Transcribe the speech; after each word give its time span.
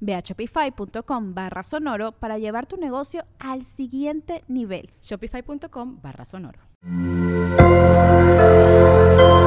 Ve 0.00 0.14
a 0.14 0.20
shopify.com 0.20 1.34
barra 1.34 1.62
sonoro 1.62 2.12
para 2.12 2.38
llevar 2.38 2.66
tu 2.66 2.76
negocio 2.76 3.24
al 3.38 3.64
siguiente 3.64 4.44
nivel. 4.48 4.90
Shopify.com 5.02 6.00
barra 6.02 6.24
sonoro. 6.24 6.60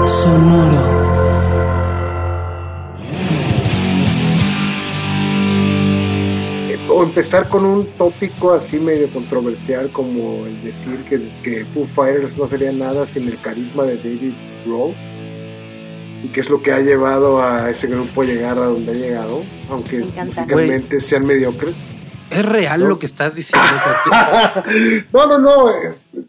Sonoro. 0.05 1.21
o 6.93 7.03
empezar 7.03 7.47
con 7.47 7.65
un 7.65 7.85
tópico 7.97 8.53
así 8.53 8.77
medio 8.79 9.07
controversial 9.09 9.91
como 9.91 10.45
el 10.45 10.61
decir 10.61 11.05
que, 11.05 11.31
que 11.41 11.65
Foo 11.65 11.87
Fighters 11.87 12.37
no 12.37 12.47
sería 12.49 12.71
nada 12.71 13.05
sin 13.05 13.27
el 13.27 13.39
carisma 13.39 13.83
de 13.83 13.95
David 13.95 14.33
Grohl 14.65 14.93
y 16.23 16.27
qué 16.29 16.39
es 16.39 16.49
lo 16.49 16.61
que 16.61 16.71
ha 16.71 16.79
llevado 16.79 17.41
a 17.41 17.69
ese 17.69 17.87
grupo 17.87 18.21
a 18.21 18.25
llegar 18.25 18.57
a 18.57 18.65
donde 18.65 18.91
ha 18.91 18.95
llegado, 18.95 19.43
aunque 19.69 20.05
realmente 20.47 21.01
sean 21.01 21.25
mediocres. 21.25 21.75
¿Es 22.29 22.45
real 22.45 22.81
lo 22.81 22.97
que 22.97 23.05
estás 23.05 23.35
diciendo? 23.35 23.67
no, 25.11 25.27
no, 25.27 25.37
no. 25.37 25.71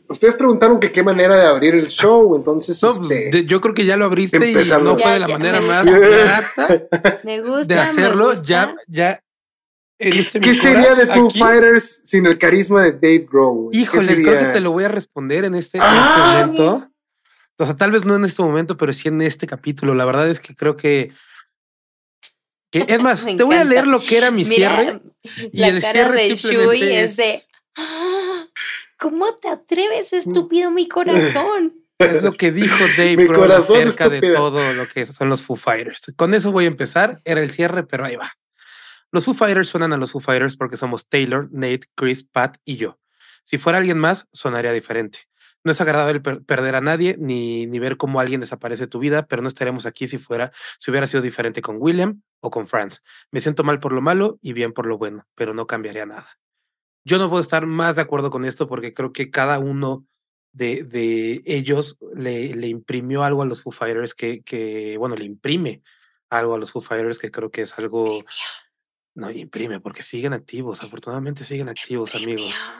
ustedes 0.09 0.35
preguntaron 0.35 0.81
que 0.81 0.91
qué 0.91 1.03
manera 1.03 1.37
de 1.37 1.47
abrir 1.47 1.77
el 1.77 1.89
show, 1.89 2.35
entonces. 2.35 2.83
Este, 2.83 3.45
yo 3.47 3.61
creo 3.61 3.73
que 3.73 3.85
ya 3.85 3.97
lo 3.97 4.07
abriste 4.07 4.51
y 4.51 4.55
no 4.83 4.99
fue 4.99 5.13
de 5.13 5.19
la 5.21 5.29
manera 5.29 5.61
más 5.61 5.85
barata 5.85 6.83
de 7.67 7.79
hacerlo. 7.79 8.35
Ya, 8.43 8.75
ya. 8.89 9.21
¿Qué, 9.97 10.11
¿qué 10.41 10.55
sería 10.57 10.97
de 10.97 11.07
Foo 11.07 11.31
Fighters 11.31 12.01
sin 12.05 12.27
el 12.27 12.37
carisma 12.37 12.83
de 12.83 12.93
Dave 12.93 13.29
Grohl? 13.31 13.69
Híjole, 13.73 14.21
creo 14.21 14.39
que 14.41 14.53
te 14.53 14.61
lo 14.61 14.73
voy 14.73 14.83
a 14.83 14.89
responder 14.89 15.45
en 15.45 15.55
este, 15.55 15.79
este 15.79 15.89
¡Ah! 15.89 16.41
momento. 16.41 16.92
O 17.63 17.65
sea, 17.65 17.77
tal 17.77 17.93
vez 17.93 18.05
no 18.05 18.17
en 18.17 18.25
este 18.25 18.43
momento, 18.43 18.77
pero 18.77 18.93
sí 18.93 19.07
en 19.07 19.23
este 19.23 19.47
capítulo. 19.47 19.95
La 19.95 20.05
verdad 20.05 20.29
es 20.29 20.41
que 20.41 20.57
creo 20.57 20.77
que. 20.77 21.13
es 22.73 23.01
más, 23.03 23.25
te 23.25 23.43
voy 23.45 23.55
a 23.55 23.65
leer 23.65 23.87
lo 23.87 24.01
que 24.01 24.19
era 24.19 24.31
mi 24.31 24.45
cierre. 24.45 25.01
Y 25.53 25.63
el 25.63 25.81
cierre 25.81 26.31
de 26.31 26.37
simplemente 26.37 27.05
es, 27.05 27.17
de. 27.17 27.41
Ah, 27.77 28.45
¿Cómo 28.99 29.33
te 29.37 29.49
atreves, 29.49 30.13
estúpido 30.13 30.73
mi 30.73 30.89
corazón? 30.89 31.75
Es 31.99 32.25
lo 32.25 32.33
que 32.33 32.51
dijo 32.51 32.85
Dave 32.97 33.17
mi 33.17 33.29
corazón 33.29 33.77
acerca 33.77 34.09
de 34.09 34.21
todo 34.33 34.73
lo 34.73 34.89
que 34.89 35.07
son 35.07 35.29
los 35.29 35.41
Foo 35.41 35.55
Fighters. 35.55 36.13
Con 36.17 36.35
eso 36.35 36.51
voy 36.51 36.65
a 36.65 36.67
empezar. 36.67 37.21
Era 37.25 37.41
el 37.41 37.53
cierre, 37.53 37.85
pero 37.85 38.05
ahí 38.05 38.17
va. 38.17 38.33
Los 39.13 39.25
Foo 39.25 39.35
Fighters 39.35 39.69
suenan 39.69 39.93
a 39.93 39.97
los 39.97 40.11
Foo 40.11 40.21
Fighters 40.21 40.57
porque 40.57 40.77
somos 40.77 41.09
Taylor, 41.09 41.49
Nate, 41.53 41.83
Chris, 41.95 42.25
Pat 42.25 42.57
y 42.65 42.75
yo. 42.75 42.99
Si 43.45 43.57
fuera 43.57 43.79
alguien 43.79 43.99
más, 43.99 44.27
sonaría 44.33 44.73
diferente. 44.73 45.29
No 45.65 45.73
es 45.73 45.81
agradable 45.81 46.21
perder 46.21 46.75
a 46.75 46.81
nadie 46.81 47.17
ni, 47.19 47.67
ni 47.67 47.79
ver 47.79 47.97
cómo 47.97 48.21
alguien 48.21 48.41
desaparece 48.41 48.85
de 48.85 48.89
tu 48.89 48.99
vida, 48.99 49.27
pero 49.27 49.43
no 49.43 49.49
estaríamos 49.49 49.87
aquí 49.87 50.09
si 50.09 50.19
fuera, 50.19 50.53
si 50.79 50.91
hubiera 50.91 51.07
sido 51.07 51.23
diferente 51.23 51.63
con 51.63 51.77
William 51.79 52.23
o 52.41 52.51
con 52.51 52.67
Franz. 52.67 53.03
Me 53.31 53.41
siento 53.41 53.63
mal 53.63 53.79
por 53.79 53.93
lo 53.93 54.01
malo 54.01 54.39
y 54.43 54.53
bien 54.53 54.73
por 54.73 54.87
lo 54.87 54.99
bueno, 54.99 55.27
pero 55.35 55.55
no 55.55 55.67
cambiaría 55.67 56.07
nada. 56.07 56.39
Yo 57.05 57.19
no 57.19 57.29
puedo 57.29 57.43
estar 57.43 57.67
más 57.67 57.97
de 57.97 58.03
acuerdo 58.03 58.31
con 58.31 58.45
esto 58.45 58.69
porque 58.69 58.93
creo 58.93 59.13
que 59.13 59.31
cada 59.31 59.59
uno 59.59 60.07
de, 60.53 60.85
de 60.85 61.43
ellos 61.47 61.99
le, 62.15 62.55
le, 62.55 62.69
imprimió 62.69 63.25
algo 63.25 63.43
a 63.43 63.47
los 63.47 63.63
Foo 63.63 63.73
Fighters 63.73 64.15
que, 64.15 64.43
que, 64.43 64.97
bueno, 64.99 65.17
le 65.17 65.25
imprime 65.25 65.83
algo 66.29 66.55
a 66.55 66.59
los 66.59 66.73
Foo 66.73 66.83
Fighters 66.83 67.19
que 67.19 67.31
creo 67.31 67.51
que 67.51 67.63
es 67.63 67.79
algo... 67.79 68.23
No, 69.15 69.31
imprime 69.31 69.81
porque 69.81 70.03
siguen 70.03 70.33
activos, 70.33 70.83
afortunadamente 70.83 71.45
siguen 71.45 71.69
activos, 71.69 72.15
amigos. 72.15 72.73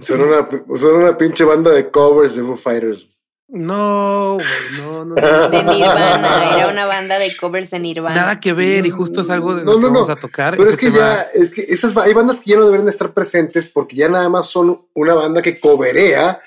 Son 0.00 0.20
una, 0.20 0.48
son 0.78 0.96
una 0.96 1.16
pinche 1.16 1.44
banda 1.44 1.70
de 1.70 1.90
covers 1.90 2.34
de 2.34 2.42
Foo 2.42 2.56
Fighters. 2.56 3.06
No, 3.48 4.38
no, 4.76 5.04
no, 5.04 5.14
De 5.14 5.62
Nirvana, 5.62 6.56
era 6.56 6.68
una 6.68 6.84
banda 6.84 7.16
de 7.18 7.34
covers 7.36 7.70
de 7.70 7.78
Nirvana. 7.78 8.16
Nada 8.16 8.40
que 8.40 8.52
ver, 8.52 8.84
y 8.86 8.90
justo 8.90 9.20
es 9.20 9.30
algo 9.30 9.54
de 9.54 9.64
lo 9.64 9.78
que 9.78 9.84
vamos 9.84 10.10
a 10.10 10.16
tocar. 10.16 10.56
Pero 10.56 10.68
es 10.68 10.76
que 10.76 10.90
ya, 10.90 11.20
es 11.32 11.50
que 11.50 11.62
esas, 11.62 11.96
hay 11.96 12.12
bandas 12.12 12.40
que 12.40 12.50
ya 12.50 12.56
no 12.56 12.64
deberían 12.64 12.88
estar 12.88 13.12
presentes 13.12 13.66
porque 13.66 13.94
ya 13.94 14.08
nada 14.08 14.28
más 14.28 14.48
son 14.48 14.86
una 14.94 15.14
banda 15.14 15.42
que 15.42 15.60
coverea 15.60 16.40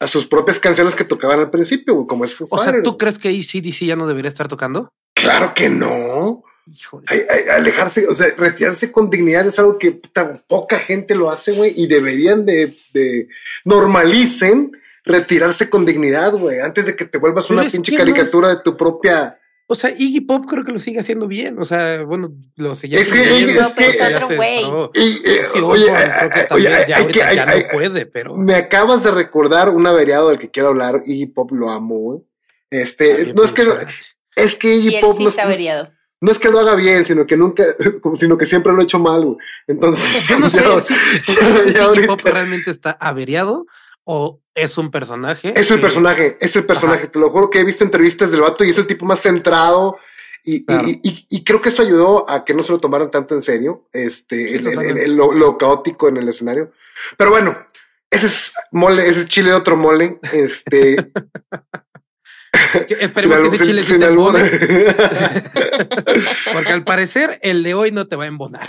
a 0.00 0.06
sus 0.08 0.26
propias 0.26 0.58
canciones 0.58 0.96
que 0.96 1.04
tocaban 1.04 1.38
al 1.38 1.50
principio, 1.50 2.04
como 2.06 2.24
es 2.24 2.34
Foo 2.34 2.48
O 2.50 2.58
sea, 2.58 2.82
¿tú 2.82 2.98
crees 2.98 3.18
que 3.18 3.28
ACDC 3.28 3.84
ya 3.86 3.94
no 3.94 4.08
debería 4.08 4.28
estar 4.28 4.48
tocando? 4.48 4.92
Claro 5.14 5.54
que 5.54 5.68
no. 5.68 6.42
Alejarse, 7.50 8.06
o 8.06 8.14
sea, 8.14 8.28
retirarse 8.36 8.92
con 8.92 9.10
dignidad 9.10 9.46
es 9.46 9.58
algo 9.58 9.78
que 9.78 9.92
tan 10.12 10.42
poca 10.46 10.78
gente 10.78 11.14
lo 11.14 11.30
hace, 11.30 11.52
güey, 11.52 11.72
y 11.76 11.86
deberían 11.86 12.46
de, 12.46 12.74
de, 12.92 13.28
normalicen 13.64 14.72
retirarse 15.04 15.70
con 15.70 15.84
dignidad, 15.84 16.32
güey, 16.32 16.60
antes 16.60 16.86
de 16.86 16.96
que 16.96 17.04
te 17.04 17.18
vuelvas 17.18 17.50
una 17.50 17.66
pinche 17.68 17.94
caricatura 17.96 18.50
de 18.50 18.62
tu 18.62 18.76
propia. 18.76 19.38
O 19.66 19.76
sea, 19.76 19.90
Iggy 19.90 20.22
Pop 20.22 20.46
creo 20.48 20.64
que 20.64 20.72
lo 20.72 20.80
sigue 20.80 20.98
haciendo 20.98 21.28
bien. 21.28 21.56
O 21.60 21.64
sea, 21.64 22.02
bueno, 22.02 22.34
lo 22.56 22.74
sigue 22.74 23.00
es 23.00 23.12
que, 23.12 23.22
Iggy, 23.22 23.56
es 23.56 24.16
otro 24.16 24.34
güey. 24.34 24.64
Oye, 25.62 25.86
ya 26.88 27.46
no 27.46 27.52
puede, 27.70 28.06
pero. 28.06 28.34
Me 28.36 28.56
acabas 28.56 29.04
de 29.04 29.12
recordar 29.12 29.68
un 29.68 29.86
averiado 29.86 30.30
del 30.30 30.38
que 30.38 30.50
quiero 30.50 30.70
hablar. 30.70 31.02
Iggy 31.06 31.26
Pop 31.26 31.52
lo 31.52 31.70
amo, 31.70 31.98
güey. 31.98 32.20
Este, 32.68 33.32
no 33.32 33.44
es 33.44 33.52
que, 33.52 33.68
es 34.34 34.56
que 34.56 34.74
Iggy 34.74 35.00
Pop. 35.00 35.16
Sí 35.16 35.26
está 35.26 35.44
averiado 35.44 35.92
no 36.20 36.30
es 36.30 36.38
que 36.38 36.50
lo 36.50 36.58
haga 36.58 36.74
bien, 36.74 37.04
sino 37.04 37.26
que 37.26 37.36
nunca, 37.36 37.64
sino 38.16 38.36
que 38.36 38.46
siempre 38.46 38.72
lo 38.72 38.80
ha 38.80 38.84
hecho 38.84 38.98
mal, 38.98 39.36
Entonces, 39.66 40.28
yo 40.28 40.38
no 40.38 40.50
sé 40.50 40.94
si, 41.22 41.34
realmente 42.22 42.70
está 42.70 42.92
averiado 42.92 43.66
o 44.04 44.40
es 44.54 44.76
un 44.76 44.90
personaje. 44.90 45.52
Es 45.58 45.70
el 45.70 45.80
personaje, 45.80 46.36
es 46.40 46.54
el 46.56 46.64
personaje. 46.64 47.06
Te 47.06 47.18
lo 47.18 47.30
juro 47.30 47.48
que 47.48 47.60
he 47.60 47.64
visto 47.64 47.84
entrevistas 47.84 48.30
del 48.30 48.40
vato 48.40 48.64
y 48.64 48.70
es 48.70 48.78
el 48.78 48.86
tipo 48.86 49.06
más 49.06 49.20
centrado. 49.20 49.98
Y, 50.42 50.64
y, 51.28 51.44
creo 51.44 51.60
que 51.60 51.68
eso 51.68 51.82
ayudó 51.82 52.28
a 52.28 52.44
que 52.46 52.54
no 52.54 52.64
se 52.64 52.72
lo 52.72 52.80
tomaran 52.80 53.10
tanto 53.10 53.34
en 53.34 53.42
serio, 53.42 53.86
este, 53.92 54.58
lo, 55.08 55.58
caótico 55.58 56.08
en 56.08 56.16
el 56.16 56.28
escenario. 56.28 56.72
Pero 57.18 57.30
bueno, 57.30 57.66
ese 58.10 58.26
es 58.26 58.54
mole, 58.72 59.06
ese 59.06 59.20
es 59.20 59.28
chile 59.28 59.50
de 59.50 59.56
otro 59.56 59.76
mole. 59.76 60.18
Este, 60.32 61.12
Esperemos 63.00 63.50
que 63.50 63.56
ese 63.56 63.64
chile 63.64 63.82
sin, 63.82 64.00
te 64.00 64.08
Porque 66.52 66.72
al 66.72 66.84
parecer 66.84 67.38
el 67.42 67.62
de 67.62 67.74
hoy 67.74 67.92
no 67.92 68.06
te 68.06 68.16
va 68.16 68.24
a 68.24 68.28
embonar. 68.28 68.68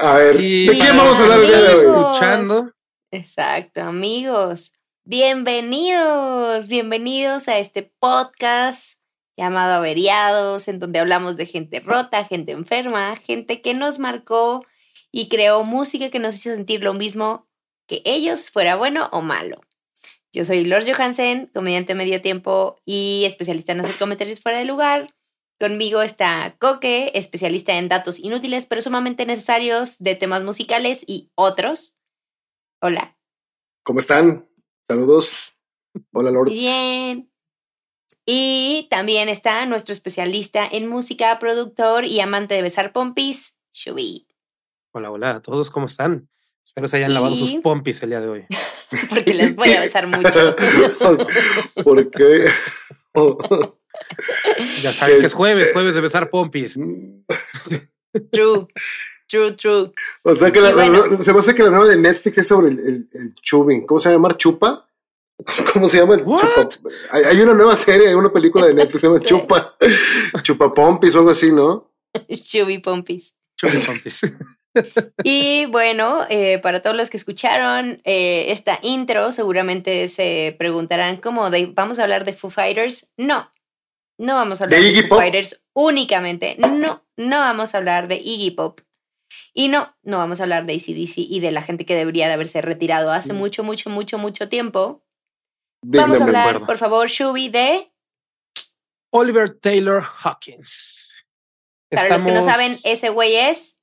A 0.00 0.16
ver, 0.16 0.38
¿de 0.38 0.76
quién 0.78 0.96
vamos 0.96 1.18
a 1.18 1.22
hablar 1.22 1.40
el 1.40 1.46
día 1.46 1.62
de 1.62 1.74
hoy? 1.74 1.84
Escuchando. 1.84 2.72
Exacto, 3.10 3.82
amigos. 3.82 4.72
Bienvenidos, 5.04 6.68
bienvenidos 6.68 7.48
a 7.48 7.58
este 7.58 7.92
podcast 7.98 9.00
llamado 9.36 9.74
Averiados, 9.74 10.68
en 10.68 10.78
donde 10.78 11.00
hablamos 11.00 11.36
de 11.36 11.46
gente 11.46 11.80
rota, 11.80 12.24
gente 12.24 12.52
enferma, 12.52 13.16
gente 13.16 13.60
que 13.60 13.74
nos 13.74 13.98
marcó 13.98 14.64
y 15.10 15.28
creó 15.28 15.64
música 15.64 16.10
que 16.10 16.18
nos 16.18 16.36
hizo 16.36 16.54
sentir 16.54 16.84
lo 16.84 16.94
mismo 16.94 17.48
que 17.86 18.02
ellos, 18.04 18.50
fuera 18.50 18.76
bueno 18.76 19.08
o 19.12 19.22
malo. 19.22 19.60
Yo 20.34 20.46
soy 20.46 20.64
Lors 20.64 20.90
Johansen, 20.90 21.50
comediante 21.52 21.94
medio 21.94 22.22
tiempo 22.22 22.80
y 22.86 23.24
especialista 23.26 23.72
en 23.72 23.80
hacer 23.80 23.96
comentarios 23.98 24.40
fuera 24.40 24.58
de 24.58 24.64
lugar. 24.64 25.08
Conmigo 25.60 26.00
está 26.00 26.56
Coque, 26.58 27.12
especialista 27.14 27.76
en 27.76 27.88
datos 27.88 28.18
inútiles 28.18 28.64
pero 28.64 28.80
sumamente 28.80 29.26
necesarios 29.26 29.98
de 29.98 30.14
temas 30.14 30.42
musicales 30.42 31.04
y 31.06 31.30
otros. 31.34 31.96
Hola. 32.80 33.18
¿Cómo 33.82 34.00
están? 34.00 34.48
Saludos. 34.88 35.58
Hola, 36.12 36.30
Lord. 36.30 36.48
Bien. 36.48 37.30
Y 38.24 38.86
también 38.88 39.28
está 39.28 39.66
nuestro 39.66 39.92
especialista 39.92 40.66
en 40.70 40.88
música, 40.88 41.38
productor 41.38 42.06
y 42.06 42.20
amante 42.20 42.54
de 42.54 42.62
besar 42.62 42.92
pompis, 42.92 43.58
Shubi. 43.72 44.28
Hola, 44.92 45.10
hola 45.10 45.30
a 45.32 45.42
todos, 45.42 45.70
¿cómo 45.70 45.86
están? 45.86 46.30
Espero 46.64 46.88
se 46.88 46.96
hayan 46.96 47.12
lavado 47.12 47.36
sus 47.36 47.52
pompis 47.54 48.02
el 48.02 48.10
día 48.10 48.20
de 48.20 48.28
hoy. 48.28 48.46
Porque 49.08 49.34
les 49.34 49.54
voy 49.54 49.72
a 49.72 49.80
besar 49.80 50.06
mucho. 50.06 50.56
¿Por 51.84 52.10
qué? 52.10 52.46
ya 54.82 54.92
saben 54.92 55.20
que 55.20 55.26
es 55.26 55.32
jueves, 55.34 55.70
jueves 55.72 55.94
de 55.94 56.00
besar 56.00 56.28
pompis. 56.28 56.78
True. 58.30 58.66
True, 59.28 59.52
true. 59.52 59.92
O 60.24 60.36
sea 60.36 60.50
que 60.50 60.60
la, 60.60 60.70
se 61.22 61.32
me 61.32 61.38
hace 61.38 61.54
que 61.54 61.62
la 61.62 61.70
nueva 61.70 61.86
de 61.86 61.96
Netflix 61.96 62.38
es 62.38 62.46
sobre 62.46 62.68
el, 62.68 63.08
el, 63.12 63.34
chubing. 63.36 63.86
¿Cómo 63.86 63.98
se 63.98 64.10
llama? 64.10 64.36
¿Chupa? 64.36 64.86
¿Cómo 65.72 65.88
se 65.88 65.98
llama 65.98 66.16
el 66.16 66.20
chupa? 66.20 66.68
Hay, 67.10 67.40
una 67.40 67.54
nueva 67.54 67.74
serie, 67.74 68.08
hay 68.08 68.14
una 68.14 68.30
película 68.30 68.66
de 68.66 68.74
Netflix 68.74 68.92
que 68.92 68.98
se 68.98 69.06
llama 69.06 69.20
Chupa. 69.20 69.76
Chupa 70.42 70.74
Pompis 70.74 71.14
o 71.14 71.18
algo 71.18 71.30
así, 71.30 71.50
¿no? 71.50 71.90
Chubi 72.28 72.78
Pompis. 72.78 73.34
Chubi 73.56 73.78
Pompis. 73.78 74.20
Y 75.24 75.66
bueno, 75.66 76.26
eh, 76.28 76.58
para 76.58 76.80
todos 76.80 76.96
los 76.96 77.10
que 77.10 77.16
escucharon 77.16 78.00
eh, 78.04 78.46
esta 78.48 78.78
intro, 78.82 79.32
seguramente 79.32 80.08
se 80.08 80.54
preguntarán 80.58 81.18
cómo 81.18 81.48
vamos 81.74 81.98
a 81.98 82.04
hablar 82.04 82.24
de 82.24 82.32
Foo 82.32 82.50
Fighters. 82.50 83.12
No, 83.16 83.50
no 84.18 84.34
vamos 84.34 84.60
a 84.60 84.64
hablar 84.64 84.80
de, 84.80 85.02
Foo 85.02 85.18
Fighters 85.18 85.64
únicamente. 85.72 86.56
No, 86.58 87.04
no 87.16 87.38
vamos 87.38 87.74
a 87.74 87.78
hablar 87.78 88.08
de 88.08 88.16
Iggy 88.16 88.52
Pop. 88.52 88.80
Y 89.54 89.68
no, 89.68 89.94
no 90.02 90.18
vamos 90.18 90.40
a 90.40 90.44
hablar 90.44 90.64
de 90.64 90.74
ACDC 90.74 91.18
y 91.18 91.40
de 91.40 91.52
la 91.52 91.62
gente 91.62 91.84
que 91.84 91.94
debería 91.94 92.26
de 92.26 92.34
haberse 92.34 92.62
retirado 92.62 93.12
hace 93.12 93.32
mm. 93.32 93.36
mucho, 93.36 93.62
mucho, 93.62 93.90
mucho, 93.90 94.18
mucho 94.18 94.48
tiempo. 94.48 95.04
vamos 95.82 96.20
a 96.20 96.24
hablar, 96.24 96.64
por 96.64 96.78
favor, 96.78 97.08
Shubi, 97.08 97.50
de 97.50 97.92
Oliver 99.10 99.58
Taylor 99.58 100.02
Hawkins. 100.02 101.26
Para 101.90 102.08
los 102.08 102.24
que 102.24 102.32
no 102.32 102.40
saben, 102.40 102.74
ese 102.84 103.10
güey 103.10 103.36
es 103.36 103.81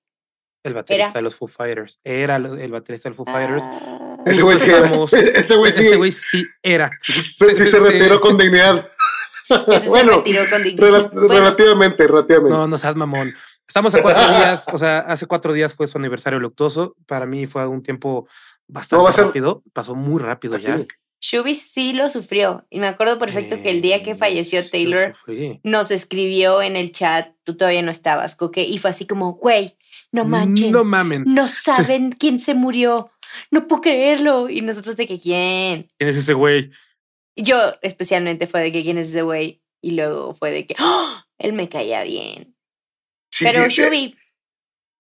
el 0.64 0.74
baterista 0.74 1.14
de 1.14 1.22
los 1.22 1.36
Foo 1.36 1.48
Fighters. 1.48 2.00
Era 2.04 2.36
el 2.36 2.72
baterista 2.72 3.10
de 3.10 3.16
los 3.16 3.18
Foo 3.18 3.26
Fighters. 3.26 3.64
Ah. 3.66 4.18
Ese 4.26 4.42
güey 4.42 4.60
sí 4.60 4.70
era. 4.70 4.92
Ese 5.12 5.56
güey 5.56 5.72
sí. 5.72 5.86
Ese 5.86 5.96
güey 5.96 6.12
sí 6.12 6.46
era. 6.62 6.92
Se, 7.02 7.46
retiró 7.46 8.20
con 8.20 8.38
dignidad. 8.38 8.88
bueno, 9.88 10.24
relativamente, 11.12 12.08
relativamente. 12.08 12.58
No, 12.58 12.68
no 12.68 12.78
seas 12.78 12.96
mamón. 12.96 13.34
Estamos 13.68 13.94
a 13.94 14.02
cuatro 14.02 14.28
días, 14.30 14.66
o 14.74 14.80
sea, 14.80 15.00
hace 15.02 15.28
cuatro 15.28 15.54
días 15.54 15.76
fue 15.76 15.86
su 15.86 16.00
aniversario 16.00 16.40
luctuoso. 16.40 16.96
Para 17.06 17.28
mí 17.28 17.46
fue 17.46 17.68
un 17.68 17.84
tiempo 17.84 18.28
bastante 18.68 19.22
rápido. 19.22 19.64
Pasó 19.74 19.96
muy 19.96 20.22
rápido 20.22 20.58
ya. 20.58 20.80
Shubi 21.22 21.54
sí 21.54 21.94
lo 21.94 22.10
sufrió. 22.10 22.66
Y 22.70 22.80
me 22.80 22.88
acuerdo 22.88 23.20
perfecto 23.20 23.62
que 23.62 23.70
el 23.70 23.82
día 23.82 24.02
que 24.04 24.16
falleció 24.16 24.68
Taylor 24.68 25.14
nos 25.64 25.92
escribió 25.92 26.62
en 26.62 26.76
el 26.76 26.92
chat, 26.92 27.34
tú 27.44 27.58
todavía 27.58 27.82
no 27.82 27.92
estabas, 27.92 28.36
Coque, 28.36 28.64
y 28.64 28.78
fue 28.78 28.90
así 28.90 29.06
como, 29.06 29.34
güey, 29.34 29.78
no 30.12 30.26
manchen. 30.26 30.72
No 30.72 30.84
mamen. 30.84 31.24
No 31.28 31.48
saben 31.48 32.12
quién 32.12 32.40
se 32.40 32.54
murió. 32.54 33.12
No 33.52 33.68
puedo 33.68 33.82
creerlo. 33.82 34.50
Y 34.50 34.62
nosotros 34.62 34.98
de 34.98 35.08
que 35.08 35.20
quién. 35.20 35.88
¿Quién 35.98 36.10
es 36.10 36.18
ese 36.18 36.34
güey? 36.34 36.72
Yo 37.36 37.58
especialmente 37.82 38.48
fue 38.48 38.62
de 38.62 38.72
que 38.72 38.84
quién 38.84 38.98
es 38.98 39.10
ese 39.10 39.22
güey. 39.22 39.62
Y 39.82 39.92
luego 39.92 40.34
fue 40.34 40.52
de 40.52 40.66
que 40.66 40.76
¡Oh! 40.80 41.14
él 41.38 41.54
me 41.54 41.70
caía 41.70 42.04
bien. 42.04 42.56
Pero 43.40 43.68
Shubi. 43.70 44.16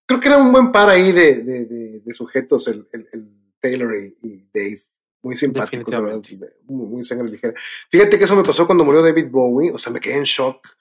Creo 0.05 0.19
que 0.19 0.27
era 0.27 0.37
un 0.37 0.51
buen 0.51 0.71
par 0.71 0.89
ahí 0.89 1.11
de, 1.11 1.43
de, 1.43 1.65
de, 1.99 2.13
sujetos, 2.13 2.67
el, 2.67 2.87
el, 2.93 3.29
Taylor 3.59 3.93
y, 3.95 4.47
Dave. 4.51 4.81
Muy 5.21 5.35
simpático, 5.35 5.91
la 5.91 5.99
verdad. 5.99 6.21
Muy, 6.65 6.87
muy 6.87 7.03
sangre 7.03 7.29
ligera. 7.29 7.53
Fíjate 7.89 8.17
que 8.17 8.23
eso 8.23 8.35
me 8.35 8.43
pasó 8.43 8.65
cuando 8.65 8.85
murió 8.85 9.01
David 9.01 9.27
Bowie. 9.29 9.71
O 9.71 9.77
sea, 9.77 9.91
me 9.91 9.99
quedé 9.99 10.15
en 10.15 10.23
shock 10.23 10.78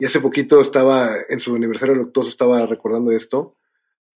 y 0.00 0.06
hace 0.06 0.18
poquito 0.20 0.60
estaba, 0.60 1.08
en 1.28 1.38
su 1.38 1.54
aniversario 1.54 1.94
luctuoso, 1.94 2.30
estaba 2.30 2.66
recordando 2.66 3.12
esto. 3.12 3.56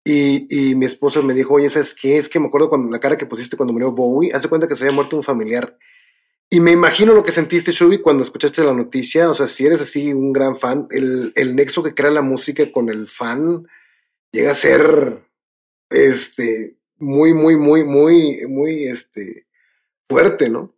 Y, 0.02 0.46
y, 0.48 0.75
mi 0.75 0.86
esposa 0.86 1.22
me 1.22 1.34
dijo, 1.34 1.54
oye, 1.54 1.70
¿sabes 1.70 1.94
qué? 1.94 2.19
Es 2.19 2.28
que 2.28 2.40
me 2.40 2.46
acuerdo 2.46 2.70
cuando 2.70 2.90
la 2.90 2.98
cara 2.98 3.16
que 3.16 3.26
pusiste 3.26 3.56
cuando 3.56 3.72
murió 3.72 3.92
Bowie, 3.92 4.32
hace 4.32 4.48
cuenta 4.48 4.66
que 4.66 4.76
se 4.76 4.84
había 4.84 4.94
muerto 4.94 5.16
un 5.16 5.22
familiar. 5.22 5.78
Y 6.50 6.60
me 6.60 6.72
imagino 6.72 7.12
lo 7.12 7.22
que 7.22 7.32
sentiste, 7.32 7.72
Shubi, 7.72 8.00
cuando 8.00 8.22
escuchaste 8.22 8.64
la 8.64 8.72
noticia. 8.72 9.31
O 9.31 9.34
sea, 9.34 9.46
si 9.46 9.66
eres 9.66 9.82
así 9.82 10.12
un 10.12 10.32
gran 10.32 10.56
fan, 10.56 10.86
el, 10.90 11.32
el 11.36 11.54
nexo 11.54 11.82
que 11.82 11.94
crea 11.94 12.10
la 12.10 12.22
música 12.22 12.70
con 12.72 12.88
el 12.88 13.08
fan 13.08 13.66
llega 14.32 14.52
a 14.52 14.54
ser 14.54 15.22
este 15.90 16.78
muy, 16.98 17.34
muy, 17.34 17.56
muy, 17.56 17.84
muy, 17.84 18.46
muy 18.48 18.84
este 18.84 19.46
fuerte, 20.08 20.48
¿no? 20.48 20.74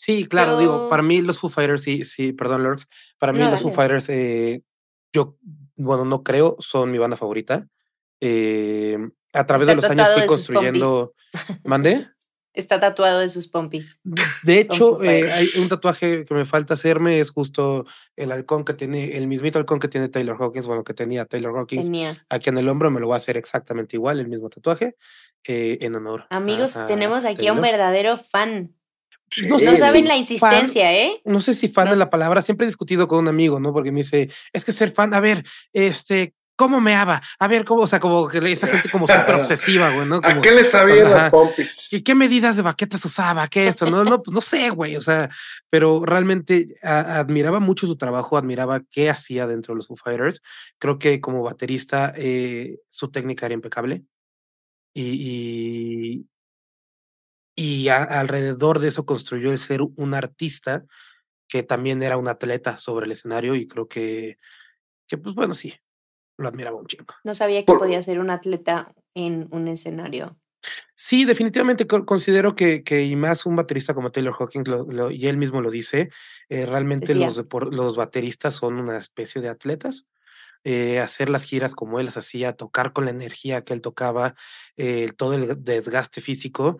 Sí, 0.00 0.26
claro, 0.26 0.56
digo, 0.56 0.88
para 0.88 1.02
mí 1.02 1.22
los 1.22 1.40
Foo 1.40 1.50
Fighters, 1.50 1.82
sí, 1.82 2.04
sí, 2.04 2.32
perdón, 2.32 2.62
Lords, 2.62 2.86
para 3.18 3.32
mí 3.32 3.40
los 3.40 3.60
Foo 3.60 3.72
Fighters, 3.72 4.08
eh, 4.10 4.62
yo, 5.12 5.36
bueno, 5.74 6.04
no 6.04 6.22
creo, 6.22 6.54
son 6.60 6.92
mi 6.92 6.98
banda 6.98 7.16
favorita. 7.16 7.66
Eh, 8.20 8.96
a 9.32 9.44
través 9.44 9.66
de 9.66 9.74
los 9.74 9.84
años 9.86 10.06
fui 10.14 10.26
construyendo. 10.26 11.14
¿Mandé? 11.64 12.06
Está 12.52 12.78
tatuado 12.78 13.18
de 13.18 13.28
sus 13.28 13.48
pompis. 13.48 14.00
De 14.44 14.60
hecho, 14.60 15.02
eh, 15.02 15.32
hay 15.32 15.48
un 15.60 15.68
tatuaje 15.68 16.24
que 16.24 16.32
me 16.32 16.44
falta 16.44 16.74
hacerme, 16.74 17.18
es 17.18 17.32
justo 17.32 17.84
el 18.14 18.30
halcón 18.30 18.64
que 18.64 18.74
tiene, 18.74 19.16
el 19.16 19.26
mismito 19.26 19.58
halcón 19.58 19.80
que 19.80 19.88
tiene 19.88 20.08
Taylor 20.08 20.40
Hawkins, 20.40 20.68
bueno, 20.68 20.84
que 20.84 20.94
tenía 20.94 21.24
Taylor 21.24 21.58
Hawkins 21.58 21.90
aquí 22.28 22.50
en 22.50 22.58
el 22.58 22.68
hombro, 22.68 22.92
me 22.92 23.00
lo 23.00 23.08
voy 23.08 23.14
a 23.14 23.16
hacer 23.16 23.36
exactamente 23.36 23.96
igual, 23.96 24.20
el 24.20 24.28
mismo 24.28 24.48
tatuaje, 24.48 24.94
en 25.42 25.94
honor. 25.96 26.26
Amigos, 26.30 26.78
tenemos 26.86 27.24
aquí 27.24 27.48
a 27.48 27.52
un 27.52 27.60
verdadero 27.60 28.16
fan. 28.16 28.77
No, 29.48 29.58
saben 29.58 30.06
la 30.08 30.16
insistencia, 30.16 30.92
¿eh? 30.92 31.20
No 31.24 31.40
sé 31.40 31.54
si 31.54 31.68
fan 31.68 31.88
es 31.88 31.98
la 31.98 32.10
palabra. 32.10 32.42
Siempre 32.42 32.64
he 32.64 32.68
discutido 32.68 33.08
con 33.08 33.20
un 33.20 33.28
amigo, 33.28 33.60
¿no? 33.60 33.72
Porque 33.72 33.92
me 33.92 33.98
dice, 33.98 34.30
es 34.52 34.64
que 34.64 34.72
ser 34.72 34.90
fan, 34.90 35.14
a 35.14 35.20
ver, 35.20 35.44
este, 35.72 36.34
¿cómo 36.56 36.80
me 36.80 36.94
ama? 36.94 37.20
A 37.38 37.46
ver, 37.46 37.64
¿cómo? 37.64 37.82
O 37.82 37.86
sea, 37.86 38.00
como 38.00 38.26
que 38.28 38.38
esa 38.50 38.66
gente 38.66 38.90
como 38.90 39.06
súper 39.06 39.34
obsesiva, 39.36 39.90
güey, 39.90 40.06
¿no? 40.06 40.20
¿A 40.22 40.40
qué 40.40 40.50
le 40.50 40.64
sabía 40.64 41.04
las 41.04 41.30
pompis? 41.30 41.92
¿Y 41.92 42.02
qué 42.02 42.14
medidas 42.14 42.56
de 42.56 42.62
baquetas 42.62 43.04
usaba? 43.04 43.46
¿Qué 43.48 43.68
esto? 43.68 43.88
No, 43.90 44.04
no, 44.04 44.22
pues 44.22 44.34
no 44.34 44.40
sé, 44.40 44.70
güey. 44.70 44.96
O 44.96 45.00
sea, 45.00 45.30
pero 45.70 46.04
realmente 46.04 46.76
admiraba 46.82 47.60
mucho 47.60 47.86
su 47.86 47.96
trabajo, 47.96 48.36
admiraba 48.36 48.82
qué 48.90 49.10
hacía 49.10 49.46
dentro 49.46 49.74
de 49.74 49.76
los 49.76 49.86
Foo 49.86 49.96
Fighters. 49.96 50.42
Creo 50.78 50.98
que 50.98 51.20
como 51.20 51.42
baterista, 51.42 52.12
eh, 52.16 52.78
su 52.88 53.10
técnica 53.10 53.46
era 53.46 53.54
impecable. 53.54 54.02
y, 54.94 55.02
y 55.02 56.26
alrededor 57.88 58.78
de 58.78 58.88
eso 58.88 59.04
construyó 59.04 59.50
el 59.50 59.58
ser 59.58 59.80
un 59.82 60.14
artista 60.14 60.84
que 61.48 61.62
también 61.62 62.02
era 62.02 62.16
un 62.16 62.28
atleta 62.28 62.78
sobre 62.78 63.06
el 63.06 63.12
escenario 63.12 63.54
y 63.54 63.66
creo 63.66 63.88
que, 63.88 64.38
que 65.06 65.18
pues 65.18 65.34
bueno, 65.34 65.54
sí, 65.54 65.74
lo 66.36 66.48
admiraba 66.48 66.76
un 66.76 66.86
chingo. 66.86 67.14
No 67.24 67.34
sabía 67.34 67.64
que 67.64 67.72
podía 67.72 68.02
ser 68.02 68.20
un 68.20 68.30
atleta 68.30 68.92
en 69.14 69.48
un 69.50 69.66
escenario. 69.66 70.38
Sí, 70.94 71.24
definitivamente 71.24 71.86
considero 71.86 72.54
que, 72.54 72.82
que, 72.82 73.02
y 73.02 73.16
más 73.16 73.46
un 73.46 73.56
baterista 73.56 73.94
como 73.94 74.10
Taylor 74.10 74.34
Hawkins, 74.38 74.68
y 75.12 75.26
él 75.26 75.36
mismo 75.36 75.60
lo 75.60 75.70
dice, 75.70 76.10
eh, 76.48 76.66
realmente 76.66 77.14
los, 77.14 77.44
los 77.70 77.96
bateristas 77.96 78.54
son 78.54 78.74
una 78.74 78.98
especie 78.98 79.40
de 79.40 79.48
atletas. 79.48 80.06
Eh, 80.64 80.98
hacer 80.98 81.30
las 81.30 81.44
giras 81.44 81.76
como 81.76 82.00
él 82.00 82.06
las 82.06 82.16
hacía, 82.16 82.52
tocar 82.52 82.92
con 82.92 83.04
la 83.04 83.12
energía 83.12 83.62
que 83.62 83.72
él 83.72 83.80
tocaba, 83.80 84.34
eh, 84.76 85.12
todo 85.16 85.34
el 85.34 85.62
desgaste 85.62 86.20
físico, 86.20 86.78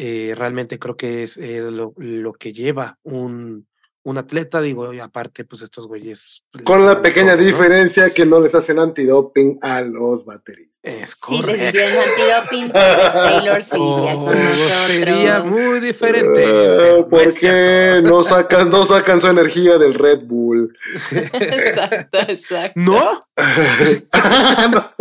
eh, 0.00 0.32
realmente 0.36 0.78
creo 0.78 0.96
que 0.96 1.24
es 1.24 1.36
eh, 1.38 1.60
lo, 1.72 1.92
lo, 1.96 2.32
que 2.32 2.52
lleva 2.52 2.98
un, 3.02 3.66
un 4.04 4.16
atleta, 4.16 4.60
digo, 4.60 4.94
y 4.94 5.00
aparte, 5.00 5.44
pues 5.44 5.62
estos 5.62 5.88
güeyes. 5.88 6.44
Con 6.64 6.86
la 6.86 7.02
pequeña 7.02 7.34
diferencia 7.34 8.10
que 8.14 8.24
no 8.24 8.40
les 8.40 8.54
hacen 8.54 8.78
antidoping 8.78 9.58
a 9.60 9.80
los 9.82 10.24
bateristas. 10.24 10.67
Es 10.80 11.16
correcto. 11.16 11.50
Si 11.50 11.56
les 11.56 11.68
hicieran 11.68 12.08
antidoping, 12.08 12.72
Taylor 12.72 13.62
seguiría 13.64 14.14
con 14.14 14.28
oh, 14.28 14.34
nosotros. 14.34 14.86
Sería 14.86 15.42
muy 15.42 15.80
diferente. 15.80 17.00
Uh, 17.00 17.08
¿Por 17.08 17.34
qué 17.34 18.00
no 18.02 18.22
sacan, 18.24 18.70
no 18.70 18.84
sacan 18.84 19.20
su 19.20 19.26
energía 19.26 19.76
del 19.76 19.94
Red 19.94 20.20
Bull? 20.24 20.76
exacto, 21.10 22.18
exacto. 22.28 22.80
¿No? 22.80 23.26
no. 24.70 24.92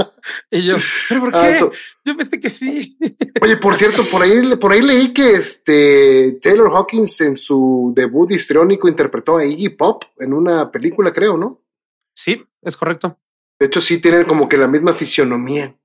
Y 0.50 0.64
yo, 0.64 0.78
¿pero 1.10 1.22
por 1.22 1.36
ah, 1.36 1.56
qué? 1.58 1.70
yo 2.06 2.18
pensé 2.18 2.40
que 2.40 2.50
sí. 2.50 2.98
Oye, 3.40 3.58
por 3.58 3.76
cierto, 3.76 4.10
por 4.10 4.24
ahí, 4.24 4.56
por 4.56 4.72
ahí 4.72 4.82
leí 4.82 5.14
que 5.14 5.34
este 5.34 6.40
Taylor 6.42 6.72
Hawkins 6.76 7.22
en 7.22 7.38
su 7.38 7.94
debut 7.96 8.32
histriónico 8.32 8.90
interpretó 8.90 9.38
a 9.38 9.46
Iggy 9.46 9.70
Pop 9.70 10.04
en 10.18 10.34
una 10.34 10.72
película, 10.72 11.12
creo, 11.12 11.38
¿no? 11.38 11.62
Sí, 12.16 12.44
es 12.64 12.76
correcto. 12.76 13.20
De 13.60 13.66
hecho, 13.66 13.82
sí 13.82 14.00
tienen 14.00 14.26
como 14.26 14.48
que 14.48 14.58
la 14.58 14.68
misma 14.68 14.94
fisionomía. 14.94 15.76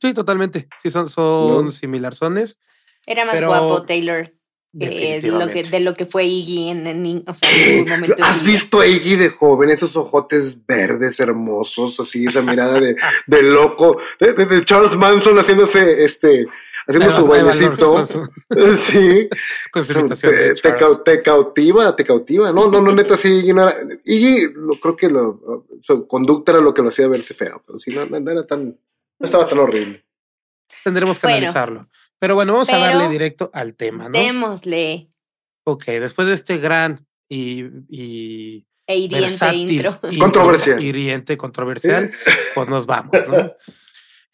Sí, 0.00 0.14
totalmente. 0.14 0.68
Sí, 0.82 0.90
son, 0.90 1.08
son 1.08 1.70
similarzones. 1.70 2.60
Era 3.06 3.24
más 3.24 3.42
guapo 3.42 3.84
Taylor. 3.84 4.32
De, 4.72 5.22
lo 5.22 5.48
que, 5.48 5.62
de 5.62 5.80
lo 5.80 5.94
que 5.94 6.04
fue 6.04 6.26
Iggy 6.26 6.68
en, 6.68 6.86
en, 6.86 7.24
o 7.26 7.34
sea, 7.34 7.48
en 7.50 7.78
algún 7.78 7.90
momento. 8.00 8.22
¿Has 8.22 8.44
visto 8.44 8.80
a 8.80 8.86
Iggy 8.86 9.16
de 9.16 9.30
joven? 9.30 9.70
Esos 9.70 9.96
ojotes 9.96 10.66
verdes 10.66 11.18
hermosos, 11.18 11.98
así, 11.98 12.26
esa 12.26 12.42
mirada 12.42 12.78
de, 12.78 12.94
de 13.26 13.42
loco, 13.42 13.98
de, 14.20 14.34
de, 14.34 14.64
Charles 14.66 14.94
Manson 14.94 15.38
haciéndose 15.38 16.04
este 16.04 16.46
haciendo 16.86 17.10
su 17.10 17.26
bailecito. 17.26 18.04
sí. 18.76 19.28
te, 19.72 20.54
te, 21.04 21.22
cautiva, 21.22 21.96
te 21.96 22.04
cautiva. 22.04 22.52
No, 22.52 22.68
no, 22.68 22.80
no, 22.80 22.92
neta, 22.92 23.16
sí, 23.16 23.28
Iggy 23.28 23.52
no 23.52 23.62
era. 23.62 23.74
Iggy, 24.04 24.52
creo 24.80 24.96
que 24.96 25.08
lo, 25.08 25.66
su 25.82 26.06
conducta 26.06 26.52
era 26.52 26.60
lo 26.60 26.72
que 26.72 26.82
lo 26.82 26.88
hacía 26.88 27.08
verse 27.08 27.34
feo, 27.34 27.62
pero 27.66 27.78
sí, 27.78 27.94
no, 27.94 28.06
no 28.06 28.30
era 28.30 28.46
tan, 28.46 28.66
no 28.66 29.24
estaba 29.24 29.46
tan 29.46 29.58
horrible. 29.58 30.04
Tendremos 30.84 31.18
que 31.18 31.26
analizarlo. 31.26 31.88
Pero 32.18 32.34
bueno, 32.34 32.54
vamos 32.54 32.70
a 32.70 32.78
darle 32.78 33.08
directo 33.08 33.50
al 33.52 33.74
tema, 33.74 34.04
¿no? 34.04 34.18
Démosle. 34.18 35.08
Ok, 35.64 35.84
después 35.86 36.28
de 36.28 36.34
este 36.34 36.58
gran 36.58 37.06
y, 37.28 37.64
y 37.88 38.66
e 38.86 38.96
hiriente 38.96 39.54
intro. 39.54 39.98
Y, 40.10 40.18
controversial. 40.18 40.82
Hiriente, 40.82 41.36
controversial, 41.36 42.10
pues 42.54 42.68
nos 42.68 42.86
vamos, 42.86 43.12
¿no? 43.28 43.52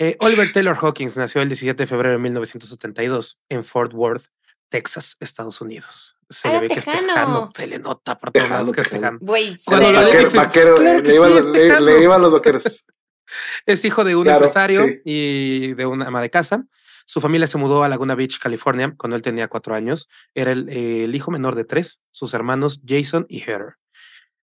Eh, 0.02 0.16
Oliver 0.18 0.52
Taylor 0.52 0.76
Hawkins 0.82 1.16
nació 1.16 1.42
el 1.42 1.48
17 1.48 1.80
de 1.80 1.86
febrero 1.86 2.16
de 2.16 2.18
1972 2.18 3.38
en 3.48 3.62
Fort 3.62 3.94
Worth, 3.94 4.24
Texas, 4.68 5.16
Estados 5.20 5.60
Unidos. 5.60 6.16
Se 6.28 6.48
le 6.48 6.58
ve 6.58 6.66
que 6.66 6.80
es 6.80 6.84
tejano, 6.84 7.52
se 7.54 7.68
le 7.68 7.78
nota 7.78 8.18
por 8.18 8.32
todos 8.32 8.50
lados 8.50 8.72
que 8.72 8.80
es 8.80 8.90
tejano. 8.90 9.20
Cuando 9.64 9.92
vaquero, 10.34 10.76
le, 10.80 11.14
iban 11.14 12.20
los, 12.20 12.32
vaqueros. 12.32 12.84
es 13.66 13.84
hijo 13.84 14.02
de 14.02 14.16
un 14.16 14.28
empresario 14.28 14.84
y 15.04 15.74
de 15.74 15.86
una 15.86 16.08
ama 16.08 16.20
de 16.20 16.30
casa. 16.30 16.64
Su 17.06 17.20
familia 17.20 17.46
se 17.46 17.58
mudó 17.58 17.84
a 17.84 17.88
Laguna 17.88 18.16
Beach, 18.16 18.40
California, 18.40 18.92
cuando 18.98 19.14
él 19.14 19.22
tenía 19.22 19.46
cuatro 19.46 19.76
años. 19.76 20.08
Era 20.34 20.50
el, 20.50 20.68
el 20.68 21.14
hijo 21.14 21.30
menor 21.30 21.54
de 21.54 21.62
tres, 21.62 22.00
sus 22.10 22.34
hermanos 22.34 22.80
Jason 22.84 23.24
y 23.28 23.38
Heather. 23.38 23.76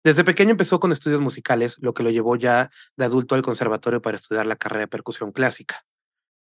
Desde 0.04 0.24
pequeño 0.24 0.52
empezó 0.52 0.80
con 0.80 0.92
estudios 0.92 1.20
musicales, 1.20 1.78
lo 1.80 1.92
que 1.92 2.02
lo 2.02 2.10
llevó 2.10 2.36
ya 2.36 2.70
de 2.96 3.04
adulto 3.04 3.34
al 3.34 3.42
conservatorio 3.42 4.00
para 4.00 4.16
estudiar 4.16 4.46
la 4.46 4.56
carrera 4.56 4.82
de 4.82 4.88
percusión 4.88 5.32
clásica. 5.32 5.84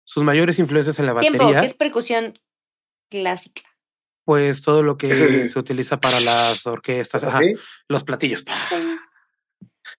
Sus 0.05 0.23
mayores 0.23 0.59
influencias 0.59 0.99
en 0.99 1.07
la 1.07 1.15
batería. 1.15 1.61
¿Qué 1.61 1.67
es 1.67 1.75
percusión 1.75 2.39
clásica? 3.11 3.63
Pues 4.25 4.61
todo 4.61 4.83
lo 4.83 4.97
que 4.97 5.15
se 5.49 5.59
utiliza 5.59 5.99
para 6.01 6.21
las 6.21 6.67
orquestas, 6.67 7.25
los 7.89 8.05
platillos. 8.05 8.45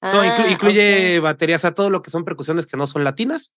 no, 0.01 0.21
ah, 0.21 0.47
incluye 0.49 1.19
baterías, 1.19 1.65
a 1.65 1.73
todo 1.73 1.89
lo 1.89 2.01
que 2.01 2.11
son 2.11 2.25
percusiones 2.25 2.67
que 2.67 2.77
no 2.77 2.87
son 2.87 3.03
latinas, 3.03 3.55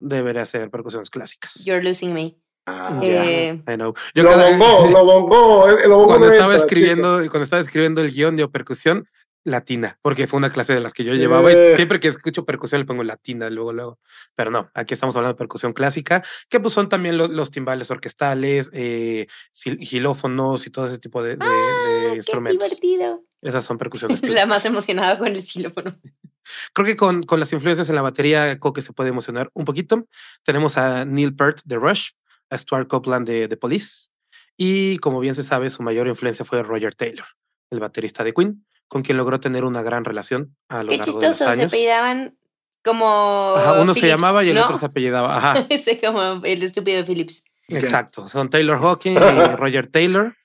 debería 0.00 0.44
ser 0.44 0.70
percusiones 0.70 1.08
clásicas. 1.08 1.64
You're 1.64 1.82
losing 1.82 2.12
me. 2.12 2.36
Ah, 2.66 3.00
eh, 3.02 3.62
lo 3.76 3.94
bongó, 4.36 4.86
lo 4.90 5.04
bongó. 5.04 6.06
cuando 6.06 6.30
estaba 6.30 6.54
escribiendo, 6.54 7.18
cuando 7.30 7.42
estaba 7.42 7.62
escribiendo 7.62 8.00
el 8.00 8.12
guion 8.12 8.36
de 8.36 8.46
percusión, 8.48 9.08
latina, 9.44 9.98
porque 10.02 10.26
fue 10.26 10.38
una 10.38 10.52
clase 10.52 10.74
de 10.74 10.80
las 10.80 10.92
que 10.92 11.04
yo 11.04 11.14
llevaba 11.14 11.50
y 11.50 11.54
eh. 11.54 11.76
siempre 11.76 12.00
que 12.00 12.08
escucho 12.08 12.44
percusión 12.44 12.80
le 12.80 12.86
pongo 12.86 13.04
latina 13.04 13.48
luego, 13.50 13.72
luego. 13.72 13.98
Pero 14.34 14.50
no, 14.50 14.70
aquí 14.74 14.94
estamos 14.94 15.16
hablando 15.16 15.34
de 15.34 15.38
percusión 15.38 15.72
clásica, 15.72 16.22
que 16.48 16.60
pues 16.60 16.74
son 16.74 16.88
también 16.88 17.16
los 17.16 17.50
timbales 17.50 17.90
orquestales, 17.90 18.70
eh, 18.72 19.26
gilófonos 19.52 20.66
y 20.66 20.70
todo 20.70 20.86
ese 20.86 20.98
tipo 20.98 21.22
de, 21.22 21.36
de, 21.36 21.46
ah, 21.46 22.12
instrumentos. 22.14 22.68
Qué 22.68 22.74
divertido. 22.74 23.24
Esas 23.42 23.64
son 23.64 23.78
percusiones. 23.78 24.22
La 24.28 24.46
más 24.46 24.64
emocionada 24.66 25.18
con 25.18 25.28
el 25.28 25.42
xilófono. 25.42 25.96
Creo 26.74 26.86
que 26.86 26.96
con, 26.96 27.22
con 27.22 27.38
las 27.38 27.52
influencias 27.52 27.88
en 27.90 27.94
la 27.94 28.02
batería, 28.02 28.58
creo 28.58 28.72
que 28.72 28.82
se 28.82 28.92
puede 28.92 29.10
emocionar 29.10 29.50
un 29.54 29.64
poquito. 29.64 30.08
Tenemos 30.42 30.76
a 30.78 31.04
Neil 31.04 31.36
Peart 31.36 31.60
de 31.64 31.76
Rush, 31.76 32.10
a 32.50 32.58
Stuart 32.58 32.88
Copeland 32.88 33.26
de 33.26 33.48
The 33.48 33.56
Police. 33.56 34.08
Y 34.56 34.98
como 34.98 35.20
bien 35.20 35.34
se 35.34 35.42
sabe, 35.42 35.70
su 35.70 35.82
mayor 35.82 36.06
influencia 36.06 36.44
fue 36.44 36.62
Roger 36.62 36.94
Taylor, 36.94 37.26
el 37.70 37.80
baterista 37.80 38.24
de 38.24 38.34
Queen, 38.34 38.66
con 38.88 39.02
quien 39.02 39.16
logró 39.16 39.40
tener 39.40 39.64
una 39.64 39.82
gran 39.82 40.04
relación 40.04 40.56
a 40.68 40.82
lo 40.82 40.90
Qué 40.90 40.98
largo 40.98 41.12
chistoso, 41.12 41.44
de 41.44 41.50
los 41.50 41.58
años. 41.58 41.70
se 41.70 41.76
apellidaban 41.76 42.36
como. 42.82 43.54
uno 43.80 43.94
se 43.94 44.06
llamaba 44.06 44.44
y 44.44 44.50
el 44.50 44.58
otro 44.58 44.76
se 44.76 44.86
apellidaba. 44.86 45.36
Ajá. 45.36 45.66
Ese 45.70 45.98
como 45.98 46.44
el 46.44 46.62
estúpido 46.62 46.98
de 46.98 47.04
Phillips. 47.04 47.44
Exacto. 47.68 48.28
Son 48.28 48.50
Taylor 48.50 48.78
Hawking 48.82 49.12
y 49.14 49.56
Roger 49.56 49.86
Taylor. 49.86 50.36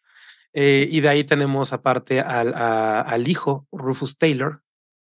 Eh, 0.53 0.87
y 0.89 1.01
de 1.01 1.09
ahí 1.09 1.25
tenemos 1.25 1.73
aparte 1.73 2.21
al, 2.21 2.53
al 2.55 3.27
hijo, 3.27 3.67
Rufus 3.73 4.17
Taylor, 4.17 4.61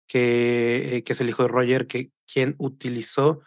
que, 0.06 0.98
eh, 0.98 1.04
que, 1.06 1.14
es 1.14 1.22
el 1.22 1.30
hijo 1.30 1.44
de 1.44 1.48
Roger, 1.48 1.88
que 1.88 2.12
quien 2.32 2.56
utilizó 2.58 3.40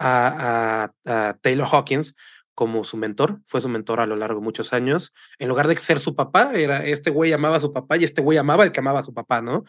a, 0.00 0.90
a, 1.04 1.28
a 1.28 1.34
Taylor 1.34 1.68
Hawkins 1.70 2.16
como 2.56 2.84
su 2.84 2.96
mentor, 2.96 3.40
fue 3.46 3.60
su 3.60 3.68
mentor 3.68 4.00
a 4.00 4.06
lo 4.06 4.16
largo 4.16 4.40
de 4.40 4.44
muchos 4.44 4.72
años. 4.72 5.12
En 5.38 5.48
lugar 5.48 5.68
de 5.68 5.76
ser 5.76 6.00
su 6.00 6.14
papá, 6.14 6.52
era 6.54 6.86
este 6.86 7.10
güey 7.10 7.34
amaba 7.34 7.56
a 7.56 7.60
su 7.60 7.70
papá 7.70 7.98
y 7.98 8.04
este 8.04 8.22
güey 8.22 8.38
amaba 8.38 8.64
el 8.64 8.72
que 8.72 8.80
amaba 8.80 9.00
a 9.00 9.02
su 9.02 9.12
papá, 9.12 9.42
¿no? 9.42 9.64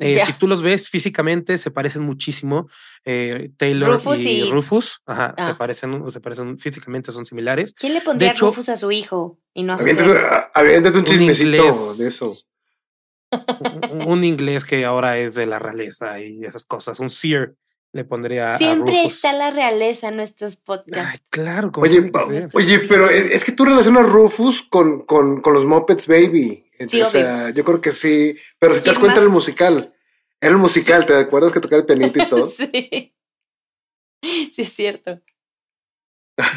Eh, 0.00 0.20
si 0.26 0.32
tú 0.32 0.48
los 0.48 0.60
ves 0.60 0.90
físicamente, 0.90 1.56
se 1.56 1.70
parecen 1.70 2.02
muchísimo. 2.02 2.68
Eh, 3.04 3.52
Taylor 3.56 3.96
y, 4.18 4.50
Rufus, 4.50 5.02
ajá, 5.06 5.34
se 5.38 5.44
ah. 5.44 5.56
parecen, 5.56 6.10
se 6.10 6.20
parecen 6.20 6.58
físicamente, 6.58 7.12
son 7.12 7.24
similares. 7.24 7.74
¿Quién 7.74 7.94
le 7.94 8.00
pondría 8.00 8.32
Rufus 8.32 8.68
a 8.68 8.76
su 8.76 8.90
hijo 8.90 9.38
y 9.54 9.62
no 9.62 9.74
a 9.74 9.78
su 9.78 9.86
Aviéntate 10.54 10.98
un 10.98 11.04
chismecito 11.04 11.94
de 11.94 12.08
eso. 12.08 12.36
un 14.04 14.24
inglés 14.24 14.64
que 14.64 14.84
ahora 14.84 15.16
es 15.18 15.36
de 15.36 15.46
la 15.46 15.60
realeza 15.60 16.20
y 16.20 16.44
esas 16.44 16.64
cosas, 16.64 16.98
un 16.98 17.08
seer 17.08 17.54
le 17.92 18.04
pondría. 18.04 18.56
Siempre 18.56 19.04
está 19.04 19.32
la 19.32 19.50
realeza 19.50 20.08
en 20.08 20.16
nuestros 20.16 20.56
podcasts. 20.56 21.22
claro. 21.30 21.70
Oye, 21.76 22.10
oye, 22.54 22.78
pero 22.88 23.10
es 23.10 23.44
que 23.44 23.52
tú 23.52 23.64
relacionas 23.64 24.08
Rufus 24.08 24.62
con, 24.62 25.02
con, 25.02 25.40
con 25.40 25.52
los 25.52 25.66
Muppets 25.66 26.06
Baby. 26.06 26.64
o 26.80 27.06
sea, 27.06 27.50
yo 27.50 27.64
creo 27.64 27.80
que 27.80 27.92
sí. 27.92 28.36
Pero 28.58 28.74
si 28.74 28.82
te 28.82 28.90
das 28.90 28.98
cuenta, 28.98 29.20
el 29.20 29.28
musical. 29.28 29.94
Era 30.40 30.52
el 30.52 30.58
musical, 30.58 31.06
¿te 31.06 31.14
acuerdas 31.16 31.52
que 31.52 31.60
tocaba 31.60 31.80
el 31.80 31.86
pianito 31.86 32.20
y 32.20 32.28
todo? 32.28 32.46
sí. 32.48 33.14
Sí, 34.22 34.62
es 34.62 34.72
cierto. 34.72 35.20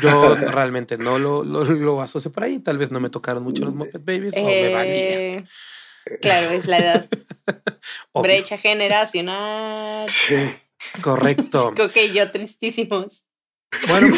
Yo 0.01 0.35
realmente 0.51 0.97
no 0.97 1.19
lo, 1.19 1.43
lo, 1.43 1.65
lo, 1.65 2.01
asocio 2.01 2.31
por 2.31 2.43
ahí. 2.43 2.59
Tal 2.59 2.77
vez 2.77 2.91
no 2.91 2.99
me 2.99 3.09
tocaron 3.09 3.43
mucho 3.43 3.65
los 3.65 3.75
Muppet 3.75 4.05
Babies 4.05 4.33
o 4.37 4.43
me 4.43 4.73
valía. 4.73 4.93
Eh, 4.93 5.45
claro, 6.21 6.51
es 6.51 6.65
la 6.65 6.77
edad. 6.77 7.09
Brecha 8.13 8.57
generacional. 8.57 10.09
Sí. 10.09 10.35
Correcto. 11.01 11.67
ok, 11.79 11.97
yo 12.13 12.31
tristísimos. 12.31 13.25
Bueno, 13.89 14.07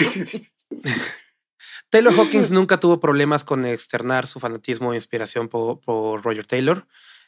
Taylor 1.89 2.13
Hawkins 2.13 2.51
nunca 2.51 2.79
tuvo 2.79 2.99
problemas 2.99 3.43
con 3.43 3.65
externar 3.65 4.27
su 4.27 4.39
fanatismo 4.39 4.91
e 4.91 4.97
inspiración 4.97 5.47
por, 5.47 6.23
Roger 6.23 6.45
Taylor. 6.45 6.87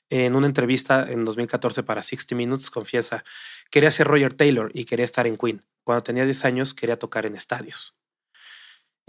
En 0.09 0.35
una 0.35 0.47
entrevista 0.47 1.05
en 1.09 1.23
2014 1.23 1.83
para 1.83 2.01
60 2.01 2.35
Minutes 2.35 2.69
confiesa, 2.69 3.23
quería 3.69 3.91
ser 3.91 4.07
Roger 4.07 4.33
Taylor 4.33 4.71
y 4.73 4.85
quería 4.85 5.05
estar 5.05 5.27
en 5.27 5.37
Queen. 5.37 5.63
Cuando 5.83 6.03
tenía 6.03 6.25
10 6.25 6.45
años 6.45 6.73
quería 6.73 6.97
tocar 6.97 7.25
en 7.25 7.35
estadios. 7.35 7.95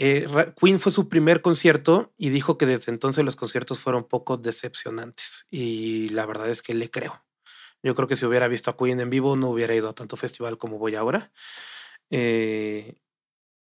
Eh, 0.03 0.27
Queen 0.59 0.79
fue 0.79 0.93
su 0.93 1.09
primer 1.09 1.43
concierto 1.43 2.13
y 2.17 2.31
dijo 2.31 2.57
que 2.57 2.67
desde 2.67 2.93
entonces 2.93 3.25
los 3.25 3.37
conciertos 3.37 3.79
fueron 3.79 4.05
poco 4.05 4.37
decepcionantes. 4.37 5.47
Y 5.51 6.09
la 6.11 6.27
verdad 6.27 6.49
es 6.49 6.63
que 6.63 6.75
le 6.75 6.91
creo. 6.91 7.23
Yo 7.83 7.95
creo 7.95 8.09
que 8.09 8.17
si 8.17 8.27
hubiera 8.27 8.49
visto 8.49 8.71
a 8.71 8.77
Queen 8.77 9.01
en 9.01 9.11
vivo 9.11 9.37
no 9.37 9.51
hubiera 9.51 9.75
ido 9.75 9.89
a 9.89 9.95
tanto 9.95 10.17
festival 10.17 10.59
como 10.59 10.79
voy 10.79 10.95
ahora. 10.95 11.31
Eh, 12.11 12.97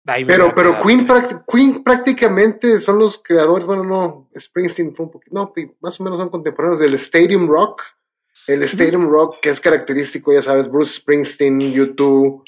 pero 0.04 0.54
pero 0.54 0.78
Queen, 0.84 1.08
Queen 1.48 1.84
prácticamente 1.84 2.82
son 2.82 3.00
los 3.00 3.22
creadores, 3.24 3.66
bueno, 3.66 3.84
no, 3.86 4.30
Springsteen 4.38 4.94
fue 4.94 5.06
un 5.06 5.12
poquito, 5.12 5.34
no, 5.34 5.54
más 5.80 6.00
o 6.00 6.04
menos 6.04 6.20
son 6.20 6.30
contemporáneos 6.30 6.80
del 6.80 6.94
Stadium 6.96 7.48
Rock. 7.48 7.82
El 8.46 8.62
Stadium 8.64 9.08
Rock, 9.08 9.40
que 9.42 9.50
es 9.50 9.62
característico, 9.62 10.34
ya 10.34 10.42
sabes, 10.42 10.70
Bruce 10.70 10.96
Springsteen, 10.96 11.72
YouTube, 11.72 12.44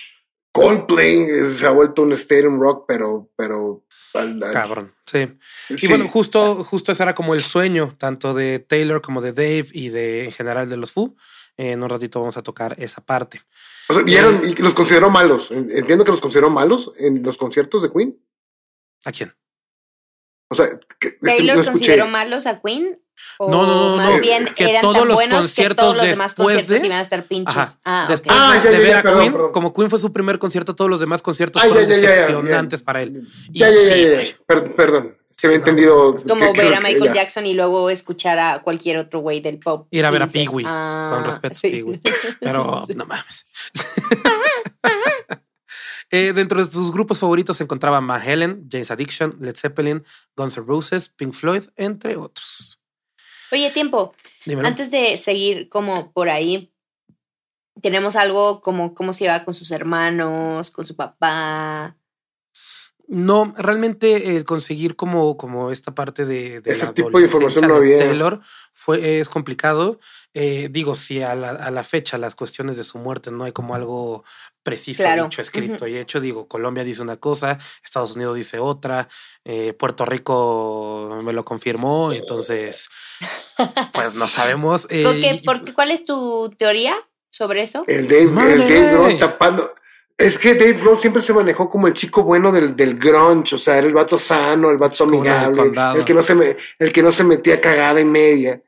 Coldplay, 0.52 1.48
se 1.48 1.66
ha 1.66 1.72
vuelto 1.72 2.02
un 2.02 2.12
Stadium 2.12 2.60
Rock, 2.60 2.84
pero, 2.86 3.30
pero 3.38 3.86
Cabrón, 4.54 4.94
sí. 5.06 5.28
Y 5.70 5.88
bueno, 5.88 6.08
justo, 6.08 6.64
justo 6.64 6.92
ese 6.92 7.04
era 7.04 7.16
como 7.16 7.34
el 7.34 7.44
sueño, 7.44 7.96
tanto 7.98 8.34
de 8.34 8.60
Taylor 8.60 9.02
como 9.02 9.22
de 9.22 9.34
Dave 9.34 9.68
y 9.72 9.90
de 9.90 10.26
en 10.26 10.32
general 10.32 10.70
de 10.70 10.78
los 10.78 10.92
Foo, 10.92 11.16
en 11.58 11.82
un 11.82 11.90
ratito 11.90 12.20
vamos 12.20 12.38
a 12.38 12.44
tocar 12.44 12.76
esa 12.80 13.02
parte. 13.02 13.42
O 13.90 13.94
sea, 13.94 14.04
¿vieron 14.04 14.42
y 14.44 14.56
los 14.62 14.74
consideró 14.74 15.10
malos? 15.10 15.52
Entiendo 15.52 16.04
que 16.04 16.12
los 16.12 16.22
consideró 16.22 16.50
malos 16.50 16.94
en 16.98 17.24
los 17.24 17.38
conciertos 17.38 17.84
de 17.84 17.92
Queen. 17.92 18.20
¿A 19.06 19.12
quién? 19.12 19.34
O 20.50 20.56
sea, 20.56 20.68
¿Taylor 21.22 21.64
consideró 21.66 22.08
malos 22.08 22.46
a 22.46 22.60
Queen? 22.62 23.00
no, 23.40 23.48
no, 23.48 23.90
no, 23.92 23.96
más 23.98 24.20
bien 24.20 24.50
que 24.56 24.70
eran 24.70 24.82
todos 24.82 24.98
tan 24.98 25.08
los 25.08 25.16
buenos 25.16 25.40
conciertos 25.40 25.76
que 25.76 25.82
todos 25.82 25.96
los 25.96 26.06
demás 26.06 26.34
conciertos 26.34 26.84
iban 26.84 26.98
a 26.98 27.02
estar 27.02 27.26
pinchos. 27.26 27.80
Ah, 27.86 28.08
después 28.10 28.36
ah, 28.38 28.62
de, 28.62 28.78
ver 28.78 28.98
a 28.98 29.04
Queen, 29.04 29.34
como 29.54 29.74
Queen 29.74 29.90
fue 29.90 30.00
su 30.00 30.12
primer 30.12 30.38
concierto, 30.38 30.76
todos 30.76 30.90
los 30.90 31.00
demás 31.00 31.22
conciertos 31.22 31.62
fueron 31.64 31.88
decepcionantes 31.88 32.82
para 32.82 33.02
él. 33.02 33.28
Ya, 33.52 33.70
ya, 33.70 33.96
ya, 33.96 34.24
ya, 34.24 34.36
Perdón, 34.46 35.18
se 35.38 35.48
había 35.48 35.58
entendido. 35.58 36.16
Es 36.16 36.24
como 36.24 36.54
ver 36.54 36.74
a 36.74 36.80
Michael 36.80 37.14
Jackson 37.14 37.46
y 37.46 37.54
luego 37.54 37.90
escuchar 37.90 38.40
a 38.40 38.62
cualquier 38.62 38.98
otro 38.98 39.20
güey 39.20 39.42
del 39.42 39.60
pop. 39.60 39.88
Ir 39.92 40.06
a 40.06 40.12
ver 40.12 40.24
a 40.24 40.28
Pee 40.28 40.46
con 40.46 40.64
ah, 40.66 41.22
respeto 41.26 41.58
a 41.58 42.00
Pero 42.40 42.86
no 42.96 43.06
mames. 43.06 43.46
eh, 46.10 46.32
dentro 46.34 46.64
de 46.64 46.72
sus 46.72 46.92
grupos 46.92 47.20
favoritos 47.20 47.58
se 47.58 47.64
encontraba 47.64 48.02
Helen, 48.24 48.68
James 48.72 48.92
Addiction, 48.92 49.36
Led 49.42 49.58
Zeppelin, 49.58 50.06
Guns 50.38 50.58
N' 50.58 50.66
Roses, 50.66 51.10
Pink 51.10 51.34
Floyd, 51.34 51.64
entre 51.76 52.16
otros. 52.16 52.80
Oye, 53.52 53.72
tiempo. 53.72 54.16
Antes 54.64 54.90
de 54.90 55.18
seguir 55.18 55.68
como 55.70 56.14
por 56.14 56.30
ahí, 56.30 56.72
tenemos 57.82 58.16
algo 58.16 58.62
como 58.62 58.94
cómo 58.94 59.12
se 59.12 59.26
lleva 59.26 59.44
con 59.44 59.54
sus 59.54 59.72
hermanos, 59.72 60.72
con 60.72 60.86
su 60.86 60.96
papá. 60.96 61.98
No, 63.08 63.54
realmente 63.58 64.36
el 64.36 64.46
conseguir 64.46 64.96
como, 64.96 65.38
como 65.38 65.72
esta 65.72 65.94
parte 65.94 66.26
de, 66.26 66.62
ese 66.66 66.88
tipo 66.88 67.18
de 67.18 67.26
información 67.26 67.68
no 67.68 67.76
había. 67.76 68.00
Taylor 68.00 68.42
fue, 68.74 69.20
es 69.20 69.30
complicado. 69.30 70.00
Eh, 70.34 70.68
digo, 70.70 70.96
si 70.96 71.22
a 71.22 71.34
la, 71.34 71.84
fecha 71.86 72.18
las 72.18 72.36
cuestiones 72.36 72.76
de 72.76 72.84
su 72.84 72.98
muerte 72.98 73.32
no 73.32 73.46
hay 73.46 73.54
como 73.54 73.74
algo 73.74 74.26
preciso, 74.64 75.04
dicho, 75.04 75.42
escrito 75.42 75.88
y 75.88 75.98
hecho, 75.98 76.20
digo, 76.20 76.50
Colombia 76.50 76.84
dice 76.84 77.02
una 77.02 77.16
cosa, 77.16 77.58
Estados 77.84 78.18
Unidos 78.18 78.36
dice 78.36 78.60
otra, 78.60 79.08
eh, 79.46 79.72
Puerto 79.72 80.04
Rico 80.04 81.20
me 81.24 81.32
lo 81.32 81.46
confirmó, 81.46 82.12
entonces, 82.12 82.90
pues 83.94 84.16
no 84.16 84.28
sabemos. 84.28 84.88
Eh, 84.96 85.42
¿Cuál 85.74 85.92
es 85.92 86.06
tu 86.06 86.54
teoría 86.58 86.96
sobre 87.30 87.62
eso? 87.62 87.84
El 87.88 88.08
Dave, 88.08 88.54
el 88.54 88.60
Dave 88.60 89.18
tapando. 89.18 89.72
Es 90.18 90.38
que 90.38 90.56
Dave 90.56 90.74
Grohl 90.74 90.98
siempre 90.98 91.22
se 91.22 91.34
manejó 91.34 91.70
como 91.70 91.88
el 91.88 91.94
chico 91.94 92.24
bueno 92.24 92.52
del, 92.52 92.76
del 92.76 92.98
grunge, 92.98 93.56
o 93.56 93.58
sea, 93.58 93.78
era 93.78 93.88
el 93.88 93.94
vato 93.94 94.18
sano, 94.18 94.70
el 94.70 94.78
vato 94.78 95.04
amigable, 95.04 95.72
el 95.96 96.06
que 96.06 96.14
no 96.14 96.24
se 96.24 96.36
me, 96.36 96.56
el 96.80 96.92
que 96.94 97.04
no 97.04 97.12
se 97.12 97.26
metía 97.26 97.60
cagada 97.60 98.00
y 98.00 98.06
media 98.06 98.62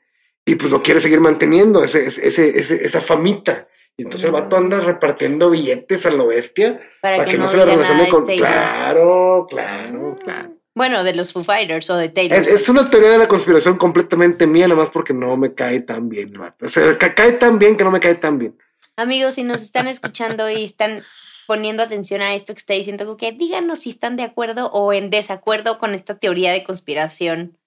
y 0.48 0.56
pues 0.56 0.72
lo 0.72 0.82
quiere 0.82 1.02
seguir 1.02 1.20
manteniendo, 1.20 1.84
ese, 1.84 2.08
ese, 2.08 2.58
esa 2.58 3.02
famita. 3.02 3.68
Y 3.98 4.04
entonces 4.04 4.28
el 4.28 4.32
vato 4.32 4.56
anda 4.56 4.80
repartiendo 4.80 5.50
billetes 5.50 6.06
a 6.06 6.12
lo 6.12 6.28
bestia 6.28 6.80
para, 7.02 7.26
que, 7.26 7.38
no, 7.38 7.48
se 7.50 7.58
le 7.58 7.66
relacione 7.66 8.08
con. 8.08 8.26
Claro, 8.26 9.46
claro, 9.50 10.16
mm. 10.16 10.24
claro. 10.24 10.54
Bueno, 10.74 11.04
de 11.04 11.16
los 11.16 11.34
Foo 11.34 11.44
Fighters 11.44 11.90
o 11.90 11.98
de 11.98 12.10
Taylor. 12.10 12.38
Es, 12.38 12.70
una 12.70 12.90
teoría 12.90 13.10
de 13.10 13.18
la 13.18 13.28
conspiración 13.28 13.78
completamente 13.78 14.48
mía, 14.48 14.68
nada 14.68 14.80
más 14.80 14.90
porque 14.90 15.14
no 15.14 15.36
me 15.36 15.54
cae 15.54 15.82
tan 15.82 16.08
bien, 16.08 16.34
O 16.38 16.70
sea, 16.70 16.98
cae 16.98 17.34
tan 17.34 17.60
bien 17.60 17.76
que 17.76 17.84
no 17.84 17.92
me 17.92 18.00
cae 18.00 18.16
tan 18.16 18.38
bien. 18.38 18.56
Amigos, 18.96 19.36
si 19.36 19.44
nos 19.44 19.62
están 19.62 19.88
escuchando 19.88 20.50
y 20.50 20.64
están 20.64 21.04
poniendo 21.48 21.82
atención 21.82 22.22
a 22.22 22.36
esto 22.36 22.54
que 22.54 22.60
está 22.60 22.74
diciendo, 22.74 23.18
que 23.18 23.32
díganos 23.32 23.80
si 23.80 23.90
están 23.90 24.18
de 24.18 24.24
acuerdo 24.24 24.68
o 24.68 24.94
en 24.94 25.10
desacuerdo 25.10 25.80
con 25.80 25.96
esta 25.96 26.20
teoría 26.20 26.52
de 26.52 26.64
conspiración 26.64 27.58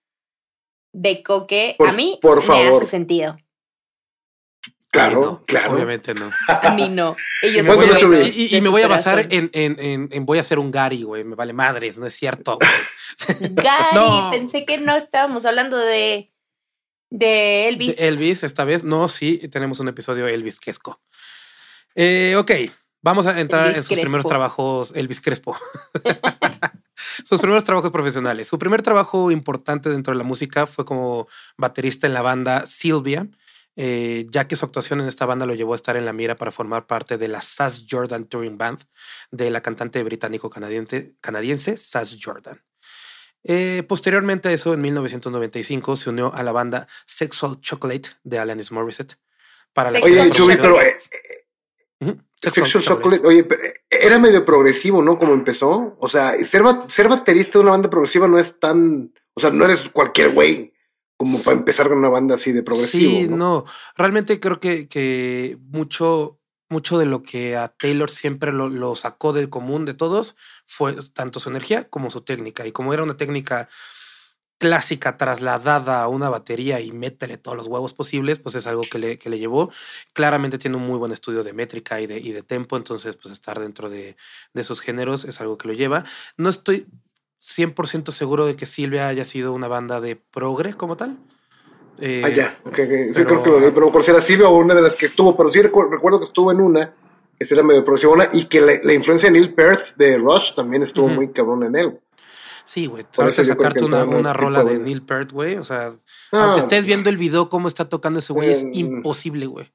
de 0.93 1.23
Coque, 1.23 1.77
a 1.79 1.93
mí 1.93 2.19
por 2.21 2.47
me 2.47 2.69
hace 2.69 2.85
sentido. 2.85 3.39
Claro, 4.91 5.43
claro. 5.47 5.73
Obviamente 5.73 6.15
no. 6.15 6.31
A 6.49 6.75
mí 6.75 6.89
no. 6.89 7.17
y, 7.43 8.61
me 8.61 8.69
voy 8.69 8.83
a 8.83 8.89
basar 8.89 9.29
en, 9.31 9.49
en, 9.53 10.09
en, 10.11 10.27
voy 10.27 10.39
a 10.39 10.41
hacer 10.41 10.59
un 10.59 10.73
Gary, 10.73 11.05
güey. 11.05 11.23
Me 11.23 11.37
vale 11.37 11.53
madres, 11.53 11.97
no 11.99 12.07
es 12.07 12.15
cierto. 12.15 12.59
Gary, 13.41 14.31
pensé 14.33 14.65
que 14.65 14.79
no 14.79 14.97
estábamos 14.97 15.47
hablando 15.47 15.79
de, 15.79 16.33
de 17.09 17.69
Elvis. 17.69 18.01
Elvis, 18.01 18.43
esta 18.43 18.65
vez. 18.65 18.83
No, 18.83 19.09
sí, 19.09 19.39
tenemos 19.49 19.79
un 19.79 19.89
episodio 19.89 20.27
Elvis 20.27 20.59
Quesco. 20.59 21.01
Eh, 21.95 22.35
ok, 22.37 22.51
vamos 23.02 23.26
a 23.26 23.38
entrar 23.40 23.69
en 23.69 23.85
sus 23.85 23.99
primeros 23.99 24.26
trabajos, 24.26 24.92
Elvis 24.95 25.21
Crespo. 25.21 25.57
sus 27.25 27.40
primeros 27.40 27.64
trabajos 27.64 27.90
profesionales. 27.90 28.49
Su 28.49 28.59
primer 28.59 28.83
trabajo 28.83 29.30
importante 29.30 29.90
dentro 29.90 30.12
de 30.12 30.19
la 30.19 30.25
música 30.25 30.66
fue 30.66 30.85
como 30.85 31.26
baterista 31.57 32.07
en 32.07 32.14
la 32.14 32.23
banda 32.23 32.66
Sylvia, 32.66 33.26
eh, 33.76 34.26
ya 34.30 34.47
que 34.47 34.57
su 34.57 34.64
actuación 34.64 35.00
en 35.00 35.09
esta 35.09 35.26
banda 35.26 35.47
lo 35.47 35.54
llevó 35.54 35.73
a 35.73 35.76
estar 35.76 35.97
en 35.97 36.04
la 36.04 36.12
mira 36.12 36.37
para 36.37 36.50
formar 36.50 36.87
parte 36.87 37.19
de 37.19 37.28
la 37.28 37.40
Sass 37.40 37.87
Jordan 37.88 38.25
Touring 38.25 38.59
Band 38.59 38.80
de 39.30 39.50
la 39.50 39.61
cantante 39.61 40.02
británico-canadiense 40.02 41.14
canadiense 41.21 41.76
Sass 41.76 42.19
Jordan. 42.23 42.61
Eh, 43.45 43.85
posteriormente 43.88 44.49
a 44.49 44.52
eso, 44.52 44.75
en 44.75 44.83
1995, 44.83 45.97
se 45.97 46.11
unió 46.11 46.35
a 46.35 46.42
la 46.42 46.52
banda 46.52 46.88
Sexual 47.07 47.61
Chocolate 47.61 48.11
de 48.23 48.38
Alanis 48.38 48.71
Morissette. 48.71 49.16
Para 49.73 49.90
la 49.92 50.00
Oye, 50.00 50.30
pero 50.35 50.80
eh, 50.80 50.99
Sexual 52.37 52.83
Chocolate, 52.83 53.26
oye, 53.26 53.47
era 53.90 54.19
medio 54.19 54.45
progresivo, 54.45 55.02
¿no? 55.02 55.19
Como 55.19 55.35
empezó. 55.35 55.97
O 56.00 56.09
sea, 56.09 56.33
ser, 56.45 56.62
ser 56.88 57.09
baterista 57.09 57.59
de 57.59 57.62
una 57.62 57.73
banda 57.73 57.90
progresiva 57.90 58.26
no 58.26 58.38
es 58.38 58.59
tan. 58.59 59.12
O 59.35 59.40
sea, 59.40 59.50
no 59.50 59.64
eres 59.64 59.88
cualquier 59.90 60.33
güey 60.33 60.73
como 61.21 61.42
para 61.42 61.59
empezar 61.59 61.87
con 61.88 61.99
una 61.99 62.09
banda 62.09 62.37
así 62.37 62.50
de 62.52 62.62
progresivo. 62.62 63.11
Sí, 63.12 63.28
no. 63.28 63.66
Realmente 63.95 64.40
creo 64.40 64.59
que, 64.59 64.88
que 64.88 65.59
mucho, 65.69 66.40
mucho 66.71 66.97
de 66.97 67.04
lo 67.04 67.23
que 67.23 67.59
a 67.59 67.69
Taylor 67.69 68.09
siempre 68.09 68.52
lo, 68.52 68.71
lo, 68.71 68.95
sacó 68.95 69.35
del 69.35 69.50
común 69.50 69.85
de 69.85 69.92
todos 69.92 70.37
fue 70.64 70.97
tanto 71.12 71.38
su 71.38 71.50
energía 71.50 71.90
como 71.90 72.09
su 72.09 72.23
técnica. 72.23 72.66
Y 72.66 72.73
como 72.73 72.95
era 72.95 73.02
una 73.02 73.19
técnica 73.19 73.69
clásica 74.61 75.17
trasladada 75.17 76.02
a 76.02 76.09
una 76.09 76.29
batería 76.29 76.81
y 76.81 76.93
métele 76.93 77.38
todos 77.38 77.57
los 77.57 77.67
huevos 77.67 77.95
posibles, 77.95 78.38
pues 78.38 78.57
es 78.57 78.67
algo 78.67 78.83
que 78.83 78.99
le, 78.99 79.19
que 79.19 79.31
le 79.31 79.38
llevó. 79.38 79.73
Claramente 80.12 80.59
tiene 80.59 80.76
un 80.76 80.87
muy 80.87 80.99
buen 80.99 81.12
estudio 81.12 81.43
de 81.43 81.54
métrica 81.54 81.99
y 81.99 82.06
de, 82.06 82.19
y 82.19 82.32
de 82.32 82.43
tempo, 82.43 82.76
entonces 82.76 83.17
pues 83.17 83.32
estar 83.32 83.58
dentro 83.58 83.89
de, 83.89 84.17
de 84.52 84.61
esos 84.61 84.82
géneros 84.82 85.25
es 85.25 85.41
algo 85.41 85.56
que 85.56 85.67
lo 85.67 85.73
lleva. 85.73 86.04
No 86.37 86.50
estoy 86.50 86.87
100% 87.43 88.11
seguro 88.11 88.45
de 88.45 88.54
que 88.54 88.67
Silvia 88.67 89.08
haya 89.08 89.25
sido 89.25 89.54
una 89.54 89.67
banda 89.67 89.99
de 90.02 90.17
progre 90.17 90.75
como 90.75 90.95
tal. 90.95 91.17
Eh, 91.99 92.21
ah, 92.23 92.28
ya, 92.28 92.54
sí, 92.63 93.25
creo 93.25 93.43
que 93.43 93.49
lo 93.49 93.75
pero 93.75 93.91
por 93.91 94.04
si 94.04 94.11
era 94.11 94.21
Silvia 94.21 94.49
o 94.49 94.58
una 94.58 94.75
de 94.75 94.82
las 94.82 94.95
que 94.95 95.06
estuvo, 95.06 95.35
pero 95.35 95.49
sí 95.49 95.63
recuerdo, 95.63 96.19
que 96.19 96.26
estuvo 96.26 96.52
en 96.52 96.61
una, 96.61 96.93
que 97.39 97.47
era 97.50 97.63
medio 97.63 97.82
progresiva, 97.82 98.28
y 98.35 98.45
que 98.45 98.61
la, 98.61 98.93
influencia 98.93 99.30
de 99.30 99.39
Neil 99.39 99.54
Peart 99.54 99.97
de 99.97 100.19
Rush 100.19 100.54
también 100.54 100.82
estuvo 100.82 101.08
muy 101.08 101.28
cabrón 101.28 101.65
en 101.65 101.76
él. 101.76 102.00
Sí, 102.65 102.87
güey. 102.87 103.07
Sabes 103.13 103.37
sacarte 103.37 103.85
una, 103.85 104.05
una 104.05 104.33
rola 104.33 104.65
de 104.65 104.79
Neil 104.79 105.03
Peart, 105.03 105.33
güey. 105.33 105.57
O 105.57 105.65
sea, 105.65 105.93
aunque 106.33 106.61
estés 106.61 106.85
viendo 106.85 107.11
el 107.11 107.17
video 107.17 107.49
cómo 107.49 107.69
está 107.69 107.89
tocando 107.89 108.19
ese 108.19 108.33
güey, 108.33 108.51
es 108.51 108.65
imposible, 108.73 109.47
güey. 109.47 109.73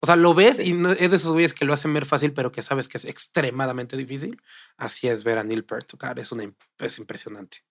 O 0.00 0.06
sea, 0.06 0.16
lo 0.16 0.34
ves 0.34 0.60
y 0.60 0.74
no, 0.74 0.92
es 0.92 1.10
de 1.10 1.16
esos 1.16 1.32
güeyes 1.32 1.54
que 1.54 1.64
lo 1.64 1.72
hacen 1.72 1.92
ver 1.92 2.06
fácil, 2.06 2.32
pero 2.32 2.52
que 2.52 2.62
sabes 2.62 2.88
que 2.88 2.98
es 2.98 3.04
extremadamente 3.06 3.96
difícil. 3.96 4.40
Así 4.76 5.08
es 5.08 5.24
ver 5.24 5.38
a 5.38 5.44
Neil 5.44 5.64
Peart 5.64 5.86
tocar. 5.86 6.18
Es, 6.18 6.32
una, 6.32 6.44
es 6.78 6.98
impresionante. 6.98 7.64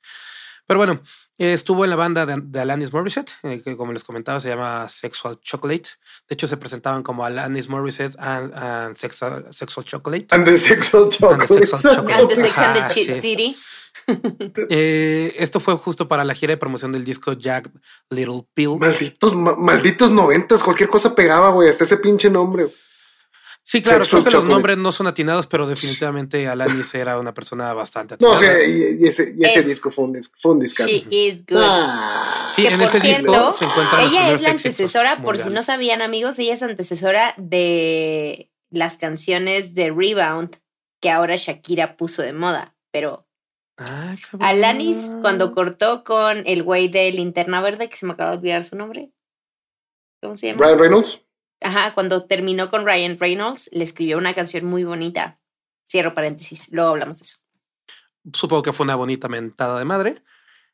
Pero 0.67 0.79
bueno, 0.79 1.01
estuvo 1.37 1.83
en 1.83 1.91
la 1.91 1.95
banda 1.95 2.25
de, 2.25 2.59
Alanis 2.59 2.91
Morissette, 2.91 3.31
eh, 3.43 3.61
que 3.63 3.77
como 3.77 3.93
les 3.93 4.03
comentaba 4.03 4.39
se 4.39 4.49
llama 4.49 4.89
Sexual 4.89 5.39
Chocolate. 5.39 5.91
De 6.27 6.33
hecho, 6.33 6.47
se 6.47 6.57
presentaban 6.57 7.03
como 7.03 7.23
Alanis 7.23 7.69
Morissette 7.69 8.15
and, 8.17 8.97
sexual, 8.97 9.45
Chocolate. 9.83 10.27
And 10.31 10.43
the 10.43 10.57
Sexual 10.57 11.09
Chocolate. 11.09 11.43
And 11.43 11.47
the 11.47 11.67
Sexual 11.67 11.95
Chocolate. 11.95 12.13
And 12.13 12.29
the 12.29 12.35
Sex 12.35 12.95
the 12.95 13.21
City. 13.21 13.55
Eh, 14.69 15.35
esto 15.37 15.59
fue 15.59 15.75
justo 15.75 16.07
para 16.07 16.23
la 16.23 16.33
gira 16.33 16.51
de 16.51 16.57
promoción 16.57 16.91
del 16.91 17.03
disco 17.03 17.33
Jack 17.33 17.69
Little 18.09 18.45
Pill. 18.53 18.77
Malditos, 18.79 19.35
malditos 19.35 20.11
noventas, 20.11 20.63
cualquier 20.63 20.89
cosa 20.89 21.15
pegaba, 21.15 21.49
güey, 21.49 21.69
hasta 21.69 21.83
ese 21.83 21.97
pinche 21.97 22.29
nombre. 22.29 22.67
Sí, 23.67 23.81
claro, 23.81 24.05
creo 24.05 24.23
que 24.23 24.29
los 24.29 24.43
nombres 24.43 24.77
no 24.77 24.91
son 24.91 25.07
atinados, 25.07 25.47
pero 25.47 25.65
definitivamente 25.65 26.47
Alanis 26.47 26.93
era 26.93 27.19
una 27.19 27.33
persona 27.33 27.73
bastante 27.73 28.13
atinada. 28.13 28.39
No, 28.39 28.43
y, 28.43 29.07
ese, 29.07 29.33
disco 29.63 29.89
fue 29.89 30.05
un, 30.05 30.13
disco, 30.13 30.35
fue 30.37 30.51
un 30.51 30.59
She 30.63 31.07
is 31.09 31.43
good. 31.47 31.57
Ah. 31.59 32.51
Sí, 32.55 32.67
en 32.67 32.79
ese 32.79 32.99
disco 32.99 33.53
se 33.53 33.65
encuentra. 33.65 34.03
Ella 34.03 34.31
es 34.31 34.43
la 34.43 34.51
antecesora, 34.51 35.23
por 35.23 35.39
si 35.39 35.49
no 35.49 35.63
sabían, 35.63 36.03
amigos, 36.03 36.37
ella 36.37 36.53
es 36.53 36.61
antecesora 36.61 37.33
de 37.37 38.51
las 38.69 38.97
canciones 38.97 39.73
de 39.73 39.89
Rebound 39.89 40.57
que 41.01 41.09
ahora 41.09 41.35
Shakira 41.35 41.97
puso 41.97 42.21
de 42.21 42.33
moda, 42.33 42.75
pero 42.91 43.24
Ah, 43.77 44.15
Alanis, 44.39 45.11
cuando 45.21 45.51
cortó 45.53 46.03
con 46.03 46.43
el 46.45 46.63
güey 46.63 46.87
de 46.87 47.11
Linterna 47.11 47.61
Verde, 47.61 47.89
que 47.89 47.97
se 47.97 48.05
me 48.05 48.13
acaba 48.13 48.31
de 48.31 48.37
olvidar 48.37 48.63
su 48.63 48.77
nombre. 48.77 49.11
¿Cómo 50.21 50.37
se 50.37 50.47
llama? 50.47 50.65
Ryan 50.65 50.79
Reynolds. 50.79 51.21
Ajá, 51.61 51.93
cuando 51.93 52.25
terminó 52.25 52.69
con 52.69 52.85
Ryan 52.85 53.17
Reynolds, 53.17 53.69
le 53.73 53.83
escribió 53.83 54.17
una 54.17 54.33
canción 54.33 54.65
muy 54.65 54.83
bonita. 54.83 55.39
Cierro 55.89 56.13
paréntesis, 56.13 56.69
luego 56.71 56.89
hablamos 56.89 57.17
de 57.17 57.23
eso. 57.23 57.37
Supongo 58.33 58.63
que 58.63 58.73
fue 58.73 58.85
una 58.85 58.95
bonita 58.95 59.27
mentada 59.27 59.77
de 59.77 59.85
madre. 59.85 60.23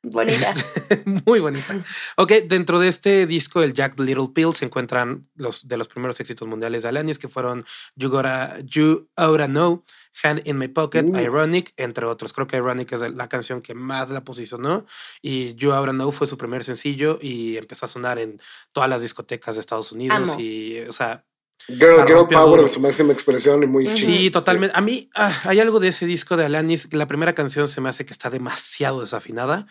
Bonita. 0.04 0.54
muy 1.26 1.40
bonita. 1.40 1.76
Ok, 2.18 2.32
dentro 2.48 2.80
de 2.80 2.88
este 2.88 3.28
disco, 3.28 3.62
el 3.62 3.74
Jack 3.74 4.00
Little 4.00 4.30
Pill, 4.34 4.56
se 4.56 4.66
encuentran 4.66 5.30
los 5.36 5.68
de 5.68 5.78
los 5.78 5.88
primeros 5.88 6.20
éxitos 6.20 6.48
mundiales 6.48 6.84
de 6.84 6.90
Alanis, 6.90 7.20
que 7.20 7.28
fueron 7.28 7.66
You 7.96 8.10
Gotta, 8.10 8.60
You 8.62 9.10
Oughta 9.16 9.48
Know, 9.48 9.84
Hand 10.24 10.42
in 10.46 10.58
My 10.58 10.68
Pocket, 10.68 11.04
uh. 11.04 11.18
Ironic, 11.18 11.74
entre 11.78 12.06
otros. 12.06 12.34
Creo 12.34 12.48
que 12.48 12.58
Ironic 12.58 12.92
es 12.94 13.02
la 13.14 13.30
canción 13.30 13.62
que 13.62 13.74
más 13.74 14.10
la 14.10 14.24
posicionó. 14.24 14.86
Y 15.22 15.56
You 15.56 15.72
Oughta 15.72 15.92
Know 15.92 16.12
fue 16.12 16.28
su 16.28 16.38
primer 16.38 16.64
sencillo 16.64 17.20
y 17.22 17.58
empezó 17.58 17.86
a 17.86 17.90
sonar 17.90 18.20
en 18.20 18.42
todas 18.72 18.90
las 18.90 19.02
discotecas 19.02 19.56
de 19.56 19.62
Estados 19.62 19.92
Unidos. 19.92 20.38
Y, 20.38 20.80
o 20.82 20.94
sea, 20.94 21.26
Girl, 21.68 22.06
girl 22.08 22.28
Power 22.28 22.62
en 22.62 22.70
su 22.70 22.80
máxima 22.80 23.14
expresión 23.14 23.62
y 23.64 23.68
muy 23.68 23.86
Sí, 23.86 24.32
totalmente. 24.32 24.76
A 24.76 24.82
mí 24.82 25.10
ah, 25.14 25.32
hay 25.46 25.60
algo 25.60 25.80
de 25.80 25.90
ese 25.90 26.06
disco 26.06 26.36
de 26.36 26.46
Alanis. 26.46 26.92
La 26.94 27.08
primera 27.08 27.34
canción 27.34 27.68
se 27.68 27.82
me 27.82 27.90
hace 27.90 28.06
que 28.06 28.14
está 28.14 28.30
demasiado 28.30 29.02
desafinada. 29.02 29.68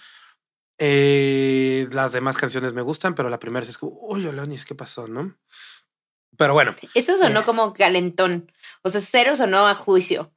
Eh, 0.78 1.88
las 1.90 2.12
demás 2.12 2.36
canciones 2.36 2.72
me 2.72 2.82
gustan, 2.82 3.14
pero 3.14 3.28
la 3.28 3.38
primera 3.38 3.66
es 3.66 3.76
como, 3.76 3.98
oye, 4.00 4.28
Alanis, 4.28 4.64
¿qué 4.64 4.74
pasó? 4.74 5.08
¿No? 5.08 5.36
Pero 6.36 6.54
bueno. 6.54 6.74
Eso 6.94 7.16
sonó 7.18 7.40
eh. 7.40 7.44
como 7.44 7.72
calentón. 7.72 8.50
O 8.82 8.88
sea, 8.88 9.00
cero 9.00 9.36
sonó 9.36 9.66
a 9.66 9.74
juicio. 9.74 10.32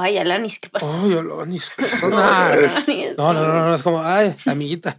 Ay, 0.00 0.16
Alanis, 0.16 0.60
¿qué 0.60 0.68
pasó? 0.68 0.86
Ay, 1.02 1.12
Alanis, 1.14 1.70
¿qué 1.70 1.82
pasó? 1.82 2.08
no, 2.08 3.32
no, 3.32 3.46
no, 3.48 3.66
no, 3.66 3.74
es 3.74 3.82
como, 3.82 4.00
ay, 4.00 4.36
amiguita. 4.46 4.94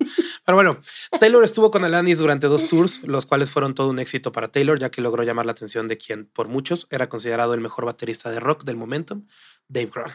Pero 0.45 0.57
bueno, 0.57 0.81
Taylor 1.21 1.41
estuvo 1.45 1.71
con 1.71 1.85
Alanis 1.85 2.19
durante 2.19 2.47
dos 2.47 2.67
tours, 2.67 3.01
los 3.03 3.25
cuales 3.25 3.49
fueron 3.49 3.73
todo 3.73 3.89
un 3.89 3.99
éxito 3.99 4.33
para 4.33 4.49
Taylor, 4.49 4.77
ya 4.77 4.91
que 4.91 5.01
logró 5.01 5.23
llamar 5.23 5.45
la 5.45 5.53
atención 5.53 5.87
de 5.87 5.97
quien, 5.97 6.25
por 6.25 6.49
muchos, 6.49 6.85
era 6.89 7.07
considerado 7.07 7.53
el 7.53 7.61
mejor 7.61 7.85
baterista 7.85 8.29
de 8.29 8.41
rock 8.41 8.65
del 8.65 8.75
momento, 8.75 9.21
Dave 9.69 9.89
Grohl. 9.93 10.11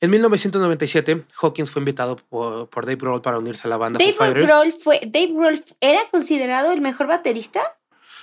En 0.00 0.10
1997, 0.10 1.24
Hawkins 1.40 1.70
fue 1.70 1.78
invitado 1.78 2.16
por, 2.16 2.68
Dave 2.84 2.96
Grohl 2.96 3.22
para 3.22 3.38
unirse 3.38 3.68
a 3.68 3.70
la 3.70 3.76
banda 3.76 4.00
Dave 4.00 4.42
Grohl 4.42 4.72
fue, 4.72 5.00
Dave 5.06 5.32
Grohl 5.32 5.64
era 5.80 6.08
considerado 6.10 6.72
el 6.72 6.80
mejor 6.80 7.06
baterista. 7.06 7.62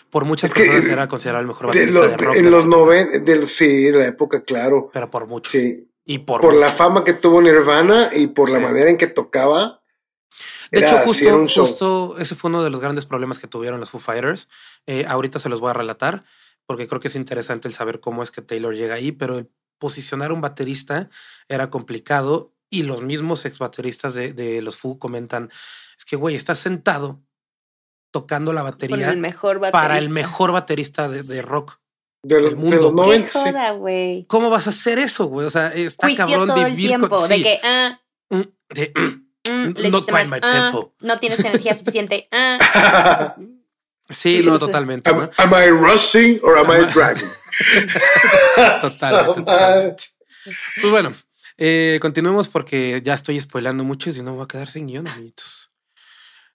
Por 0.10 0.26
muchas 0.26 0.52
personas 0.52 0.86
era 0.86 1.08
considerado 1.08 1.42
el 1.42 1.48
mejor 1.48 1.68
baterista 1.68 2.08
de, 2.08 2.18
rock. 2.18 2.36
En 2.36 2.52
los 2.52 2.66
90, 2.66 3.48
sí, 3.48 3.88
en 3.88 4.00
la 4.00 4.08
época, 4.08 4.44
claro. 4.44 4.90
Pero 4.92 5.10
por 5.10 5.28
mucho. 5.28 5.52
Sí. 5.52 5.92
Y 6.06 6.20
por, 6.20 6.42
por 6.42 6.56
la 6.56 6.70
fama 6.70 7.04
que 7.04 7.14
tuvo 7.14 7.42
Nirvana 7.42 8.10
y 8.16 8.28
por 8.28 8.50
la 8.50 8.60
manera 8.60 8.90
en 8.90 8.98
que 8.98 9.08
tocaba. 9.08 9.84
De 10.72 10.80
hecho, 10.80 10.98
justo, 11.00 11.48
justo, 11.48 12.16
ese 12.20 12.36
fue 12.36 12.50
uno 12.50 12.64
de 12.64 12.70
los 12.70 12.80
grandes 12.80 13.06
problemas 13.06 13.40
que 13.40 13.48
tuvieron 13.48 13.80
los 13.80 13.90
Foo 13.90 14.00
Fighters. 14.00 14.50
Eh, 14.88 15.06
ahorita 15.08 15.40
se 15.40 15.50
los 15.50 15.60
voy 15.60 15.70
a 15.72 15.74
relatar 15.74 16.24
porque 16.70 16.88
creo 16.88 17.02
que 17.02 17.08
es 17.08 17.16
interesante 17.16 17.68
el 17.68 17.74
saber 17.74 18.00
cómo 18.00 18.22
es 18.22 18.30
que 18.30 18.44
Taylor 18.44 18.76
llega 18.76 18.94
ahí, 18.94 19.12
pero 19.12 19.40
el 19.40 19.50
posicionar 19.80 20.32
un 20.32 20.40
baterista 20.40 21.10
era 21.48 21.72
complicado 21.72 22.54
y 22.70 22.84
los 22.84 23.02
mismos 23.02 23.44
ex 23.46 23.58
bateristas 23.58 24.14
de, 24.14 24.34
de 24.34 24.62
los 24.62 24.78
Foo 24.78 25.00
comentan, 25.00 25.50
es 25.98 26.06
que, 26.06 26.16
güey, 26.16 26.36
estás 26.36 26.60
sentado 26.60 27.24
tocando 28.12 28.54
la 28.54 28.64
batería 28.64 29.16
para 29.72 29.98
el 29.98 30.10
mejor 30.10 30.52
baterista 30.52 31.10
de, 31.10 31.42
rock 31.42 31.80
del 32.24 32.56
mundo. 32.56 32.94
¿Qué 33.06 34.26
¿Cómo 34.28 34.50
vas 34.50 34.68
a 34.68 34.72
hacer 34.72 35.00
eso, 35.00 35.26
güey? 35.26 35.48
O 35.48 35.50
sea, 35.50 35.68
está 35.68 36.14
cabrón 36.16 36.52
vivir 36.66 36.98
con, 36.98 37.28
de 37.28 37.42
que 37.42 37.60
ah, 37.64 38.00
mm, 38.30 38.42
de, 38.70 38.94
mm, 39.50 39.92
not 39.92 40.06
quite 40.06 40.28
my 40.28 40.40
ah, 40.42 40.70
tempo. 40.72 40.94
No 41.02 41.20
tienes 41.20 41.40
energía 41.40 41.76
suficiente. 41.76 42.28
Ah. 42.32 43.36
Sí, 44.10 44.42
no, 44.44 44.58
totalmente. 44.58 45.10
Am, 45.10 45.54
I 45.54 45.70
rushing 45.70 46.40
or 46.42 46.58
am 46.58 46.72
I 46.72 46.92
dragging? 46.92 47.30
totalmente, 48.82 50.04
Pues 50.82 50.92
bueno, 50.92 51.14
eh, 51.58 52.00
continuemos 52.02 52.48
porque 52.48 53.02
ya 53.04 53.14
estoy 53.14 53.40
spoilando 53.40 53.84
mucho 53.84 54.10
y 54.10 54.14
si 54.14 54.24
no 54.24 54.34
voy 54.34 54.44
a 54.44 54.48
quedar 54.48 54.70
sin 54.70 54.88
guion, 54.88 55.08
amiguitos. 55.08 55.69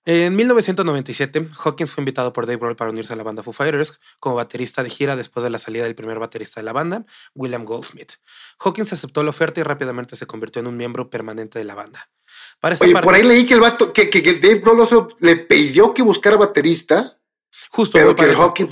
En 0.07 0.37
1997, 0.37 1.49
Hawkins 1.65 1.93
fue 1.93 2.03
invitado 2.03 2.33
por 2.33 2.47
Dave 2.47 2.59
Grohl 2.59 2.77
para 2.77 2.91
unirse 2.91 3.13
a 3.15 3.17
la 3.17 3.23
banda 3.23 3.43
Foo 3.43 3.55
Fighters 3.55 3.99
como 4.21 4.35
baterista 4.35 4.83
de 4.83 4.91
gira 4.91 5.17
después 5.17 5.43
de 5.43 5.51
la 5.51 5.59
salida 5.59 5.85
del 5.85 5.95
primer 5.95 6.19
baterista 6.19 6.61
de 6.61 6.65
la 6.65 6.73
banda, 6.73 7.07
William 7.35 7.65
Goldsmith. 7.65 8.13
Hawkins 8.59 8.93
aceptó 8.93 9.23
la 9.23 9.31
oferta 9.31 9.61
y 9.61 9.63
rápidamente 9.63 10.17
se 10.17 10.27
convirtió 10.27 10.61
en 10.61 10.67
un 10.67 10.77
miembro 10.77 11.09
permanente 11.09 11.59
de 11.59 11.65
la 11.65 11.75
banda. 11.75 12.11
Oye, 12.81 12.95
por 13.01 13.15
ahí 13.15 13.23
leí 13.23 13.47
que 13.47 13.55
el 13.55 13.61
vato, 13.61 13.93
que, 13.93 14.11
que, 14.11 14.21
Dave 14.35 14.61
Grohl 14.61 15.15
le 15.21 15.37
pidió 15.37 15.95
que 15.95 16.03
buscara 16.03 16.37
baterista 16.37 17.19
Justo. 17.71 17.99
Pero 17.99 18.15
que 18.15 18.25
el 18.25 18.37
hockey. 18.37 18.67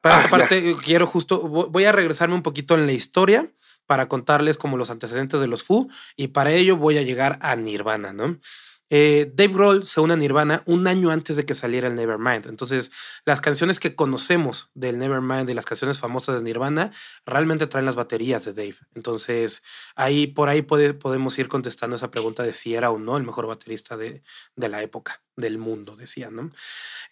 Para 0.00 0.18
esa 0.18 0.26
ah, 0.26 0.30
parte, 0.30 0.76
quiero 0.84 1.06
justo. 1.06 1.40
Voy 1.40 1.84
a 1.84 1.92
regresarme 1.92 2.34
un 2.34 2.42
poquito 2.42 2.74
en 2.74 2.86
la 2.86 2.92
historia 2.92 3.52
para 3.86 4.08
contarles 4.08 4.58
como 4.58 4.76
los 4.76 4.90
antecedentes 4.90 5.40
de 5.40 5.46
los 5.46 5.62
Foo 5.62 5.88
y 6.16 6.28
para 6.28 6.52
ello 6.52 6.76
voy 6.76 6.98
a 6.98 7.02
llegar 7.02 7.38
a 7.42 7.56
Nirvana, 7.56 8.12
¿no? 8.12 8.38
Eh, 8.94 9.32
Dave 9.34 9.54
Grohl 9.54 9.86
se 9.86 10.02
une 10.02 10.12
a 10.12 10.16
Nirvana 10.16 10.62
un 10.66 10.86
año 10.86 11.10
antes 11.10 11.36
de 11.36 11.46
que 11.46 11.54
saliera 11.54 11.88
el 11.88 11.94
Nevermind. 11.94 12.46
Entonces, 12.46 12.92
las 13.24 13.40
canciones 13.40 13.80
que 13.80 13.94
conocemos 13.94 14.70
del 14.74 14.98
Nevermind 14.98 15.48
y 15.48 15.54
las 15.54 15.64
canciones 15.64 15.98
famosas 15.98 16.36
de 16.36 16.42
Nirvana 16.42 16.92
realmente 17.24 17.66
traen 17.66 17.86
las 17.86 17.96
baterías 17.96 18.44
de 18.44 18.52
Dave. 18.52 18.76
Entonces, 18.94 19.62
ahí 19.96 20.26
por 20.26 20.50
ahí 20.50 20.60
podemos 20.60 21.38
ir 21.38 21.48
contestando 21.48 21.96
esa 21.96 22.10
pregunta 22.10 22.42
de 22.42 22.52
si 22.52 22.74
era 22.74 22.90
o 22.90 22.98
no 22.98 23.16
el 23.16 23.22
mejor 23.22 23.46
baterista 23.46 23.96
de, 23.96 24.22
de 24.56 24.68
la 24.68 24.82
época, 24.82 25.22
del 25.36 25.58
mundo, 25.58 25.96
decía, 25.96 26.30
¿no? 26.30 26.50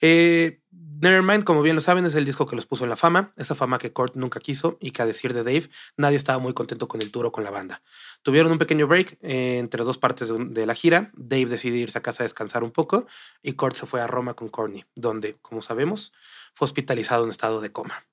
Eh, 0.00 0.61
Nevermind, 0.70 1.44
como 1.44 1.62
bien 1.62 1.74
lo 1.74 1.80
saben, 1.80 2.04
es 2.04 2.14
el 2.14 2.24
disco 2.24 2.46
que 2.46 2.56
los 2.56 2.66
puso 2.66 2.85
en 2.85 2.90
la 2.90 2.96
fama, 2.96 3.33
esa 3.37 3.54
fama 3.54 3.78
que 3.78 3.92
Kurt 3.92 4.14
nunca 4.14 4.40
quiso 4.40 4.76
y 4.80 4.90
que 4.90 5.02
a 5.02 5.06
decir 5.06 5.33
de 5.35 5.42
Dave, 5.42 5.68
nadie 5.96 6.16
estaba 6.16 6.38
muy 6.38 6.52
contento 6.52 6.88
con 6.88 7.00
el 7.00 7.11
tour 7.11 7.26
o 7.26 7.33
con 7.33 7.44
la 7.44 7.50
banda. 7.50 7.83
Tuvieron 8.22 8.52
un 8.52 8.59
pequeño 8.59 8.87
break 8.87 9.18
eh, 9.22 9.59
entre 9.59 9.83
dos 9.85 9.98
partes 9.98 10.33
de, 10.37 10.66
la 10.66 10.74
gira. 10.74 11.11
Dave 11.14 11.46
decidió 11.46 11.80
irse 11.80 11.98
a 11.98 12.02
casa 12.02 12.22
a 12.22 12.26
descansar 12.26 12.62
un 12.62 12.70
poco 12.70 13.06
y 13.42 13.54
Kurt 13.54 13.76
se 13.76 13.87
fue 13.87 14.00
a 14.00 14.06
Roma 14.06 14.35
con 14.35 14.48
Courtney, 14.48 14.85
donde, 14.94 15.37
como 15.40 15.62
sabemos, 15.62 16.12
fue 16.54 16.66
hospitalizado 16.66 17.24
en 17.24 17.30
estado 17.30 17.61
de 17.61 17.72
coma. 17.72 18.04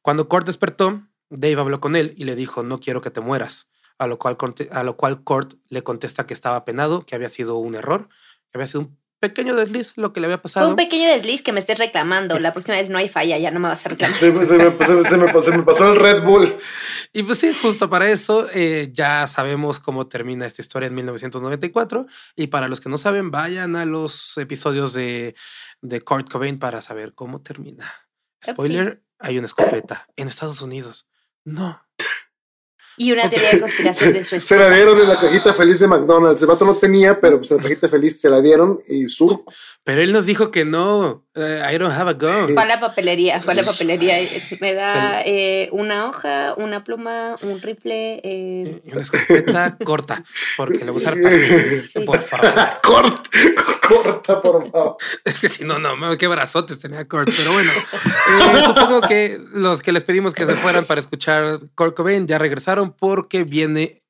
Cuando 0.00 0.28
Kurt 0.28 0.46
despertó, 0.46 1.02
Dave 1.28 1.60
habló 1.60 1.80
con 1.80 1.96
él 1.96 2.14
y 2.16 2.24
le 2.24 2.34
dijo, 2.34 2.62
no 2.62 2.80
quiero 2.80 3.00
que 3.00 3.10
te 3.10 3.20
mueras. 3.20 3.70
A 3.98 4.06
lo 4.06 4.18
cual, 4.18 4.36
a 4.70 4.82
lo 4.82 4.96
cual 4.96 5.22
Kurt 5.22 5.54
le 5.68 5.84
contesta 5.84 6.26
que 6.26 6.34
estaba 6.34 6.64
penado, 6.64 7.06
que 7.06 7.14
había 7.14 7.28
sido 7.28 7.56
un 7.56 7.74
error, 7.74 8.08
que 8.50 8.58
había 8.58 8.66
sido 8.66 8.80
un 8.80 9.01
pequeño 9.22 9.54
desliz 9.54 9.92
lo 9.96 10.12
que 10.12 10.18
le 10.20 10.26
había 10.26 10.42
pasado. 10.42 10.68
un 10.68 10.74
pequeño 10.74 11.08
desliz 11.08 11.42
que 11.42 11.52
me 11.52 11.60
estés 11.60 11.78
reclamando. 11.78 12.40
La 12.40 12.52
próxima 12.52 12.76
vez 12.76 12.90
no 12.90 12.98
hay 12.98 13.08
falla, 13.08 13.38
ya 13.38 13.52
no 13.52 13.60
me 13.60 13.68
vas 13.68 13.86
a 13.86 13.90
reclamar. 13.90 14.18
se, 14.18 14.32
me, 14.32 15.62
pasó 15.62 15.92
el 15.92 16.00
Red 16.00 16.24
Bull. 16.24 16.52
Y 17.12 17.22
pues 17.22 17.38
sí, 17.38 17.54
justo 17.54 17.88
para 17.88 18.10
eso 18.10 18.48
eh, 18.52 18.90
ya 18.92 19.28
sabemos 19.28 19.78
cómo 19.78 20.08
termina 20.08 20.44
esta 20.44 20.60
historia 20.60 20.88
en 20.88 20.94
1994. 20.96 22.06
Y 22.34 22.48
para 22.48 22.66
los 22.66 22.80
que 22.80 22.88
no 22.88 22.98
saben, 22.98 23.30
vayan 23.30 23.76
a 23.76 23.84
los 23.84 24.36
episodios 24.38 24.92
de, 24.92 25.36
de 25.80 26.00
Kurt 26.00 26.28
Cobain 26.28 26.58
para 26.58 26.82
saber 26.82 27.14
cómo 27.14 27.40
termina. 27.40 27.86
Spoiler, 28.44 29.04
hay 29.20 29.38
una 29.38 29.46
escopeta 29.46 30.08
en 30.16 30.26
Estados 30.26 30.60
Unidos. 30.62 31.06
No, 31.44 31.80
y 33.02 33.10
una 33.10 33.28
teoría 33.28 33.50
de 33.50 33.60
conspiración 33.60 34.12
de 34.12 34.22
su 34.22 34.36
esposa. 34.36 34.54
Se 34.54 34.60
la 34.60 34.74
dieron 34.74 35.00
en 35.00 35.08
la 35.08 35.18
cajita 35.18 35.52
feliz 35.52 35.80
de 35.80 35.88
McDonald's. 35.88 36.40
El 36.40 36.46
vato 36.46 36.64
no 36.64 36.76
tenía, 36.76 37.20
pero 37.20 37.38
pues 37.38 37.50
en 37.50 37.56
la 37.56 37.62
cajita 37.64 37.88
feliz 37.88 38.20
se 38.20 38.30
la 38.30 38.40
dieron 38.40 38.80
y 38.88 39.08
sur. 39.08 39.42
Pero 39.84 40.00
él 40.00 40.12
nos 40.12 40.26
dijo 40.26 40.52
que 40.52 40.64
no. 40.64 41.24
Uh, 41.34 41.68
I 41.68 41.78
don't 41.78 41.92
have 41.92 42.08
a 42.08 42.12
gun. 42.12 42.54
Fue 42.54 42.62
a 42.62 42.66
la 42.66 42.78
papelería, 42.78 43.40
fue 43.40 43.54
a 43.54 43.56
la 43.56 43.64
papelería. 43.64 44.16
Me 44.60 44.74
da 44.74 45.22
eh, 45.24 45.68
una 45.72 46.08
hoja, 46.08 46.54
una 46.56 46.84
pluma, 46.84 47.34
un 47.42 47.60
rifle. 47.60 48.20
Eh. 48.22 48.82
Y 48.84 48.92
una 48.92 49.02
escopeta 49.02 49.76
corta, 49.84 50.22
porque 50.56 50.84
le 50.84 50.92
voy 50.92 51.02
a 51.04 51.08
usar 51.08 51.14
para... 51.20 52.04
Por 52.04 52.20
favor. 52.20 52.52
corta, 52.82 53.30
corta, 53.88 54.42
por 54.42 54.70
favor. 54.70 54.96
Es 55.24 55.40
que 55.40 55.48
si 55.48 55.64
no, 55.64 55.78
no, 55.78 55.96
qué 56.16 56.28
brazotes 56.28 56.78
tenía 56.78 57.08
Kurt. 57.08 57.30
Pero 57.36 57.52
bueno, 57.52 57.70
eh, 57.72 58.62
supongo 58.64 59.00
que 59.00 59.40
los 59.52 59.82
que 59.82 59.90
les 59.90 60.04
pedimos 60.04 60.34
que 60.34 60.46
se 60.46 60.54
fueran 60.54 60.84
para 60.84 61.00
escuchar 61.00 61.58
Kurt 61.74 61.96
Cobain 61.96 62.28
ya 62.28 62.38
regresaron 62.38 62.91
porque 62.96 63.44
viene, 63.44 64.02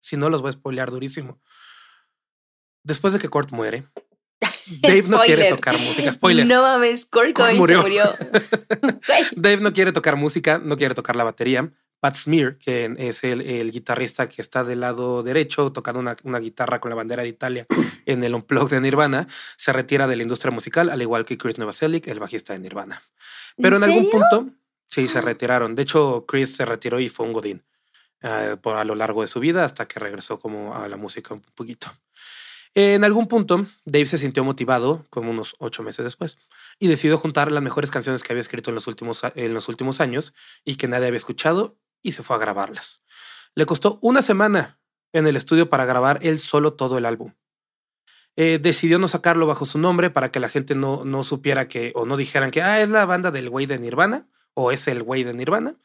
si 0.00 0.16
no 0.16 0.30
los 0.30 0.42
voy 0.42 0.50
a 0.50 0.52
spoilear 0.52 0.90
durísimo. 0.90 1.40
Después 2.82 3.12
de 3.12 3.18
que 3.18 3.28
Kurt 3.28 3.50
muere, 3.50 3.84
Dave 4.82 5.04
no 5.06 5.20
quiere 5.20 5.50
tocar 5.50 5.78
música. 5.78 6.10
Spoiler. 6.12 6.46
No 6.46 6.62
mames, 6.62 7.06
Kurt 7.06 7.32
Cobain 7.32 7.58
murió. 7.58 8.04
Dave 9.36 9.58
no 9.58 9.72
quiere 9.72 9.92
tocar 9.92 10.16
música, 10.16 10.58
no 10.58 10.76
quiere 10.76 10.94
tocar 10.94 11.16
la 11.16 11.24
batería. 11.24 11.70
Pat 12.00 12.14
Smear, 12.14 12.58
que 12.58 12.94
es 12.96 13.24
el, 13.24 13.72
guitarrista 13.72 14.28
que 14.28 14.40
está 14.40 14.62
del 14.62 14.80
lado 14.80 15.24
derecho 15.24 15.72
tocando 15.72 15.98
una, 15.98 16.38
guitarra 16.38 16.80
con 16.80 16.90
la 16.90 16.94
bandera 16.94 17.24
de 17.24 17.28
Italia 17.28 17.66
en 18.06 18.22
el 18.22 18.34
Unplugged 18.34 18.76
de 18.76 18.80
Nirvana, 18.80 19.26
se 19.56 19.72
retira 19.72 20.06
de 20.06 20.14
la 20.14 20.22
industria 20.22 20.52
musical, 20.52 20.90
al 20.90 21.02
igual 21.02 21.24
que 21.24 21.36
Chris 21.36 21.58
Novoselic, 21.58 22.06
el 22.06 22.20
bajista 22.20 22.52
de 22.52 22.60
Nirvana. 22.60 23.02
Pero 23.56 23.78
en, 23.78 23.82
algún 23.82 24.10
punto, 24.10 24.48
sí, 24.86 25.08
se 25.08 25.20
retiraron. 25.20 25.74
De 25.74 25.82
hecho, 25.82 26.24
Chris 26.28 26.54
se 26.54 26.64
retiró 26.64 27.00
y 27.00 27.08
fue 27.08 27.26
un 27.26 27.32
godín 27.32 27.64
eh, 28.22 28.56
por, 28.60 28.76
a 28.76 28.84
lo 28.84 28.94
largo 28.94 29.22
de 29.22 29.28
su 29.28 29.40
vida 29.40 29.64
hasta 29.64 29.86
que 29.86 30.00
regresó 30.00 30.38
como 30.38 30.74
a 30.74 30.88
la 30.88 30.96
música 30.96 31.34
un 31.34 31.40
poquito. 31.40 31.92
En 32.74 33.02
algún 33.02 33.26
punto, 33.26 33.66
Dave 33.84 34.06
se 34.06 34.18
sintió 34.18 34.44
motivado, 34.44 35.06
como 35.10 35.30
unos 35.30 35.56
ocho 35.58 35.82
meses 35.82 36.04
después, 36.04 36.38
y 36.78 36.88
decidió 36.88 37.18
juntar 37.18 37.50
las 37.50 37.62
mejores 37.62 37.90
canciones 37.90 38.22
que 38.22 38.32
había 38.32 38.40
escrito 38.40 38.70
en 38.70 38.74
los 38.74 38.86
últimos, 38.86 39.22
en 39.34 39.54
los 39.54 39.68
últimos 39.68 40.00
años 40.00 40.34
y 40.64 40.76
que 40.76 40.86
nadie 40.86 41.06
había 41.06 41.16
escuchado, 41.16 41.78
y 42.02 42.12
se 42.12 42.22
fue 42.22 42.36
a 42.36 42.38
grabarlas. 42.38 43.02
Le 43.54 43.66
costó 43.66 43.98
una 44.02 44.22
semana 44.22 44.78
en 45.12 45.26
el 45.26 45.36
estudio 45.36 45.68
para 45.70 45.86
grabar 45.86 46.20
él 46.22 46.38
solo 46.38 46.74
todo 46.74 46.98
el 46.98 47.06
álbum. 47.06 47.34
Eh, 48.36 48.60
decidió 48.62 49.00
no 49.00 49.08
sacarlo 49.08 49.46
bajo 49.46 49.64
su 49.64 49.78
nombre 49.78 50.10
para 50.10 50.30
que 50.30 50.38
la 50.38 50.48
gente 50.48 50.76
no, 50.76 51.04
no 51.04 51.24
supiera 51.24 51.66
que, 51.66 51.92
o 51.96 52.06
no 52.06 52.16
dijeran 52.16 52.52
que, 52.52 52.62
ah, 52.62 52.80
es 52.80 52.88
la 52.88 53.04
banda 53.04 53.32
del 53.32 53.50
güey 53.50 53.66
de 53.66 53.80
Nirvana, 53.80 54.28
o 54.60 54.72
es 54.72 54.88
el 54.88 55.04
güey 55.04 55.22
de 55.22 55.34
Nirvana. 55.34 55.76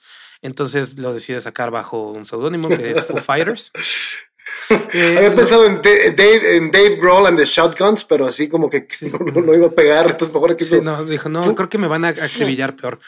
Entonces 0.42 0.98
lo 0.98 1.14
decide 1.14 1.40
sacar 1.42 1.70
bajo 1.70 2.10
un 2.10 2.26
seudónimo 2.26 2.68
que 2.70 2.92
es 2.92 3.06
Foo 3.06 3.18
Fighters. 3.30 3.72
Eh, 4.70 5.16
Había 5.18 5.36
pensado 5.36 5.68
en 5.68 5.80
Dave, 5.82 6.58
en 6.58 6.72
Dave 6.72 6.96
Grohl 6.96 7.28
and 7.28 7.38
the 7.38 7.46
Shotguns, 7.46 8.04
pero 8.04 8.26
así 8.26 8.50
como 8.50 8.72
que 8.72 8.88
no, 9.36 9.54
iba 9.54 9.68
a 9.68 9.72
pegar, 9.72 10.10
entonces 10.10 10.34
mejor 10.34 10.56
que... 10.56 10.82
no, 10.82 11.06
dijo, 11.06 11.30
no, 11.30 11.54
creo 11.54 11.70
que 11.70 11.78
me 11.78 11.88
van 11.88 12.04
a 12.04 12.10
acribillar 12.10 12.76
peor. 12.76 13.00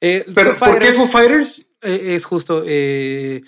Eh, 0.00 0.26
¿Pero 0.34 0.54
por 0.54 0.78
qué 0.80 0.92
Foo 0.92 1.06
Fighters? 1.06 1.66
Eh, 1.82 2.14
es 2.16 2.24
justo, 2.24 2.64
el, 2.66 3.44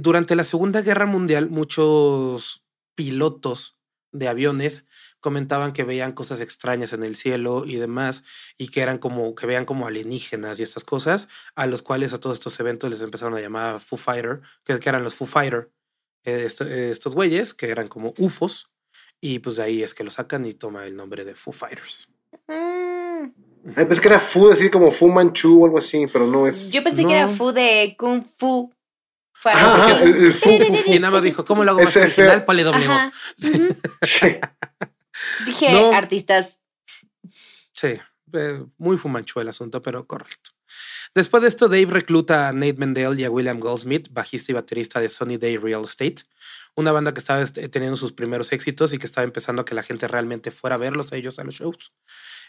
durante 0.00 0.36
la 0.36 0.44
Segunda 0.44 0.80
Guerra 0.80 1.06
Mundial, 1.06 1.50
muchos 1.50 2.62
pilotos 2.94 3.76
de 4.12 4.28
aviones 4.28 4.86
comentaban 5.26 5.72
que 5.72 5.82
veían 5.82 6.12
cosas 6.12 6.40
extrañas 6.40 6.92
en 6.92 7.02
el 7.02 7.16
cielo 7.16 7.64
y 7.66 7.74
demás, 7.78 8.22
y 8.56 8.68
que 8.68 8.80
eran 8.80 8.98
como, 8.98 9.34
que 9.34 9.44
veían 9.44 9.64
como 9.64 9.88
alienígenas 9.88 10.60
y 10.60 10.62
estas 10.62 10.84
cosas, 10.84 11.26
a 11.56 11.66
los 11.66 11.82
cuales 11.82 12.12
a 12.12 12.20
todos 12.20 12.36
estos 12.36 12.60
eventos 12.60 12.88
les 12.88 13.00
empezaron 13.00 13.34
a 13.34 13.40
llamar 13.40 13.80
Foo 13.80 13.98
Fighter, 13.98 14.40
que, 14.62 14.78
que 14.78 14.88
eran 14.88 15.02
los 15.02 15.16
Foo 15.16 15.26
Fighter, 15.26 15.68
estos 16.22 17.14
güeyes 17.16 17.54
que 17.54 17.70
eran 17.70 17.88
como 17.88 18.14
UFOs 18.18 18.70
y 19.20 19.40
pues 19.40 19.56
de 19.56 19.64
ahí 19.64 19.82
es 19.82 19.94
que 19.94 20.04
lo 20.04 20.10
sacan 20.10 20.46
y 20.46 20.54
toma 20.54 20.86
el 20.86 20.94
nombre 20.94 21.24
de 21.24 21.34
Foo 21.34 21.52
Fighters. 21.52 22.08
Mm. 22.46 23.30
Ay, 23.74 23.84
pues 23.86 24.00
que 24.00 24.06
era 24.06 24.20
Fu, 24.20 24.48
así 24.48 24.70
como 24.70 24.92
Fu 24.92 25.08
Manchu 25.08 25.62
o 25.62 25.64
algo 25.64 25.78
así, 25.78 26.06
pero 26.12 26.28
no 26.28 26.46
es. 26.46 26.70
Yo 26.70 26.84
pensé 26.84 27.04
que 27.04 27.12
era 27.12 27.26
Fu 27.26 27.50
de 27.50 27.96
Kung 27.98 28.22
Fu 28.36 28.72
Fue 29.32 29.52
Y 30.86 30.98
nada 31.00 31.10
más 31.10 31.22
dijo, 31.22 31.44
¿cómo 31.44 31.64
lo 31.64 31.72
hago 31.72 31.82
más 31.82 31.96
original? 31.96 32.44
Ponle 32.44 32.62
doble 32.62 32.86
sí. 34.02 34.36
Dije, 35.44 35.68
artistas. 35.92 36.60
Sí, 37.28 37.98
eh, 38.32 38.64
muy 38.78 38.96
fumancho 38.96 39.40
el 39.40 39.48
asunto, 39.48 39.82
pero 39.82 40.06
correcto. 40.06 40.50
Después 41.16 41.42
de 41.42 41.48
esto, 41.48 41.70
Dave 41.70 41.86
recluta 41.86 42.46
a 42.46 42.52
Nate 42.52 42.74
Mendel 42.74 43.18
y 43.18 43.24
a 43.24 43.30
William 43.30 43.58
Goldsmith, 43.58 44.08
bajista 44.10 44.52
y 44.52 44.54
baterista 44.54 45.00
de 45.00 45.08
Sunny 45.08 45.38
Day 45.38 45.56
Real 45.56 45.80
Estate, 45.82 46.16
una 46.74 46.92
banda 46.92 47.14
que 47.14 47.20
estaba 47.20 47.40
este, 47.40 47.70
teniendo 47.70 47.96
sus 47.96 48.12
primeros 48.12 48.52
éxitos 48.52 48.92
y 48.92 48.98
que 48.98 49.06
estaba 49.06 49.24
empezando 49.24 49.62
a 49.62 49.64
que 49.64 49.74
la 49.74 49.82
gente 49.82 50.06
realmente 50.08 50.50
fuera 50.50 50.76
a 50.76 50.78
verlos 50.78 51.14
a 51.14 51.16
ellos 51.16 51.38
a 51.38 51.44
los 51.44 51.54
shows. 51.54 51.90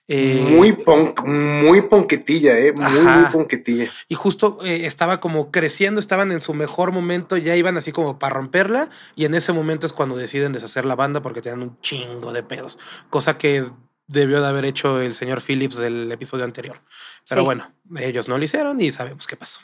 Eh, 0.10 0.46
muy 0.52 0.74
punk, 0.74 1.24
muy 1.26 1.82
ponquetilla, 1.84 2.60
eh, 2.60 2.74
muy, 2.74 2.92
muy 2.92 3.32
ponquetilla. 3.32 3.90
Y 4.10 4.16
justo 4.16 4.60
eh, 4.62 4.86
estaba 4.86 5.22
como 5.22 5.50
creciendo, 5.50 6.02
estaban 6.02 6.34
en 6.34 6.42
su 6.42 6.54
mejor 6.54 6.92
momento, 6.92 7.38
ya 7.38 7.56
iban 7.56 7.78
así 7.78 7.94
como 7.94 8.20
para 8.20 8.36
romperla, 8.36 8.90
y 9.16 9.24
en 9.24 9.34
ese 9.34 9.54
momento 9.54 9.86
es 9.86 9.94
cuando 9.94 10.18
deciden 10.18 10.52
deshacer 10.52 10.84
la 10.84 10.96
banda 10.96 11.22
porque 11.22 11.42
tenían 11.42 11.62
un 11.62 11.80
chingo 11.80 12.34
de 12.34 12.44
pedos, 12.44 12.78
cosa 13.10 13.38
que 13.38 13.66
debió 14.08 14.42
de 14.42 14.48
haber 14.48 14.66
hecho 14.66 15.02
el 15.02 15.14
señor 15.14 15.42
Phillips 15.42 15.78
del 15.78 16.12
episodio 16.12 16.46
anterior. 16.46 16.82
Pero 17.30 17.44
bueno, 17.44 17.72
ellos 17.98 18.28
no 18.28 18.38
lo 18.38 18.44
hicieron 18.44 18.80
y 18.82 18.92
sabemos 18.92 19.28
qué 19.28 19.36
pasó. 19.36 19.62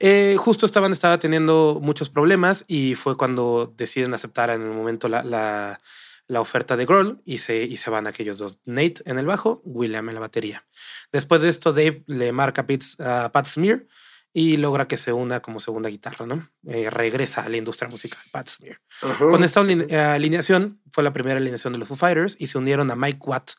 Eh, 0.00 0.36
justo 0.38 0.66
estaban 0.66 0.92
estaba 0.92 1.18
teniendo 1.18 1.78
muchos 1.82 2.10
problemas 2.10 2.64
y 2.68 2.94
fue 2.94 3.16
cuando 3.16 3.72
deciden 3.76 4.14
aceptar 4.14 4.50
en 4.50 4.62
el 4.62 4.70
momento 4.70 5.08
la, 5.08 5.24
la, 5.24 5.80
la 6.28 6.40
oferta 6.40 6.76
de 6.76 6.86
Grohl 6.86 7.20
y 7.24 7.38
se, 7.38 7.62
y 7.62 7.76
se 7.78 7.90
van 7.90 8.06
aquellos 8.06 8.38
dos, 8.38 8.60
Nate 8.64 9.02
en 9.06 9.18
el 9.18 9.26
bajo, 9.26 9.60
William 9.64 10.08
en 10.08 10.14
la 10.14 10.20
batería. 10.20 10.64
Después 11.10 11.42
de 11.42 11.48
esto, 11.48 11.72
Dave 11.72 12.04
le 12.06 12.32
marca 12.32 12.64
a 13.00 13.32
Pat 13.32 13.46
Smear 13.46 13.86
y 14.32 14.56
logra 14.58 14.86
que 14.86 14.98
se 14.98 15.12
una 15.12 15.40
como 15.40 15.58
segunda 15.58 15.88
guitarra, 15.88 16.26
¿no? 16.26 16.48
Eh, 16.68 16.90
regresa 16.90 17.42
a 17.42 17.48
la 17.48 17.56
industria 17.56 17.88
musical, 17.88 18.20
Pat 18.30 18.48
Smear. 18.48 18.80
Con 19.18 19.42
esta 19.42 19.60
alineación, 19.60 20.80
fue 20.92 21.02
la 21.02 21.12
primera 21.12 21.38
alineación 21.40 21.72
de 21.72 21.78
los 21.80 21.88
Foo 21.88 21.96
Fighters 21.96 22.36
y 22.38 22.46
se 22.46 22.58
unieron 22.58 22.90
a 22.90 22.96
Mike 22.96 23.20
Watt 23.22 23.52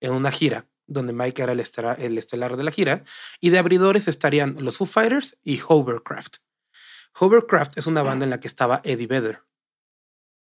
en 0.00 0.12
una 0.12 0.30
gira, 0.30 0.66
donde 0.86 1.12
Mike 1.12 1.42
era 1.42 1.52
el 1.52 1.60
estelar, 1.60 2.00
el 2.00 2.18
estelar 2.18 2.56
de 2.56 2.64
la 2.64 2.70
gira, 2.70 3.04
y 3.40 3.50
de 3.50 3.58
abridores 3.58 4.08
estarían 4.08 4.56
los 4.58 4.78
Foo 4.78 4.86
Fighters 4.86 5.38
y 5.42 5.60
Hovercraft. 5.66 6.36
Hovercraft 7.18 7.78
es 7.78 7.86
una 7.86 8.02
banda 8.02 8.24
en 8.24 8.30
la 8.30 8.40
que 8.40 8.48
estaba 8.48 8.80
Eddie 8.84 9.06
Vedder. 9.06 9.42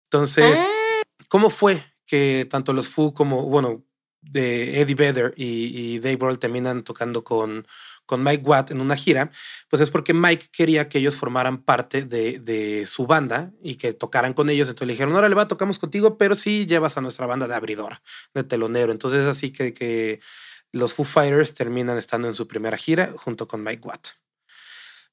Entonces, 0.04 0.60
ah. 0.64 1.02
¿cómo 1.28 1.50
fue 1.50 1.84
que 2.06 2.46
tanto 2.50 2.72
los 2.72 2.88
Foo 2.88 3.14
como, 3.14 3.46
bueno, 3.46 3.84
de 4.20 4.80
Eddie 4.80 4.94
Vedder 4.94 5.32
y, 5.36 5.94
y 5.94 5.98
Dave 6.00 6.16
Grohl 6.16 6.38
terminan 6.38 6.84
tocando 6.84 7.24
con, 7.24 7.66
con 8.10 8.24
Mike 8.24 8.42
Watt 8.44 8.72
en 8.72 8.80
una 8.80 8.96
gira, 8.96 9.30
pues 9.68 9.80
es 9.80 9.88
porque 9.88 10.12
Mike 10.12 10.48
quería 10.50 10.88
que 10.88 10.98
ellos 10.98 11.14
formaran 11.14 11.62
parte 11.62 12.02
de, 12.02 12.84
su 12.88 13.06
banda 13.06 13.52
y 13.62 13.76
que 13.76 13.92
tocaran 13.92 14.34
con 14.34 14.50
ellos. 14.50 14.68
Entonces 14.68 14.88
le 14.88 14.94
dijeron, 14.94 15.30
le 15.30 15.34
va, 15.36 15.46
tocamos 15.46 15.78
contigo, 15.78 16.18
pero 16.18 16.34
sí 16.34 16.66
llevas 16.66 16.96
a 16.96 17.00
nuestra 17.02 17.26
banda 17.26 17.46
de 17.46 17.54
abridora, 17.54 18.02
de 18.34 18.42
telonero. 18.42 18.90
Entonces 18.90 19.28
así 19.28 19.52
que, 19.52 19.72
que 19.72 20.18
los 20.72 20.92
Foo 20.92 21.04
Fighters 21.04 21.54
terminan 21.54 21.98
estando 21.98 22.26
en 22.26 22.34
su 22.34 22.48
primera 22.48 22.76
gira 22.76 23.12
junto 23.16 23.46
con 23.46 23.62
Mike 23.62 23.86
Watt. 23.86 24.08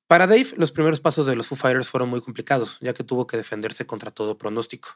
Para 0.07 0.25
Dave, 0.25 0.47
los 0.57 0.71
primeros 0.71 0.99
pasos 0.99 1.27
de 1.27 1.35
los 1.35 1.45
Foo 1.45 1.55
Fighters 1.55 1.87
fueron 1.87 2.09
muy 2.09 2.21
complicados, 2.21 2.79
ya 2.81 2.95
que 2.95 3.03
tuvo 3.03 3.27
que 3.27 3.37
defenderse 3.37 3.85
contra 3.85 4.09
todo 4.09 4.39
pronóstico. 4.39 4.89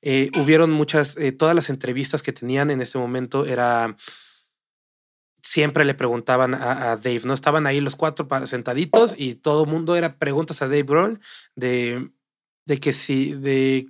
Eh, 0.00 0.30
hubieron 0.38 0.70
muchas, 0.70 1.18
eh, 1.18 1.32
todas 1.32 1.54
las 1.54 1.68
entrevistas 1.68 2.22
que 2.22 2.32
tenían 2.32 2.70
en 2.70 2.80
ese 2.80 2.96
momento 2.96 3.44
era 3.44 3.98
siempre 5.44 5.84
le 5.84 5.94
preguntaban 5.94 6.54
a, 6.54 6.96
Dave, 6.96 7.20
¿no? 7.24 7.34
Estaban 7.34 7.66
ahí 7.66 7.80
los 7.80 7.96
cuatro 7.96 8.26
sentaditos 8.46 9.14
y 9.16 9.34
todo 9.34 9.64
el 9.64 9.70
mundo 9.70 9.94
era 9.94 10.16
preguntas 10.16 10.62
a 10.62 10.68
Dave 10.68 10.84
Grohl 10.84 11.20
de, 11.54 12.10
de 12.64 12.80
que 12.80 12.94
si, 12.94 13.34
de 13.34 13.86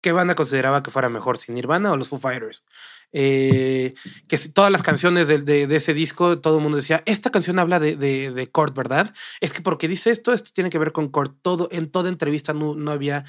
qué 0.00 0.12
banda 0.12 0.36
consideraba 0.36 0.82
que 0.82 0.92
fuera 0.92 1.08
mejor, 1.08 1.38
si 1.38 1.52
Nirvana 1.52 1.90
o 1.90 1.96
los 1.96 2.08
Foo 2.08 2.20
Fighters. 2.20 2.64
Eh, 3.10 3.94
que 4.28 4.38
todas 4.38 4.70
las 4.70 4.82
canciones 4.82 5.26
de, 5.26 5.42
de, 5.42 5.76
ese 5.76 5.92
disco, 5.92 6.38
todo 6.38 6.56
el 6.58 6.62
mundo 6.62 6.76
decía, 6.76 7.02
esta 7.04 7.30
canción 7.30 7.58
habla 7.58 7.80
de, 7.80 7.96
de, 7.96 8.30
de 8.30 8.50
Kurt, 8.50 8.74
¿verdad? 8.74 9.12
Es 9.40 9.52
que 9.52 9.60
porque 9.60 9.88
dice 9.88 10.10
esto, 10.10 10.32
esto 10.32 10.50
tiene 10.54 10.70
que 10.70 10.78
ver 10.78 10.92
con 10.92 11.08
Kurt. 11.08 11.36
Todo, 11.42 11.68
en 11.72 11.90
toda 11.90 12.08
entrevista 12.10 12.54
no, 12.54 12.74
no 12.76 12.92
había, 12.92 13.24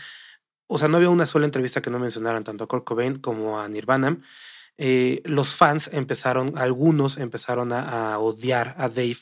o 0.68 0.78
sea, 0.78 0.88
no 0.88 0.98
había 0.98 1.10
una 1.10 1.26
sola 1.26 1.46
entrevista 1.46 1.82
que 1.82 1.90
no 1.90 2.00
mencionaran 2.00 2.44
tanto 2.44 2.64
a 2.64 2.68
Kurt 2.68 2.86
Cobain 2.86 3.16
como 3.18 3.60
a 3.60 3.68
Nirvana. 3.68 4.20
Eh, 4.78 5.22
los 5.26 5.56
fans 5.56 5.90
empezaron, 5.94 6.58
algunos 6.58 7.18
empezaron 7.18 7.72
a, 7.74 8.18
odiar 8.20 8.76
a 8.78 8.90
Dave 8.90 9.18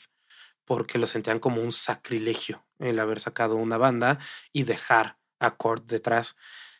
porque 0.64 0.98
lo 0.98 1.06
sentían 1.06 1.38
como 1.38 1.62
un 1.62 1.72
sacrilegio 1.72 2.64
el 2.78 2.98
haber 2.98 3.20
sacado 3.20 3.56
una 3.56 3.78
banda 3.78 4.18
y 4.52 4.62
dejar 4.62 5.18
a 5.38 5.56
Kurt 5.56 5.86
detrás. 5.86 6.36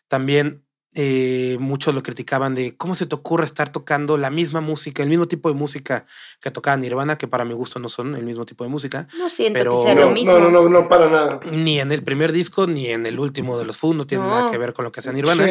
También 0.08 0.64
eh, 0.94 1.56
muchos 1.58 1.94
lo 1.94 2.02
criticaban 2.02 2.54
de 2.54 2.76
cómo 2.76 2.94
se 2.94 3.06
te 3.06 3.14
ocurre 3.14 3.46
estar 3.46 3.72
tocando 3.72 4.18
la 4.18 4.30
misma 4.30 4.60
música, 4.60 5.02
el 5.02 5.08
mismo 5.08 5.26
tipo 5.26 5.48
de 5.48 5.54
música 5.54 6.04
que 6.40 6.50
tocaba 6.50 6.76
Nirvana, 6.76 7.16
que 7.16 7.26
para 7.26 7.46
mi 7.46 7.54
gusto 7.54 7.78
no 7.78 7.88
son 7.88 8.14
el 8.14 8.24
mismo 8.24 8.44
tipo 8.44 8.64
de 8.64 8.70
música. 8.70 9.08
No 9.18 9.30
siento 9.30 9.58
pero, 9.58 9.72
que 9.74 9.82
sea 9.82 9.94
lo 9.94 10.10
mismo. 10.10 10.38
No, 10.38 10.50
no, 10.50 10.68
no, 10.68 10.88
para 10.88 11.08
nada. 11.08 11.40
Ni 11.50 11.80
en 11.80 11.92
el 11.92 12.02
primer 12.02 12.30
disco, 12.30 12.66
ni 12.66 12.88
en 12.88 13.06
el 13.06 13.18
último 13.18 13.58
de 13.58 13.64
los 13.64 13.78
Foo, 13.78 13.94
no 13.94 14.06
tiene 14.06 14.24
nada 14.24 14.50
que 14.50 14.58
ver 14.58 14.74
con 14.74 14.84
lo 14.84 14.92
que 14.92 15.00
hacía 15.00 15.12
Nirvana. 15.12 15.46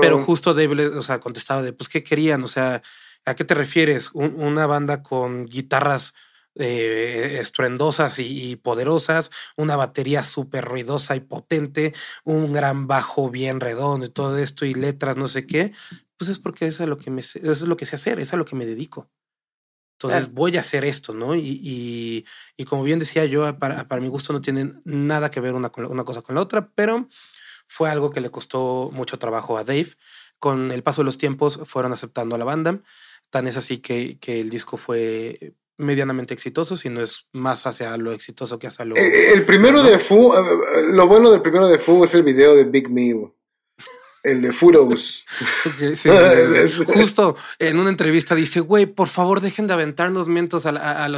pero 0.00 0.22
justo 0.24 0.54
Dave, 0.54 0.86
o 0.88 1.02
sea, 1.02 1.20
contestaba 1.20 1.62
de, 1.62 1.74
pues, 1.74 1.90
¿qué 1.90 2.02
querían? 2.02 2.42
O 2.42 2.48
sea, 2.48 2.80
¿a 3.26 3.34
qué 3.34 3.44
te 3.44 3.54
refieres? 3.54 4.10
una 4.14 4.66
banda 4.66 5.02
con 5.02 5.46
guitarras 5.46 6.14
eh, 6.58 7.38
estruendosas 7.40 8.18
y, 8.18 8.56
poderosas, 8.56 9.30
una 9.56 9.76
batería 9.76 10.22
súper 10.22 10.64
ruidosa 10.64 11.14
y 11.14 11.20
potente, 11.20 11.94
un 12.24 12.52
gran 12.52 12.86
bajo 12.86 13.30
bien 13.30 13.60
redondo 13.60 14.06
y 14.06 14.10
todo 14.10 14.38
esto 14.38 14.64
y 14.64 14.74
letras, 14.74 15.16
no 15.16 15.28
sé 15.28 15.46
qué, 15.46 15.72
pues 16.16 16.30
es 16.30 16.38
porque 16.38 16.66
eso 16.66 16.82
es 16.82 16.88
lo 16.88 16.98
que, 16.98 17.10
me, 17.10 17.20
eso 17.20 17.50
es 17.50 17.62
lo 17.62 17.76
que 17.76 17.86
sé 17.86 17.96
hacer, 17.96 18.20
es 18.20 18.32
a 18.32 18.36
lo 18.36 18.44
que 18.44 18.56
me 18.56 18.66
dedico. 18.66 19.10
Entonces 19.98 20.32
voy 20.32 20.56
a 20.56 20.60
hacer 20.60 20.84
esto, 20.84 21.14
¿no? 21.14 21.34
Y, 21.34 22.24
y, 22.56 22.64
como 22.66 22.82
bien 22.82 22.98
decía 22.98 23.24
yo, 23.24 23.56
para, 23.58 23.88
para, 23.88 24.02
mi 24.02 24.08
gusto 24.08 24.32
no 24.32 24.42
tienen 24.42 24.80
nada 24.84 25.30
que 25.30 25.40
ver 25.40 25.54
una, 25.54 25.72
una 25.88 26.04
cosa 26.04 26.20
con 26.20 26.34
la 26.34 26.42
otra, 26.42 26.70
pero 26.74 27.08
fue 27.66 27.90
algo 27.90 28.10
que 28.10 28.20
le 28.20 28.30
costó 28.30 28.90
mucho 28.92 29.18
trabajo 29.18 29.56
a 29.56 29.64
Dave. 29.64 29.88
Con 30.38 30.70
el 30.70 30.82
paso 30.82 31.00
de 31.00 31.06
los 31.06 31.16
tiempos 31.16 31.60
fueron 31.64 31.92
aceptando 31.94 32.34
a 32.34 32.38
la 32.38 32.44
banda. 32.44 32.80
Tan 33.30 33.46
es 33.46 33.56
así 33.56 33.78
que, 33.78 34.18
que 34.18 34.40
el 34.40 34.50
disco 34.50 34.76
fue 34.76 35.54
medianamente 35.78 36.34
exitoso, 36.34 36.76
sino 36.76 37.02
es 37.02 37.28
más 37.32 37.66
hacia 37.66 37.96
lo 37.96 38.12
exitoso 38.12 38.58
que 38.58 38.66
hacia 38.66 38.84
lo... 38.84 38.96
Eh, 38.96 39.32
el, 39.32 39.44
primero 39.44 39.82
de 39.82 39.98
Fu, 39.98 40.32
eh, 40.34 40.42
lo 40.92 41.06
bueno 41.06 41.30
del 41.30 41.42
primero 41.42 41.68
de 41.68 41.78
Fu 41.78 42.04
es 42.04 42.14
el 42.14 42.22
video 42.22 42.54
de 42.54 42.64
Big 42.64 42.90
Me. 42.90 43.14
El 44.26 44.42
de 44.42 44.52
Furos. 44.52 45.24
justo 46.86 47.36
en 47.60 47.78
una 47.78 47.90
entrevista 47.90 48.34
dice, 48.34 48.58
güey, 48.58 48.86
por 48.86 49.06
favor 49.06 49.40
dejen 49.40 49.68
de 49.68 49.74
aventarnos 49.74 50.26
mentos 50.26 50.66
al, 50.66 51.14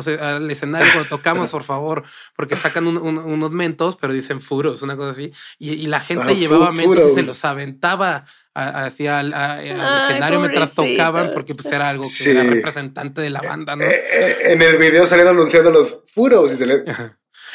escenario 0.50 0.92
cuando 0.92 1.08
tocamos, 1.08 1.50
por 1.50 1.64
favor, 1.64 2.04
porque 2.36 2.54
sacan 2.54 2.86
unos 2.86 3.50
mentos, 3.50 3.96
pero 3.98 4.12
dicen 4.12 4.42
Furos, 4.42 4.82
una 4.82 4.96
cosa 4.96 5.12
así. 5.12 5.32
Y, 5.58 5.86
la 5.86 6.00
gente 6.00 6.24
ah, 6.28 6.32
llevaba 6.32 6.70
mentos 6.70 7.12
y 7.12 7.14
se 7.14 7.22
los 7.22 7.42
aventaba 7.46 8.26
hacia 8.54 9.20
al, 9.20 9.32
escenario 9.32 10.40
mientras 10.40 10.74
tocaban 10.74 11.30
porque 11.32 11.54
pues 11.54 11.66
era 11.66 11.88
algo 11.88 12.06
que 12.06 12.30
era 12.30 12.42
representante 12.42 13.22
de 13.22 13.30
la 13.30 13.40
banda, 13.40 13.74
¿no? 13.74 13.84
Eh, 13.84 13.88
eh, 13.90 14.36
en 14.52 14.60
el 14.60 14.76
video 14.76 15.06
salieron 15.06 15.34
anunciando 15.36 15.70
los 15.70 16.00
furos 16.12 16.52
y 16.52 16.56
se 16.56 16.66
le... 16.66 16.84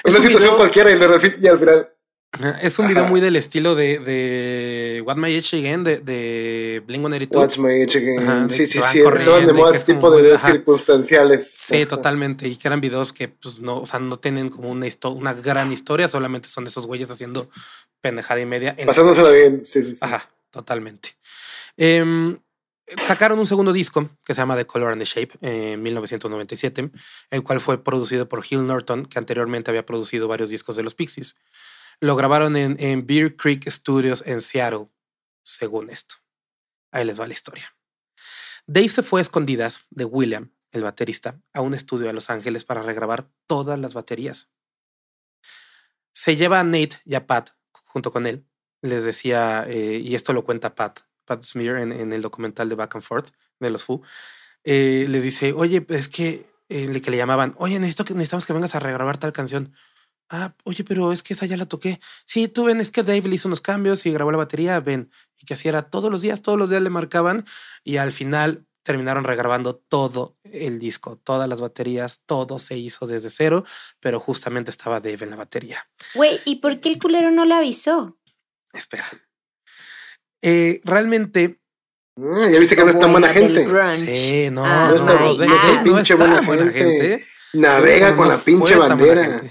Una 0.05 0.19
situación 0.19 0.55
cualquiera 0.55 0.89
y, 0.89 0.97
de 0.97 1.37
y 1.41 1.47
al 1.47 1.59
final... 1.59 1.89
Es 2.61 2.79
un 2.79 2.87
video 2.87 3.05
muy 3.05 3.21
del 3.21 3.35
estilo 3.35 3.75
de, 3.75 3.99
de 3.99 5.03
What 5.05 5.17
My 5.17 5.35
Age 5.37 5.57
Again, 5.57 5.83
de, 5.83 5.97
de 5.97 6.83
Blink 6.85 7.01
182. 7.01 7.41
What's 7.41 7.59
My 7.59 7.83
Age 7.83 7.97
Again. 7.99 8.49
sí, 8.49 8.67
sí, 8.67 8.79
sí. 8.79 8.99
Estaban 8.99 9.45
de 9.45 9.53
moda 9.53 9.79
tipo 9.79 10.11
de 10.11 10.37
circunstanciales. 10.37 11.55
Sí, 11.59 11.85
totalmente. 11.85 12.47
Y 12.47 12.55
que 12.55 12.67
eran 12.67 12.81
videos 12.81 13.13
que, 13.13 13.27
pues, 13.27 13.59
no, 13.59 13.81
o 13.81 13.85
sea, 13.85 13.99
no 13.99 14.17
tienen 14.17 14.49
como 14.49 14.69
una, 14.69 14.87
una 15.05 15.33
gran 15.33 15.71
historia, 15.71 16.07
solamente 16.07 16.49
son 16.49 16.65
esos 16.67 16.87
güeyes 16.87 17.11
haciendo 17.11 17.49
pendejada 18.01 18.41
y 18.41 18.45
media. 18.45 18.75
Pasándosela 18.85 19.29
bien, 19.29 19.61
sí, 19.63 19.83
sí, 19.83 19.95
sí. 19.95 19.99
Ajá 20.01 20.29
totalmente. 20.53 21.17
Em, 21.75 22.37
sacaron 23.05 23.39
un 23.39 23.47
segundo 23.47 23.73
disco 23.73 24.09
que 24.23 24.33
se 24.35 24.41
llama 24.41 24.55
The 24.55 24.65
Color 24.65 24.93
and 24.93 25.01
the 25.01 25.05
Shape 25.05 25.31
en 25.41 25.81
1997, 25.81 26.91
el 27.31 27.43
cual 27.43 27.59
fue 27.59 27.83
producido 27.83 28.29
por 28.29 28.45
Hill 28.47 28.65
Norton, 28.67 29.07
que 29.07 29.17
anteriormente 29.17 29.71
había 29.71 29.85
producido 29.85 30.27
varios 30.27 30.49
discos 30.49 30.75
de 30.75 30.83
los 30.83 30.93
Pixies. 30.93 31.35
Lo 31.99 32.15
grabaron 32.15 32.55
en, 32.55 33.07
Beer 33.07 33.35
Creek 33.35 33.69
Studios 33.69 34.23
en 34.25 34.41
Seattle, 34.41 34.89
según 35.43 35.89
esto. 35.89 36.15
Ahí 36.91 37.05
les 37.05 37.19
va 37.19 37.27
la 37.27 37.33
historia. 37.33 37.75
Dave 38.65 38.89
se 38.89 39.03
fue 39.03 39.21
a 39.21 39.23
escondidas 39.23 39.85
de 39.89 40.05
William, 40.05 40.53
el 40.71 40.83
baterista, 40.83 41.39
a 41.53 41.61
un 41.61 41.73
estudio 41.73 42.09
a 42.09 42.13
Los 42.13 42.29
Ángeles 42.29 42.65
para 42.65 42.83
regrabar 42.83 43.29
todas 43.47 43.79
las 43.79 43.93
baterías. 43.93 44.51
Se 46.13 46.35
lleva 46.35 46.59
a 46.59 46.63
Nate 46.63 46.99
y 47.05 47.15
a 47.15 47.25
Pat 47.25 47.51
junto 47.71 48.11
con 48.11 48.27
él 48.27 48.45
les 48.83 49.05
decía, 49.05 49.65
eh, 49.67 49.99
y 50.03 50.13
esto 50.13 50.33
lo 50.33 50.43
cuenta 50.43 50.75
Pat, 50.75 50.99
Pat 51.25 51.41
Smear 51.41 51.77
en, 51.77 52.13
el 52.13 52.21
documental 52.21 52.69
de 52.69 52.75
Back 52.75 52.95
and 52.95 53.03
Forth 53.03 53.29
de 53.59 53.69
los 53.69 53.85
Foo, 53.85 54.03
eh, 54.65 55.05
les 55.09 55.23
dice, 55.23 55.53
oye, 55.53 55.85
es 55.89 56.09
que, 56.09 56.45
eh, 56.69 57.01
que 57.01 57.11
le 57.11 57.17
llamaban, 57.17 57.55
oye, 57.57 57.75
que, 57.75 58.13
necesitamos 58.13 58.45
que 58.45 58.53
vengas 58.53 58.75
a 58.75 58.79
regrabar 58.79 59.17
tal 59.17 59.31
canción. 59.31 59.73
Ah, 60.35 60.55
oye, 60.63 60.83
pero 60.83 61.13
es 61.13 61.21
que 61.21 61.33
esa 61.33 61.45
ya 61.45 61.57
la 61.57 61.67
toqué. 61.67 61.99
Sí, 62.25 62.47
tú 62.47 62.63
ven, 62.63 62.81
es 62.81 62.89
que 62.89 63.03
Dave 63.03 63.29
le 63.29 63.35
hizo 63.35 63.47
unos 63.47 63.61
cambios 63.61 64.03
y 64.07 64.11
grabó 64.11 64.31
la 64.31 64.39
batería, 64.39 64.79
ven. 64.79 65.11
Y 65.39 65.45
que 65.45 65.53
así 65.53 65.67
era 65.67 65.83
todos 65.83 66.09
los 66.09 66.23
días, 66.23 66.41
todos 66.41 66.57
los 66.57 66.71
días 66.71 66.81
le 66.81 66.89
marcaban 66.89 67.45
y 67.83 67.97
al 67.97 68.11
final 68.11 68.65
terminaron 68.81 69.25
regrabando 69.25 69.75
todo 69.75 70.35
el 70.43 70.79
disco, 70.79 71.19
todas 71.23 71.47
las 71.47 71.61
baterías, 71.61 72.23
todo 72.25 72.57
se 72.57 72.75
hizo 72.75 73.05
desde 73.05 73.29
cero, 73.29 73.63
pero 73.99 74.19
justamente 74.19 74.71
estaba 74.71 74.99
Dave 74.99 75.19
en 75.21 75.29
la 75.29 75.35
batería. 75.35 75.87
Güey, 76.15 76.41
¿y 76.45 76.55
por 76.55 76.79
qué 76.79 76.89
el 76.89 76.99
culero 76.99 77.29
no 77.29 77.45
le 77.45 77.53
avisó? 77.53 78.17
Espera. 78.73 79.05
Eh, 80.41 80.81
realmente. 80.83 81.59
Ah, 82.17 82.47
ya 82.51 82.59
viste 82.59 82.75
que 82.75 82.83
no 82.83 82.89
es 82.89 82.97
tan 82.97 83.11
buena 83.11 83.29
gente. 83.29 83.67
Sí, 84.15 84.49
no, 84.49 84.65
ah, 84.65 84.87
no, 84.89 84.95
está, 84.95 85.13
no, 85.13 85.83
pinche 85.83 86.15
buena, 86.15 86.41
gente. 86.41 87.27
Navega 87.53 88.15
con 88.15 88.27
la 88.27 88.39
pinche 88.39 88.75
bandera. 88.75 89.43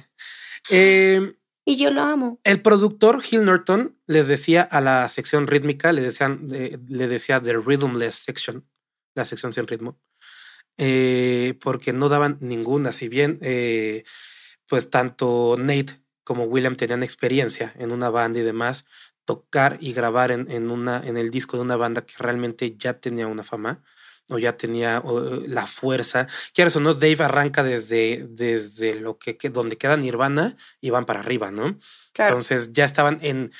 Eh, 0.74 1.34
y 1.66 1.76
yo 1.76 1.90
lo 1.90 2.00
amo. 2.00 2.40
El 2.44 2.62
productor 2.62 3.22
Hill 3.30 3.44
Norton 3.44 3.94
les 4.06 4.26
decía 4.26 4.62
a 4.62 4.80
la 4.80 5.06
sección 5.10 5.46
rítmica, 5.46 5.92
le, 5.92 6.00
decían, 6.00 6.48
le 6.48 7.08
decía 7.08 7.42
The 7.42 7.58
Rhythmless 7.58 8.14
Section, 8.14 8.66
la 9.14 9.26
sección 9.26 9.52
sin 9.52 9.66
ritmo, 9.66 10.00
eh, 10.78 11.58
porque 11.60 11.92
no 11.92 12.08
daban 12.08 12.38
ninguna. 12.40 12.94
Si 12.94 13.08
bien, 13.08 13.38
eh, 13.42 14.04
pues 14.66 14.88
tanto 14.88 15.56
Nate 15.58 16.00
como 16.24 16.44
William 16.44 16.74
tenían 16.74 17.02
experiencia 17.02 17.74
en 17.78 17.92
una 17.92 18.08
banda 18.08 18.38
y 18.38 18.42
demás, 18.42 18.86
tocar 19.26 19.76
y 19.78 19.92
grabar 19.92 20.30
en, 20.30 20.50
en, 20.50 20.70
una, 20.70 21.06
en 21.06 21.18
el 21.18 21.30
disco 21.30 21.58
de 21.58 21.64
una 21.64 21.76
banda 21.76 22.06
que 22.06 22.14
realmente 22.18 22.76
ya 22.78 22.94
tenía 22.94 23.26
una 23.26 23.44
fama 23.44 23.84
o 24.30 24.38
ya 24.38 24.56
tenía 24.56 25.02
la 25.46 25.66
fuerza. 25.66 26.28
Quieres 26.54 26.76
o 26.76 26.80
no, 26.80 26.94
Dave 26.94 27.24
arranca 27.24 27.62
desde, 27.62 28.26
desde 28.28 28.94
lo 28.94 29.18
que, 29.18 29.36
donde 29.50 29.76
queda 29.76 29.96
Nirvana 29.96 30.56
y 30.80 30.90
van 30.90 31.06
para 31.06 31.20
arriba, 31.20 31.50
¿no? 31.50 31.78
Entonces 32.16 32.72
ya 32.72 32.84
estaban 32.84 33.18
en 33.22 33.52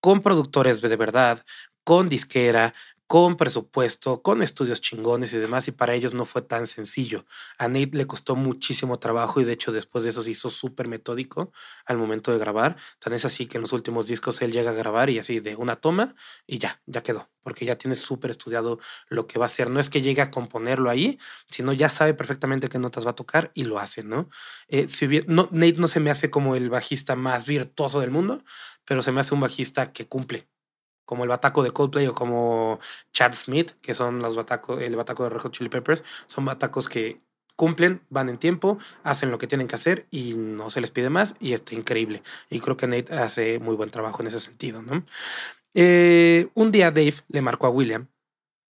con 0.00 0.22
productores 0.22 0.80
de 0.80 0.96
verdad, 0.96 1.44
con 1.84 2.08
disquera, 2.08 2.72
con 3.10 3.36
presupuesto, 3.36 4.22
con 4.22 4.40
estudios 4.40 4.80
chingones 4.80 5.32
y 5.32 5.38
demás, 5.38 5.66
y 5.66 5.72
para 5.72 5.94
ellos 5.94 6.14
no 6.14 6.24
fue 6.24 6.42
tan 6.42 6.68
sencillo. 6.68 7.26
A 7.58 7.66
Nate 7.66 7.90
le 7.94 8.06
costó 8.06 8.36
muchísimo 8.36 9.00
trabajo 9.00 9.40
y 9.40 9.44
de 9.44 9.52
hecho 9.52 9.72
después 9.72 10.04
de 10.04 10.10
eso 10.10 10.22
se 10.22 10.30
hizo 10.30 10.48
súper 10.48 10.86
metódico 10.86 11.50
al 11.86 11.98
momento 11.98 12.30
de 12.30 12.38
grabar. 12.38 12.76
Tan 13.00 13.12
es 13.12 13.24
así 13.24 13.46
que 13.46 13.58
en 13.58 13.62
los 13.62 13.72
últimos 13.72 14.06
discos 14.06 14.40
él 14.42 14.52
llega 14.52 14.70
a 14.70 14.74
grabar 14.74 15.10
y 15.10 15.18
así 15.18 15.40
de 15.40 15.56
una 15.56 15.74
toma 15.74 16.14
y 16.46 16.58
ya, 16.58 16.80
ya 16.86 17.02
quedó, 17.02 17.28
porque 17.42 17.64
ya 17.64 17.74
tiene 17.74 17.96
súper 17.96 18.30
estudiado 18.30 18.78
lo 19.08 19.26
que 19.26 19.40
va 19.40 19.46
a 19.46 19.50
hacer. 19.50 19.70
No 19.70 19.80
es 19.80 19.90
que 19.90 20.02
llegue 20.02 20.22
a 20.22 20.30
componerlo 20.30 20.88
ahí, 20.88 21.18
sino 21.50 21.72
ya 21.72 21.88
sabe 21.88 22.14
perfectamente 22.14 22.68
qué 22.68 22.78
notas 22.78 23.04
va 23.04 23.10
a 23.10 23.16
tocar 23.16 23.50
y 23.54 23.64
lo 23.64 23.80
hace, 23.80 24.04
¿no? 24.04 24.30
Eh, 24.68 24.86
si 24.86 25.08
no 25.26 25.48
Nate 25.50 25.78
no 25.78 25.88
se 25.88 25.98
me 25.98 26.10
hace 26.10 26.30
como 26.30 26.54
el 26.54 26.70
bajista 26.70 27.16
más 27.16 27.44
virtuoso 27.44 27.98
del 27.98 28.12
mundo, 28.12 28.44
pero 28.84 29.02
se 29.02 29.10
me 29.10 29.18
hace 29.18 29.34
un 29.34 29.40
bajista 29.40 29.92
que 29.92 30.06
cumple 30.06 30.49
como 31.10 31.24
el 31.24 31.28
bataco 31.28 31.64
de 31.64 31.72
Coldplay 31.72 32.06
o 32.06 32.14
como 32.14 32.78
Chad 33.12 33.32
Smith, 33.34 33.72
que 33.82 33.94
son 33.94 34.20
los 34.20 34.36
batacos, 34.36 34.80
el 34.80 34.94
bataco 34.94 35.24
de 35.24 35.30
Red 35.30 35.40
Hot 35.40 35.52
Chili 35.52 35.68
Peppers, 35.68 36.04
son 36.28 36.44
batacos 36.44 36.88
que 36.88 37.20
cumplen, 37.56 38.00
van 38.10 38.28
en 38.28 38.38
tiempo, 38.38 38.78
hacen 39.02 39.32
lo 39.32 39.38
que 39.38 39.48
tienen 39.48 39.66
que 39.66 39.74
hacer 39.74 40.06
y 40.12 40.34
no 40.34 40.70
se 40.70 40.80
les 40.80 40.92
pide 40.92 41.10
más 41.10 41.34
y 41.40 41.52
está 41.52 41.74
increíble. 41.74 42.22
Y 42.48 42.60
creo 42.60 42.76
que 42.76 42.86
Nate 42.86 43.12
hace 43.12 43.58
muy 43.58 43.74
buen 43.74 43.90
trabajo 43.90 44.22
en 44.22 44.28
ese 44.28 44.38
sentido, 44.38 44.82
¿no? 44.82 45.04
Eh, 45.74 46.46
un 46.54 46.70
día 46.70 46.92
Dave 46.92 47.16
le 47.26 47.42
marcó 47.42 47.66
a 47.66 47.70
William 47.70 48.06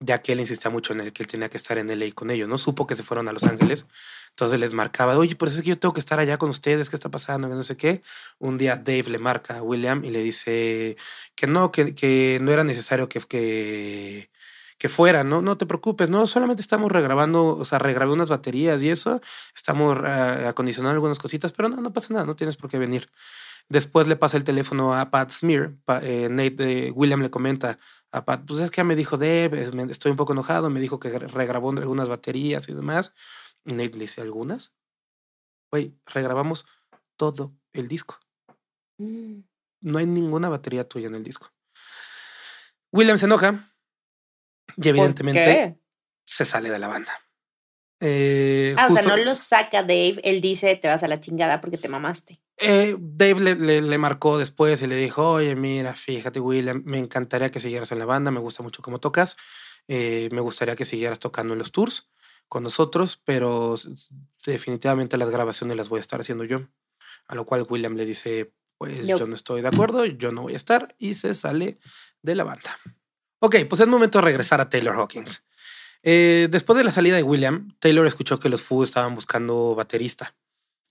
ya 0.00 0.22
que 0.22 0.32
él 0.32 0.40
insistía 0.40 0.70
mucho 0.70 0.94
en 0.94 1.00
el 1.00 1.12
que 1.12 1.22
él 1.22 1.26
tenía 1.28 1.50
que 1.50 1.58
estar 1.58 1.76
en 1.78 1.88
LA 1.88 2.12
con 2.14 2.30
ellos, 2.30 2.48
¿no? 2.48 2.56
Supo 2.58 2.86
que 2.86 2.94
se 2.94 3.02
fueron 3.02 3.28
a 3.28 3.32
Los 3.32 3.44
Ángeles, 3.44 3.86
entonces 4.30 4.58
les 4.58 4.72
marcaba, 4.72 5.16
oye, 5.18 5.36
por 5.36 5.48
eso 5.48 5.58
es 5.58 5.64
que 5.64 5.70
yo 5.70 5.78
tengo 5.78 5.92
que 5.92 6.00
estar 6.00 6.18
allá 6.18 6.38
con 6.38 6.48
ustedes, 6.48 6.88
¿qué 6.88 6.96
está 6.96 7.10
pasando? 7.10 7.48
no 7.48 7.62
sé 7.62 7.76
qué. 7.76 8.02
Un 8.38 8.56
día 8.58 8.76
Dave 8.76 9.04
le 9.10 9.18
marca 9.18 9.58
a 9.58 9.62
William 9.62 10.04
y 10.04 10.10
le 10.10 10.22
dice 10.22 10.96
que 11.34 11.46
no, 11.46 11.70
que, 11.70 11.94
que 11.94 12.38
no 12.40 12.50
era 12.52 12.64
necesario 12.64 13.08
que, 13.08 13.20
que, 13.20 14.30
que 14.78 14.88
fuera, 14.88 15.24
¿no? 15.24 15.42
No 15.42 15.58
te 15.58 15.66
preocupes, 15.66 16.08
no, 16.08 16.26
solamente 16.26 16.62
estamos 16.62 16.90
regrabando, 16.90 17.56
o 17.58 17.64
sea, 17.66 17.78
regrabé 17.78 18.12
unas 18.12 18.30
baterías 18.30 18.82
y 18.82 18.88
eso, 18.88 19.20
estamos 19.54 19.98
uh, 19.98 20.48
acondicionando 20.48 20.94
algunas 20.94 21.18
cositas, 21.18 21.52
pero 21.52 21.68
no, 21.68 21.76
no 21.82 21.92
pasa 21.92 22.14
nada, 22.14 22.24
no 22.24 22.36
tienes 22.36 22.56
por 22.56 22.70
qué 22.70 22.78
venir. 22.78 23.10
Después 23.68 24.08
le 24.08 24.16
pasa 24.16 24.36
el 24.36 24.44
teléfono 24.44 24.94
a 24.94 25.10
Pat 25.10 25.30
Smear, 25.30 25.74
eh, 26.02 26.28
Nate, 26.30 26.88
eh, 26.88 26.90
William 26.90 27.20
le 27.20 27.30
comenta, 27.30 27.78
a 28.12 28.24
Pat, 28.24 28.42
pues 28.46 28.60
es 28.60 28.70
que 28.70 28.78
ya 28.78 28.84
me 28.84 28.96
dijo 28.96 29.16
Deb, 29.16 29.54
estoy 29.90 30.10
un 30.10 30.16
poco 30.16 30.32
enojado, 30.32 30.68
me 30.70 30.80
dijo 30.80 30.98
que 30.98 31.10
regrabó 31.18 31.70
algunas 31.70 32.08
baterías 32.08 32.68
y 32.68 32.74
demás. 32.74 33.14
Y 33.64 33.72
Nate 33.72 33.92
le 33.92 34.00
dice, 34.00 34.20
¿algunas? 34.20 34.72
Güey, 35.70 35.94
regrabamos 36.06 36.66
todo 37.16 37.54
el 37.72 37.86
disco. 37.86 38.18
Mm. 38.98 39.40
No 39.82 39.98
hay 39.98 40.06
ninguna 40.06 40.48
batería 40.48 40.88
tuya 40.88 41.06
en 41.06 41.14
el 41.14 41.22
disco. 41.22 41.52
William 42.92 43.16
se 43.16 43.26
enoja 43.26 43.72
y 44.76 44.88
evidentemente 44.88 45.78
se 46.24 46.44
sale 46.44 46.70
de 46.70 46.78
la 46.78 46.88
banda. 46.88 47.12
Eh, 48.00 48.74
ah, 48.78 48.88
o 48.90 48.94
sea, 48.94 49.02
no 49.02 49.16
lo 49.16 49.34
saca 49.34 49.82
Dave, 49.82 50.20
él 50.24 50.40
dice 50.40 50.74
te 50.76 50.88
vas 50.88 51.02
a 51.02 51.08
la 51.08 51.20
chingada 51.20 51.60
porque 51.60 51.78
te 51.78 51.88
mamaste. 51.88 52.40
Eh, 52.60 52.94
Dave 52.98 53.40
le, 53.40 53.80
le, 53.80 53.98
marcó 53.98 54.36
después 54.36 54.82
y 54.82 54.86
le 54.86 54.96
dijo, 54.96 55.30
oye, 55.30 55.56
mira, 55.56 55.94
fíjate, 55.94 56.40
William, 56.40 56.82
me 56.84 56.98
encantaría 56.98 57.50
que 57.50 57.58
siguieras 57.58 57.90
en 57.90 57.98
la 57.98 58.04
banda, 58.04 58.30
me 58.30 58.40
gusta 58.40 58.62
mucho 58.62 58.82
cómo 58.82 59.00
tocas, 59.00 59.38
eh, 59.88 60.28
me 60.30 60.42
gustaría 60.42 60.76
que 60.76 60.84
siguieras 60.84 61.18
tocando 61.18 61.54
en 61.54 61.58
los 61.58 61.72
tours 61.72 62.10
con 62.48 62.62
nosotros, 62.62 63.20
pero 63.24 63.76
definitivamente 64.44 65.16
las 65.16 65.30
grabaciones 65.30 65.74
las 65.76 65.88
voy 65.88 65.98
a 65.98 66.00
estar 66.02 66.20
haciendo 66.20 66.44
yo. 66.44 66.68
A 67.26 67.34
lo 67.34 67.46
cual 67.46 67.66
William 67.68 67.94
le 67.94 68.04
dice, 68.04 68.52
pues 68.76 69.06
yo 69.06 69.26
no 69.26 69.34
estoy 69.34 69.62
de 69.62 69.68
acuerdo, 69.68 70.04
yo 70.04 70.30
no 70.32 70.42
voy 70.42 70.52
a 70.52 70.56
estar 70.56 70.94
y 70.98 71.14
se 71.14 71.32
sale 71.32 71.78
de 72.20 72.34
la 72.34 72.44
banda. 72.44 72.78
Ok, 73.38 73.56
pues 73.68 73.80
es 73.80 73.86
momento 73.86 74.18
de 74.18 74.24
regresar 74.24 74.60
a 74.60 74.68
Taylor 74.68 74.96
Hawkins. 74.96 75.42
Eh, 76.02 76.48
después 76.50 76.76
de 76.76 76.84
la 76.84 76.92
salida 76.92 77.16
de 77.16 77.22
William, 77.22 77.74
Taylor 77.78 78.06
escuchó 78.06 78.38
que 78.38 78.48
los 78.48 78.60
Foo 78.60 78.82
estaban 78.82 79.14
buscando 79.14 79.74
baterista 79.74 80.34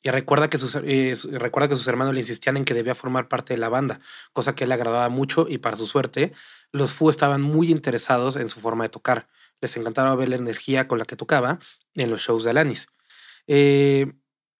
y 0.01 0.09
recuerda 0.09 0.49
que, 0.49 0.57
sus, 0.57 0.75
eh, 0.75 1.13
recuerda 1.31 1.67
que 1.67 1.75
sus 1.75 1.87
hermanos 1.87 2.13
le 2.13 2.21
insistían 2.21 2.55
en 2.57 2.65
que 2.65 2.73
debía 2.73 2.95
formar 2.95 3.27
parte 3.27 3.53
de 3.53 3.59
la 3.59 3.69
banda, 3.69 3.99
cosa 4.31 4.55
que 4.55 4.65
le 4.65 4.73
agradaba 4.73 5.09
mucho 5.09 5.45
y 5.49 5.57
para 5.57 5.75
su 5.75 5.87
suerte, 5.87 6.31
los 6.71 6.93
Foo 6.93 7.09
estaban 7.09 7.41
muy 7.41 7.69
interesados 7.69 8.37
en 8.37 8.49
su 8.49 8.61
forma 8.61 8.85
de 8.85 8.89
tocar. 8.89 9.27
Les 9.59 9.75
encantaba 9.75 10.15
ver 10.15 10.29
la 10.29 10.37
energía 10.37 10.87
con 10.87 10.99
la 10.99 11.05
que 11.05 11.17
tocaba 11.17 11.59
en 11.95 12.09
los 12.09 12.21
shows 12.21 12.45
de 12.45 12.51
Alanis. 12.51 12.87
Eh, 13.47 14.13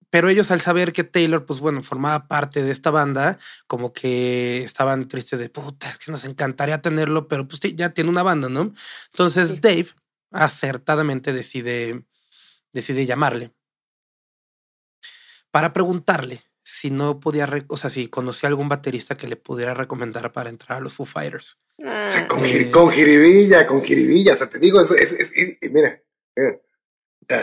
pero 0.10 0.28
ellos 0.28 0.52
al 0.52 0.60
saber 0.60 0.92
que 0.92 1.04
Taylor, 1.04 1.46
pues 1.46 1.60
bueno, 1.60 1.84
formaba 1.84 2.28
parte 2.28 2.64
de 2.64 2.72
esta 2.72 2.92
banda, 2.92 3.38
como 3.68 3.94
que 3.94 4.64
estaban 4.64 5.08
tristes 5.08 5.40
de 5.40 5.50
puta, 5.50 5.90
es 5.90 6.00
que 6.00 6.12
nos 6.12 6.26
encantaría 6.26 6.82
tenerlo, 6.82 7.28
pero 7.28 7.48
pues 7.48 7.62
ya 7.76 7.92
tiene 7.92 8.10
una 8.10 8.24
banda, 8.24 8.50
¿no? 8.50 8.74
Entonces 9.12 9.62
Dave 9.62 9.88
acertadamente 10.32 11.32
decide, 11.32 12.04
decide 12.74 13.06
llamarle 13.06 13.54
para 15.52 15.74
preguntarle 15.74 16.42
si 16.64 16.92
no 16.92 17.20
podía, 17.20 17.50
o 17.68 17.78
sea, 17.78 17.90
si 17.90 18.08
conocía 18.08 18.48
algún 18.50 18.70
baterista 18.70 19.16
que 19.16 19.28
le 19.28 19.36
pudiera 19.36 19.74
recomendar 19.74 20.32
para 20.32 20.50
entrar 20.50 20.78
a 20.78 20.82
los 20.82 20.94
Foo 20.94 21.06
Fighters. 21.06 21.60
O 21.80 22.08
sea, 22.08 22.28
con, 22.28 22.46
eh, 22.46 22.70
con 22.70 22.92
jiribilla, 22.92 23.66
con 23.66 23.84
jiribilla, 23.84 24.34
o 24.34 24.36
sea, 24.36 24.50
te 24.50 24.60
digo, 24.60 24.82
es, 24.82 25.16
mira, 25.72 26.02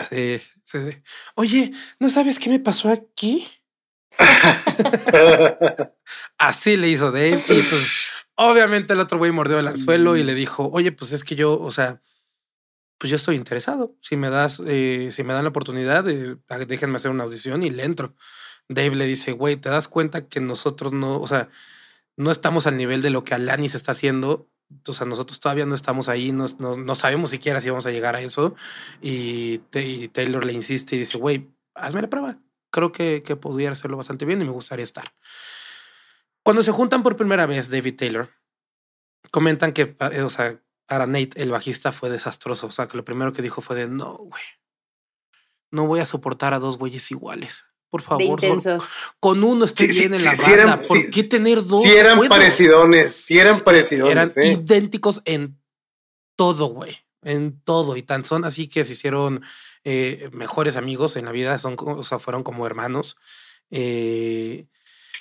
Sí, 0.09 0.41
sí, 0.65 0.79
Oye, 1.35 1.71
¿no 1.99 2.09
sabes 2.09 2.39
qué 2.39 2.49
me 2.49 2.59
pasó 2.59 2.89
aquí? 2.89 3.47
Así 6.37 6.77
le 6.77 6.89
hizo 6.89 7.11
Dave 7.11 7.43
y 7.47 7.61
pues 7.61 8.09
obviamente 8.35 8.93
el 8.93 8.99
otro 8.99 9.17
güey 9.17 9.31
mordió 9.31 9.59
el 9.59 9.67
anzuelo 9.67 10.17
y 10.17 10.23
le 10.23 10.33
dijo, 10.33 10.69
oye, 10.71 10.91
pues 10.91 11.13
es 11.13 11.23
que 11.23 11.35
yo, 11.35 11.59
o 11.59 11.71
sea, 11.71 12.01
pues 12.97 13.11
yo 13.11 13.15
estoy 13.15 13.35
interesado. 13.35 13.95
Si 14.01 14.17
me 14.17 14.29
das, 14.29 14.61
eh, 14.65 15.09
si 15.11 15.23
me 15.23 15.33
dan 15.33 15.43
la 15.43 15.49
oportunidad, 15.49 16.03
déjenme 16.03 16.95
hacer 16.95 17.11
una 17.11 17.23
audición 17.23 17.63
y 17.63 17.69
le 17.69 17.83
entro. 17.83 18.15
Dave 18.69 18.95
le 18.95 19.05
dice, 19.05 19.31
güey, 19.31 19.55
¿te 19.55 19.69
das 19.69 19.87
cuenta 19.87 20.27
que 20.27 20.41
nosotros 20.41 20.93
no, 20.93 21.19
o 21.19 21.27
sea, 21.27 21.49
no 22.17 22.31
estamos 22.31 22.67
al 22.67 22.77
nivel 22.77 23.01
de 23.01 23.09
lo 23.09 23.23
que 23.23 23.33
Alanis 23.33 23.75
está 23.75 23.91
haciendo? 23.91 24.49
O 24.85 24.93
sea, 24.93 25.07
nosotros 25.07 25.39
todavía 25.39 25.65
no 25.65 25.75
estamos 25.75 26.09
ahí, 26.09 26.31
no, 26.31 26.45
no, 26.59 26.95
sabemos 26.95 27.29
siquiera 27.29 27.61
si 27.61 27.69
vamos 27.69 27.85
a 27.85 27.91
llegar 27.91 28.15
a 28.15 28.21
eso. 28.21 28.55
Y, 29.01 29.59
Taylor 30.11 30.45
le 30.45 30.53
insiste 30.53 30.95
y 30.95 30.99
dice, 30.99 31.17
güey, 31.17 31.49
hazme 31.75 32.01
la 32.01 32.09
prueba. 32.09 32.37
Creo 32.71 32.91
que, 32.91 33.23
que 33.25 33.35
podría 33.37 33.71
hacerlo 33.71 33.95
bastante 33.95 34.25
bien 34.25 34.41
y 34.41 34.45
me 34.45 34.51
gustaría 34.51 34.83
estar. 34.83 35.13
Cuando 36.43 36.63
se 36.63 36.71
juntan 36.71 37.03
por 37.03 37.15
primera 37.15 37.45
vez, 37.45 37.69
David 37.69 37.95
Taylor, 37.95 38.29
comentan 39.31 39.71
que, 39.71 39.95
eh, 40.11 40.21
o 40.21 40.29
sea, 40.29 40.59
para 40.87 41.05
Nate, 41.05 41.31
el 41.35 41.51
bajista, 41.51 41.91
fue 41.91 42.09
desastroso. 42.09 42.67
O 42.67 42.71
sea, 42.71 42.87
que 42.87 42.97
lo 42.97 43.05
primero 43.05 43.33
que 43.33 43.41
dijo 43.41 43.61
fue 43.61 43.75
de, 43.75 43.87
no, 43.87 44.17
güey, 44.17 44.43
no 45.69 45.85
voy 45.85 45.99
a 45.99 46.05
soportar 46.05 46.53
a 46.53 46.59
dos 46.59 46.77
güeyes 46.77 47.11
iguales. 47.11 47.65
Por 47.89 48.01
favor, 48.01 48.39
con 49.19 49.43
uno 49.43 49.63
estoy 49.63 49.87
bien 49.87 50.13
en 50.13 50.23
la 50.23 50.35
banda. 50.35 50.79
¿Por 50.79 51.09
qué 51.09 51.23
tener 51.23 51.63
dos? 51.65 51.83
Si 51.83 51.89
eran 51.89 52.19
parecidones, 52.27 53.15
si 53.15 53.39
eran 53.39 53.61
parecidones. 53.61 54.35
Eran 54.35 54.59
idénticos 54.59 55.21
en 55.23 55.57
todo, 56.35 56.67
güey. 56.67 56.97
En 57.23 57.61
todo. 57.61 57.95
Y 57.95 58.03
tan 58.03 58.25
son 58.25 58.43
así 58.43 58.67
que 58.67 58.83
se 58.83 58.91
hicieron 58.91 59.41
eh, 59.85 60.29
mejores 60.33 60.75
amigos 60.75 61.15
en 61.15 61.25
la 61.25 61.31
vida. 61.31 61.57
Son, 61.59 61.77
o 61.79 62.03
sea, 62.03 62.19
fueron 62.19 62.43
como 62.43 62.65
hermanos. 62.65 63.15
Eh, 63.71 64.67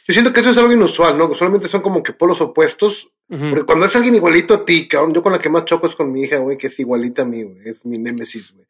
Yo 0.06 0.12
siento 0.12 0.32
que 0.32 0.40
eso 0.40 0.50
es 0.50 0.58
algo 0.58 0.72
inusual, 0.72 1.16
¿no? 1.16 1.32
Solamente 1.34 1.68
son 1.68 1.82
como 1.82 2.02
que 2.02 2.14
polos 2.14 2.40
opuestos. 2.40 3.12
Porque 3.28 3.64
cuando 3.64 3.86
es 3.86 3.96
alguien 3.96 4.14
igualito 4.14 4.54
a 4.54 4.64
ti, 4.64 4.86
cabrón, 4.86 5.12
yo 5.12 5.22
con 5.22 5.32
la 5.32 5.38
que 5.38 5.48
más 5.48 5.64
choco 5.64 5.88
es 5.88 5.96
con 5.96 6.12
mi 6.12 6.22
hija, 6.22 6.38
güey, 6.38 6.56
que 6.56 6.68
es 6.68 6.78
igualita 6.78 7.22
a 7.22 7.24
mí, 7.24 7.42
güey. 7.42 7.68
Es 7.68 7.84
mi 7.84 7.98
némesis, 7.98 8.52
güey. 8.52 8.66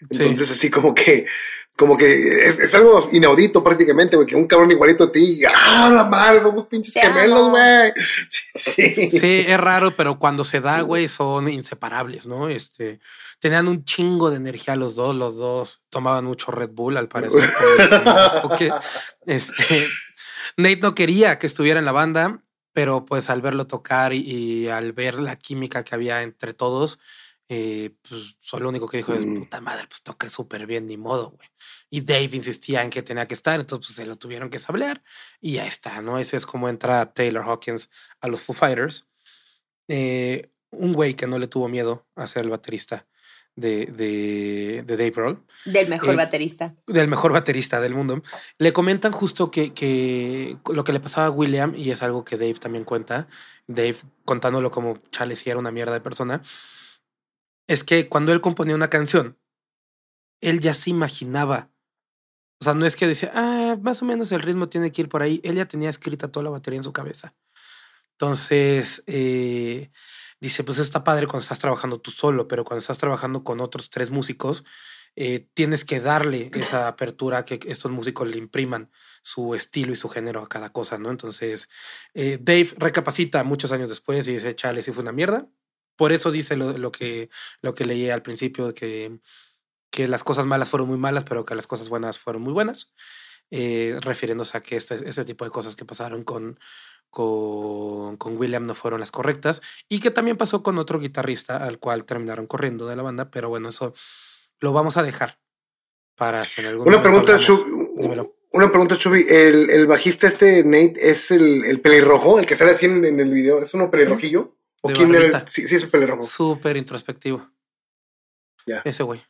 Entonces, 0.00 0.50
así 0.50 0.70
como 0.70 0.94
que, 0.94 1.26
como 1.76 1.96
que 1.96 2.48
es, 2.48 2.74
algo 2.74 3.08
inaudito 3.12 3.62
prácticamente, 3.62 4.16
güey, 4.16 4.26
que 4.26 4.36
un 4.36 4.46
cabrón 4.46 4.70
igualito 4.70 5.04
a 5.04 5.12
ti, 5.12 5.42
¡ah, 5.46 5.90
la 5.94 6.04
madre! 6.04 6.40
Somos 6.40 6.66
pinches 6.66 6.94
gemelos, 6.94 7.50
güey. 7.50 7.92
Sí, 8.54 9.10
sí. 9.10 9.44
es 9.46 9.60
raro, 9.60 9.92
pero 9.96 10.18
cuando 10.18 10.44
se 10.44 10.60
da, 10.60 10.80
güey, 10.82 11.08
son 11.08 11.48
inseparables, 11.48 12.26
¿no? 12.26 12.48
Este, 12.48 13.00
tenían 13.38 13.68
un 13.68 13.84
chingo 13.84 14.30
de 14.30 14.36
energía 14.36 14.76
los 14.76 14.96
dos, 14.96 15.14
los 15.14 15.36
dos 15.36 15.84
tomaban 15.88 16.24
mucho 16.24 16.50
Red 16.50 16.70
Bull, 16.70 16.96
al 16.96 17.08
parecer. 17.08 17.48
este, 19.26 19.86
Nate 20.56 20.80
no 20.80 20.94
quería 20.94 21.38
que 21.38 21.46
estuviera 21.46 21.78
en 21.78 21.86
la 21.86 21.92
banda, 21.92 22.42
pero 22.72 23.04
pues 23.04 23.30
al 23.30 23.42
verlo 23.42 23.66
tocar 23.66 24.12
y 24.12 24.68
al 24.68 24.92
ver 24.92 25.14
la 25.14 25.36
química 25.36 25.84
que 25.84 25.94
había 25.94 26.22
entre 26.22 26.54
todos, 26.54 26.98
eh, 27.48 27.96
pues 28.08 28.36
lo 28.60 28.68
único 28.68 28.88
que 28.88 28.98
dijo 28.98 29.12
es, 29.12 29.26
mm. 29.26 29.40
puta 29.40 29.60
madre, 29.60 29.86
pues 29.88 30.02
toca 30.02 30.30
súper 30.30 30.66
bien, 30.66 30.86
ni 30.86 30.96
modo, 30.96 31.30
güey. 31.30 31.48
Y 31.90 32.02
Dave 32.02 32.30
insistía 32.32 32.82
en 32.82 32.90
que 32.90 33.02
tenía 33.02 33.26
que 33.26 33.34
estar, 33.34 33.58
entonces 33.58 33.88
pues, 33.88 33.96
se 33.96 34.06
lo 34.06 34.16
tuvieron 34.16 34.50
que 34.50 34.60
sablear 34.60 35.02
y 35.40 35.54
ya 35.54 35.66
está, 35.66 36.00
¿no? 36.00 36.18
Ese 36.20 36.36
es 36.36 36.46
como 36.46 36.68
entra 36.68 37.12
Taylor 37.12 37.44
Hawkins 37.44 37.90
a 38.20 38.28
los 38.28 38.40
Foo 38.40 38.54
Fighters. 38.54 39.08
Eh, 39.88 40.52
un 40.70 40.92
güey 40.92 41.14
que 41.14 41.26
no 41.26 41.38
le 41.38 41.48
tuvo 41.48 41.68
miedo 41.68 42.06
a 42.14 42.28
ser 42.28 42.44
el 42.44 42.50
baterista 42.50 43.08
de, 43.60 43.86
de, 43.86 44.82
de 44.86 44.96
Dave 44.96 45.10
Grohl. 45.10 45.42
Del 45.64 45.88
mejor 45.88 46.14
eh, 46.14 46.16
baterista. 46.16 46.74
Del 46.86 47.08
mejor 47.08 47.32
baterista 47.32 47.80
del 47.80 47.94
mundo. 47.94 48.22
Le 48.58 48.72
comentan 48.72 49.12
justo 49.12 49.50
que, 49.50 49.72
que, 49.72 50.58
lo 50.72 50.84
que 50.84 50.92
le 50.92 51.00
pasaba 51.00 51.26
a 51.26 51.30
William, 51.30 51.74
y 51.76 51.90
es 51.90 52.02
algo 52.02 52.24
que 52.24 52.36
Dave 52.36 52.54
también 52.54 52.84
cuenta, 52.84 53.28
Dave 53.66 53.96
contándolo 54.24 54.70
como 54.70 54.98
chale 55.10 55.36
si 55.36 55.50
era 55.50 55.58
una 55.58 55.70
mierda 55.70 55.92
de 55.92 56.00
persona, 56.00 56.42
es 57.66 57.84
que 57.84 58.08
cuando 58.08 58.32
él 58.32 58.40
componía 58.40 58.74
una 58.74 58.90
canción, 58.90 59.38
él 60.40 60.60
ya 60.60 60.74
se 60.74 60.90
imaginaba. 60.90 61.70
O 62.60 62.64
sea, 62.64 62.74
no 62.74 62.84
es 62.84 62.96
que 62.96 63.06
decía, 63.06 63.30
ah, 63.34 63.76
más 63.80 64.02
o 64.02 64.04
menos 64.04 64.32
el 64.32 64.42
ritmo 64.42 64.68
tiene 64.68 64.92
que 64.92 65.02
ir 65.02 65.08
por 65.08 65.22
ahí. 65.22 65.40
Él 65.44 65.54
ya 65.54 65.66
tenía 65.66 65.88
escrita 65.88 66.28
toda 66.28 66.44
la 66.44 66.50
batería 66.50 66.78
en 66.78 66.84
su 66.84 66.92
cabeza. 66.92 67.34
Entonces, 68.12 69.02
eh, 69.06 69.90
dice, 70.40 70.64
pues 70.64 70.78
está 70.78 71.04
padre 71.04 71.26
cuando 71.26 71.42
estás 71.42 71.58
trabajando 71.58 72.00
tú 72.00 72.10
solo, 72.10 72.48
pero 72.48 72.64
cuando 72.64 72.80
estás 72.80 72.98
trabajando 72.98 73.44
con 73.44 73.60
otros 73.60 73.90
tres 73.90 74.10
músicos, 74.10 74.64
eh, 75.16 75.48
tienes 75.54 75.84
que 75.84 76.00
darle 76.00 76.50
esa 76.54 76.88
apertura 76.88 77.44
que 77.44 77.58
estos 77.66 77.90
músicos 77.90 78.28
le 78.28 78.38
impriman 78.38 78.90
su 79.22 79.54
estilo 79.54 79.92
y 79.92 79.96
su 79.96 80.08
género 80.08 80.40
a 80.40 80.48
cada 80.48 80.72
cosa, 80.72 80.98
¿no? 80.98 81.10
Entonces, 81.10 81.68
eh, 82.14 82.38
Dave 82.40 82.70
recapacita 82.78 83.42
muchos 83.44 83.72
años 83.72 83.88
después 83.88 84.26
y 84.28 84.34
dice, 84.34 84.54
chale, 84.54 84.82
sí 84.82 84.92
fue 84.92 85.02
una 85.02 85.12
mierda, 85.12 85.48
por 85.96 86.12
eso 86.12 86.30
dice 86.30 86.56
lo, 86.56 86.92
que, 86.92 87.28
lo 87.60 87.74
que 87.74 87.84
leí 87.84 88.08
al 88.08 88.22
principio, 88.22 88.72
que, 88.72 89.20
que 89.90 90.08
las 90.08 90.24
cosas 90.24 90.46
malas 90.46 90.70
fueron 90.70 90.88
muy 90.88 90.96
malas, 90.96 91.24
pero 91.24 91.44
que 91.44 91.54
las 91.54 91.66
cosas 91.66 91.88
buenas 91.88 92.18
fueron 92.18 92.42
muy 92.42 92.52
buenas, 92.52 92.94
eh, 93.50 93.98
refiriéndose 94.00 94.56
a 94.56 94.62
que 94.62 94.76
este, 94.76 95.08
ese 95.08 95.24
tipo 95.24 95.44
de 95.44 95.50
cosas 95.50 95.76
que 95.76 95.84
pasaron 95.84 96.22
con, 96.22 96.58
con, 97.10 98.16
con, 98.16 98.36
William 98.38 98.66
no 98.66 98.74
fueron 98.74 99.00
las 99.00 99.10
correctas 99.10 99.60
y 99.88 100.00
que 100.00 100.10
también 100.10 100.36
pasó 100.36 100.62
con 100.62 100.78
otro 100.78 101.00
guitarrista 101.00 101.56
al 101.56 101.78
cual 101.78 102.04
terminaron 102.04 102.46
corriendo 102.46 102.86
de 102.86 102.96
la 102.96 103.02
banda, 103.02 103.30
pero 103.30 103.48
bueno, 103.48 103.68
eso 103.70 103.94
lo 104.60 104.72
vamos 104.72 104.96
a 104.96 105.02
dejar 105.02 105.38
para 106.14 106.40
hacer 106.40 106.66
algún 106.66 106.86
Una 106.86 107.02
pregunta, 107.02 107.38
una 108.52 108.68
pregunta, 108.68 108.96
Chubi. 108.96 109.24
¿El, 109.28 109.70
¿El, 109.70 109.86
bajista 109.86 110.26
este, 110.26 110.64
Nate, 110.64 110.94
es 110.96 111.30
el, 111.30 111.64
el 111.64 111.80
pelirrojo, 111.80 112.38
el 112.40 112.46
que 112.46 112.56
sale 112.56 112.72
así 112.72 112.86
en, 112.86 113.04
en 113.04 113.20
el 113.20 113.30
video? 113.30 113.62
¿Es 113.62 113.74
uno 113.74 113.90
pelirrojillo? 113.90 114.56
¿O 114.80 114.88
quién 114.92 115.14
era? 115.14 115.46
Sí, 115.46 115.68
sí, 115.68 115.76
es 115.76 115.86
pelirrojo. 115.86 116.22
Súper 116.22 116.76
introspectivo. 116.76 117.48
Ya. 118.66 118.82
Ese 118.84 119.02
güey. 119.02 119.22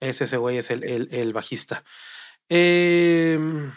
Es 0.00 0.20
ese 0.20 0.36
güey, 0.36 0.58
es 0.58 0.70
el, 0.70 0.84
el, 0.84 1.08
el 1.12 1.32
bajista. 1.32 1.82
Em, 2.48 3.72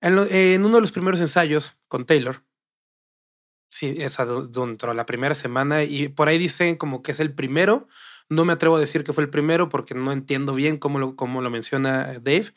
en, 0.00 0.64
uno 0.64 0.76
de 0.76 0.80
los 0.80 0.92
primeros 0.92 1.20
ensayos 1.20 1.76
con 1.88 2.06
Taylor, 2.06 2.42
sí, 3.68 3.96
esa 3.98 4.26
dentro 4.26 4.90
de 4.90 4.94
la 4.94 5.06
primera 5.06 5.34
semana, 5.34 5.84
y 5.84 6.08
por 6.08 6.28
ahí 6.28 6.38
dicen 6.38 6.76
como 6.76 7.02
que 7.02 7.12
es 7.12 7.20
el 7.20 7.34
primero. 7.34 7.88
No 8.30 8.44
me 8.44 8.52
atrevo 8.52 8.76
a 8.76 8.80
decir 8.80 9.04
que 9.04 9.14
fue 9.14 9.24
el 9.24 9.30
primero 9.30 9.70
porque 9.70 9.94
no 9.94 10.12
entiendo 10.12 10.54
bien 10.54 10.76
cómo 10.76 10.98
lo, 10.98 11.16
cómo 11.16 11.40
lo 11.40 11.48
menciona 11.48 12.18
Dave 12.20 12.52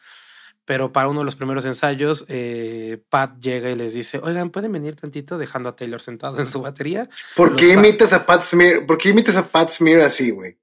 pero 0.65 0.93
para 0.93 1.09
uno 1.09 1.19
de 1.19 1.25
los 1.25 1.35
primeros 1.35 1.65
ensayos, 1.65 2.25
eh, 2.29 3.03
Pat 3.09 3.37
llega 3.39 3.69
y 3.71 3.75
les 3.75 3.93
dice, 3.93 4.19
oigan, 4.23 4.51
¿pueden 4.51 4.71
venir 4.71 4.95
tantito 4.95 5.37
dejando 5.37 5.69
a 5.69 5.75
Taylor 5.75 6.01
sentado 6.01 6.39
en 6.39 6.47
su 6.47 6.61
batería? 6.61 7.09
¿Por 7.35 7.55
qué 7.55 7.73
imitas 7.73 8.13
a 8.13 8.25
Pat 8.25 8.43
Smear? 8.43 8.85
¿Por 8.85 8.97
qué 8.97 9.09
imitas 9.09 9.35
a 9.35 9.47
Pat 9.47 9.71
Smear 9.71 10.01
así, 10.01 10.31
güey? 10.31 10.57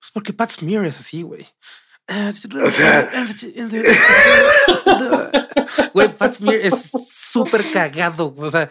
Pues 0.00 0.10
porque 0.12 0.32
Pat 0.32 0.50
Smear 0.50 0.86
es 0.86 0.98
así, 0.98 1.22
güey. 1.22 1.46
O 2.08 2.70
sea... 2.70 3.10
Güey, 5.92 6.08
Pat 6.16 6.34
Smear 6.34 6.56
es 6.56 6.90
súper 7.08 7.70
cagado. 7.70 8.34
O 8.36 8.50
sea, 8.50 8.68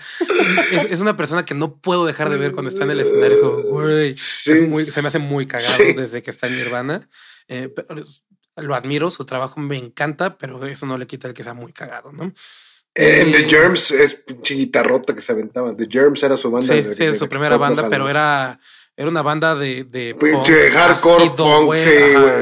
es, 0.89 1.01
una 1.01 1.17
persona 1.17 1.45
que 1.45 1.53
no 1.53 1.75
puedo 1.75 2.05
dejar 2.05 2.29
de 2.29 2.37
ver 2.37 2.53
cuando 2.53 2.69
está 2.69 2.83
en 2.83 2.91
el 2.91 2.99
escenario. 2.99 3.63
Güey, 3.63 4.15
se 4.17 5.01
me 5.01 5.07
hace 5.07 5.19
muy 5.19 5.45
cagado 5.45 5.77
desde 5.95 6.21
que 6.21 6.29
está 6.29 6.47
en 6.47 6.57
Nirvana. 6.57 7.09
Eh, 7.47 7.69
pero 7.73 8.03
lo 8.57 8.75
admiro, 8.75 9.09
su 9.09 9.25
trabajo 9.25 9.59
me 9.59 9.77
encanta, 9.77 10.37
pero 10.37 10.65
eso 10.65 10.85
no 10.85 10.97
le 10.97 11.07
quita 11.07 11.27
el 11.27 11.33
que 11.33 11.43
sea 11.43 11.53
muy 11.53 11.73
cagado, 11.73 12.11
¿no? 12.11 12.33
En 12.95 13.31
The 13.31 13.47
Germs 13.47 13.91
es 13.91 14.23
chiquita 14.41 14.81
rota 14.81 15.13
que 15.13 15.21
se 15.21 15.31
aventaban. 15.31 15.77
The 15.77 15.87
Germs 15.89 16.23
era 16.23 16.35
su 16.35 16.49
banda. 16.49 16.73
Sí, 16.73 16.83
sí, 16.93 17.03
es 17.03 17.17
su 17.17 17.29
primera 17.29 17.57
banda, 17.57 17.87
pero 17.89 18.09
era, 18.09 18.59
era 18.95 19.07
una 19.07 19.21
banda 19.21 19.53
de, 19.53 19.83
de 19.83 20.15
punk, 20.15 20.49
hardcore 20.73 21.29
punk, 21.37 21.75
sí, 21.75 21.89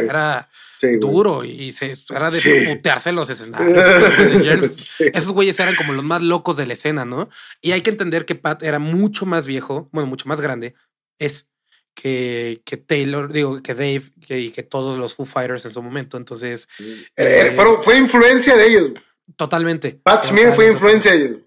Era 0.07 0.49
duro 0.99 1.43
y 1.43 1.71
se, 1.71 1.95
era 2.09 2.29
de 2.29 2.75
putearse 2.75 3.09
en 3.09 3.15
los 3.15 3.29
escenarios. 3.29 4.95
Esos 4.99 5.31
güeyes 5.31 5.59
eran 5.59 5.75
como 5.75 5.93
los 5.93 6.03
más 6.03 6.21
locos 6.21 6.57
de 6.57 6.65
la 6.65 6.73
escena, 6.73 7.05
¿no? 7.05 7.29
Y 7.61 7.71
hay 7.71 7.81
que 7.81 7.89
entender 7.89 8.25
que 8.25 8.35
Pat 8.35 8.63
era 8.63 8.79
mucho 8.79 9.25
más 9.25 9.45
viejo, 9.45 9.89
bueno, 9.91 10.07
mucho 10.07 10.27
más 10.27 10.41
grande. 10.41 10.75
Es 11.17 11.49
que, 11.95 12.61
que 12.65 12.77
Taylor, 12.77 13.31
digo, 13.31 13.61
que 13.63 13.73
Dave 13.73 14.03
que, 14.27 14.39
y 14.39 14.51
que 14.51 14.63
todos 14.63 14.99
los 14.99 15.15
Foo 15.15 15.25
Fighters 15.25 15.65
en 15.65 15.71
su 15.71 15.81
momento. 15.81 16.17
Entonces. 16.17 16.67
Eh, 17.15 17.55
fue 17.81 17.97
influencia 17.97 18.55
de 18.55 18.67
ellos. 18.67 18.91
Totalmente. 19.35 19.99
Pat 20.03 20.23
Smear 20.23 20.53
fue 20.53 20.67
influencia 20.67 21.11
de 21.11 21.17
ellos. 21.17 21.39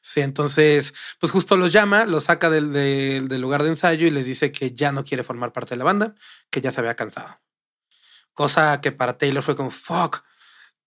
Sí, 0.00 0.20
entonces, 0.20 0.92
pues 1.18 1.32
justo 1.32 1.56
los 1.56 1.72
llama, 1.72 2.04
los 2.04 2.24
saca 2.24 2.50
del, 2.50 2.74
del, 2.74 3.40
lugar 3.40 3.62
de 3.62 3.70
ensayo 3.70 4.06
y 4.06 4.10
les 4.10 4.26
dice 4.26 4.52
que 4.52 4.72
ya 4.74 4.92
no 4.92 5.02
quiere 5.02 5.22
formar 5.22 5.50
parte 5.50 5.70
de 5.70 5.78
la 5.78 5.84
banda, 5.84 6.14
que 6.50 6.60
ya 6.60 6.70
se 6.70 6.80
había 6.80 6.94
cansado. 6.94 7.40
Cosa 8.34 8.80
que 8.80 8.92
para 8.92 9.16
Taylor 9.16 9.42
fue 9.42 9.56
como, 9.56 9.70
fuck, 9.70 10.22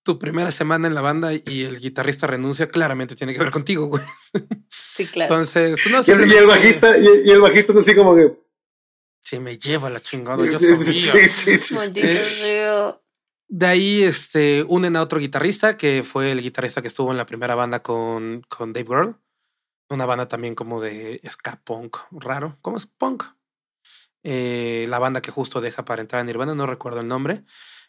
tu 0.04 0.20
primera 0.20 0.52
semana 0.52 0.88
en 0.88 0.96
la 0.96 1.02
banda 1.02 1.34
y 1.34 1.64
el 1.64 1.80
guitarrista 1.80 2.28
renuncia, 2.28 2.70
claramente 2.70 3.16
tiene 3.16 3.34
que 3.34 3.40
ver 3.40 3.52
contigo, 3.52 3.88
güey. 3.88 4.04
Sí, 4.94 5.06
claro. 5.06 5.34
Entonces, 5.34 5.80
pues, 5.84 5.94
no, 5.94 6.02
y, 6.06 6.24
el, 6.24 6.32
y, 6.32 6.36
el, 6.36 6.46
bajista, 6.46 6.98
y, 6.98 7.30
el 7.30 7.42
bajista 7.42 7.74
así 7.78 7.94
como 7.94 8.16
que, 8.16 8.34
se 9.20 9.42
me 9.42 9.58
lleva 9.58 9.90
la 9.90 10.00
chingada, 10.00 10.46
yo 10.46 10.58
sabía. 10.58 10.86
Sí, 10.86 11.58
sí, 11.60 11.76
eh, 11.96 12.94
de 13.50 13.66
ahí 13.66 14.04
este, 14.04 14.64
unen 14.68 14.96
a 14.96 15.02
otro 15.02 15.20
guitarrista, 15.20 15.76
que 15.76 16.04
fue 16.04 16.32
el 16.32 16.42
guitarrista 16.42 16.82
que 16.82 16.88
estuvo 16.88 17.12
en 17.12 17.18
la 17.18 17.26
primera 17.26 17.56
banda 17.56 17.82
con, 17.82 18.44
con 18.48 18.72
Dave 18.72 18.88
Grohl. 18.88 19.18
Una 19.90 20.06
banda 20.06 20.28
también 20.28 20.56
como 20.56 20.82
de 20.82 21.22
ska 21.30 21.62
punk 21.64 21.98
raro. 22.12 22.58
¿Cómo 22.62 22.78
es 22.78 22.88
punk? 22.88 23.24
Eh, 24.30 24.88
la 24.90 25.00
banda 25.00 25.22
que 25.22 25.32
justo 25.32 25.62
deja 25.62 25.86
para 25.86 26.02
entrar 26.02 26.20
en 26.20 26.28
Nirvana, 26.28 26.54
no 26.54 26.66
recuerdo 26.66 27.00
el 27.00 27.08
nombre. 27.08 27.46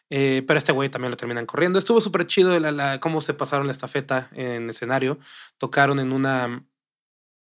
Eh, 0.09 0.45
pero 0.47 0.57
este 0.57 0.70
güey 0.70 0.89
también 0.89 1.11
lo 1.11 1.16
terminan 1.16 1.47
corriendo. 1.47 1.80
Estuvo 1.80 2.01
súper 2.01 2.28
chido 2.28 2.57
la, 2.61 3.01
cómo 3.01 3.20
se 3.20 3.34
pasaron 3.34 3.66
la 3.66 3.72
estafeta 3.72 4.28
en 4.32 4.70
escenario. 4.70 5.18
Tocaron 5.57 5.99
en 5.99 6.12
una, 6.12 6.64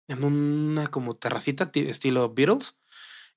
en 0.07 0.23
una 0.23 0.87
como 0.87 1.15
terracita 1.15 1.69
estilo 1.75 2.33
Beatles. 2.33 2.79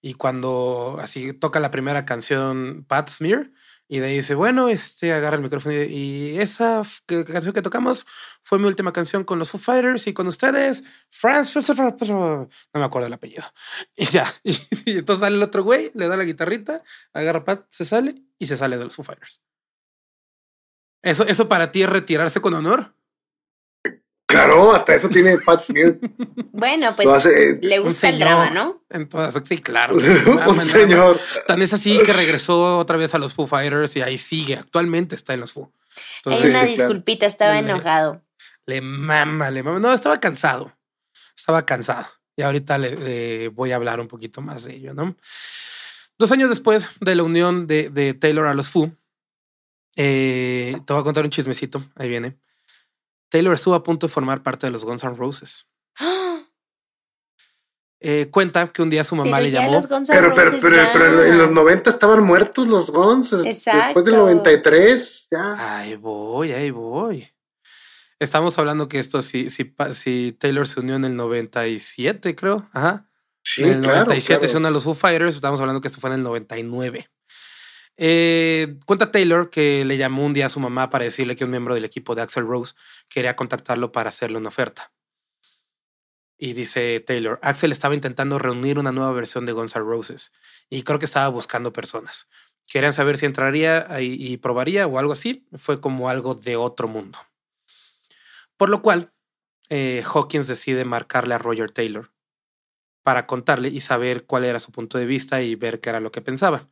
Y 0.01 0.15
cuando 0.15 0.97
así 0.99 1.35
toca 1.35 1.61
la 1.61 1.71
primera 1.71 2.07
canción 2.07 2.87
Pat 2.89 3.11
Smear, 3.11 3.51
y 3.93 3.99
de 3.99 4.07
ahí 4.07 4.17
dice, 4.17 4.35
bueno, 4.35 4.71
este 4.71 5.13
agarra 5.13 5.37
el 5.37 5.43
micrófono 5.43 5.75
y, 5.75 6.39
esa 6.41 6.81
canción 7.07 7.53
que 7.53 7.61
tocamos 7.61 8.07
fue 8.43 8.59
mi 8.59 8.65
última 8.65 8.91
canción 8.91 9.23
con 9.23 9.39
los 9.39 9.51
Foo 9.51 9.61
Fighters 9.61 10.07
y 10.07 10.15
con 10.15 10.27
ustedes, 10.27 10.83
Franz, 11.11 11.55
no 11.55 12.49
me 12.73 12.85
acuerdo 12.85 13.09
el 13.09 13.13
apellido. 13.13 13.45
Y 13.95 14.07
ya, 14.07 14.25
y, 14.45 14.57
entonces 14.87 15.21
sale 15.21 15.37
el 15.37 15.43
otro 15.43 15.63
güey, 15.63 15.91
le 15.93 16.09
da 16.09 16.17
la 16.17 16.25
guitarrita, 16.25 16.83
agarra 17.13 17.45
Pat, 17.45 17.67
se 17.69 17.85
sale 17.85 18.15
y 18.39 18.47
se 18.47 18.57
sale 18.57 18.79
de 18.79 18.85
los 18.85 18.97
Foo 18.97 19.05
Fighters. 19.05 19.43
¿Eso, 21.03 21.27
eso 21.27 21.47
para 21.51 21.71
ti 21.71 21.83
es 21.83 21.91
retirarse 21.91 22.41
con 22.41 22.55
honor? 22.55 22.95
Claro, 24.33 24.73
hasta 24.73 24.95
eso 24.95 25.09
tiene 25.09 25.39
Pat 25.39 25.61
Smear. 25.61 25.97
Bueno, 26.53 26.95
pues 26.97 27.27
eh, 27.27 27.59
le 27.61 27.79
gusta 27.81 28.09
el 28.09 28.19
drama, 28.19 28.51
¿no? 28.51 28.83
En 28.89 29.09
todas, 29.09 29.35
sí, 29.45 29.59
claro. 29.59 29.95
un 30.49 30.61
señor. 30.61 31.21
Tan 31.47 31.61
es 31.61 31.73
así 31.75 31.99
que 32.05 32.13
regresó 32.13 32.79
otra 32.79 32.97
vez 32.97 33.15
a 33.15 33.19
los 33.19 33.35
Foo 33.35 33.47
Fighters 33.47 33.95
y 33.97 34.03
ahí 34.03 34.19
sigue. 34.19 34.57
Actualmente 34.57 35.15
está 35.15 35.35
en 35.35 35.41
los 35.41 35.53
Foo. 35.53 35.71
Entonces, 36.19 36.45
Hay 36.45 36.51
una 36.51 36.65
disculpita, 36.65 37.27
estaba 37.27 37.59
enojado. 37.59 38.23
le 38.67 38.81
mama, 38.81 39.51
le 39.51 39.63
mama. 39.63 39.79
No, 39.79 39.93
estaba 39.93 40.19
cansado. 40.19 40.73
Estaba 41.37 41.67
cansado. 41.67 42.07
Y 42.37 42.43
ahorita 42.43 42.79
le, 42.79 43.49
voy 43.49 43.73
a 43.73 43.77
hablar 43.77 44.01
un 44.01 44.09
poquito 44.09 44.41
más 44.41 44.65
de 44.65 44.75
ello, 44.77 44.95
¿no? 44.95 45.15
Dos 46.19 46.33
años 46.33 46.49
después 46.49 46.89
de 47.01 47.15
la 47.15 47.23
unión 47.23 47.67
de, 47.67 48.17
Taylor 48.19 48.47
a 48.47 48.55
los 48.55 48.71
Foo, 48.71 48.93
eh, 49.97 50.77
te 50.87 50.93
voy 50.93 51.01
a 51.01 51.05
contar 51.05 51.25
un 51.25 51.31
chismecito. 51.31 51.85
Ahí 51.97 52.09
viene. 52.09 52.39
Taylor 53.33 53.55
estuvo 53.55 53.75
a 53.75 53.83
punto 53.83 54.07
de 54.07 54.13
formar 54.13 54.43
parte 54.43 54.67
de 54.67 54.71
los 54.71 54.85
Guns 54.85 55.03
N' 55.05 55.17
Roses. 55.17 55.67
Eh, 58.05 58.27
cuenta 58.33 58.67
que 58.67 58.83
un 58.83 58.91
día 58.91 59.05
su 59.05 59.15
mamá 59.15 59.41
le 59.41 59.53
llamó. 59.53 59.81
Pero, 60.09 60.35
pero, 60.35 60.59
pero, 60.61 61.23
en 61.23 61.39
los 61.39 61.53
90 61.53 61.89
estaban 61.89 62.25
muertos 62.25 62.67
los 62.67 62.91
Guns. 62.91 63.31
Después 63.31 64.05
del 64.05 64.17
93, 64.17 65.29
ya. 65.31 65.79
Ahí 65.79 65.95
voy, 65.95 66.51
ahí 66.51 66.73
voy. 66.73 67.33
Estamos 68.19 68.59
hablando 68.59 68.89
que 68.89 68.99
esto, 68.99 69.23
si, 69.23 69.51
si, 69.51 69.73
si 69.93 70.37
Taylor 70.37 70.67
se 70.67 70.81
unió 70.81 70.97
en 70.97 71.05
el 71.05 71.15
97, 71.15 72.35
creo. 72.35 72.67
Ajá. 72.73 73.07
Sí, 73.45 73.63
en 73.63 73.75
el 73.75 73.83
97 73.83 74.49
se 74.49 74.57
unió 74.57 74.67
a 74.67 74.73
los 74.73 74.83
Foo 74.83 74.95
Fighters. 74.95 75.37
Estamos 75.37 75.61
hablando 75.61 75.81
que 75.81 75.87
esto 75.87 76.01
fue 76.01 76.11
en 76.11 76.17
el 76.17 76.23
99. 76.25 77.09
Eh, 77.97 78.79
cuenta 78.87 79.11
Taylor 79.11 79.51
que 79.51 79.85
le 79.85 79.97
llamó 79.97 80.25
un 80.25 80.35
día 80.35 80.47
a 80.47 80.49
su 80.49 80.61
mamá 80.61 80.91
para 80.91 81.05
decirle 81.05 81.37
que 81.37 81.45
un 81.45 81.51
miembro 81.51 81.75
del 81.75 81.85
equipo 81.85 82.15
de 82.15 82.23
Axel 82.23 82.47
Rose 82.47 82.75
quería 83.09 83.37
contactarlo 83.37 83.93
para 83.93 84.09
hacerle 84.09 84.39
una 84.39 84.49
oferta. 84.49 84.93
Y 86.39 86.55
dice 86.55 86.99
Taylor, 87.01 87.39
Axel 87.43 87.71
estaba 87.71 87.95
intentando 87.95 88.39
reunir 88.39 88.79
una 88.79 88.91
nueva 88.91 89.13
versión 89.13 89.47
de 89.47 89.53
Guns 89.53 89.77
N' 89.77 89.85
Roses 89.85 90.33
y 90.69 90.83
creo 90.83 90.99
que 90.99 91.05
estaba 91.05 91.29
buscando 91.29 91.73
personas. 91.73 92.29
Querían 92.67 92.93
saber 92.93 93.19
si 93.19 93.27
entraría 93.27 93.87
y 94.01 94.37
probaría 94.39 94.87
o 94.87 94.99
algo 94.99 95.13
así. 95.13 95.47
Fue 95.55 95.81
como 95.81 96.09
algo 96.09 96.35
de 96.35 96.57
otro 96.57 96.89
mundo. 96.89 97.19
Por 98.57 98.71
lo 98.71 98.83
cual, 98.83 99.13
eh, 99.69 100.03
Hawkins 100.05 100.47
decide 100.47 100.85
marcarle 100.85 101.35
a 101.35 101.39
Roger 101.39 101.71
Taylor 101.71 102.11
para 103.03 103.27
contarle 103.27 103.69
y 103.69 103.81
saber 103.81 104.25
cuál 104.27 104.45
era 104.45 104.61
su 104.61 104.71
punto 104.73 104.99
de 104.99 105.07
vista 105.07 105.43
y 105.43 105.55
ver 105.55 105.81
qué 105.81 105.91
era 105.91 106.01
lo 106.01 106.13
que 106.13 106.23
pensaba. 106.23 106.69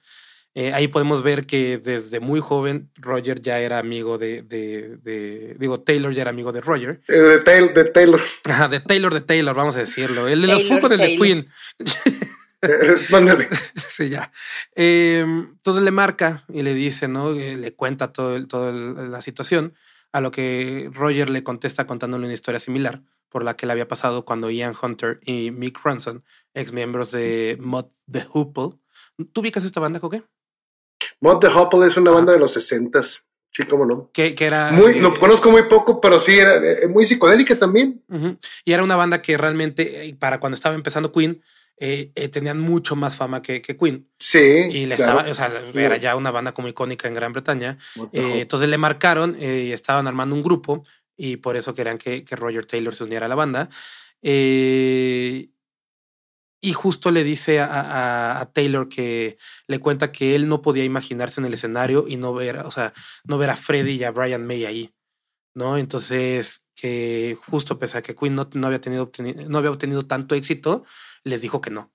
Eh, 0.54 0.72
ahí 0.72 0.88
podemos 0.88 1.22
ver 1.22 1.46
que 1.46 1.78
desde 1.78 2.18
muy 2.18 2.40
joven 2.40 2.90
Roger 2.96 3.40
ya 3.40 3.60
era 3.60 3.78
amigo 3.78 4.18
de, 4.18 4.42
de, 4.42 5.56
digo, 5.58 5.80
Taylor 5.80 6.12
ya 6.12 6.22
era 6.22 6.30
amigo 6.30 6.50
de 6.50 6.60
Roger. 6.60 7.00
Eh, 7.06 7.14
de, 7.14 7.38
Taylor, 7.38 7.72
de 7.72 7.84
Taylor. 7.84 8.20
Ajá, 8.44 8.68
de 8.68 8.80
Taylor, 8.80 9.14
de 9.14 9.20
Taylor, 9.20 9.54
vamos 9.54 9.76
a 9.76 9.80
decirlo. 9.80 10.26
El 10.26 10.42
de 10.42 10.48
los 10.48 10.66
fútbol, 10.66 10.92
el 10.92 10.98
de 10.98 11.16
Queen. 11.16 11.48
Mándale. 13.10 13.48
sí, 13.88 14.08
ya. 14.08 14.32
entonces 14.74 15.82
le 15.82 15.90
marca 15.92 16.44
y 16.48 16.62
le 16.62 16.74
dice, 16.74 17.06
¿no? 17.06 17.32
Le 17.32 17.72
cuenta 17.74 18.12
todo, 18.12 18.44
toda 18.46 18.72
la 18.72 19.22
situación 19.22 19.74
a 20.12 20.20
lo 20.20 20.30
que 20.30 20.90
Roger 20.92 21.30
le 21.30 21.44
contesta 21.44 21.86
contándole 21.86 22.24
una 22.24 22.34
historia 22.34 22.58
similar 22.58 23.02
por 23.28 23.44
la 23.44 23.56
que 23.56 23.66
le 23.66 23.72
había 23.72 23.88
pasado 23.88 24.24
cuando 24.24 24.50
Ian 24.50 24.74
Hunter 24.80 25.20
y 25.22 25.52
Mick 25.52 25.80
Ronson, 25.82 26.24
ex 26.52 26.72
miembros 26.72 27.12
de 27.12 27.56
Mod 27.60 27.86
the 28.10 28.22
Hoople. 28.22 28.78
¿Tú 29.32 29.40
ubicas 29.40 29.64
esta 29.64 29.80
banda, 29.80 30.00
Coque? 30.00 30.24
Mod 31.20 31.38
the 31.40 31.48
Hoople 31.48 31.86
es 31.86 31.96
una 31.96 32.10
banda 32.10 32.32
de 32.32 32.38
los 32.38 32.52
60 32.52 33.00
Sí, 33.52 33.64
cómo 33.64 33.84
no. 33.84 34.10
Que, 34.12 34.32
era. 34.38 34.70
Muy, 34.70 35.00
lo 35.00 35.12
conozco 35.12 35.50
muy 35.50 35.64
poco, 35.64 36.00
pero 36.00 36.20
sí 36.20 36.38
era 36.38 36.54
eh, 36.54 36.86
muy 36.86 37.04
psicodélica 37.04 37.58
también. 37.58 38.00
Y 38.64 38.72
era 38.72 38.84
una 38.84 38.94
banda 38.94 39.20
que 39.20 39.36
realmente, 39.36 40.06
eh, 40.06 40.14
para 40.16 40.38
cuando 40.38 40.54
estaba 40.54 40.76
empezando 40.76 41.10
Queen, 41.10 41.42
eh, 41.82 42.12
eh, 42.14 42.28
tenían 42.28 42.60
mucho 42.60 42.94
más 42.94 43.16
fama 43.16 43.40
que, 43.40 43.62
Queen. 43.62 44.06
Sí. 44.18 44.38
Y 44.38 44.84
le 44.84 44.96
estaba, 44.96 45.22
o 45.22 45.34
sea, 45.34 45.50
era 45.74 45.96
ya 45.96 46.14
una 46.14 46.30
banda 46.30 46.52
como 46.52 46.68
icónica 46.68 47.08
en 47.08 47.14
Gran 47.14 47.32
Bretaña. 47.32 47.78
Eh, 48.12 48.42
entonces 48.42 48.68
le 48.68 48.76
marcaron 48.76 49.34
y 49.40 49.72
estaban 49.72 50.06
armando 50.06 50.36
un 50.36 50.42
grupo 50.42 50.84
y 51.16 51.38
por 51.38 51.56
eso 51.56 51.74
querían 51.74 51.96
que, 51.96 52.22
Roger 52.32 52.66
Taylor 52.66 52.94
se 52.94 53.04
uniera 53.04 53.24
a 53.24 53.28
la 53.30 53.34
banda. 53.34 53.70
y 54.20 55.50
justo 56.72 57.10
le 57.10 57.24
dice 57.24 57.60
a, 57.60 58.50
Taylor 58.52 58.88
que 58.88 59.38
le 59.66 59.80
cuenta 59.80 60.12
que 60.12 60.34
él 60.36 60.48
no 60.48 60.60
podía 60.60 60.84
imaginarse 60.84 61.40
en 61.40 61.46
el 61.46 61.54
escenario 61.54 62.04
y 62.06 62.16
no 62.16 62.34
ver, 62.34 62.58
o 62.58 62.70
sea, 62.70 62.92
no 63.24 63.38
ver 63.38 63.50
a 63.50 63.56
Freddie 63.56 63.94
y 63.94 64.04
a 64.04 64.10
Brian 64.10 64.46
May 64.46 64.66
ahí. 64.66 64.94
¿no? 65.54 65.76
Entonces, 65.76 66.66
que 66.74 67.36
justo 67.46 67.78
pese 67.78 67.98
a 67.98 68.02
que 68.02 68.14
Queen 68.14 68.34
no, 68.34 68.48
no 68.54 68.66
había, 68.66 68.80
tenido, 68.80 69.10
no 69.48 69.58
había 69.58 69.70
obtenido 69.70 70.06
tanto 70.06 70.34
éxito, 70.34 70.84
les 71.24 71.40
dijo 71.40 71.60
que 71.60 71.70
no. 71.70 71.92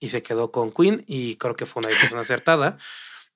Y 0.00 0.10
se 0.10 0.22
quedó 0.22 0.52
con 0.52 0.70
Queen 0.70 1.04
y 1.06 1.36
creo 1.36 1.56
que 1.56 1.66
fue 1.66 1.80
una 1.80 1.88
decisión 1.88 2.20
acertada. 2.20 2.76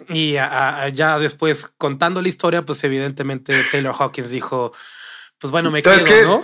Y 0.08 0.32
ya 0.32 1.18
después, 1.20 1.72
contando 1.78 2.22
la 2.22 2.28
historia, 2.28 2.64
pues 2.64 2.82
evidentemente 2.82 3.54
Taylor 3.70 3.94
Hawkins 3.96 4.30
dijo, 4.30 4.72
pues 5.38 5.50
bueno, 5.50 5.70
me 5.70 5.82
quedo, 5.82 6.24
¿no? 6.24 6.42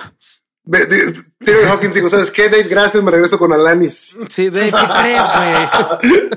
Taylor 0.71 1.67
Hawkins 1.67 1.95
dijo, 1.95 2.11
¿sabes 2.11 2.31
qué, 2.31 2.49
Dave? 2.49 2.65
Gracias, 2.65 3.03
me 3.03 3.11
regreso 3.11 3.39
con 3.39 3.53
Alanis. 3.53 4.19
Sí, 4.29 4.51
Dave, 4.51 4.71
¿qué 4.71 4.87
crees, 5.01 5.23
güey? 6.03 6.29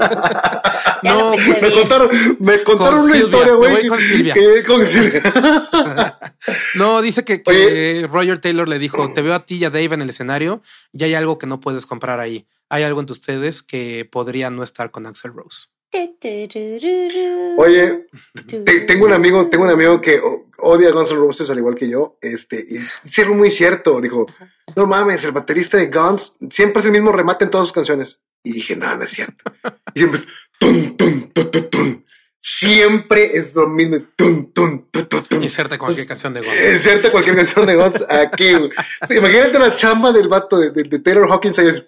no, 1.03 1.31
pues 1.33 1.61
me 1.61 1.71
contaron, 1.71 2.09
me 2.39 2.63
contaron 2.63 2.99
una 3.01 3.17
historia, 3.17 3.53
güey. 3.53 3.87
con 3.87 3.99
Silvia. 3.99 4.35
con 4.65 4.87
Silvia. 4.87 5.21
no, 6.75 7.01
dice 7.01 7.25
que, 7.25 7.43
que 7.43 8.07
Roger 8.09 8.39
Taylor 8.39 8.69
le 8.69 8.79
dijo, 8.79 9.11
te 9.13 9.21
veo 9.21 9.33
a 9.33 9.45
ti 9.45 9.55
y 9.55 9.65
a 9.65 9.69
Dave 9.69 9.95
en 9.95 10.01
el 10.01 10.09
escenario 10.09 10.61
y 10.93 11.03
hay 11.03 11.13
algo 11.13 11.37
que 11.37 11.47
no 11.47 11.59
puedes 11.59 11.85
comprar 11.85 12.19
ahí. 12.19 12.47
Hay 12.69 12.83
algo 12.83 13.01
entre 13.01 13.13
ustedes 13.13 13.61
que 13.63 14.07
podría 14.09 14.49
no 14.49 14.63
estar 14.63 14.91
con 14.91 15.05
Axel 15.07 15.33
Rose. 15.33 15.67
Oye, 17.57 18.07
tengo 18.87 19.05
un 19.05 19.13
amigo, 19.13 19.49
tengo 19.49 19.65
un 19.65 19.69
amigo 19.69 19.99
que 19.99 20.21
odia 20.57 20.89
a 20.89 20.91
Guns 20.91 21.11
N' 21.11 21.19
Roses 21.19 21.49
al 21.49 21.57
igual 21.57 21.75
que 21.75 21.89
yo. 21.89 22.17
Este, 22.21 22.63
y 22.67 22.77
es 22.77 23.19
algo 23.19 23.35
muy 23.35 23.51
cierto. 23.51 23.99
Dijo, 23.99 24.25
no 24.75 24.85
mames, 24.85 25.23
el 25.25 25.33
baterista 25.33 25.77
de 25.77 25.87
Guns 25.87 26.37
siempre 26.49 26.79
es 26.79 26.85
el 26.85 26.91
mismo 26.91 27.11
remate 27.11 27.43
en 27.43 27.51
todas 27.51 27.67
sus 27.67 27.73
canciones. 27.73 28.21
Y 28.43 28.53
dije, 28.53 28.75
no, 28.75 28.95
no 28.95 29.03
es 29.03 29.11
cierto. 29.11 29.43
Y 29.93 29.99
siempre, 29.99 30.21
tum, 30.59 30.95
tum, 30.95 31.31
tum, 31.33 31.51
tum, 31.51 31.69
tum. 31.69 32.03
Siempre 32.39 33.37
es 33.37 33.53
lo 33.53 33.67
mismo. 33.67 33.97
Tum, 34.15 34.51
tum, 34.53 34.85
tum, 34.89 35.05
tum, 35.05 35.43
Inserte 35.43 35.77
cualquier 35.77 36.07
canción 36.07 36.33
de 36.33 36.41
Guns. 36.41 36.73
Inserte 36.73 37.11
cualquier 37.11 37.35
canción 37.35 37.65
de 37.65 37.75
Guns 37.75 38.05
aquí. 38.09 38.49
Imagínate 39.09 39.59
la 39.59 39.75
chamba 39.75 40.11
del 40.11 40.27
vato 40.27 40.57
de, 40.57 40.71
de, 40.71 40.83
de 40.83 40.99
Taylor 40.99 41.29
Hawkins 41.29 41.59
ahí. 41.59 41.85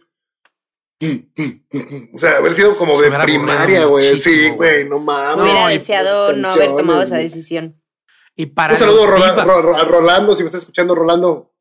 O 2.13 2.17
sea, 2.17 2.37
haber 2.37 2.53
sido 2.53 2.77
como 2.77 3.01
de 3.01 3.11
primaria, 3.11 3.85
güey. 3.85 4.17
Sí, 4.19 4.49
güey, 4.49 4.87
no 4.87 4.99
mames. 4.99 5.43
Hubiera 5.43 5.67
deseado 5.67 6.33
no 6.33 6.49
haber 6.49 6.75
tomado 6.75 7.01
esa 7.01 7.17
decisión. 7.17 7.81
Y 8.35 8.47
para 8.47 8.73
Un 8.73 8.79
saludo 8.79 9.03
a 9.03 9.83
Rolando, 9.83 10.35
si 10.35 10.43
me 10.43 10.47
estás 10.47 10.61
escuchando, 10.61 10.95
Rolando. 10.95 11.51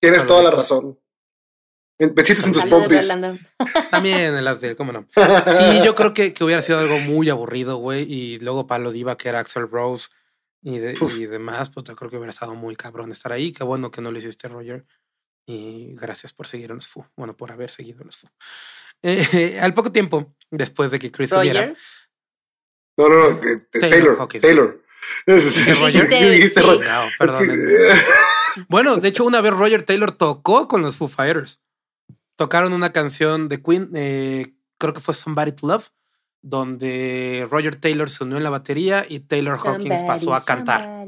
Tienes 0.00 0.26
toda 0.26 0.42
la 0.42 0.50
razón. 0.50 0.98
Besitos 1.98 2.46
en 2.46 2.52
tus 2.52 2.64
pompis. 2.66 3.08
También 3.90 4.36
en 4.36 4.44
las 4.44 4.60
de, 4.60 4.76
cómo 4.76 4.92
no. 4.92 5.06
Sí, 5.14 5.82
yo 5.84 5.94
creo 5.94 6.14
que, 6.14 6.32
que 6.32 6.44
hubiera 6.44 6.62
sido 6.62 6.78
algo 6.78 6.98
muy 7.00 7.28
aburrido, 7.28 7.78
güey. 7.78 8.02
Y 8.02 8.38
luego 8.38 8.66
Palo 8.66 8.92
Diva, 8.92 9.16
que 9.16 9.28
era 9.28 9.40
Axel 9.40 9.68
Rose 9.68 10.08
y, 10.62 10.76
y 10.76 11.26
demás, 11.26 11.70
pues 11.70 11.84
yo 11.86 11.96
creo 11.96 12.10
que 12.10 12.16
hubiera 12.16 12.30
estado 12.30 12.54
muy 12.54 12.76
cabrón 12.76 13.10
estar 13.10 13.32
ahí. 13.32 13.52
Qué 13.52 13.64
bueno 13.64 13.90
que 13.90 14.00
no 14.00 14.12
lo 14.12 14.18
hiciste, 14.18 14.48
Roger. 14.48 14.84
Y 15.46 15.94
gracias 15.94 16.32
por 16.32 16.46
seguir 16.46 16.70
en 16.70 16.76
los 16.76 16.86
FU. 16.88 17.04
Bueno, 17.16 17.36
por 17.36 17.50
haber 17.50 17.70
seguido 17.70 18.00
en 18.02 18.06
los 18.06 18.16
FU. 18.16 18.28
Eh, 19.02 19.58
al 19.60 19.74
poco 19.74 19.92
tiempo, 19.92 20.34
después 20.50 20.90
de 20.90 20.98
que 20.98 21.10
Chris 21.10 21.32
hubiera. 21.32 21.74
No, 22.96 23.08
no, 23.08 23.30
no. 23.30 23.40
Taylor. 23.80 24.28
Taylor. 24.40 24.84
Roger? 25.26 26.08
No, 26.80 27.08
perdón. 27.18 27.48
bueno, 28.68 28.96
de 28.96 29.08
hecho, 29.08 29.24
una 29.24 29.40
vez 29.40 29.52
Roger 29.52 29.82
Taylor 29.84 30.12
tocó 30.12 30.68
con 30.68 30.82
los 30.82 30.96
Foo 30.96 31.08
Fighters. 31.08 31.62
Tocaron 32.36 32.72
una 32.72 32.92
canción 32.92 33.48
de 33.48 33.62
Queen, 33.62 33.90
eh, 33.94 34.54
creo 34.78 34.94
que 34.94 35.00
fue 35.00 35.14
Somebody 35.14 35.52
to 35.52 35.66
Love, 35.66 35.88
donde 36.40 37.46
Roger 37.50 37.76
Taylor 37.76 38.08
se 38.10 38.24
unió 38.24 38.36
en 38.36 38.44
la 38.44 38.50
batería 38.50 39.04
y 39.08 39.20
Taylor 39.20 39.56
Hawkins 39.56 40.02
pasó 40.02 40.34
a 40.34 40.44
cantar. 40.44 41.06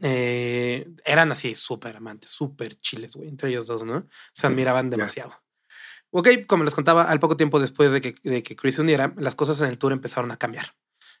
Eh, 0.00 0.88
eran 1.04 1.32
así 1.32 1.54
súper 1.54 1.96
amantes, 1.96 2.30
súper 2.30 2.76
chiles, 2.76 3.16
güey, 3.16 3.28
entre 3.28 3.50
ellos 3.50 3.66
dos, 3.66 3.84
¿no? 3.84 4.06
Se 4.32 4.46
admiraban 4.46 4.90
demasiado. 4.90 5.41
Ok, 6.14 6.28
como 6.46 6.62
les 6.62 6.74
contaba, 6.74 7.04
al 7.04 7.20
poco 7.20 7.38
tiempo 7.38 7.58
después 7.58 7.90
de 7.90 8.02
que, 8.02 8.14
de 8.22 8.42
que 8.42 8.54
Chris 8.54 8.74
se 8.74 8.82
uniera, 8.82 9.14
las 9.16 9.34
cosas 9.34 9.60
en 9.62 9.68
el 9.68 9.78
tour 9.78 9.92
empezaron 9.92 10.30
a 10.30 10.36
cambiar. 10.36 10.74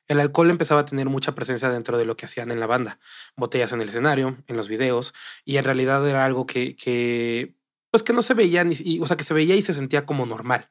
El 0.06 0.20
alcohol 0.20 0.50
empezaba 0.50 0.82
a 0.82 0.84
tener 0.84 1.06
mucha 1.06 1.34
presencia 1.34 1.70
dentro 1.70 1.96
de 1.96 2.04
lo 2.04 2.14
que 2.14 2.26
hacían 2.26 2.50
en 2.50 2.60
la 2.60 2.66
banda. 2.66 2.98
Botellas 3.34 3.72
en 3.72 3.80
el 3.80 3.88
escenario, 3.88 4.36
en 4.46 4.56
los 4.58 4.68
videos, 4.68 5.14
y 5.46 5.56
en 5.56 5.64
realidad 5.64 6.06
era 6.06 6.26
algo 6.26 6.44
que, 6.44 6.76
que 6.76 7.56
pues 7.90 8.02
que 8.02 8.12
no 8.12 8.20
se 8.20 8.34
veía, 8.34 8.64
ni, 8.64 9.00
o 9.00 9.06
sea, 9.06 9.16
que 9.16 9.24
se 9.24 9.32
veía 9.32 9.56
y 9.56 9.62
se 9.62 9.72
sentía 9.72 10.04
como 10.04 10.26
normal. 10.26 10.70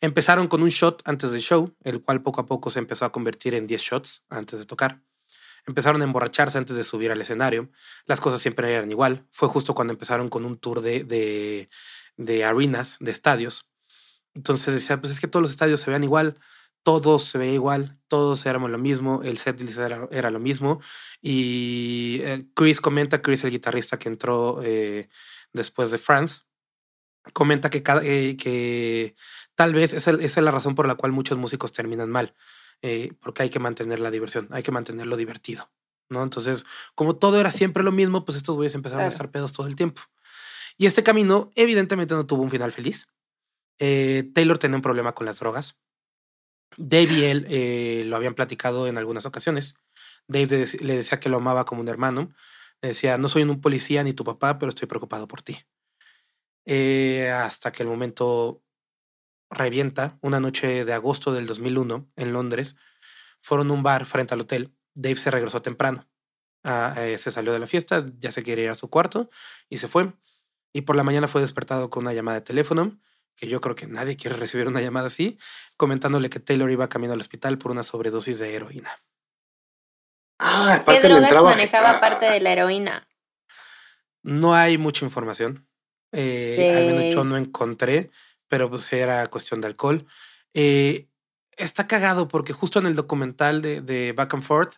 Empezaron 0.00 0.48
con 0.48 0.62
un 0.62 0.70
shot 0.70 1.02
antes 1.04 1.30
del 1.30 1.40
show, 1.42 1.74
el 1.84 2.00
cual 2.00 2.22
poco 2.22 2.40
a 2.40 2.46
poco 2.46 2.70
se 2.70 2.78
empezó 2.78 3.04
a 3.04 3.12
convertir 3.12 3.54
en 3.54 3.66
10 3.66 3.80
shots 3.80 4.24
antes 4.30 4.58
de 4.58 4.64
tocar. 4.64 5.02
Empezaron 5.66 6.02
a 6.02 6.04
emborracharse 6.04 6.58
antes 6.58 6.76
de 6.76 6.84
subir 6.84 7.10
al 7.10 7.20
escenario. 7.20 7.70
Las 8.04 8.20
cosas 8.20 8.40
siempre 8.40 8.74
eran 8.74 8.90
igual. 8.90 9.26
Fue 9.30 9.48
justo 9.48 9.74
cuando 9.74 9.94
empezaron 9.94 10.28
con 10.28 10.44
un 10.44 10.58
tour 10.58 10.82
de, 10.82 11.04
de, 11.04 11.70
de 12.16 12.44
arenas, 12.44 12.96
de 13.00 13.10
estadios. 13.10 13.70
Entonces 14.34 14.74
decía, 14.74 15.00
pues 15.00 15.12
es 15.12 15.20
que 15.20 15.28
todos 15.28 15.42
los 15.42 15.50
estadios 15.50 15.80
se 15.80 15.90
vean 15.90 16.04
igual. 16.04 16.38
todos 16.82 17.24
se 17.24 17.38
veía 17.38 17.54
igual, 17.54 17.98
todos 18.08 18.44
éramos 18.44 18.70
lo 18.70 18.78
mismo, 18.78 19.22
el 19.22 19.38
set 19.38 19.58
era, 19.78 20.06
era 20.10 20.30
lo 20.30 20.38
mismo. 20.38 20.80
Y 21.22 22.20
eh, 22.22 22.46
Chris 22.54 22.80
comenta, 22.80 23.22
Chris, 23.22 23.44
el 23.44 23.50
guitarrista 23.50 23.98
que 23.98 24.08
entró 24.10 24.60
eh, 24.62 25.08
después 25.52 25.90
de 25.90 25.98
France, 25.98 26.42
comenta 27.32 27.70
que, 27.70 27.82
cada, 27.82 28.02
eh, 28.04 28.36
que 28.36 29.16
tal 29.54 29.72
vez 29.72 29.94
esa, 29.94 30.10
es 30.12 30.36
la 30.36 30.50
razón 30.50 30.74
por 30.74 30.86
la 30.86 30.96
cual 30.96 31.12
muchos 31.12 31.38
músicos 31.38 31.72
terminan 31.72 32.10
mal, 32.10 32.34
porque 33.20 33.44
hay 33.44 33.50
que 33.50 33.60
mantener 33.60 34.00
la 34.00 34.10
diversión, 34.10 34.48
hay 34.50 34.62
que 34.62 34.72
mantenerlo 34.72 35.16
divertido. 35.16 35.70
¿no? 36.10 36.22
Entonces, 36.22 36.66
como 36.94 37.16
todo 37.16 37.40
era 37.40 37.50
siempre 37.50 37.82
lo 37.82 37.92
mismo, 37.92 38.26
pues 38.26 38.36
estos 38.36 38.56
güeyes 38.56 38.74
empezaron 38.74 39.06
a 39.06 39.08
estar 39.08 39.30
pedos 39.30 39.52
todo 39.52 39.66
el 39.66 39.76
tiempo. 39.76 40.02
Y 40.76 40.86
este 40.86 41.02
camino, 41.02 41.50
evidentemente, 41.54 42.14
no 42.14 42.26
tuvo 42.26 42.42
un 42.42 42.50
final 42.50 42.72
feliz. 42.72 43.06
Taylor 43.78 44.58
tenía 44.58 44.76
un 44.76 44.82
problema 44.82 45.14
con 45.14 45.26
las 45.26 45.38
drogas. 45.38 45.78
Dave 46.76 47.12
y 47.12 47.24
él 47.24 47.46
eh, 47.48 48.02
lo 48.06 48.16
habían 48.16 48.34
platicado 48.34 48.86
en 48.86 48.98
algunas 48.98 49.26
ocasiones. 49.26 49.76
Dave 50.26 50.66
le 50.80 50.96
decía 50.96 51.20
que 51.20 51.28
lo 51.28 51.36
amaba 51.38 51.64
como 51.64 51.80
un 51.80 51.88
hermano. 51.88 52.32
Decía, 52.82 53.18
no 53.18 53.28
soy 53.28 53.42
un 53.42 53.60
policía 53.60 54.02
ni 54.02 54.12
tu 54.12 54.24
papá, 54.24 54.58
pero 54.58 54.68
estoy 54.68 54.88
preocupado 54.88 55.28
por 55.28 55.42
ti. 55.42 55.58
Eh, 56.66 57.30
hasta 57.30 57.72
que 57.72 57.82
el 57.82 57.88
momento 57.88 58.62
revienta, 59.50 60.18
una 60.20 60.40
noche 60.40 60.84
de 60.84 60.92
agosto 60.92 61.32
del 61.32 61.46
2001 61.46 62.10
en 62.16 62.32
Londres, 62.32 62.76
fueron 63.40 63.70
a 63.70 63.74
un 63.74 63.82
bar 63.82 64.06
frente 64.06 64.34
al 64.34 64.40
hotel. 64.40 64.74
Dave 64.94 65.16
se 65.16 65.30
regresó 65.30 65.62
temprano. 65.62 66.08
Ah, 66.62 66.94
eh, 66.96 67.18
se 67.18 67.30
salió 67.30 67.52
de 67.52 67.58
la 67.58 67.66
fiesta, 67.66 68.06
ya 68.18 68.32
se 68.32 68.42
quería 68.42 68.64
ir 68.64 68.70
a 68.70 68.74
su 68.74 68.88
cuarto 68.88 69.30
y 69.68 69.76
se 69.76 69.88
fue. 69.88 70.12
Y 70.74 70.82
por 70.82 70.96
la 70.96 71.04
mañana 71.04 71.28
fue 71.28 71.40
despertado 71.40 71.88
con 71.88 72.02
una 72.02 72.12
llamada 72.12 72.40
de 72.40 72.44
teléfono 72.44 72.98
que 73.36 73.48
yo 73.48 73.60
creo 73.60 73.74
que 73.74 73.86
nadie 73.86 74.16
quiere 74.16 74.36
recibir 74.36 74.68
una 74.68 74.80
llamada 74.80 75.06
así, 75.06 75.38
comentándole 75.76 76.30
que 76.30 76.40
Taylor 76.40 76.70
iba 76.70 76.88
camino 76.88 77.12
al 77.12 77.20
hospital 77.20 77.58
por 77.58 77.70
una 77.70 77.82
sobredosis 77.82 78.38
de 78.38 78.54
heroína. 78.54 78.90
Ah, 80.38 80.82
¿Qué 80.86 81.00
drogas 81.00 81.42
manejaba 81.42 81.98
parte 82.00 82.26
de 82.26 82.40
la 82.40 82.52
heroína? 82.52 83.08
No 84.22 84.54
hay 84.54 84.78
mucha 84.78 85.04
información. 85.04 85.66
Eh, 86.12 86.74
al 86.76 86.86
menos 86.86 87.14
yo 87.14 87.24
no 87.24 87.36
encontré, 87.36 88.10
pero 88.48 88.70
pues 88.70 88.92
era 88.92 89.26
cuestión 89.28 89.60
de 89.60 89.66
alcohol. 89.66 90.06
Eh, 90.52 91.08
está 91.56 91.86
cagado 91.86 92.28
porque 92.28 92.52
justo 92.52 92.78
en 92.78 92.86
el 92.86 92.94
documental 92.94 93.62
de, 93.62 93.80
de, 93.80 94.12
Back 94.12 94.34
and 94.34 94.42
Forth 94.42 94.74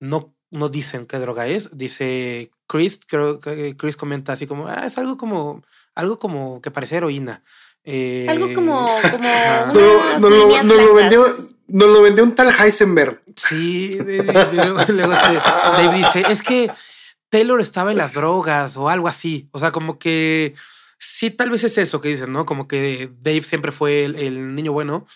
no, 0.00 0.34
no 0.50 0.68
dicen 0.68 1.06
qué 1.06 1.18
droga 1.18 1.46
es. 1.46 1.76
Dice 1.76 2.50
Chris, 2.66 3.00
creo 3.06 3.40
que 3.40 3.76
Chris 3.76 3.96
comenta 3.96 4.32
así 4.32 4.46
como, 4.46 4.68
ah, 4.68 4.84
es 4.86 4.98
algo 4.98 5.16
como, 5.16 5.62
algo 5.94 6.18
como 6.18 6.60
que 6.60 6.70
parece 6.70 6.96
heroína. 6.96 7.42
Algo 7.84 8.46
eh, 8.46 8.52
como, 8.54 8.86
como 9.10 9.28
no, 9.72 9.80
lo, 9.80 10.62
no, 10.62 10.74
lo, 10.74 10.94
vendió, 10.94 11.24
no 11.68 11.86
lo 11.86 12.02
vendió 12.02 12.24
un 12.24 12.34
tal 12.34 12.52
Heisenberg. 12.52 13.22
Sí, 13.36 13.98
luego, 13.98 14.80
este, 14.80 14.94
Dave 14.94 15.96
dice, 15.96 16.24
es 16.28 16.42
que 16.42 16.70
Taylor 17.30 17.60
estaba 17.60 17.92
en 17.92 17.98
las 17.98 18.14
drogas 18.14 18.76
o 18.76 18.88
algo 18.88 19.08
así. 19.08 19.48
O 19.52 19.58
sea, 19.58 19.72
como 19.72 19.98
que 19.98 20.54
sí, 20.98 21.30
tal 21.30 21.50
vez 21.50 21.64
es 21.64 21.78
eso 21.78 22.00
que 22.00 22.10
dices, 22.10 22.28
¿no? 22.28 22.44
Como 22.44 22.68
que 22.68 23.10
Dave 23.20 23.42
siempre 23.42 23.72
fue 23.72 24.04
el, 24.04 24.54
niño 24.54 24.72
bueno 24.72 25.06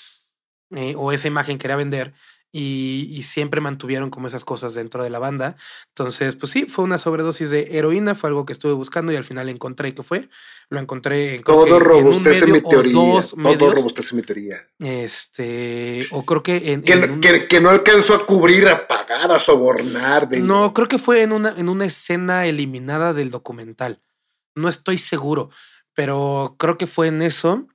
eh, 0.74 0.95
o 0.97 1.12
esa 1.12 1.28
imagen 1.28 1.59
quería 1.59 1.76
vender 1.76 2.14
y, 2.57 3.22
siempre 3.24 3.61
mantuvieron 3.61 4.11
como 4.11 4.28
esas 4.28 4.44
cosas 4.44 4.74
dentro 4.74 5.02
de 5.02 5.11
la 5.11 5.18
banda. 5.18 5.57
Entonces, 5.88 6.36
pues 6.36 6.52
sí, 6.52 6.66
fue 6.66 6.84
una 6.84 6.98
sobredosis 6.98 7.50
de 7.50 7.76
heroína, 7.76 8.14
fue 8.14 8.28
algo 8.28 8.46
que 8.46 8.52
estuve 8.52 8.72
buscando 8.74 9.12
y 9.12 9.16
al 9.16 9.24
final 9.24 9.48
encontré 9.48 9.92
que 9.92 10.05
fue. 10.05 10.28
Lo 10.68 10.78
encontré 10.78 11.36
en 11.36 11.42
Todo 11.42 11.80
robustece 11.80 12.46
mi 12.46 12.61
teoría. 12.61 12.92
Todo 12.92 13.72
robustece 13.72 14.14
mi 14.14 14.22
teoría. 14.22 14.57
Este, 14.78 16.07
o 16.12 16.24
creo 16.24 16.44
que 16.44 16.72
en. 16.72 16.82
Que, 16.82 17.61
no 17.61 17.70
alcanzó 17.70 18.14
a 18.14 18.24
cubrir, 18.24 18.68
a 18.68 18.86
pagar, 18.86 19.32
a 19.32 19.38
sobornar. 19.40 20.28
No, 20.38 20.72
creo 20.72 20.86
que 20.86 20.98
fue 20.98 21.22
en 21.22 21.32
una, 21.32 21.55
en 21.57 21.68
una 21.68 21.86
escena 21.86 22.46
eliminada 22.46 23.14
del 23.14 23.30
documental. 23.30 24.00
No 24.55 24.68
estoy 24.68 24.98
seguro, 24.98 25.50
pero 25.92 26.55
creo 26.59 26.78
que 26.78 26.86
fue 26.86 27.09
en 27.09 27.22
eso. 27.22 27.66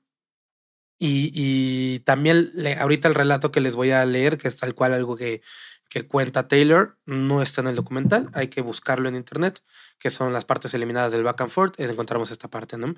Y, 1.02 2.00
también 2.00 2.52
ahorita 2.78 3.08
el 3.08 3.16
relato 3.16 3.52
que 3.52 3.62
les 3.62 3.76
voy 3.76 3.92
a 3.92 4.06
leer, 4.06 4.38
que 4.38 4.50
es 4.50 4.58
tal 4.58 4.76
cual 4.76 4.94
algo 4.94 5.16
que, 5.16 5.42
que 5.90 6.06
cuenta 6.08 6.48
Taylor, 6.48 6.98
no 7.06 7.42
está 7.42 7.62
en 7.62 7.68
el 7.68 7.76
documental, 7.76 8.30
hay 8.34 8.50
que 8.50 8.62
buscarlo 8.62 9.10
en 9.10 9.16
internet, 9.16 9.64
que 9.98 10.10
son 10.10 10.34
las 10.34 10.46
partes 10.46 10.74
eliminadas 10.74 11.12
del 11.12 11.24
back 11.24 11.42
and 11.42 11.50
forth, 11.50 11.80
encontramos 11.80 12.32
esta 12.32 12.50
parte, 12.50 12.78
¿no? 12.78 12.96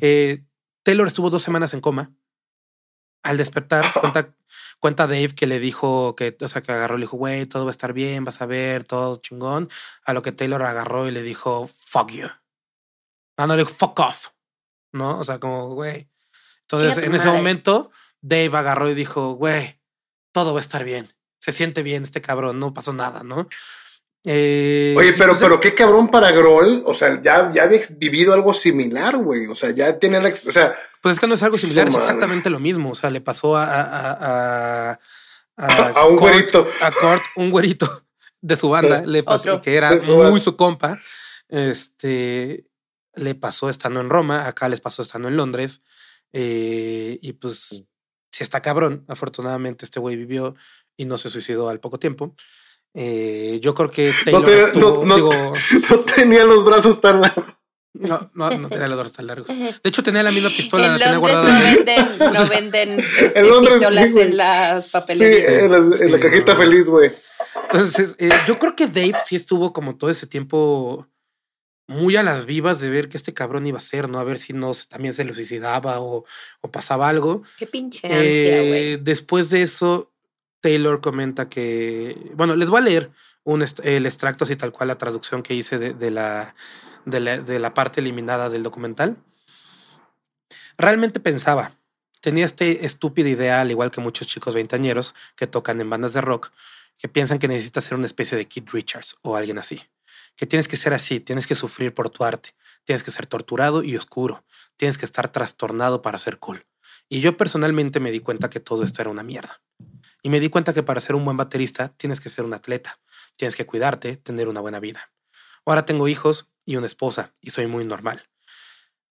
Eh, 0.00 0.44
Taylor 0.82 1.06
estuvo 1.06 1.30
dos 1.30 1.42
semanas 1.42 1.74
en 1.74 1.80
coma. 1.80 2.12
Al 3.22 3.36
despertar, 3.36 3.84
cuenta, 4.00 4.34
cuenta 4.80 5.06
Dave 5.06 5.34
que 5.36 5.46
le 5.46 5.60
dijo 5.60 6.16
que, 6.16 6.36
o 6.40 6.48
sea, 6.48 6.60
que 6.60 6.72
agarró 6.72 6.96
le 6.96 7.02
dijo, 7.02 7.16
güey, 7.16 7.46
todo 7.46 7.64
va 7.64 7.70
a 7.70 7.72
estar 7.72 7.92
bien, 7.92 8.24
vas 8.24 8.42
a 8.42 8.46
ver, 8.46 8.82
todo 8.82 9.16
chingón. 9.16 9.68
A 10.04 10.12
lo 10.12 10.22
que 10.22 10.32
Taylor 10.32 10.62
agarró 10.62 11.06
y 11.06 11.12
le 11.12 11.22
dijo, 11.22 11.68
fuck 11.68 12.10
you. 12.10 12.26
Ah, 13.36 13.46
no, 13.46 13.54
le 13.54 13.62
dijo, 13.62 13.72
fuck 13.72 14.00
off. 14.00 14.28
¿No? 14.92 15.18
O 15.20 15.24
sea, 15.24 15.38
como, 15.38 15.68
güey, 15.74 16.10
entonces, 16.72 17.04
en 17.04 17.14
ese 17.14 17.26
momento, 17.26 17.90
Dave 18.20 18.56
agarró 18.56 18.90
y 18.90 18.94
dijo, 18.94 19.34
güey, 19.34 19.78
todo 20.32 20.54
va 20.54 20.60
a 20.60 20.62
estar 20.62 20.84
bien. 20.84 21.12
Se 21.38 21.52
siente 21.52 21.82
bien 21.82 22.02
este 22.04 22.20
cabrón, 22.20 22.58
no 22.58 22.72
pasó 22.72 22.92
nada, 22.92 23.22
¿no? 23.22 23.48
Eh, 24.24 24.94
Oye, 24.96 25.14
pero, 25.14 25.32
pues, 25.32 25.42
pero 25.42 25.60
qué 25.60 25.74
cabrón 25.74 26.08
para 26.08 26.30
Groll. 26.30 26.82
O 26.86 26.94
sea, 26.94 27.20
ya, 27.20 27.50
ya 27.52 27.64
había 27.64 27.80
vivido 27.96 28.32
algo 28.32 28.54
similar, 28.54 29.16
güey. 29.16 29.46
O 29.46 29.56
sea, 29.56 29.70
ya 29.70 29.98
tiene 29.98 30.20
la. 30.20 30.28
O 30.28 30.52
sea, 30.52 30.72
pues 31.00 31.14
es 31.14 31.20
que 31.20 31.26
no 31.26 31.34
es 31.34 31.42
algo 31.42 31.58
similar, 31.58 31.88
es 31.88 31.96
exactamente 31.96 32.48
lo 32.48 32.60
mismo. 32.60 32.90
O 32.90 32.94
sea, 32.94 33.10
le 33.10 33.20
pasó 33.20 33.56
a. 33.56 34.92
A, 34.94 34.98
a, 35.56 36.06
un 36.06 36.16
güerito. 36.16 36.66
A 36.80 36.90
Kurt, 36.92 37.22
un 37.36 37.50
güerito 37.50 38.04
de 38.40 38.56
su 38.56 38.68
banda, 38.70 39.02
le 39.04 39.22
pasó, 39.22 39.60
que 39.60 39.74
era 39.74 39.92
muy 40.06 40.40
su 40.40 40.56
compa. 40.56 41.00
Este. 41.48 42.66
Le 43.14 43.34
pasó 43.34 43.68
estando 43.68 44.00
en 44.00 44.08
Roma, 44.08 44.46
acá 44.46 44.68
les 44.70 44.80
pasó 44.80 45.02
estando 45.02 45.28
en 45.28 45.36
Londres. 45.36 45.82
Eh, 46.32 47.18
y 47.20 47.32
pues, 47.34 47.84
si 48.30 48.42
está 48.42 48.62
cabrón, 48.62 49.04
afortunadamente 49.08 49.84
este 49.84 50.00
güey 50.00 50.16
vivió 50.16 50.54
y 50.96 51.04
no 51.04 51.18
se 51.18 51.30
suicidó 51.30 51.68
al 51.68 51.80
poco 51.80 51.98
tiempo. 51.98 52.34
Eh, 52.94 53.58
yo 53.62 53.74
creo 53.74 53.90
que 53.90 54.12
Taylor 54.24 54.76
no, 54.76 56.00
tenía, 56.00 56.44
los 56.44 56.64
brazos 56.64 57.00
tan 57.00 57.20
largos. 57.20 57.44
No, 57.94 58.30
no, 58.34 58.50
no 58.58 58.68
tenía 58.68 58.88
los 58.88 58.96
brazos 58.98 59.16
tan 59.16 59.26
largos. 59.26 59.48
De 59.48 59.80
hecho, 59.84 60.02
tenía 60.02 60.22
la 60.22 60.30
misma 60.30 60.50
pistola. 60.56 60.86
En 60.94 60.98
la 60.98 60.98
tenía 60.98 61.18
guardada 61.18 61.58
no 61.58 61.64
venden, 61.64 62.32
no 62.32 62.46
venden 62.48 63.00
este, 63.00 63.42
pistolas 63.42 64.16
en 64.16 64.36
las 64.36 64.86
papelerías. 64.88 65.46
Sí, 65.98 66.04
en 66.04 66.12
la, 66.12 66.20
cajita 66.20 66.54
feliz, 66.54 66.88
güey. 66.88 67.12
Entonces, 67.64 68.16
eh, 68.18 68.30
yo 68.46 68.58
creo 68.58 68.76
que 68.76 68.86
Dave 68.86 69.14
sí 69.24 69.36
estuvo 69.36 69.72
como 69.72 69.96
todo 69.96 70.10
ese 70.10 70.26
tiempo 70.26 71.06
muy 71.86 72.16
a 72.16 72.22
las 72.22 72.46
vivas 72.46 72.80
de 72.80 72.90
ver 72.90 73.08
qué 73.08 73.16
este 73.16 73.34
cabrón 73.34 73.66
iba 73.66 73.78
a 73.78 73.80
hacer, 73.80 74.08
¿no? 74.08 74.18
A 74.18 74.24
ver 74.24 74.38
si 74.38 74.52
no 74.52 74.72
también 74.88 75.14
se 75.14 75.24
lo 75.24 75.34
suicidaba 75.34 76.00
o, 76.00 76.24
pasaba 76.70 77.08
algo. 77.08 77.42
Qué 77.58 77.66
pinche 77.66 78.06
ansia, 78.06 78.58
güey. 78.58 78.92
Eh, 78.92 78.98
después 79.00 79.50
de 79.50 79.62
eso, 79.62 80.10
Taylor 80.60 81.00
comenta 81.00 81.48
que. 81.48 82.16
Bueno, 82.34 82.56
les 82.56 82.70
voy 82.70 82.80
a 82.80 82.84
leer 82.84 83.10
un 83.44 83.64
el 83.82 84.06
extracto 84.06 84.44
así 84.44 84.56
tal 84.56 84.72
cual 84.72 84.88
la 84.88 84.98
traducción 84.98 85.42
que 85.42 85.54
hice 85.54 85.78
de, 85.78 86.10
la, 86.10 86.54
de, 87.04 87.20
la, 87.20 87.38
de 87.38 87.58
la 87.58 87.74
parte 87.74 88.00
eliminada 88.00 88.48
del 88.48 88.62
documental. 88.62 89.16
Realmente 90.78 91.20
pensaba, 91.20 91.76
tenía 92.20 92.44
este 92.44 92.86
estúpida 92.86 93.28
idea, 93.28 93.60
al 93.60 93.70
igual 93.70 93.90
que 93.90 94.00
muchos 94.00 94.28
chicos 94.28 94.54
veintañeros 94.54 95.14
que 95.36 95.46
tocan 95.46 95.80
en 95.80 95.90
bandas 95.90 96.12
de 96.12 96.20
rock, 96.20 96.50
que 96.96 97.08
piensan 97.08 97.38
que 97.38 97.48
necesita 97.48 97.80
ser 97.80 97.98
una 97.98 98.06
especie 98.06 98.38
de 98.38 98.46
Kid 98.46 98.68
Richards 98.72 99.18
o 99.22 99.36
alguien 99.36 99.58
así 99.58 99.82
que 100.36 100.46
tienes 100.46 100.68
que 100.68 100.76
ser 100.76 100.94
así, 100.94 101.20
tienes 101.20 101.46
que 101.46 101.54
sufrir 101.54 101.94
por 101.94 102.10
tu 102.10 102.24
arte, 102.24 102.54
tienes 102.84 103.02
que 103.02 103.10
ser 103.10 103.26
torturado 103.26 103.82
y 103.82 103.96
oscuro, 103.96 104.44
tienes 104.76 104.98
que 104.98 105.04
estar 105.04 105.30
trastornado 105.30 106.02
para 106.02 106.18
ser 106.18 106.38
cool. 106.38 106.66
Y 107.08 107.20
yo 107.20 107.36
personalmente 107.36 108.00
me 108.00 108.10
di 108.10 108.20
cuenta 108.20 108.50
que 108.50 108.60
todo 108.60 108.84
esto 108.84 109.02
era 109.02 109.10
una 109.10 109.22
mierda. 109.22 109.60
Y 110.22 110.30
me 110.30 110.40
di 110.40 110.48
cuenta 110.48 110.72
que 110.72 110.82
para 110.82 111.00
ser 111.00 111.16
un 111.16 111.24
buen 111.24 111.36
baterista 111.36 111.88
tienes 111.88 112.20
que 112.20 112.28
ser 112.28 112.44
un 112.44 112.54
atleta, 112.54 113.00
tienes 113.36 113.56
que 113.56 113.66
cuidarte, 113.66 114.16
tener 114.16 114.48
una 114.48 114.60
buena 114.60 114.80
vida. 114.80 115.10
Ahora 115.64 115.84
tengo 115.84 116.08
hijos 116.08 116.52
y 116.64 116.76
una 116.76 116.86
esposa 116.86 117.34
y 117.40 117.50
soy 117.50 117.66
muy 117.66 117.84
normal. 117.84 118.28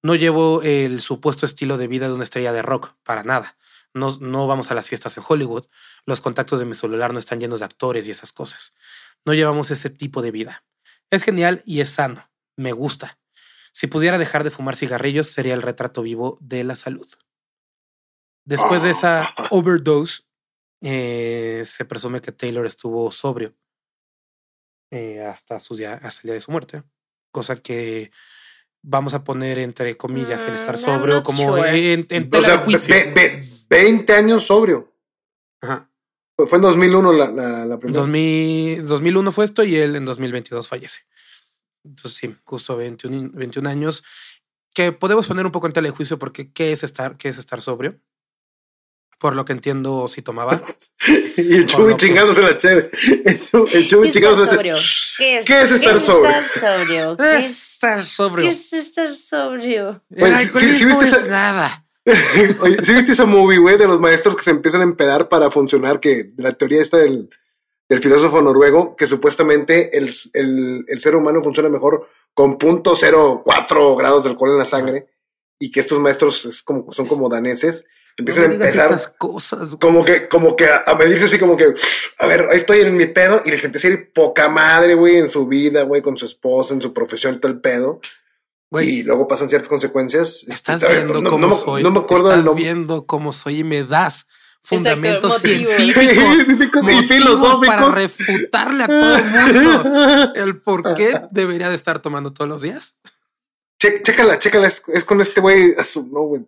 No 0.03 0.15
llevo 0.15 0.61
el 0.63 1.01
supuesto 1.01 1.45
estilo 1.45 1.78
de 1.78 1.88
vida 1.88 2.07
de 2.07 2.13
una 2.13 2.24
estrella 2.24 2.53
de 2.53 2.61
rock, 2.61 2.93
para 3.03 3.24
nada. 3.24 3.57
No, 3.93 4.17
no 4.19 4.47
vamos 4.47 4.72
a 4.72 4.74
las 4.74 4.88
fiestas 4.88 5.17
en 5.17 5.24
Hollywood, 5.28 5.65
los 6.05 6.22
contactos 6.22 6.59
de 6.59 6.65
mi 6.65 6.74
celular 6.74 7.13
no 7.13 7.19
están 7.19 7.39
llenos 7.39 7.59
de 7.59 7.65
actores 7.65 8.07
y 8.07 8.11
esas 8.11 8.32
cosas. 8.32 8.74
No 9.26 9.34
llevamos 9.34 9.69
ese 9.69 9.89
tipo 9.89 10.22
de 10.22 10.32
vida. 10.32 10.63
Es 11.12 11.24
genial 11.24 11.62
y 11.66 11.82
es 11.82 11.89
sano. 11.89 12.28
Me 12.55 12.72
gusta. 12.72 13.20
Si 13.74 13.88
pudiera 13.88 14.18
dejar 14.18 14.43
de 14.43 14.51
fumar 14.51 14.76
cigarrillos, 14.76 15.28
sería 15.28 15.53
el 15.53 15.62
retrato 15.62 16.01
vivo 16.01 16.38
de 16.41 16.64
la 16.64 16.76
salud. 16.76 17.07
Después 18.45 18.82
de 18.84 18.89
esa 18.89 19.30
overdose, 19.51 20.24
eh, 20.82 21.64
se 21.66 21.86
presume 21.86 22.22
que 22.22 22.32
Taylor 22.32 22.66
estuvo 22.66 23.12
sobrio 23.12 23.53
eh, 24.89 25.24
hasta, 25.24 25.59
su 25.59 25.76
día, 25.76 25.93
hasta 25.93 26.22
el 26.22 26.28
día 26.28 26.34
de 26.34 26.41
su 26.41 26.51
muerte. 26.51 26.84
Cosa 27.32 27.55
que 27.55 28.12
vamos 28.82 29.14
a 29.14 29.24
poner 29.24 29.59
entre 29.59 29.95
comillas 29.95 30.43
el 30.45 30.55
estar 30.55 30.76
mm, 30.76 30.80
sobrio 30.80 31.24
como 31.24 31.57
en, 31.57 32.07
en, 32.09 32.30
20 33.70 34.14
años 34.14 34.43
sobrio. 34.43 34.91
Ajá. 35.62 35.91
Fue 36.48 36.58
en 36.58 36.62
2001 36.62 37.14
la, 37.14 37.32
la, 37.32 37.66
la 37.66 37.80
primera. 37.80 38.02
2001 38.02 39.32
fue 39.32 39.46
esto 39.46 39.64
y 39.64 39.76
él 39.76 39.96
en 39.96 40.06
2022 40.06 40.68
fallece. 40.68 41.02
Entonces 41.84 42.18
sí, 42.18 42.36
justo 42.44 42.78
21, 42.78 43.32
21 43.34 43.70
años. 43.70 44.04
Que 44.74 44.92
podemos 44.92 45.28
poner 45.28 45.46
un 45.46 45.52
poco 45.52 45.68
en 45.68 45.74
telejuicio 45.74 46.18
porque 46.18 46.52
¿qué 46.52 46.72
es 46.72 46.84
estar, 46.84 47.18
qué 47.18 47.30
es 47.30 47.38
estar 47.38 47.62
sobrio? 47.62 48.00
Por 49.20 49.36
lo 49.36 49.46
que 49.46 49.54
entiendo, 49.54 50.08
si 50.08 50.22
tomaba. 50.22 50.60
y 51.38 51.56
el 51.58 51.68
Chubi 51.68 51.96
chingándose 51.96 52.42
la 52.42 52.58
cheve. 52.58 52.89
El 53.28 53.88
Chubi 53.88 54.10
chingándose 54.10 54.56
la 54.56 54.64
cheve. 54.64 54.80
¿Qué 55.18 55.38
es, 55.38 55.46
¿Qué 55.46 55.62
es 55.62 55.72
estar 55.72 56.00
sobrio? 56.00 57.18
¿Qué 57.18 57.38
es 57.38 57.74
estar 57.74 58.04
sobrio? 58.04 58.46
¿Qué 58.46 58.52
es 58.52 58.74
estar 58.74 59.12
sobrio? 59.14 60.02
si, 60.10 60.86
viste 60.86 61.06
esa... 61.06 61.28
nada. 61.28 61.86
Oye, 62.06 62.84
¿sí 62.84 62.93
viste 62.93 63.12
esa 63.12 63.26
movie, 63.26 63.60
güey, 63.60 63.78
de 63.78 63.88
los 63.88 63.99
maestros 63.99 64.36
que 64.36 64.43
se 64.43 64.52
empiezan 64.52 64.82
a 64.82 64.86
empedar 64.86 65.30
para 65.30 65.52
funcionar? 65.52 65.99
Que 65.99 66.30
la 66.38 66.52
teoría 66.52 66.82
está 66.82 66.97
del, 66.97 67.30
del 67.88 67.99
filósofo 67.99 68.41
noruego, 68.41 68.95
que 68.95 69.08
supuestamente 69.08 69.97
el, 69.97 70.14
el, 70.34 70.86
el 70.88 71.02
ser 71.02 71.16
humano 71.16 71.43
funciona 71.43 71.70
mejor 71.70 72.08
con 72.34 72.58
.04 72.58 73.97
grados 73.97 74.24
de 74.24 74.30
alcohol 74.30 74.52
en 74.52 74.58
la 74.58 74.66
sangre 74.66 75.08
y 75.60 75.70
que 75.70 75.80
estos 75.80 75.99
maestros 75.99 76.45
es 76.45 76.64
como, 76.64 76.91
son 76.91 77.06
como 77.06 77.30
daneses 77.30 77.86
empiezan 78.18 78.43
a 78.43 78.54
empezar 78.54 79.16
cosas, 79.18 79.76
como 79.80 80.04
que, 80.04 80.28
como 80.28 80.56
que 80.56 80.68
a, 80.68 80.93
medirse 80.95 81.26
así 81.26 81.39
como 81.39 81.58
que, 81.58 81.74
a 82.20 82.28
ver, 82.28 82.47
ahí 82.52 82.58
estoy 82.58 82.82
en 82.82 82.95
mi 82.95 83.08
pedo 83.08 83.41
y 83.45 83.52
les 83.52 83.64
empieza 83.64 83.88
a 83.88 83.91
ir 83.91 84.12
poca 84.12 84.49
madre, 84.49 84.95
güey, 84.95 85.18
en 85.18 85.30
su 85.30 85.47
vida, 85.47 85.84
güey, 85.84 86.02
con 86.02 86.18
su 86.18 86.26
esposa, 86.26 86.74
en 86.74 86.82
su 86.82 86.93
profesión, 86.93 87.39
todo 87.39 87.52
el 87.52 87.60
pedo. 87.60 87.99
Y 88.80 89.03
luego 89.03 89.28
pasan 89.28 89.49
ciertas 89.49 89.67
consecuencias. 89.67 90.45
Estás 90.47 90.88
viendo 90.88 91.24
cómo 91.24 91.53
soy. 91.55 91.84
No 91.84 91.91
me 91.91 91.99
acuerdo 91.99 92.34
Estás 92.34 92.55
viendo 92.55 93.05
cómo 93.05 93.34
soy 93.34 93.59
y 93.59 93.63
me 93.63 93.84
das 93.84 94.28
fundamentos 94.63 95.41
científicos 95.41 96.13
y 96.91 97.03
filosóficos 97.03 97.67
para 97.67 97.91
refutarle 97.91 98.84
a 98.84 98.88
todo 98.88 99.17
el 99.17 99.24
mundo 99.24 100.34
el 100.36 100.61
por 100.61 100.93
qué 100.93 101.19
debería 101.32 101.69
de 101.69 101.76
estar 101.76 101.99
tomando 101.99 102.32
todos 102.32 102.47
los 102.47 102.61
días 102.61 102.95
chécala, 104.03 104.38
chécala, 104.38 104.67
es, 104.67 105.03
con 105.05 105.22
este 105.22 105.41
güey, 105.41 105.74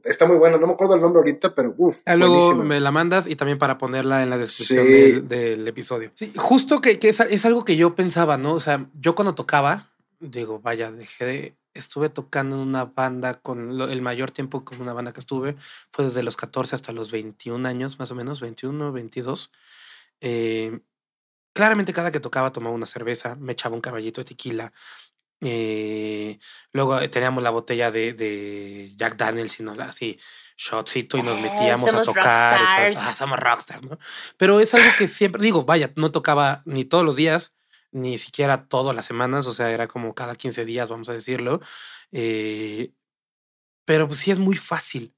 está 0.03 0.25
muy 0.25 0.37
bueno, 0.37 0.57
no 0.57 0.67
me 0.67 0.73
acuerdo 0.73 0.95
el 0.95 1.01
nombre 1.01 1.19
ahorita, 1.19 1.55
pero 1.55 1.73
uff. 1.77 2.01
Luego 2.05 2.55
me 2.55 2.79
la 2.79 2.91
mandas 2.91 3.27
y 3.27 3.35
también 3.35 3.57
para 3.57 3.77
ponerla 3.77 4.21
en 4.21 4.29
la 4.29 4.37
descripción 4.37 5.27
del, 5.27 5.67
episodio. 5.67 6.11
Sí, 6.13 6.31
justo 6.35 6.81
que, 6.81 6.99
es, 7.01 7.45
algo 7.45 7.65
que 7.65 7.75
yo 7.75 7.95
pensaba, 7.95 8.37
¿no? 8.37 8.53
O 8.53 8.59
sea, 8.59 8.87
yo 8.99 9.15
cuando 9.15 9.35
tocaba, 9.35 9.91
digo, 10.19 10.59
vaya, 10.59 10.91
dejé 10.91 11.25
de, 11.25 11.53
estuve 11.73 12.09
tocando 12.09 12.55
en 12.55 12.61
una 12.67 12.85
banda 12.85 13.39
con 13.41 13.81
el 13.81 14.01
mayor 14.01 14.31
tiempo 14.31 14.63
con 14.63 14.81
una 14.81 14.93
banda 14.93 15.13
que 15.13 15.19
estuve, 15.19 15.55
fue 15.91 16.05
desde 16.05 16.23
los 16.23 16.37
14 16.37 16.75
hasta 16.75 16.91
los 16.91 17.11
21 17.11 17.67
años, 17.67 17.99
más 17.99 18.11
o 18.11 18.15
menos, 18.15 18.41
21, 18.41 18.91
22. 18.91 19.51
Eh, 20.21 20.79
claramente 21.53 21.93
cada 21.93 22.11
que 22.11 22.19
tocaba 22.19 22.51
tomaba 22.51 22.75
una 22.75 22.85
cerveza, 22.85 23.35
me 23.35 23.53
echaba 23.53 23.75
un 23.75 23.81
caballito 23.81 24.21
de 24.21 24.25
tequila, 24.25 24.73
eh, 25.45 26.39
luego 26.71 26.99
eh, 26.99 27.09
teníamos 27.09 27.43
la 27.43 27.49
botella 27.49 27.91
de, 27.91 28.13
de 28.13 28.91
Jack 28.95 29.17
Daniels, 29.17 29.59
y 29.59 29.63
no, 29.63 29.73
así, 29.73 30.17
shotcito, 30.57 31.17
y 31.17 31.23
nos 31.23 31.37
eh, 31.37 31.41
metíamos 31.41 31.93
a 31.93 32.01
tocar. 32.01 32.89
Y 32.89 32.95
ah, 32.95 33.13
somos 33.13 33.39
rockstars, 33.39 33.83
¿no? 33.83 33.99
Pero 34.37 34.59
es 34.59 34.73
algo 34.73 34.89
que 34.97 35.07
siempre, 35.07 35.41
digo, 35.41 35.65
vaya, 35.65 35.91
no 35.95 36.11
tocaba 36.11 36.61
ni 36.65 36.85
todos 36.85 37.03
los 37.03 37.15
días, 37.15 37.53
ni 37.93 38.17
siquiera 38.17 38.65
todas 38.67 38.95
las 38.95 39.05
semanas, 39.05 39.47
o 39.47 39.53
sea, 39.53 39.71
era 39.71 39.87
como 39.87 40.13
cada 40.13 40.35
15 40.35 40.65
días, 40.65 40.89
vamos 40.89 41.09
a 41.09 41.13
decirlo. 41.13 41.61
pero 43.85 44.07
pues 44.07 44.19
sí 44.19 44.31
es 44.31 44.39
muy 44.39 44.55
fácil 44.55 45.13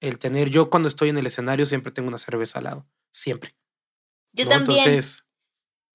el 0.00 0.18
tener, 0.18 0.50
yo 0.50 0.70
cuando 0.70 0.88
estoy 0.88 1.08
en 1.08 1.18
el 1.18 1.26
escenario 1.26 1.66
siempre 1.66 1.92
tengo 1.92 2.08
una 2.08 2.18
cerveza 2.18 2.58
al 2.58 2.64
lado, 2.64 2.86
siempre. 3.10 3.54
Yo 4.32 4.48
también. 4.48 4.78
Entonces, 4.78 5.24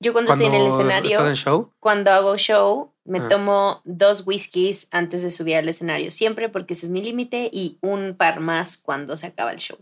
yo 0.02 0.14
cuando, 0.14 0.32
estoy 0.32 0.48
en 0.48 0.54
el 0.54 0.68
escenario, 0.68 1.74
cuando 1.80 2.12
hago 2.12 2.38
show, 2.38 2.94
me 3.04 3.20
ah. 3.20 3.28
tomo 3.28 3.82
dos 3.84 4.26
whiskies 4.26 4.88
antes 4.92 5.24
de 5.24 5.32
subir 5.32 5.58
al 5.58 5.68
escenario, 5.68 6.10
siempre 6.10 6.48
porque 6.48 6.74
ese 6.74 6.86
es 6.86 6.90
mi 6.90 7.02
límite 7.02 7.50
y 7.52 7.78
un 7.82 8.16
par 8.16 8.40
más 8.40 8.78
cuando 8.78 9.18
se 9.18 9.28
acaba 9.28 9.52
el 9.52 9.60
show. 9.60 9.78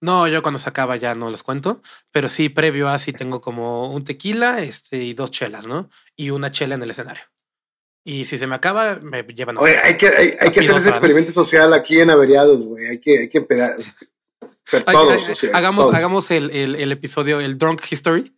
No, 0.00 0.28
yo 0.28 0.42
cuando 0.42 0.58
se 0.58 0.68
acaba 0.68 0.96
ya 0.96 1.14
no 1.14 1.30
los 1.30 1.42
cuento, 1.42 1.82
pero 2.10 2.28
sí, 2.28 2.48
previo 2.48 2.88
así 2.88 3.12
tengo 3.12 3.40
como 3.40 3.92
un 3.92 4.04
tequila 4.04 4.62
este, 4.62 4.98
y 4.98 5.14
dos 5.14 5.30
chelas, 5.30 5.66
¿no? 5.66 5.88
Y 6.14 6.30
una 6.30 6.50
chela 6.50 6.74
en 6.74 6.82
el 6.82 6.90
escenario. 6.90 7.22
Y 8.04 8.24
si 8.24 8.38
se 8.38 8.46
me 8.46 8.54
acaba, 8.54 9.00
me 9.02 9.22
llevan 9.22 9.56
a 9.56 9.60
Oye, 9.60 9.76
hay 9.78 9.96
que, 9.96 10.08
hay, 10.08 10.50
que 10.52 10.60
hacer 10.60 10.76
ese 10.76 10.90
experimento 10.90 11.32
social 11.32 11.72
aquí 11.72 11.98
en 11.98 12.10
Averiados, 12.10 12.60
güey. 12.64 12.86
Hay 12.86 13.00
que, 13.00 13.18
hay 13.20 13.28
que 13.28 13.38
empezar. 13.38 13.76
hagamos, 15.52 15.92
hagamos 15.92 16.30
el, 16.30 16.50
el, 16.50 16.76
el, 16.76 16.92
episodio, 16.92 17.40
el 17.40 17.58
Drunk 17.58 17.82
History. 17.90 18.32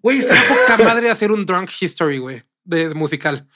Güey, 0.00 0.18
está 0.18 0.34
poca 0.48 0.76
madre 0.82 1.10
hacer 1.10 1.30
un 1.32 1.46
drunk 1.46 1.70
history, 1.80 2.18
güey, 2.18 2.42
de, 2.64 2.94
musical. 2.94 3.46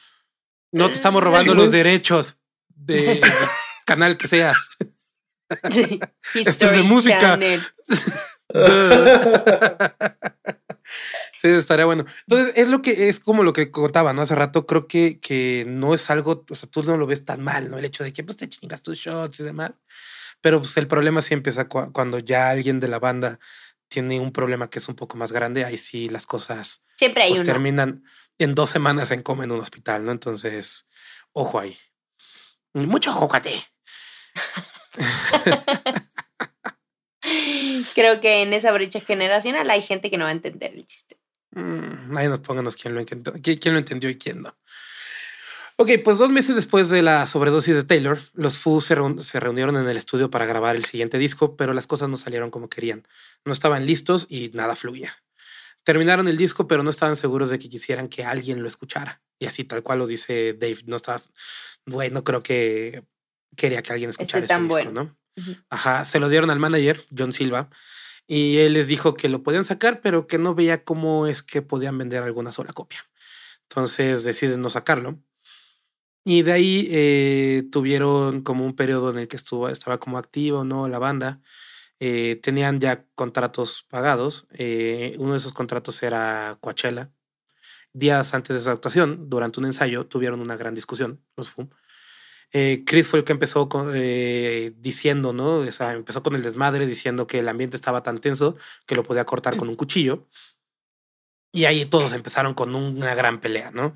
No 0.72 0.88
te 0.88 0.94
estamos 0.94 1.22
robando 1.22 1.54
los 1.54 1.70
derechos 1.70 2.38
de 2.68 3.20
canal 3.86 4.16
que 4.16 4.28
seas. 4.28 4.70
Esto 6.34 6.66
es 6.66 6.72
de 6.72 6.82
música. 6.82 7.38
sí, 11.38 11.48
estaría 11.48 11.84
bueno. 11.84 12.04
Entonces, 12.26 12.52
es 12.56 12.68
lo 12.68 12.82
que 12.82 13.08
es 13.08 13.20
como 13.20 13.42
lo 13.42 13.52
que 13.52 13.70
contaba, 13.70 14.12
¿no? 14.12 14.22
Hace 14.22 14.34
rato 14.34 14.66
creo 14.66 14.86
que, 14.86 15.20
que 15.20 15.64
no 15.68 15.94
es 15.94 16.10
algo, 16.10 16.44
o 16.48 16.54
sea, 16.54 16.68
tú 16.70 16.82
no 16.82 16.96
lo 16.96 17.06
ves 17.06 17.24
tan 17.24 17.42
mal, 17.42 17.70
¿no? 17.70 17.78
El 17.78 17.84
hecho 17.84 18.04
de 18.04 18.12
que 18.12 18.24
pues 18.24 18.36
te 18.36 18.48
chingas 18.48 18.82
tus 18.82 18.98
shots 18.98 19.40
y 19.40 19.44
demás. 19.44 19.72
Pero 20.40 20.60
pues 20.60 20.76
el 20.76 20.86
problema 20.86 21.20
sí 21.22 21.34
empieza 21.34 21.68
cuando 21.68 22.18
ya 22.18 22.50
alguien 22.50 22.80
de 22.80 22.88
la 22.88 22.98
banda 22.98 23.38
tiene 23.88 24.20
un 24.20 24.32
problema 24.32 24.70
que 24.70 24.78
es 24.78 24.88
un 24.88 24.94
poco 24.94 25.18
más 25.18 25.32
grande, 25.32 25.64
ahí 25.64 25.76
sí 25.76 26.08
las 26.08 26.24
cosas 26.24 26.84
Siempre 26.96 27.24
hay 27.24 27.30
pues, 27.34 27.46
terminan 27.46 28.04
en 28.38 28.54
dos 28.54 28.70
semanas 28.70 29.10
en 29.10 29.22
coma 29.22 29.44
en 29.44 29.52
un 29.52 29.60
hospital, 29.60 30.04
¿no? 30.04 30.12
Entonces, 30.12 30.86
ojo 31.32 31.58
ahí. 31.58 31.76
Mucho 32.72 33.10
ojo 33.10 33.28
Creo 37.94 38.20
que 38.20 38.42
en 38.42 38.52
esa 38.52 38.72
brecha 38.72 39.00
generacional 39.00 39.70
hay 39.70 39.80
gente 39.80 40.10
que 40.10 40.18
no 40.18 40.24
va 40.24 40.30
a 40.30 40.32
entender 40.32 40.72
el 40.74 40.84
chiste. 40.86 41.16
Mm, 41.52 42.12
nos 42.12 42.40
pónganos 42.40 42.76
quién 42.76 42.94
lo, 42.94 43.00
entendió, 43.00 43.32
lo 43.32 43.78
entendió 43.78 44.10
y 44.10 44.16
quién 44.16 44.42
no. 44.42 44.54
Ok, 45.76 45.92
pues 46.04 46.18
dos 46.18 46.30
meses 46.30 46.56
después 46.56 46.90
de 46.90 47.00
la 47.00 47.26
sobredosis 47.26 47.74
de 47.74 47.84
Taylor, 47.84 48.18
los 48.34 48.58
Foo 48.58 48.82
se, 48.82 48.94
reunieron 48.94 49.78
en 49.78 49.88
el 49.88 49.96
estudio 49.96 50.30
para 50.30 50.44
grabar 50.44 50.76
el 50.76 50.84
siguiente 50.84 51.16
disco, 51.16 51.56
pero 51.56 51.72
las 51.72 51.86
cosas 51.86 52.10
no 52.10 52.18
salieron 52.18 52.50
como 52.50 52.68
querían. 52.68 53.08
No 53.46 53.54
estaban 53.54 53.86
listos 53.86 54.26
y 54.28 54.50
nada 54.52 54.76
fluía. 54.76 55.14
Terminaron 55.82 56.28
el 56.28 56.36
disco, 56.36 56.68
pero 56.68 56.82
no 56.82 56.90
estaban 56.90 57.16
seguros 57.16 57.48
de 57.48 57.58
que 57.58 57.70
quisieran 57.70 58.08
que 58.08 58.24
alguien 58.24 58.62
lo 58.62 58.68
escuchara. 58.68 59.22
Y 59.38 59.46
así 59.46 59.64
tal 59.64 59.82
cual 59.82 60.00
lo 60.00 60.06
dice 60.06 60.52
Dave, 60.52 60.80
no 60.84 60.96
estás, 60.96 61.30
güey, 61.86 62.10
no 62.10 62.24
creo 62.24 62.42
que 62.42 63.02
quería 63.56 63.82
que 63.82 63.92
alguien 63.92 64.10
escuchara 64.10 64.44
ese 64.44 64.58
disco, 64.58 64.90
¿no? 64.92 65.16
Ajá, 65.68 66.04
se 66.04 66.18
lo 66.18 66.28
dieron 66.28 66.50
al 66.50 66.58
manager, 66.58 67.04
John 67.16 67.32
Silva, 67.32 67.70
y 68.26 68.58
él 68.58 68.74
les 68.74 68.88
dijo 68.88 69.14
que 69.14 69.28
lo 69.28 69.42
podían 69.42 69.64
sacar, 69.64 70.00
pero 70.00 70.26
que 70.26 70.38
no 70.38 70.54
veía 70.54 70.84
cómo 70.84 71.26
es 71.26 71.42
que 71.42 71.62
podían 71.62 71.96
vender 71.98 72.22
alguna 72.22 72.52
sola 72.52 72.72
copia. 72.72 73.08
Entonces 73.68 74.24
deciden 74.24 74.60
no 74.60 74.70
sacarlo 74.70 75.18
y 76.24 76.42
de 76.42 76.52
ahí 76.52 76.88
eh, 76.90 77.64
tuvieron 77.72 78.42
como 78.42 78.64
un 78.64 78.74
periodo 78.76 79.10
en 79.10 79.18
el 79.18 79.28
que 79.28 79.36
estuvo, 79.36 79.68
estaba 79.68 79.98
como 79.98 80.18
activo, 80.18 80.64
¿no? 80.64 80.88
La 80.88 80.98
banda. 80.98 81.40
Eh, 81.98 82.38
tenían 82.42 82.80
ya 82.80 83.06
contratos 83.14 83.86
pagados. 83.88 84.46
Eh, 84.52 85.14
uno 85.18 85.32
de 85.32 85.38
esos 85.38 85.52
contratos 85.52 86.02
era 86.02 86.58
Coachella. 86.60 87.10
Días 87.92 88.34
antes 88.34 88.56
de 88.56 88.62
su 88.62 88.70
actuación, 88.70 89.28
durante 89.28 89.60
un 89.60 89.66
ensayo, 89.66 90.06
tuvieron 90.06 90.40
una 90.40 90.56
gran 90.56 90.74
discusión, 90.74 91.24
los 91.36 91.50
FUM. 91.50 91.70
Chris 92.52 93.08
fue 93.08 93.20
el 93.20 93.24
que 93.24 93.32
empezó 93.32 93.68
con, 93.68 93.92
diciendo, 93.92 95.32
¿no? 95.32 95.62
Empezó 95.64 96.22
con 96.22 96.34
el 96.34 96.42
desmadre 96.42 96.86
diciendo 96.86 97.26
que 97.26 97.38
el 97.38 97.48
ambiente 97.48 97.76
estaba 97.76 98.02
tan 98.02 98.18
tenso 98.18 98.56
que 98.86 98.94
lo 98.96 99.04
podía 99.04 99.24
cortar 99.24 99.56
con 99.56 99.68
un 99.68 99.76
cuchillo. 99.76 100.26
Y 101.52 101.64
ahí 101.64 101.84
todos 101.84 102.12
empezaron 102.12 102.54
con 102.54 102.76
una 102.76 103.14
gran 103.16 103.40
pelea, 103.40 103.72
¿no? 103.72 103.92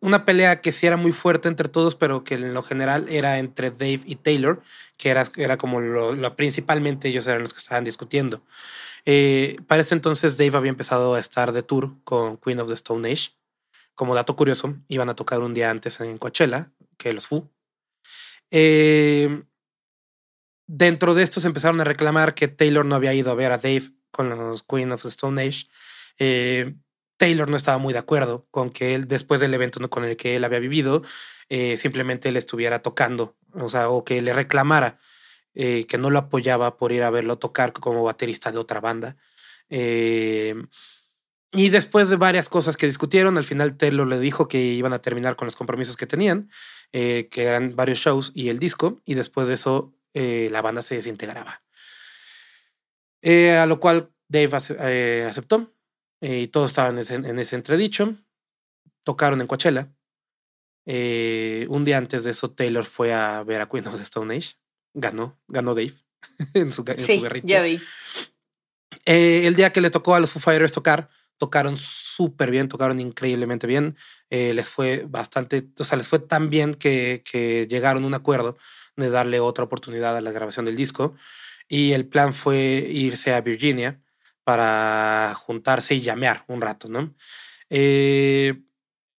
Una 0.00 0.26
pelea 0.26 0.60
que 0.60 0.70
sí 0.70 0.86
era 0.86 0.98
muy 0.98 1.12
fuerte 1.12 1.48
entre 1.48 1.68
todos, 1.68 1.94
pero 1.94 2.24
que 2.24 2.34
en 2.34 2.52
lo 2.52 2.62
general 2.62 3.08
era 3.08 3.38
entre 3.38 3.70
Dave 3.70 4.00
y 4.04 4.16
Taylor, 4.16 4.62
que 4.98 5.08
era, 5.08 5.24
era 5.36 5.56
como 5.56 5.80
lo, 5.80 6.36
principalmente 6.36 7.08
ellos 7.08 7.26
eran 7.26 7.42
los 7.42 7.54
que 7.54 7.60
estaban 7.60 7.84
discutiendo. 7.84 8.42
Eh, 9.06 9.56
para 9.66 9.80
este 9.80 9.94
entonces 9.94 10.36
Dave 10.36 10.56
había 10.58 10.70
empezado 10.70 11.14
a 11.14 11.20
estar 11.20 11.52
de 11.52 11.62
tour 11.62 11.94
con 12.04 12.36
Queen 12.36 12.60
of 12.60 12.68
the 12.68 12.74
Stone 12.74 13.10
Age. 13.10 13.30
Como 13.94 14.14
dato 14.14 14.36
curioso, 14.36 14.76
iban 14.88 15.08
a 15.08 15.16
tocar 15.16 15.40
un 15.40 15.54
día 15.54 15.70
antes 15.70 16.00
en 16.00 16.18
Coachella 16.18 16.70
que 16.98 17.14
los 17.14 17.26
Fu. 17.26 17.48
Eh, 18.50 19.42
dentro 20.66 21.14
de 21.14 21.22
estos 21.22 21.44
empezaron 21.44 21.80
a 21.80 21.84
reclamar 21.84 22.34
que 22.34 22.48
Taylor 22.48 22.84
no 22.84 22.94
había 22.94 23.14
ido 23.14 23.30
a 23.30 23.34
ver 23.34 23.52
a 23.52 23.58
Dave 23.58 23.90
con 24.10 24.30
los 24.30 24.62
Queen 24.62 24.92
of 24.92 25.02
the 25.02 25.08
Stone 25.08 25.42
Age 25.42 25.66
eh, 26.18 26.74
Taylor 27.16 27.50
no 27.50 27.56
estaba 27.56 27.78
muy 27.78 27.92
de 27.92 27.98
acuerdo 27.98 28.46
con 28.50 28.70
que 28.70 28.94
él, 28.94 29.08
después 29.08 29.40
del 29.40 29.54
evento 29.54 29.88
con 29.90 30.04
el 30.04 30.16
que 30.16 30.36
él 30.36 30.44
había 30.44 30.60
vivido, 30.60 31.02
eh, 31.48 31.76
simplemente 31.76 32.30
le 32.30 32.38
estuviera 32.38 32.80
tocando, 32.80 33.36
o 33.52 33.68
sea, 33.68 33.88
o 33.88 34.04
que 34.04 34.22
le 34.22 34.32
reclamara 34.32 34.98
eh, 35.54 35.86
que 35.86 35.98
no 35.98 36.10
lo 36.10 36.18
apoyaba 36.18 36.76
por 36.76 36.92
ir 36.92 37.02
a 37.02 37.10
verlo 37.10 37.38
tocar 37.38 37.72
como 37.72 38.04
baterista 38.04 38.52
de 38.52 38.58
otra 38.58 38.80
banda. 38.80 39.16
Eh, 41.52 41.60
y 41.60 41.68
después 41.70 42.08
de 42.08 42.16
varias 42.16 42.48
cosas 42.48 42.76
que 42.76 42.86
discutieron, 42.86 43.38
al 43.38 43.44
final 43.44 43.76
Taylor 43.76 44.06
le 44.06 44.18
dijo 44.18 44.48
que 44.48 44.60
iban 44.60 44.92
a 44.92 45.00
terminar 45.00 45.36
con 45.36 45.46
los 45.46 45.56
compromisos 45.56 45.96
que 45.96 46.06
tenían, 46.06 46.50
eh, 46.92 47.28
que 47.30 47.44
eran 47.44 47.74
varios 47.74 47.98
shows 47.98 48.32
y 48.34 48.48
el 48.48 48.58
disco, 48.58 49.00
y 49.04 49.14
después 49.14 49.48
de 49.48 49.54
eso 49.54 49.92
la 50.14 50.62
banda 50.62 50.82
se 50.82 50.96
desintegraba. 50.96 51.62
a 53.22 53.66
lo 53.66 53.78
cual 53.78 54.10
Dave 54.26 54.56
aceptó 55.26 55.72
y 56.20 56.48
todos 56.48 56.70
estaban 56.70 56.98
en 56.98 57.38
ese, 57.38 57.54
entredicho. 57.54 58.16
Tocaron 59.04 59.40
en 59.40 59.46
Coachella. 59.46 59.92
un 60.86 61.84
día 61.84 61.98
antes 61.98 62.24
de 62.24 62.32
eso, 62.32 62.50
Taylor 62.50 62.84
fue 62.84 63.14
a 63.14 63.44
ver 63.44 63.60
a 63.60 63.68
Queen 63.68 63.86
of 63.86 63.94
the 63.94 64.02
Stone 64.02 64.34
Age 64.34 64.56
ganó, 64.94 65.38
ganó 65.48 65.74
Dave 65.74 65.94
en 66.54 66.72
su, 66.72 66.84
en 66.86 67.00
sí, 67.00 67.22
Ya 67.44 67.62
vi. 67.62 67.80
Eh, 69.04 69.46
el 69.46 69.54
día 69.54 69.72
que 69.72 69.80
le 69.80 69.90
tocó 69.90 70.14
a 70.14 70.20
los 70.20 70.30
Foo 70.30 70.40
Fighters 70.40 70.72
tocar, 70.72 71.08
tocaron 71.38 71.76
súper 71.76 72.50
bien, 72.50 72.68
tocaron 72.68 73.00
increíblemente 73.00 73.66
bien. 73.66 73.96
Eh, 74.30 74.52
les 74.52 74.68
fue 74.68 75.04
bastante, 75.08 75.68
o 75.78 75.84
sea, 75.84 75.96
les 75.96 76.08
fue 76.08 76.18
tan 76.18 76.50
bien 76.50 76.74
que, 76.74 77.22
que 77.30 77.66
llegaron 77.68 78.04
a 78.04 78.06
un 78.06 78.14
acuerdo 78.14 78.58
de 78.96 79.08
darle 79.10 79.40
otra 79.40 79.64
oportunidad 79.64 80.16
a 80.16 80.20
la 80.20 80.32
grabación 80.32 80.66
del 80.66 80.76
disco. 80.76 81.14
Y 81.68 81.92
el 81.92 82.06
plan 82.06 82.34
fue 82.34 82.86
irse 82.88 83.32
a 83.32 83.40
Virginia 83.40 84.00
para 84.44 85.34
juntarse 85.36 85.94
y 85.94 86.00
llamear 86.00 86.44
un 86.48 86.60
rato, 86.60 86.88
¿no? 86.88 87.14
Eh, 87.70 88.60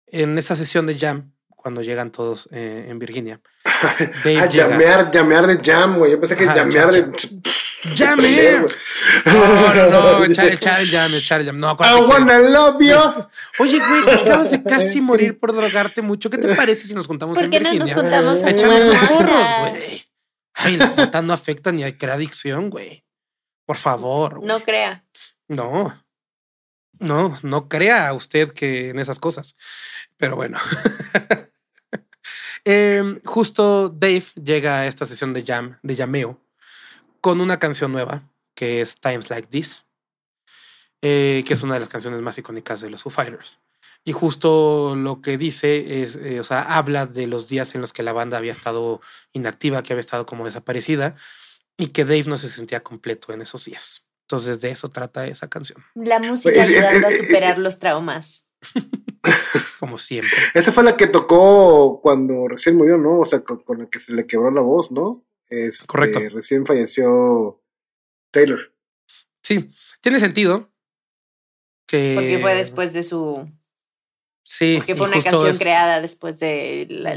en 0.06 0.38
esa 0.38 0.56
sesión 0.56 0.86
de 0.86 0.98
jam, 0.98 1.32
cuando 1.48 1.82
llegan 1.82 2.10
todos 2.10 2.48
en 2.50 2.98
Virginia, 2.98 3.40
a 4.24 4.46
llamear, 4.46 5.10
llamear 5.10 5.46
de 5.46 5.58
jam, 5.58 5.98
güey. 5.98 6.12
Yo 6.12 6.20
pensé 6.20 6.36
que 6.36 6.46
llamear 6.46 6.90
de. 6.90 7.12
Llame. 7.94 8.66
No, 9.24 9.74
no, 9.74 9.90
no, 9.90 10.24
echar, 10.24 10.48
echar 10.48 10.80
el 10.80 10.88
jam, 10.88 11.14
echar 11.14 11.40
el 11.40 11.46
jam. 11.46 11.58
No, 11.58 11.76
I 11.78 12.00
wanna 12.00 12.38
love 12.38 12.80
you. 12.80 12.96
Oye, 13.58 13.78
güey, 13.78 14.20
acabas 14.20 14.50
de 14.50 14.62
casi 14.62 15.00
morir 15.00 15.38
por 15.38 15.54
drogarte 15.54 16.02
mucho. 16.02 16.28
¿Qué 16.28 16.38
te 16.38 16.54
parece 16.54 16.86
si 16.86 16.94
nos 16.94 17.06
juntamos 17.06 17.38
¿Por 17.38 17.48
qué 17.50 17.60
no 17.60 17.72
nos 17.72 17.94
juntamos 17.94 18.42
a 18.42 18.50
Echamos 18.50 18.96
porros, 19.08 19.46
güey. 19.60 20.04
Ay, 20.54 20.76
la 20.76 20.94
puta 20.94 21.22
no 21.22 21.32
afecta 21.32 21.70
ni 21.70 21.90
crea 21.92 22.14
adicción, 22.14 22.68
güey. 22.68 23.04
Por 23.64 23.76
favor. 23.76 24.44
No 24.44 24.60
crea. 24.60 25.04
No. 25.46 26.04
No, 26.98 27.38
no 27.42 27.68
crea 27.68 28.12
usted 28.12 28.52
que 28.52 28.90
en 28.90 28.98
esas 28.98 29.20
cosas. 29.20 29.56
Pero 30.16 30.34
bueno. 30.34 30.58
Em, 32.64 33.20
justo 33.24 33.88
Dave 33.88 34.24
llega 34.34 34.80
a 34.80 34.86
esta 34.86 35.06
sesión 35.06 35.32
de 35.32 35.44
jam, 35.44 35.78
de 35.82 35.94
llameo, 35.94 36.38
con 37.20 37.40
una 37.40 37.58
canción 37.58 37.92
nueva, 37.92 38.22
que 38.54 38.80
es 38.80 39.00
Times 39.00 39.30
Like 39.30 39.48
This, 39.48 39.86
eh, 41.02 41.44
que 41.46 41.54
es 41.54 41.62
una 41.62 41.74
de 41.74 41.80
las 41.80 41.88
canciones 41.88 42.20
más 42.20 42.38
icónicas 42.38 42.80
de 42.80 42.90
los 42.90 43.02
Foo 43.02 43.10
Fighters. 43.10 43.60
Y 44.04 44.12
justo 44.12 44.94
lo 44.96 45.20
que 45.20 45.36
dice 45.36 46.02
es, 46.02 46.16
eh, 46.16 46.40
o 46.40 46.44
sea, 46.44 46.62
habla 46.62 47.06
de 47.06 47.26
los 47.26 47.46
días 47.46 47.74
en 47.74 47.80
los 47.80 47.92
que 47.92 48.02
la 48.02 48.12
banda 48.12 48.38
había 48.38 48.52
estado 48.52 49.00
inactiva, 49.32 49.82
que 49.82 49.92
había 49.92 50.00
estado 50.00 50.24
como 50.24 50.44
desaparecida 50.44 51.16
y 51.76 51.88
que 51.88 52.04
Dave 52.04 52.24
no 52.24 52.38
se 52.38 52.48
sentía 52.48 52.80
completo 52.80 53.32
en 53.32 53.42
esos 53.42 53.64
días. 53.64 54.06
Entonces 54.22 54.60
de 54.60 54.70
eso 54.70 54.88
trata 54.88 55.26
esa 55.26 55.48
canción. 55.48 55.82
La 55.94 56.18
música 56.18 56.62
ayudando 56.62 57.08
a 57.08 57.12
superar 57.12 57.58
los 57.58 57.78
traumas. 57.78 58.48
Como 59.80 59.98
siempre. 59.98 60.38
Esa 60.54 60.72
fue 60.72 60.82
la 60.82 60.96
que 60.96 61.06
tocó 61.06 62.00
cuando 62.02 62.48
recién 62.48 62.76
murió, 62.76 62.98
¿no? 62.98 63.20
O 63.20 63.26
sea, 63.26 63.40
con, 63.40 63.62
la 63.78 63.86
que 63.86 64.00
se 64.00 64.12
le 64.12 64.26
quebró 64.26 64.50
la 64.50 64.60
voz, 64.60 64.90
¿no? 64.90 65.24
Este, 65.48 65.86
Correcto. 65.86 66.20
Recién 66.32 66.66
falleció 66.66 67.62
Taylor. 68.30 68.72
Sí, 69.42 69.70
tiene 70.00 70.20
sentido. 70.20 70.70
Que... 71.86 72.12
Porque 72.14 72.38
fue 72.38 72.54
después 72.54 72.92
de 72.92 73.02
su. 73.02 73.50
Sí. 74.42 74.76
Porque 74.78 74.96
fue 74.96 75.08
una 75.08 75.22
canción 75.22 75.56
creada 75.58 76.00
después 76.00 76.38
de 76.38 76.86
la, 76.88 77.16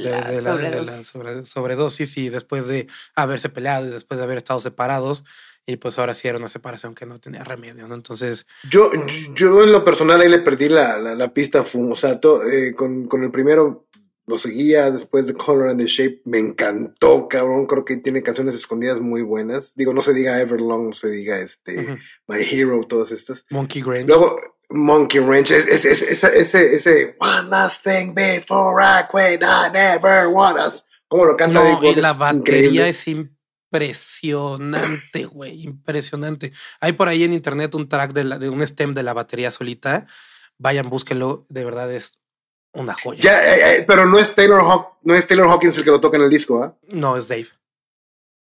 sobredosis. 1.44 2.18
y 2.18 2.30
después 2.30 2.68
de 2.68 2.88
haberse 3.16 3.50
peleado 3.50 3.88
y 3.88 3.90
después 3.90 4.18
de 4.18 4.24
haber 4.24 4.38
estado 4.38 4.60
separados 4.60 5.24
y 5.66 5.78
pues 5.78 6.00
ahora 6.00 6.14
sí 6.14 6.28
era 6.28 6.38
una 6.38 6.50
separación 6.50 6.96
que 6.96 7.06
no 7.06 7.20
tenía 7.20 7.44
remedio, 7.44 7.88
¿no? 7.88 7.96
Entonces... 7.96 8.48
Yo, 8.70 8.92
yo 9.36 9.64
en 9.64 9.72
lo 9.72 9.86
personal 9.86 10.20
ahí 10.22 10.30
le 10.30 10.40
perdí 10.40 10.70
la, 10.70 10.98
la, 10.98 11.34
pista, 11.34 11.62
o 11.62 11.96
sea, 11.96 12.20
eh, 12.52 12.74
con, 12.76 13.08
con, 13.08 13.24
el 13.24 13.32
primero 13.32 13.86
lo 14.28 14.38
seguía, 14.38 14.92
después 14.92 15.26
de 15.28 15.34
Color 15.34 15.70
and 15.70 15.80
the 15.80 15.88
Shape 15.88 16.22
me 16.26 16.40
encantó, 16.40 17.28
cabrón, 17.28 17.66
creo 17.66 17.84
que 17.84 17.98
tiene 17.98 18.24
canciones 18.24 18.56
escondidas 18.56 19.02
muy 19.02 19.24
buenas, 19.24 19.76
digo, 19.76 19.94
no 19.94 20.02
se 20.02 20.14
diga 20.14 20.40
Everlong, 20.40 20.88
no 20.88 20.94
se 20.94 21.10
diga 21.10 21.38
este, 21.40 21.98
My 22.28 22.38
Hero, 22.40 22.82
todas 22.88 23.12
estas. 23.12 23.46
Monkey 23.50 23.82
Ranch. 23.82 24.08
Luego, 24.08 24.40
Monkey 24.70 25.20
Ranch, 25.20 25.52
es, 25.52 25.86
es, 25.86 26.02
ese, 26.02 26.76
ese, 26.76 27.18
One 27.20 27.50
last 27.50 27.84
thing 27.84 28.14
before 28.14 28.82
I 28.82 29.04
quit, 29.12 29.44
I 29.44 29.70
never 29.72 30.28
want 30.28 30.58
us. 30.60 30.86
¿Cómo 31.08 31.26
lo 31.26 31.36
canta? 31.36 31.62
No, 31.62 31.84
y 31.84 31.96
la 31.96 32.14
batería 32.14 32.88
es 32.88 33.06
impresionante 33.08 35.26
güey, 35.26 35.64
impresionante. 35.64 36.54
Hay 36.80 36.94
por 36.94 37.10
ahí 37.10 37.26
en 37.26 37.34
internet 37.34 37.76
un 37.76 37.90
track 37.90 38.14
de, 38.14 38.40
de 38.40 38.50
un 38.50 38.62
stem 38.62 38.94
de 38.94 39.04
la 39.04 39.14
batería 39.14 39.52
solita. 39.52 40.08
Vayan, 40.58 40.90
búsquenlo, 40.90 41.46
de 41.50 41.66
verdad 41.66 41.92
es 41.92 42.21
una 42.74 42.94
joya. 42.94 43.20
Ya, 43.22 43.56
eh, 43.56 43.78
eh, 43.78 43.86
pero 43.88 44.06
no 44.06 44.18
es 44.18 44.34
Taylor 44.34 44.64
no 45.02 45.16
es 45.16 45.28
Taylor 45.28 45.48
Hawkins 45.48 45.78
el 45.78 45.84
que 45.84 45.92
lo 45.92 46.00
toca 46.00 46.18
en 46.18 46.24
el 46.24 46.30
disco, 46.30 46.64
¿ah? 46.64 46.78
No, 46.88 47.18
es 47.18 47.28
Dave. 47.28 47.48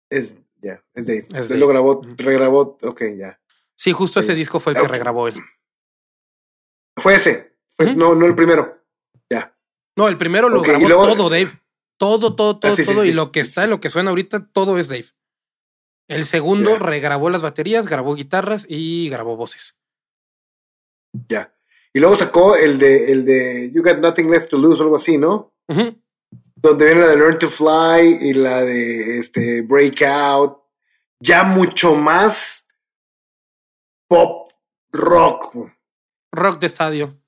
Es, 0.10 0.38
ya, 0.62 0.84
es 0.94 1.08
Dave. 1.08 1.54
él 1.54 1.60
lo 1.60 1.68
grabó, 1.68 2.02
regrabó, 2.18 2.78
ok, 2.82 3.02
ya. 3.18 3.40
Sí, 3.76 3.92
justo 3.92 4.20
ese 4.20 4.36
disco 4.36 4.60
fue 4.60 4.74
el 4.74 4.80
que 4.80 4.88
regrabó 4.88 5.28
él. 5.28 5.36
Fue 6.96 7.16
ese, 7.16 7.56
no, 7.96 8.16
no 8.16 8.26
el 8.26 8.36
primero. 8.36 8.84
Ya. 9.30 9.58
No, 9.96 10.08
el 10.08 10.18
primero 10.18 10.50
lo 10.50 10.62
grabó 10.62 11.08
todo 11.08 11.30
Dave. 11.30 11.60
Todo, 11.98 12.36
todo, 12.36 12.60
todo, 12.60 12.74
ah, 12.74 12.84
todo. 12.86 13.06
y 13.06 13.12
lo 13.12 13.32
que 13.32 13.40
está, 13.40 13.66
lo 13.68 13.80
que 13.80 13.90
suena 13.90 14.10
ahorita, 14.10 14.48
todo 14.52 14.78
es 14.78 14.90
Dave. 14.90 15.08
El 16.08 16.26
segundo 16.26 16.78
regrabó 16.80 17.30
las 17.30 17.42
baterías, 17.42 17.88
grabó 17.88 18.16
guitarras 18.16 18.66
y 18.68 19.10
grabó 19.10 19.38
voces. 19.38 19.78
Ya. 21.30 21.53
Y 21.94 22.00
luego 22.00 22.18
sacó 22.18 22.56
el 22.56 22.80
de, 22.80 23.12
el 23.12 23.26
de 23.26 23.72
You 23.72 23.84
Got 23.84 24.00
Nothing 24.00 24.32
Left 24.32 24.50
to 24.50 24.58
Lose 24.58 24.82
o 24.82 24.84
algo 24.84 24.96
así, 24.96 25.18
¿no? 25.18 25.54
Donde 25.68 26.86
viene 26.86 27.02
la 27.02 27.08
de 27.08 27.18
Learn 27.18 27.38
to 27.38 27.50
Fly 27.50 28.18
y 28.22 28.34
la 28.34 28.64
de 28.64 29.20
este 29.20 29.62
Breakout. 29.62 30.60
Ya 31.20 31.44
mucho 31.44 31.96
más 31.96 32.68
pop 34.08 34.52
rock. 34.92 35.56
Rock 36.32 36.60
de 36.60 36.68
estadio 36.68 37.24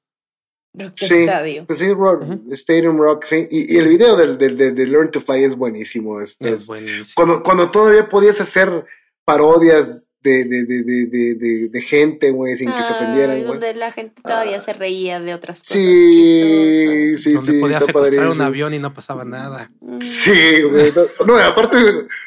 sí, 0.96 1.26
Pues 1.66 1.80
sí, 1.80 1.94
rock, 1.94 2.24
Stadium 2.52 2.98
Rock, 2.98 3.26
sí. 3.26 3.48
Y, 3.50 3.78
el 3.78 3.88
video 3.88 4.16
del, 4.16 4.38
de 4.38 4.88
Learn 4.88 5.12
to 5.12 5.22
Fly 5.22 5.44
es 5.44 5.56
buenísimo. 5.56 6.22
Es, 6.22 6.38
buenísimo. 6.68 7.06
Cuando, 7.16 7.44
cuando 7.44 7.70
todavía 7.70 8.08
podías 8.10 8.40
hacer 8.42 8.86
parodias 9.24 10.02
de, 10.34 10.64
de, 10.66 11.36
de, 11.36 11.70
de, 11.70 11.82
gente, 11.82 12.32
güey, 12.32 12.56
sin 12.56 12.72
que 12.72 12.82
se 12.82 12.94
ofendieran. 12.94 13.46
Donde 13.46 13.74
la 13.76 13.92
gente 13.92 14.22
todavía 14.22 14.60
se 14.60 14.74
reía 14.74 15.20
de 15.20 15.34
otras 15.34 15.60
cosas. 15.60 15.74
Sí, 15.74 17.18
sí, 17.18 17.34
donde 17.34 17.52
sí. 17.52 17.60
Podías 17.60 17.86
secuestrar 17.86 18.30
un 18.30 18.42
avión 18.42 18.74
y 18.74 18.80
no 18.80 18.94
pasaba 18.94 19.24
nada. 19.26 19.72
Mm. 19.82 20.00
Sí, 20.02 20.62
güey. 20.64 20.92
No, 21.26 21.38
aparte, 21.38 21.78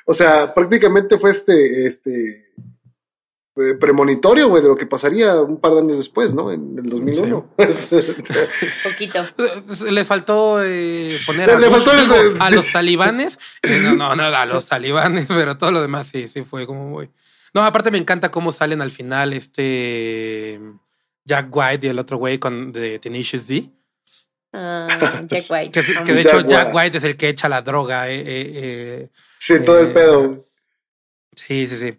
o 0.04 0.14
sea, 0.14 0.54
prácticamente 0.54 1.18
fue 1.18 1.32
este, 1.32 1.86
este, 1.86 2.48
eh, 3.60 3.74
premonitorio, 3.74 4.48
güey, 4.48 4.62
de 4.62 4.68
lo 4.68 4.76
que 4.76 4.86
pasaría 4.86 5.40
un 5.40 5.58
par 5.58 5.72
de 5.72 5.80
años 5.80 5.98
después, 5.98 6.32
¿no? 6.32 6.52
En 6.52 6.78
el 6.78 6.88
2001. 6.88 7.54
Poquito. 8.84 9.24
Le 9.90 10.04
faltó 10.04 10.62
eh, 10.62 11.18
poner 11.26 11.50
a, 11.50 11.58
los 12.50 12.72
talibanes. 12.72 13.36
Eh, 13.62 13.80
no, 13.82 13.96
no, 13.96 14.14
no, 14.14 14.22
a 14.22 14.46
los 14.46 14.66
talibanes, 14.66 15.26
pero 15.28 15.58
todo 15.58 15.72
lo 15.72 15.82
demás 15.82 16.06
sí, 16.06 16.28
sí 16.28 16.42
fue 16.42 16.66
como 16.66 16.88
muy... 16.88 17.10
No, 17.54 17.64
aparte 17.64 17.90
me 17.90 17.98
encanta 17.98 18.30
cómo 18.30 18.52
salen 18.52 18.82
al 18.82 18.90
final 18.90 19.32
este 19.32 20.60
Jack 21.24 21.48
White 21.50 21.86
y 21.86 21.90
el 21.90 21.98
otro 21.98 22.16
güey 22.18 22.38
con 22.38 22.72
de 22.72 22.98
Tenacious 22.98 23.48
D. 23.48 23.70
Ah, 24.52 24.88
Jack 25.26 25.44
White. 25.50 25.70
Que, 26.04 26.12
de 26.12 26.20
hecho 26.20 26.40
Jack 26.40 26.74
White 26.74 26.98
es 26.98 27.04
el 27.04 27.16
que 27.16 27.28
echa 27.28 27.48
la 27.48 27.62
droga. 27.62 28.04
Eh, 28.08 29.10
sí, 29.38 29.54
todo 29.64 29.80
el 29.80 29.92
pedo. 29.92 30.48
Sí, 31.34 31.66
sí, 31.66 31.76
sí. 31.76 31.98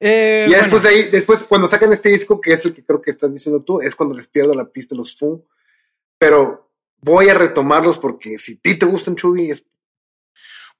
Eh, 0.00 0.46
y 0.48 0.52
después 0.52 0.82
de 0.84 0.88
ahí, 0.88 1.02
después 1.10 1.42
cuando 1.42 1.68
sacan 1.68 1.92
este 1.92 2.10
disco, 2.10 2.40
que 2.40 2.52
es 2.52 2.64
el 2.64 2.74
que 2.74 2.84
creo 2.84 3.02
que 3.02 3.10
estás 3.10 3.32
diciendo 3.32 3.62
tú, 3.62 3.80
es 3.80 3.94
cuando 3.96 4.14
les 4.14 4.28
pierdo 4.28 4.54
la 4.54 4.70
pista 4.70 4.94
los 4.94 5.16
Foo. 5.16 5.44
Pero 6.18 6.70
voy 7.00 7.28
a 7.28 7.34
retomarlos 7.34 7.98
porque 7.98 8.38
si 8.38 8.54
a 8.54 8.58
ti 8.60 8.78
te 8.78 8.86
gustan 8.86 9.16
Chubby, 9.16 9.50
es. 9.50 9.68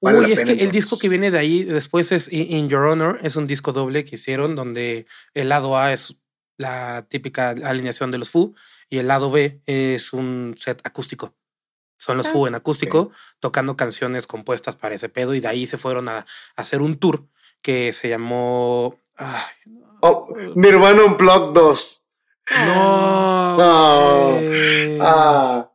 Uy, 0.01 0.31
es 0.31 0.43
que 0.43 0.53
el 0.53 0.71
disco 0.71 0.97
que 0.97 1.09
viene 1.09 1.29
de 1.29 1.37
ahí 1.37 1.63
después 1.63 2.11
es 2.11 2.31
In 2.31 2.69
Your 2.69 2.85
Honor, 2.85 3.19
es 3.21 3.35
un 3.35 3.47
disco 3.47 3.73
doble 3.73 4.05
que 4.05 4.15
hicieron 4.15 4.55
donde 4.55 5.05
el 5.33 5.49
lado 5.49 5.77
A 5.77 5.91
es 5.91 6.15
la 6.57 7.05
típica 7.09 7.49
alineación 7.49 8.11
de 8.11 8.17
los 8.17 8.29
Foo 8.29 8.53
y 8.89 8.99
el 8.99 9.07
lado 9.07 9.29
B 9.29 9.61
es 9.65 10.13
un 10.13 10.55
set 10.57 10.81
acústico. 10.85 11.35
Son 11.97 12.15
los 12.15 12.27
ah, 12.27 12.31
Foo 12.31 12.47
en 12.47 12.55
acústico, 12.55 13.11
tocando 13.41 13.75
canciones 13.75 14.25
compuestas 14.25 14.77
para 14.77 14.95
ese 14.95 15.09
pedo, 15.09 15.35
y 15.35 15.41
de 15.41 15.49
ahí 15.49 15.67
se 15.67 15.77
fueron 15.77 16.07
a, 16.07 16.25
hacer 16.55 16.81
un 16.81 16.97
tour 16.97 17.27
que 17.61 17.91
se 17.91 18.07
llamó. 18.07 18.97
oh, 20.01 20.27
Nirvana 20.55 21.03
Unplugged 21.03 21.53
2. 21.53 22.03
No. 22.67 23.57
No. 23.57 24.39
Ah. 25.01 25.68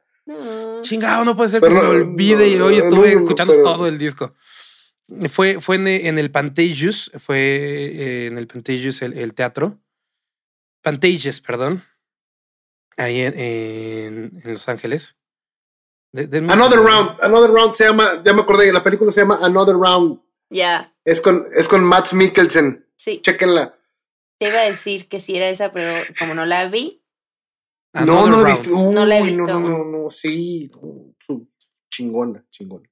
Chingado, 0.84 1.24
no 1.24 1.36
puede 1.36 1.50
ser 1.50 1.60
que 1.60 1.68
se 1.68 1.74
me 1.74 1.80
olvide. 1.80 2.48
y 2.48 2.60
hoy 2.60 2.76
estuve 2.76 3.12
escuchando 3.12 3.54
todo 3.62 3.86
el 3.86 3.98
disco. 3.98 4.34
Fue, 5.28 5.60
fue 5.60 5.76
en, 5.76 6.18
el 6.18 6.30
Pantages, 6.30 7.10
fue 7.18 7.38
eh, 7.38 8.26
en 8.26 8.38
el 8.38 8.46
Pantages 8.46 9.02
el, 9.02 9.34
teatro. 9.34 9.78
Pantages, 10.82 11.40
perdón. 11.40 11.82
Ahí 12.96 13.20
en, 13.20 13.34
en, 13.38 14.42
Los 14.44 14.68
Ángeles. 14.68 15.16
Another 16.14 16.78
Round, 16.78 17.18
Another 17.22 17.50
Round 17.50 17.74
se 17.74 17.84
llama, 17.84 18.22
ya 18.24 18.32
me 18.32 18.42
acordé, 18.42 18.72
la 18.72 18.84
película 18.84 19.12
se 19.12 19.20
llama 19.20 19.40
Another 19.42 19.74
Round. 19.74 20.20
Ya. 20.48 20.94
Es 21.04 21.20
con, 21.20 21.44
es 21.56 21.68
con 21.68 21.84
Matt 21.84 22.12
Mikkelsen. 22.12 22.86
Sí. 22.96 23.20
Chequenla. 23.20 23.76
Te 24.38 24.48
iba 24.48 24.60
a 24.60 24.64
decir 24.64 25.08
que 25.08 25.20
sí 25.20 25.36
era 25.36 25.48
esa, 25.48 25.72
pero 25.72 26.04
como 26.18 26.34
no 26.34 26.46
la 26.46 26.68
vi. 26.68 27.03
No, 27.94 28.26
no 28.26 28.42
la 28.42 28.48
he 28.48 28.52
visto. 28.52 28.92
no 28.92 29.06
la 29.06 29.18
he 29.18 29.22
visto. 29.22 29.46
No, 29.46 29.60
no, 29.60 29.84
no, 29.84 30.10
sí. 30.10 30.70
chingona, 31.90 32.44
chingona. 32.50 32.88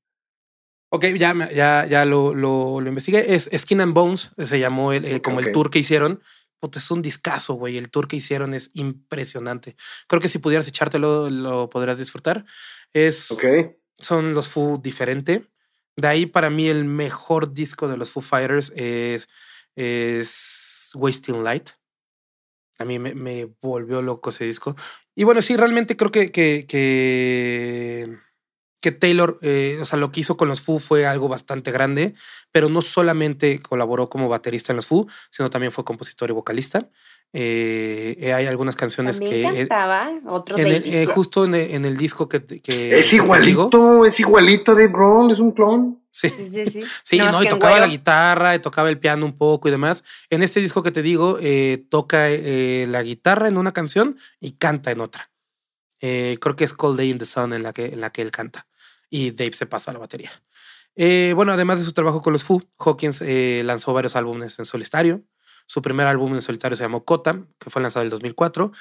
Ok, 0.94 1.06
ya, 1.18 1.50
ya, 1.50 1.86
ya 1.86 2.04
lo, 2.04 2.34
lo, 2.34 2.80
lo 2.80 2.88
investigué. 2.88 3.34
Es 3.34 3.48
Skin 3.56 3.80
and 3.80 3.94
Bones, 3.94 4.30
se 4.36 4.58
llamó 4.58 4.92
el, 4.92 5.22
como 5.22 5.40
el 5.40 5.50
tour 5.50 5.70
que 5.70 5.78
hicieron. 5.78 6.22
es 6.60 6.90
un 6.90 7.00
discazo, 7.00 7.54
güey. 7.54 7.78
El 7.78 7.90
tour 7.90 8.06
que 8.06 8.16
hicieron 8.16 8.52
es 8.52 8.70
impresionante. 8.74 9.74
Creo 10.06 10.20
que 10.20 10.28
si 10.28 10.38
pudieras 10.38 10.68
echártelo, 10.68 11.30
lo 11.30 11.70
podrías 11.70 11.98
disfrutar. 11.98 12.44
Es, 12.92 13.30
okay. 13.30 13.76
Son 13.98 14.34
los 14.34 14.48
Foo 14.48 14.78
diferente. 14.78 15.48
De 15.96 16.08
ahí, 16.08 16.26
para 16.26 16.50
mí, 16.50 16.68
el 16.68 16.84
mejor 16.84 17.54
disco 17.54 17.88
de 17.88 17.96
los 17.96 18.10
Foo 18.10 18.22
Fighters 18.22 18.70
es, 18.76 19.28
es 19.74 20.90
Wasting 20.94 21.42
Light. 21.42 21.70
A 22.78 22.84
mí 22.84 22.98
me, 22.98 23.44
volvió 23.60 24.02
loco 24.02 24.30
ese 24.30 24.44
disco. 24.44 24.76
Y 25.14 25.24
bueno, 25.24 25.42
sí, 25.42 25.56
realmente 25.56 25.96
creo 25.96 26.10
que, 26.10 26.32
que, 26.32 26.66
que 26.66 28.18
que 28.82 28.90
Taylor, 28.90 29.38
eh, 29.42 29.78
o 29.80 29.84
sea, 29.84 29.98
lo 29.98 30.10
que 30.10 30.20
hizo 30.20 30.36
con 30.36 30.48
los 30.48 30.60
Foo 30.60 30.80
fue 30.80 31.06
algo 31.06 31.28
bastante 31.28 31.70
grande, 31.70 32.14
pero 32.50 32.68
no 32.68 32.82
solamente 32.82 33.60
colaboró 33.62 34.10
como 34.10 34.28
baterista 34.28 34.72
en 34.72 34.76
los 34.76 34.86
Foo, 34.86 35.06
sino 35.30 35.48
también 35.48 35.72
fue 35.72 35.84
compositor 35.84 36.28
y 36.28 36.32
vocalista. 36.32 36.88
Eh, 37.32 38.16
eh, 38.18 38.34
hay 38.34 38.46
algunas 38.46 38.74
canciones 38.74 39.18
que. 39.20 39.42
cantaba 39.42 40.10
otro 40.26 40.58
en 40.58 41.06
Justo 41.06 41.44
en 41.44 41.54
el, 41.54 41.96
disco 41.96 42.28
que. 42.28 42.44
es 42.66 43.12
igualito, 43.12 44.04
es 44.04 44.18
igualito 44.18 44.74
Dave 44.74 44.92
Grohl, 44.92 45.30
es 45.30 45.38
un 45.38 45.52
clon. 45.52 46.02
Sí, 46.10 46.28
sí, 46.28 46.50
sí. 46.68 46.82
sí. 47.04 47.18
no, 47.18 47.42
y 47.42 47.48
tocaba 47.48 47.78
la 47.78 47.86
guitarra, 47.86 48.56
y 48.56 48.58
tocaba 48.58 48.90
el 48.90 48.98
piano 48.98 49.24
un 49.24 49.38
poco 49.38 49.68
y 49.68 49.70
demás. 49.70 50.04
En 50.28 50.42
este 50.42 50.60
disco 50.60 50.82
que 50.82 50.90
te 50.90 51.02
digo, 51.02 51.38
toca 51.88 52.28
la 52.28 53.02
guitarra 53.04 53.46
en 53.46 53.58
una 53.58 53.72
canción 53.72 54.18
y 54.40 54.52
canta 54.52 54.90
en 54.90 55.00
otra. 55.00 55.30
creo 56.00 56.56
que 56.56 56.64
es 56.64 56.72
Cold 56.72 56.98
Day 56.98 57.10
in 57.10 57.18
the 57.18 57.26
Sun 57.26 57.52
en 57.52 57.62
la 57.62 57.72
que, 57.72 57.86
en 57.86 58.00
la 58.00 58.10
que 58.10 58.22
él 58.22 58.32
canta 58.32 58.66
y 59.12 59.30
Dave 59.30 59.52
se 59.52 59.66
pasa 59.66 59.90
a 59.90 59.94
la 59.94 60.00
batería. 60.00 60.32
Eh, 60.96 61.32
bueno, 61.36 61.52
además 61.52 61.78
de 61.78 61.84
su 61.84 61.92
trabajo 61.92 62.22
con 62.22 62.32
los 62.32 62.44
Foo, 62.44 62.62
Hawkins 62.78 63.22
eh, 63.22 63.62
lanzó 63.64 63.92
varios 63.92 64.16
álbumes 64.16 64.58
en 64.58 64.64
solitario. 64.64 65.22
Su 65.66 65.82
primer 65.82 66.06
álbum 66.06 66.34
en 66.34 66.42
solitario 66.42 66.76
se 66.76 66.82
llamó 66.82 67.04
Kota, 67.04 67.44
que 67.58 67.70
fue 67.70 67.82
lanzado 67.82 68.02
en 68.02 68.06
el 68.06 68.10
2004. 68.10 68.72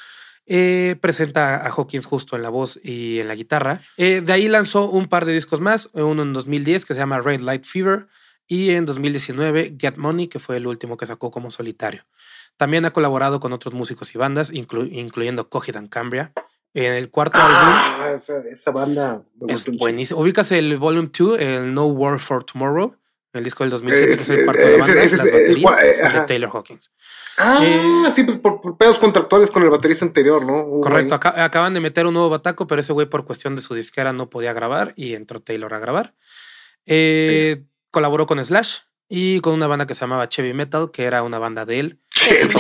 Eh, 0.48 0.96
presenta 1.02 1.58
a 1.58 1.70
Hawkins 1.70 2.06
justo 2.06 2.36
en 2.36 2.42
la 2.42 2.50
voz 2.50 2.80
y 2.82 3.20
en 3.20 3.28
la 3.28 3.36
guitarra. 3.36 3.82
de 3.98 4.34
ahí 4.34 4.48
lanzó 4.48 4.90
un 4.90 5.08
par 5.08 5.26
de 5.26 5.34
discos 5.34 5.60
más, 5.60 5.90
uno 5.94 6.24
en 6.24 6.34
2010 6.34 6.86
que 6.86 6.94
se 6.94 7.00
llama 7.00 7.20
Red 7.20 7.42
Light 7.42 7.66
Fever 7.66 8.08
y 8.48 8.72
en 8.72 8.86
2019 8.86 9.76
Get 9.78 9.98
Money, 9.98 10.28
que 10.28 10.40
fue 10.40 10.58
el 10.58 10.66
último 10.66 10.98
que 10.98 11.06
sacó 11.06 11.30
como 11.30 11.52
solitario. 11.52 12.06
También 12.58 12.86
ha 12.86 12.92
colaborado 12.92 13.40
con 13.40 13.54
otros 13.54 13.74
músicos 13.74 14.16
y 14.16 14.18
bandas, 14.18 14.52
incluyendo 14.52 15.50
Cogit 15.50 15.76
and 15.76 15.90
Cambria, 15.90 16.34
en 16.74 16.94
el 16.94 17.10
cuarto 17.10 17.38
ah, 17.42 18.12
álbum. 18.12 18.48
Esa, 18.52 18.72
banda 18.72 19.24
es 19.48 19.66
buenísimo. 19.66 20.20
Ubicas 20.22 20.52
el 20.52 20.78
Volume 20.78 21.10
2, 21.18 21.40
el 21.40 21.74
No 21.74 21.86
War 21.88 22.20
for 22.20 22.44
Tomorrow, 22.44 22.96
el 23.34 23.44
disco 23.44 23.64
del 23.64 23.72
2007, 23.72 24.08
que 24.08 24.22
es 24.22 24.30
el 24.30 24.46
cuarto 24.46 24.62
de 24.62 24.78
la 24.78 24.86
banda, 24.86 25.02
las 25.02 25.12
baterías 25.12 26.14
de 26.14 26.22
Taylor 26.28 26.50
Hawkins. 26.54 26.92
Ah, 27.38 27.60
eh, 27.64 28.12
sí, 28.14 28.24
por, 28.24 28.62
por, 28.62 28.78
pedos 28.78 29.00
contractuales 29.00 29.52
con 29.52 29.64
el 29.64 29.70
baterista 29.70 30.06
anterior, 30.06 30.46
¿no? 30.46 30.82
correcto, 30.82 31.16
acaban 31.16 31.74
de 31.74 31.80
meter 31.80 32.06
un 32.06 32.14
nuevo 32.14 32.30
bataco, 32.30 32.68
pero 32.68 32.82
ese 32.82 32.94
güey 32.94 33.08
por 33.08 33.26
cuestión 33.26 33.56
de 33.56 33.62
su 33.62 33.74
disquera 33.74 34.14
no 34.14 34.30
podía 34.30 34.54
grabar 34.54 34.94
y 34.96 35.14
entró 35.14 35.40
Taylor 35.40 35.74
a 35.74 35.80
grabar. 35.80 36.14
Eh, 36.86 37.64
colaboró 37.90 38.26
con 38.26 38.44
Slash 38.44 38.80
y 39.08 39.40
con 39.42 39.54
una 39.54 39.68
banda 39.68 39.88
que 39.88 39.94
se 39.94 40.02
llamaba 40.02 40.30
Chevy 40.30 40.54
Metal, 40.54 40.92
que 40.92 41.04
era 41.04 41.24
una 41.24 41.40
banda 41.40 41.66
de 41.66 41.80
él. 41.80 42.00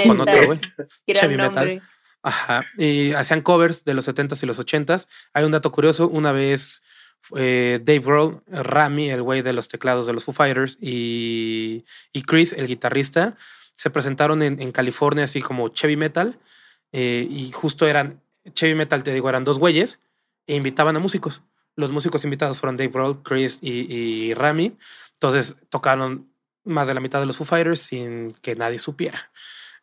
con 0.06 0.20
otro 0.22 0.46
güey. 0.46 0.60
Chevy 1.08 1.38
Metal. 1.38 1.82
Ajá. 2.24 2.66
Y 2.78 3.14
hacían 3.14 3.42
covers 3.42 3.84
de 3.84 3.94
los 3.94 4.08
70s 4.08 4.44
y 4.44 4.46
los 4.46 4.60
80s. 4.60 5.08
Hay 5.34 5.44
un 5.44 5.52
dato 5.52 5.72
curioso. 5.72 6.08
Una 6.08 6.32
vez 6.32 6.84
eh, 7.36 7.80
Dave 7.84 8.00
Grohl, 8.00 8.44
Rami, 8.48 9.10
el 9.10 9.22
güey 9.22 9.42
de 9.42 9.54
los 9.54 9.68
teclados 9.68 10.06
de 10.06 10.14
los 10.14 10.24
Foo 10.24 10.34
Fighters, 10.34 10.78
y, 10.82 11.86
y 12.12 12.22
Chris, 12.24 12.54
el 12.54 12.68
guitarrista, 12.68 13.36
se 13.76 13.90
presentaron 13.90 14.42
en, 14.44 14.72
California 14.72 15.24
así 15.24 15.42
como 15.42 15.70
Chevy 15.70 15.96
Metal. 15.96 16.40
Eh, 16.92 17.28
y 17.30 17.52
justo 17.52 17.88
eran, 17.88 18.22
Chevy 18.54 18.76
Metal, 18.76 19.04
te 19.04 19.14
digo, 19.14 19.30
eran 19.30 19.44
dos 19.44 19.60
güeyes 19.60 20.00
e 20.46 20.56
invitaban 20.56 20.96
a 20.96 21.00
músicos. 21.00 21.42
Los 21.76 21.92
músicos 21.92 22.24
invitados 22.26 22.58
fueron 22.58 22.78
Dave 22.78 22.92
Grohl, 22.92 23.24
Chris 23.24 23.60
y, 23.62 23.92
y 23.92 24.34
Rami. 24.34 24.78
Entonces 25.14 25.56
tocaron 25.70 26.30
más 26.64 26.88
de 26.88 26.94
la 26.94 27.00
mitad 27.00 27.20
de 27.20 27.26
los 27.26 27.38
Foo 27.38 27.46
Fighters 27.46 27.80
sin 27.80 28.34
que 28.42 28.56
nadie 28.56 28.78
supiera 28.78 29.32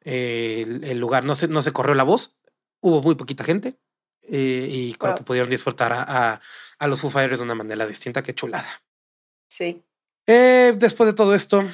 el, 0.03 0.99
lugar. 0.99 1.25
No 1.25 1.35
se, 1.35 1.49
no 1.49 1.63
se 1.63 1.73
corrió 1.73 1.95
la 1.95 2.05
voz, 2.05 2.37
hubo 2.81 3.03
muy 3.03 3.15
poquita 3.15 3.45
gente 3.45 3.79
eh, 4.23 4.69
y 4.71 4.95
creo 4.95 5.15
que 5.15 5.23
pudieron 5.23 5.51
disfrutar 5.51 5.93
a, 5.93 6.41
a, 6.79 6.87
los 6.87 7.01
Foo 7.01 7.11
Fighters 7.11 7.41
de 7.41 7.45
una 7.45 7.55
manera 7.55 7.87
distinta. 7.87 8.23
que 8.23 8.35
chulada. 8.35 8.83
Sí. 9.49 9.83
Eh, 10.27 10.75
después 10.77 11.07
de 11.07 11.15
todo 11.15 11.35
esto, 11.35 11.65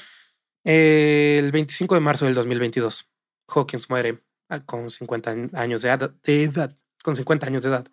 el 0.63 1.53
25 1.53 1.95
de 1.95 2.01
marzo 2.01 2.25
del 2.25 2.35
2022, 2.35 3.11
Hawkins 3.49 3.91
muere 3.91 4.23
con 4.67 4.91
50 4.91 5.37
años 5.55 5.83
de 5.83 5.89
edad, 5.89 6.11
de 6.23 6.45
edad, 6.45 6.73
con 7.03 7.17
50 7.17 7.47
años 7.47 7.63
de 7.63 7.71
edad, 7.71 7.87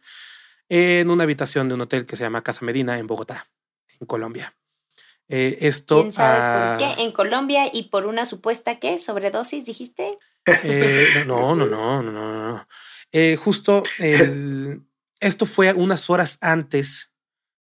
en 0.69 1.09
una 1.09 1.23
habitación 1.23 1.67
de 1.67 1.75
un 1.75 1.81
hotel 1.81 2.05
que 2.05 2.15
se 2.15 2.23
llama 2.23 2.43
Casa 2.43 2.63
Medina 2.65 2.99
en 2.99 3.07
Bogotá, 3.07 3.49
en 3.99 4.05
Colombia. 4.05 4.55
Eh, 5.33 5.59
esto 5.61 6.01
¿Quién 6.01 6.11
sabe 6.11 6.77
por 6.77 6.95
qué? 6.95 7.03
En 7.03 7.13
Colombia 7.13 7.69
y 7.71 7.83
por 7.83 8.05
una 8.05 8.25
supuesta 8.25 8.79
qué 8.79 8.97
sobredosis, 8.97 9.63
dijiste. 9.63 10.19
Eh, 10.45 11.23
no, 11.25 11.55
no, 11.55 11.65
no, 11.65 12.03
no, 12.03 12.11
no, 12.11 12.51
no. 12.51 12.67
Eh, 13.13 13.37
justo 13.37 13.81
esto 15.21 15.45
fue 15.45 15.71
unas 15.71 16.09
horas 16.09 16.37
antes 16.41 17.11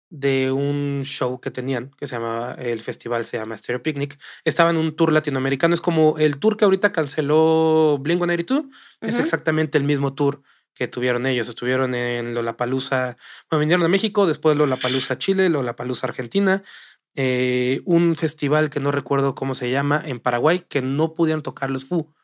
de 0.09 0.51
un 0.51 1.03
show 1.05 1.41
que 1.41 1.51
tenían, 1.51 1.91
que 1.99 2.07
se 2.07 2.17
llamaba, 2.17 2.55
el 2.55 2.81
festival 2.81 3.27
se 3.27 3.37
llama 3.37 3.59
Stereo 3.59 3.83
Picnic. 3.83 4.19
Estaba 4.45 4.71
en 4.71 4.79
un 4.79 4.97
tour 4.97 5.13
latinoamericano. 5.13 5.75
Es 5.75 5.83
como 5.83 6.17
el 6.17 6.39
tour 6.39 6.57
que 6.57 6.65
ahorita 6.65 6.93
canceló 6.93 7.99
Blink-182. 8.01 8.71
Es 9.03 9.19
exactamente 9.19 9.77
el 9.77 9.85
mismo 9.85 10.15
tour 10.15 10.43
que 10.79 10.89
tuvieron 10.89 11.27
ellos. 11.27 11.49
Estuvieron 11.49 11.95
en 11.95 12.35
Lollapalooza, 12.35 13.17
bueno, 13.51 13.61
vinieron 13.61 13.85
a 13.85 13.89
México, 13.89 14.27
después 14.27 14.57
Lollapalooza 14.57 15.19
Chile, 15.19 15.49
Lollapalooza 15.49 16.07
Argentina, 16.07 16.63
eh, 17.21 17.81
un 17.85 18.15
festival 18.15 18.71
que 18.71 18.79
no 18.79 18.93
recuerdo 18.93 19.35
cómo 19.35 19.53
se 19.55 19.73
llama 19.73 20.01
en 20.05 20.21
Paraguay 20.21 20.61
que 20.61 20.83
no 20.83 21.15
pudieron 21.15 21.43
tocar 21.43 21.69
los 21.69 21.85
Fu 21.85 22.15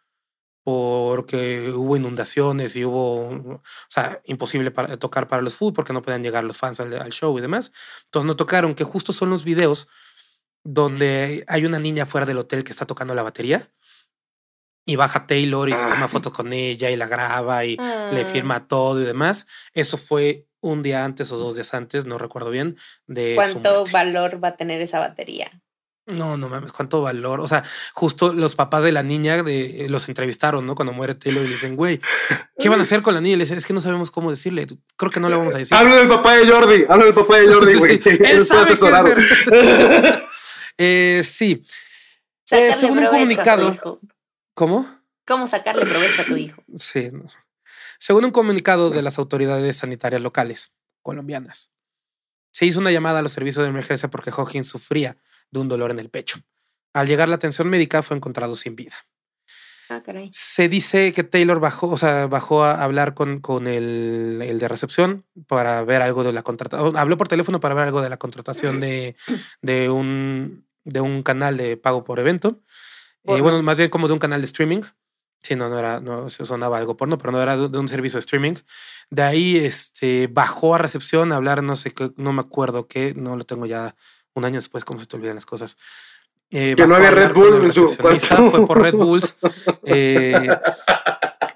porque 0.63 1.73
hubo 1.73 1.97
inundaciones 1.97 2.77
y 2.77 2.85
hubo, 2.85 3.27
o 3.27 3.63
sea, 3.89 4.23
imposible 4.25 4.71
para, 4.71 4.97
tocar 4.97 5.27
para 5.27 5.43
los 5.43 5.57
Fu 5.57 5.73
porque 5.73 5.93
no 5.93 6.01
podían 6.01 6.23
llegar 6.23 6.45
los 6.45 6.59
fans 6.59 6.79
al, 6.79 7.11
show 7.11 7.37
y 7.37 7.41
demás. 7.41 7.73
Entonces 8.05 8.27
no 8.29 8.37
tocaron, 8.37 8.77
que 8.77 8.85
justo 8.85 9.13
son 9.13 9.31
los 9.31 9.43
videos 9.43 9.89
donde 10.63 11.45
hay 11.49 11.67
una 11.67 11.81
niña 11.81 12.07
fuera 12.07 12.25
del 12.25 12.39
hotel 12.39 12.63
que 12.63 12.71
está 12.71 12.87
tocando 12.87 13.17
la 13.17 13.25
batería 13.25 13.73
y 14.87 14.95
baja 14.95 15.27
Taylor 15.27 15.69
y 15.69 15.75
se 15.75 15.89
toma 15.89 16.07
fotos 16.07 16.33
con 16.33 16.53
ella 16.53 16.93
y 16.93 16.97
la 16.97 17.09
graba 17.09 17.65
y 17.65 17.77
le 17.77 18.21
ah. 18.21 18.29
firma 18.31 18.69
todo 18.69 19.03
y 19.03 19.05
demás. 19.05 19.49
Eso 19.73 19.99
fue 19.99 20.47
un 20.65 20.83
día 20.83 21.05
antes 21.05 21.31
o 21.31 21.37
dos 21.37 21.55
días 21.55 21.75
antes, 21.75 22.07
no 22.07 22.19
recuerdo 22.19 22.51
bien, 22.51 22.77
de... 23.07 23.35
¿Cuánto 23.35 23.85
valor 23.93 24.43
va 24.43 24.49
a 24.49 24.57
tener 24.57 24.81
esa 24.81 24.99
batería? 24.99 25.51
No, 26.07 26.37
no 26.37 26.49
mames, 26.51 26.73
cuánto 26.73 27.01
valor. 27.01 27.41
O 27.41 27.49
sea, 27.49 27.65
justo 27.95 28.33
los 28.33 28.55
papás 28.55 28.83
de 28.83 28.93
la 28.93 29.03
niña 29.03 29.43
de, 29.43 29.87
los 29.89 30.07
entrevistaron, 30.09 30.67
¿no? 30.67 30.75
Cuando 30.75 30.93
muere 30.93 31.15
Taylor 31.15 31.45
y 31.45 31.49
dicen, 31.49 31.77
güey, 31.77 32.01
¿qué 32.59 32.69
van 32.69 32.81
a 32.81 32.83
hacer 32.83 33.03
con 33.03 33.15
la 33.15 33.23
niña? 33.23 33.35
Y 33.35 33.39
le 33.39 33.45
dicen, 33.45 33.57
es 33.57 33.65
que 33.65 33.73
no 33.73 33.81
sabemos 33.81 34.11
cómo 34.11 34.29
decirle. 34.29 34.67
Creo 34.97 35.11
que 35.11 35.21
no 35.21 35.31
le 35.31 35.37
vamos 35.37 35.55
a 35.55 35.59
decir. 35.59 35.75
Habla 35.75 35.97
del 35.97 36.09
papá 36.09 36.35
de 36.35 36.47
Jordi, 36.47 36.85
habla 36.89 37.05
del 37.07 37.15
papá 37.15 37.39
de 37.39 37.53
Jordi, 37.53 37.75
güey. 37.79 38.01
Él 38.05 38.45
sabe 38.45 38.75
eh, 40.79 41.23
sí. 41.25 41.65
Eh, 42.51 42.75
según 42.75 42.99
un 42.99 43.07
comunicado. 43.07 44.01
¿Cómo? 44.53 44.87
¿Cómo 45.27 45.47
sacarle 45.47 45.87
provecho 45.87 46.21
a 46.21 46.25
tu 46.27 46.37
hijo? 46.37 46.63
Sí. 46.77 47.11
No. 47.13 47.25
Según 48.07 48.27
un 48.27 48.33
comunicado 48.33 48.91
de 48.91 49.01
las 49.01 49.19
autoridades 49.19 49.79
sanitarias 49.79 50.21
locales 50.21 50.75
colombianas, 51.01 51.73
Se 52.51 52.67
hizo 52.67 52.79
una 52.79 52.93
llamada 52.93 53.21
a 53.21 53.23
los 53.23 53.33
servicios 53.33 53.63
de 53.63 53.71
emergencia 53.71 54.11
porque 54.11 54.31
Hawkins 54.31 54.69
sufría 54.69 55.17
de 55.51 55.61
un 55.61 55.69
dolor 55.69 55.91
en 55.91 55.99
el 55.99 56.11
pecho. 56.11 56.39
Al 56.93 57.07
llegar 57.07 57.31
la 57.31 57.37
atención 57.37 57.67
médica 57.67 58.03
fue 58.03 58.19
encontrado 58.19 58.57
sin 58.57 58.77
vida. 58.77 58.95
Ah, 59.89 60.03
Se 60.33 60.69
dice 60.69 61.13
que 61.13 61.25
Taylor 61.25 61.61
bajó, 61.61 61.89
o 61.89 61.97
sea, 61.97 62.27
bajó 62.27 62.63
a 62.63 62.85
hablar 62.85 63.15
con, 63.15 63.41
con 63.41 63.67
el, 63.67 64.39
de 64.39 64.69
recepción 64.69 65.25
para 65.47 65.83
ver 65.83 66.03
algo 66.03 66.25
de 66.25 66.35
la 66.35 66.43
contratación. 66.43 66.99
Habló 66.99 67.17
por 67.17 67.29
teléfono 67.29 67.59
para 67.59 67.75
ver 67.75 67.85
algo 67.85 68.03
de 68.03 68.11
la 68.11 68.19
contratación 68.19 68.81
de, 68.81 69.17
de, 69.63 69.89
un, 69.89 70.67
de 70.85 71.01
un 71.01 71.23
canal 71.23 71.57
de 71.57 71.79
pago 71.79 72.05
por 72.05 72.19
evento. 72.19 72.61
Eh, 73.25 73.41
bueno, 73.41 73.63
más 73.63 73.79
bien 73.79 73.89
como 73.89 74.09
de 74.09 74.13
un 74.13 74.19
canal 74.19 74.43
de 74.43 74.47
streaming. 74.47 74.83
Sí, 75.45 75.57
no, 75.57 75.69
no 75.69 75.79
era, 75.79 76.01
no 76.01 76.31
sonaba 76.31 76.79
algo 76.79 76.97
porno, 76.97 77.19
pero 77.19 77.31
no 77.31 77.43
era 77.43 77.59
de, 77.59 77.79
un 77.79 77.87
servicio 77.87 78.17
de 78.17 78.21
streaming. 78.21 78.55
De 79.11 79.23
ahí 79.23 79.59
este, 79.59 80.27
bajó 80.27 80.75
a 80.75 80.79
recepción 80.79 81.33
a 81.33 81.37
hablar, 81.37 81.63
no 81.63 81.77
sé 81.77 81.91
qué, 81.93 82.13
no 82.17 82.33
me 82.33 82.41
acuerdo 82.41 82.87
qué, 82.87 83.13
no 83.15 83.37
lo 83.37 83.45
tengo 83.45 83.67
ya 83.67 83.95
un 84.33 84.47
año 84.47 84.55
después, 84.55 84.87
como 84.87 85.01
se 85.01 85.07
te 85.07 85.17
olvidan 85.17 85.35
las 85.35 85.45
cosas. 85.45 85.77
Eh, 86.51 86.75
que 86.75 86.87
no 86.87 86.95
había 86.95 87.11
Red 87.11 87.35
Bull 87.35 87.63
en 87.63 87.73
su 87.75 87.91
Fue 87.91 88.19
por 88.67 88.81
Red 88.81 88.95
Bulls. 88.95 89.37
Eh, 89.87 90.49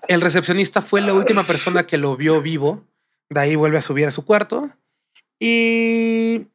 el 0.07 0.21
recepcionista 0.21 0.83
fue 0.83 1.01
la 1.01 1.15
última 1.15 1.45
persona 1.45 1.87
que 1.87 1.97
lo 1.97 2.15
vio 2.15 2.43
vivo. 2.43 2.85
De 3.31 3.41
ahí 3.41 3.57
vuelve 3.57 3.79
a 3.79 3.83
subir 3.83 4.07
a 4.07 4.11
su 4.11 4.27
cuarto. 4.27 4.71
Y 5.41 6.49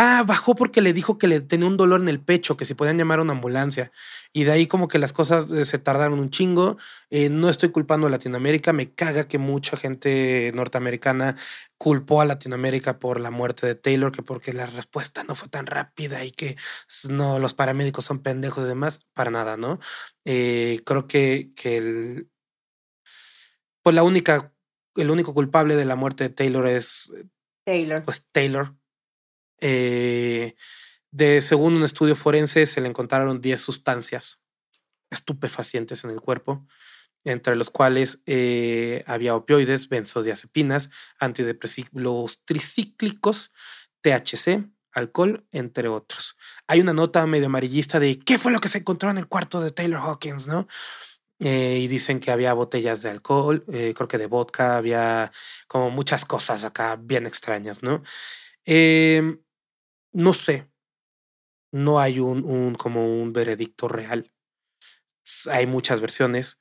Ah, 0.00 0.22
bajó 0.24 0.54
porque 0.54 0.80
le 0.80 0.92
dijo 0.92 1.18
que 1.18 1.26
le 1.26 1.40
tenía 1.40 1.66
un 1.66 1.76
dolor 1.76 2.00
en 2.00 2.08
el 2.08 2.20
pecho, 2.20 2.56
que 2.56 2.64
si 2.64 2.74
podían 2.74 2.98
llamar 2.98 3.18
a 3.18 3.22
una 3.22 3.32
ambulancia. 3.32 3.90
Y 4.32 4.44
de 4.44 4.52
ahí 4.52 4.68
como 4.68 4.86
que 4.86 5.00
las 5.00 5.12
cosas 5.12 5.50
eh, 5.50 5.64
se 5.64 5.80
tardaron 5.80 6.20
un 6.20 6.30
chingo. 6.30 6.76
Eh, 7.10 7.30
no 7.30 7.48
estoy 7.48 7.70
culpando 7.70 8.06
a 8.06 8.10
Latinoamérica. 8.10 8.72
Me 8.72 8.92
caga 8.92 9.26
que 9.26 9.38
mucha 9.38 9.76
gente 9.76 10.52
norteamericana 10.54 11.36
culpó 11.78 12.20
a 12.20 12.26
Latinoamérica 12.26 13.00
por 13.00 13.18
la 13.18 13.32
muerte 13.32 13.66
de 13.66 13.74
Taylor, 13.74 14.12
que 14.12 14.22
porque 14.22 14.52
la 14.52 14.66
respuesta 14.66 15.24
no 15.24 15.34
fue 15.34 15.48
tan 15.48 15.66
rápida 15.66 16.24
y 16.24 16.30
que 16.30 16.56
no, 17.08 17.40
los 17.40 17.54
paramédicos 17.54 18.04
son 18.04 18.20
pendejos 18.20 18.62
y 18.64 18.68
demás. 18.68 19.00
Para 19.14 19.32
nada, 19.32 19.56
¿no? 19.56 19.80
Eh, 20.24 20.80
creo 20.86 21.08
que, 21.08 21.50
que 21.56 21.76
el, 21.76 22.30
pues 23.82 23.96
la 23.96 24.04
única, 24.04 24.52
el 24.94 25.10
único 25.10 25.34
culpable 25.34 25.74
de 25.74 25.86
la 25.86 25.96
muerte 25.96 26.22
de 26.22 26.30
Taylor 26.30 26.68
es 26.68 27.12
Taylor. 27.64 28.04
Pues 28.04 28.24
Taylor 28.30 28.77
eh, 29.60 30.54
de, 31.10 31.40
según 31.40 31.74
un 31.74 31.84
estudio 31.84 32.16
forense, 32.16 32.66
se 32.66 32.80
le 32.80 32.88
encontraron 32.88 33.40
10 33.40 33.60
sustancias 33.60 34.40
estupefacientes 35.10 36.04
en 36.04 36.10
el 36.10 36.20
cuerpo, 36.20 36.66
entre 37.24 37.56
los 37.56 37.70
cuales 37.70 38.20
eh, 38.26 39.02
había 39.06 39.34
opioides, 39.34 39.88
benzodiazepinas, 39.88 40.90
antidepresivos 41.18 42.42
tricíclicos, 42.44 43.52
THC, 44.02 44.68
alcohol, 44.92 45.46
entre 45.52 45.88
otros. 45.88 46.36
Hay 46.66 46.80
una 46.80 46.92
nota 46.92 47.26
medio 47.26 47.46
amarillista 47.46 48.00
de 48.00 48.18
qué 48.18 48.38
fue 48.38 48.52
lo 48.52 48.60
que 48.60 48.68
se 48.68 48.78
encontró 48.78 49.10
en 49.10 49.18
el 49.18 49.26
cuarto 49.26 49.60
de 49.60 49.70
Taylor 49.70 50.00
Hawkins, 50.00 50.46
¿no? 50.46 50.68
Eh, 51.40 51.80
y 51.82 51.86
dicen 51.86 52.18
que 52.18 52.32
había 52.32 52.52
botellas 52.52 53.02
de 53.02 53.10
alcohol, 53.10 53.62
creo 53.64 54.08
que 54.08 54.18
de 54.18 54.26
vodka, 54.26 54.76
había 54.76 55.30
como 55.68 55.90
muchas 55.90 56.24
cosas 56.24 56.64
acá 56.64 56.96
bien 57.00 57.26
extrañas, 57.26 57.82
¿no? 57.82 58.02
Eh, 58.70 59.38
no 60.12 60.32
sé. 60.32 60.68
No 61.70 62.00
hay 62.00 62.18
un, 62.18 62.44
un, 62.44 62.74
como 62.74 63.20
un 63.20 63.32
veredicto 63.32 63.88
real. 63.88 64.32
Hay 65.50 65.66
muchas 65.66 66.00
versiones. 66.00 66.58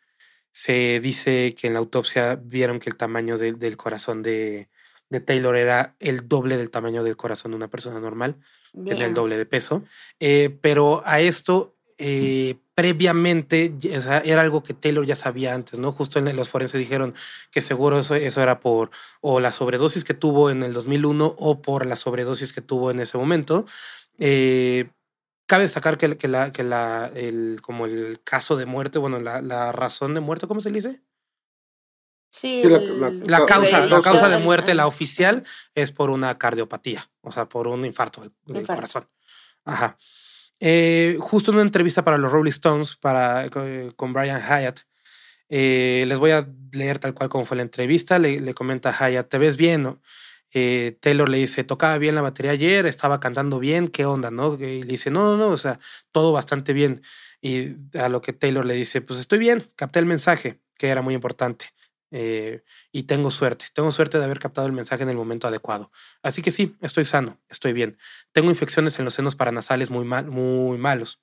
Se 0.52 1.00
dice 1.00 1.56
que 1.56 1.68
en 1.68 1.74
la 1.74 1.80
autopsia 1.80 2.36
vieron 2.36 2.80
que 2.80 2.90
el 2.90 2.98
tamaño 2.98 3.38
del 3.38 3.78
corazón 3.78 4.24
de, 4.24 4.70
de, 5.10 5.22
Taylor 5.22 5.56
era 5.56 5.96
el 6.00 6.28
doble 6.28 6.58
del 6.58 6.72
tamaño 6.72 7.04
del 7.04 7.16
corazón 7.16 7.52
de 7.52 7.58
una 7.58 7.70
persona 7.70 8.00
normal, 8.00 8.38
Tenía 8.74 9.06
el 9.06 9.14
doble 9.14 9.38
de 9.38 9.46
peso. 9.46 9.84
Eh, 10.20 10.58
pero 10.62 11.04
a 11.06 11.22
esto, 11.22 11.77
eh, 11.98 12.56
previamente, 12.76 13.74
era 14.24 14.42
algo 14.42 14.62
que 14.62 14.74
Taylor 14.74 15.06
ya 15.06 15.16
sabía 15.16 15.56
antes, 15.56 15.80
¿no? 15.80 15.92
Justo 15.92 16.20
en 16.20 16.36
los 16.36 16.50
forenses 16.50 16.80
dijeron 16.80 17.16
que 17.52 17.62
seguro 17.62 18.00
eso, 18.00 18.16
eso, 18.16 18.42
era 18.42 18.60
por 18.60 18.92
o 19.22 19.40
la 19.40 19.52
sobredosis 19.52 20.04
que 20.04 20.14
tuvo 20.14 20.52
en 20.52 20.62
el 20.62 20.74
2001 20.74 21.36
o 21.38 21.62
por 21.62 21.86
la 21.86 21.96
sobredosis 21.96 22.54
que 22.54 22.62
tuvo 22.62 22.92
en 22.92 23.00
ese 23.00 23.18
momento. 23.18 23.66
Eh, 24.20 24.90
cabe 25.48 25.64
destacar 25.64 25.98
que, 25.98 26.18
que, 26.18 26.28
la, 26.28 26.52
que 26.52 26.64
la, 26.64 27.12
el, 27.16 27.60
como 27.62 27.86
el 27.86 28.22
caso 28.24 28.58
de 28.58 28.66
muerte, 28.68 29.00
bueno, 29.00 29.20
la, 29.20 29.42
la 29.42 29.72
razón 29.72 30.14
de 30.14 30.20
muerte, 30.20 30.48
¿cómo 30.48 30.62
se 30.62 30.70
le 30.70 30.76
dice? 30.76 31.02
Sí, 32.30 32.62
la, 32.64 33.46
causa, 33.46 33.86
la 33.88 34.02
causa 34.02 34.30
de 34.30 34.38
muerte, 34.38 34.76
la 34.76 34.86
oficial, 34.86 35.44
es 35.74 35.92
por 35.92 36.10
una 36.12 36.38
cardiopatía, 36.38 37.10
o 37.22 37.32
sea, 37.32 37.50
por 37.50 37.68
un 37.68 37.86
infarto 37.86 38.22
del, 38.46 38.68
corazón. 38.68 39.08
Ajá. 39.66 39.98
Eh, 40.60 41.18
justo 41.20 41.52
en 41.52 41.56
una 41.56 41.64
entrevista 41.64 42.04
para 42.04 42.18
los 42.18 42.32
Rolling 42.32 42.52
Stones, 42.52 42.96
para, 42.96 43.46
eh, 43.46 43.92
con 43.96 44.14
Brian 44.14 44.42
Hyatt, 44.42 44.80
eh, 45.50 46.06
les 46.08 46.20
voy 46.20 46.32
a 46.32 46.48
leer 46.72 47.00
tal 47.00 47.14
cual 47.14 47.30
como 47.30 47.46
fue 47.46 47.58
la 47.58 47.64
entrevista. 47.64 48.20
Le, 48.20 48.54
comenta 48.54 48.92
Hyatt, 48.92 49.30
¿te 49.30 49.38
ves 49.38 49.58
bien? 49.58 49.84
No? 49.84 50.02
Taylor 50.52 51.30
le 51.30 51.38
dice, 51.38 51.64
tocaba 51.64 51.98
bien 52.00 52.16
la 52.16 52.22
batería 52.22 52.52
ayer, 52.52 52.88
estaba 52.88 53.20
cantando 53.20 53.60
bien, 53.60 53.90
¿qué 53.90 54.06
onda? 54.06 54.32
¿no? 54.32 54.56
Y 54.56 54.82
le 54.82 54.88
dice, 54.88 55.12
no, 55.12 55.24
no, 55.26 55.38
no, 55.38 55.50
o 55.50 55.58
sea, 55.58 55.80
todo 56.12 56.32
bastante 56.32 56.74
bien. 56.74 57.04
Y 57.42 57.76
a 57.98 58.10
lo 58.10 58.22
que 58.22 58.34
Taylor 58.34 58.66
le 58.66 58.74
dice, 58.74 59.02
pues 59.02 59.20
estoy 59.20 59.38
bien, 59.38 59.68
capté 59.76 60.00
el 60.00 60.08
mensaje, 60.08 60.60
que 60.78 60.88
era 60.88 61.04
muy 61.04 61.14
importante. 61.14 61.68
Eh, 62.12 62.64
y 62.92 63.04
tengo 63.04 63.32
suerte, 63.32 63.66
tengo 63.74 63.92
suerte 63.92 64.18
de 64.18 64.24
haber 64.24 64.40
captado 64.40 64.66
el 64.68 64.74
mensaje 64.74 65.04
en 65.04 65.10
el 65.10 65.18
momento 65.18 65.48
adecuado. 65.48 65.92
Así 66.22 66.42
que 66.42 66.52
sí, 66.52 66.76
estoy 66.82 67.06
sano, 67.06 67.40
estoy 67.50 67.74
bien. 67.74 67.98
Tengo 68.32 68.50
infecciones 68.50 68.98
en 69.00 69.06
los 69.06 69.14
senos 69.14 69.36
paranasales 69.36 69.90
muy, 69.90 70.06
mal, 70.06 70.28
muy 70.28 70.78
malos. 70.78 71.22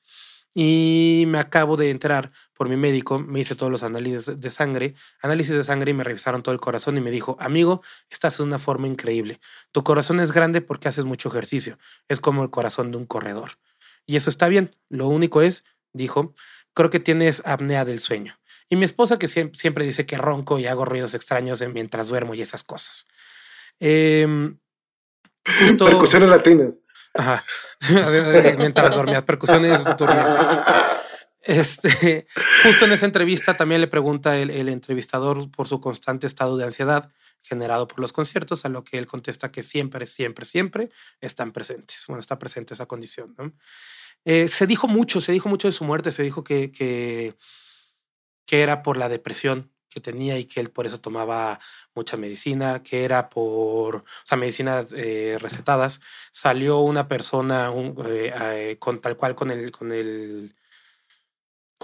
Y 0.57 1.25
me 1.27 1.39
acabo 1.39 1.77
de 1.77 1.91
enterar 1.91 2.31
por 2.53 2.69
mi 2.69 2.77
médico, 2.77 3.19
me 3.19 3.41
hice 3.41 3.57
todos 3.57 3.73
los 3.73 3.83
análisis 3.83 4.41
de 4.41 4.51
sangre, 4.51 4.95
análisis 5.21 5.53
de 5.53 5.65
sangre 5.65 5.91
y 5.91 5.95
me 5.95 6.05
revisaron 6.05 6.45
todo 6.45 6.55
el 6.55 6.61
corazón 6.61 6.97
y 6.97 7.01
me 7.01 7.11
dijo, 7.11 7.37
amigo, 7.41 7.83
estás 8.09 8.39
en 8.39 8.47
una 8.47 8.61
forma 8.61 8.87
increíble. 8.87 9.41
Tu 9.73 9.83
corazón 9.83 10.21
es 10.21 10.31
grande 10.31 10.61
porque 10.61 10.87
haces 10.87 11.07
mucho 11.07 11.29
ejercicio. 11.29 11.77
Es 12.09 12.21
como 12.21 12.45
el 12.45 12.51
corazón 12.51 12.93
de 12.93 12.99
un 12.99 13.07
corredor. 13.07 13.59
Y 14.07 14.15
eso 14.15 14.31
está 14.31 14.47
bien. 14.47 14.77
Lo 14.89 15.09
único 15.09 15.43
es, 15.43 15.65
dijo, 15.93 16.35
creo 16.73 16.91
que 16.91 17.01
tienes 17.01 17.43
apnea 17.45 17.85
del 17.85 17.99
sueño. 17.99 18.39
Y 18.69 18.77
mi 18.77 18.85
esposa 18.85 19.19
que 19.19 19.29
siempre, 19.29 19.85
dice 19.85 20.07
que 20.07 20.17
ronco 20.17 20.59
y 20.59 20.67
hago 20.67 20.85
ruidos 20.85 21.15
extraños 21.15 21.63
mientras 21.73 22.09
duermo 22.09 22.35
y 22.35 22.43
esas 22.43 22.65
cosas. 22.65 23.09
Eh, 23.81 24.27
percusiones 25.79 26.29
latinas. 26.29 26.71
Ajá. 27.13 27.45
mientras 28.59 28.95
dormías, 28.95 29.23
percusiones 29.23 29.81
Este, 31.43 32.27
justo 32.63 32.87
en 32.87 32.93
esa 32.93 33.07
entrevista 33.07 33.57
también 33.57 33.81
le 33.81 33.87
pregunta 33.87 34.39
el, 34.39 34.51
el, 34.51 34.71
entrevistador 34.71 35.51
por 35.51 35.69
su 35.69 35.81
constante 35.81 36.27
estado 36.27 36.57
de 36.57 36.65
ansiedad 36.65 37.13
generado 37.45 37.87
por 37.87 38.01
los 38.01 38.13
conciertos, 38.13 38.65
a 38.65 38.71
lo 38.71 38.83
que 38.83 38.99
él 38.99 39.07
contesta 39.07 39.53
que 39.53 39.63
siempre, 39.63 40.07
siempre, 40.07 40.47
siempre 40.47 40.89
están 41.21 41.53
presentes. 41.53 42.05
Bueno, 42.09 42.21
está 42.21 42.39
presente 42.39 42.75
esa 42.75 42.87
condición. 42.87 43.35
¿no? 43.39 43.53
Eh, 44.25 44.49
se 44.49 44.67
dijo 44.67 44.89
mucho, 44.89 45.21
se 45.21 45.33
dijo 45.33 45.49
mucho 45.49 45.69
de 45.69 45.73
su 45.73 45.85
muerte, 45.85 46.11
se 46.11 46.23
dijo 46.23 46.43
que, 46.43 46.73
que 46.73 47.35
que 48.47 48.63
era 48.63 48.83
por 48.83 48.97
la 48.97 49.09
depresión 49.09 49.71
que 49.95 50.01
tenía 50.01 50.37
y 50.39 50.45
que 50.45 50.61
él 50.61 50.71
por 50.71 50.87
eso 50.87 51.01
tomaba 51.01 51.61
mucha 51.95 52.17
medicina, 52.17 52.83
que 52.83 53.05
era 53.05 53.31
por, 53.31 53.97
o 53.97 54.05
sea, 54.25 54.37
medicinas 54.37 54.93
eh, 54.93 55.39
recetadas. 55.41 56.01
Salió 56.33 56.81
una 56.81 57.07
persona 57.07 57.73
eh, 58.07 58.33
eh, 58.35 58.77
con 58.81 59.01
tal 59.01 59.17
cual 59.17 59.37
con 59.37 59.51
el, 59.53 59.71
con 59.71 59.93
el 59.93 60.55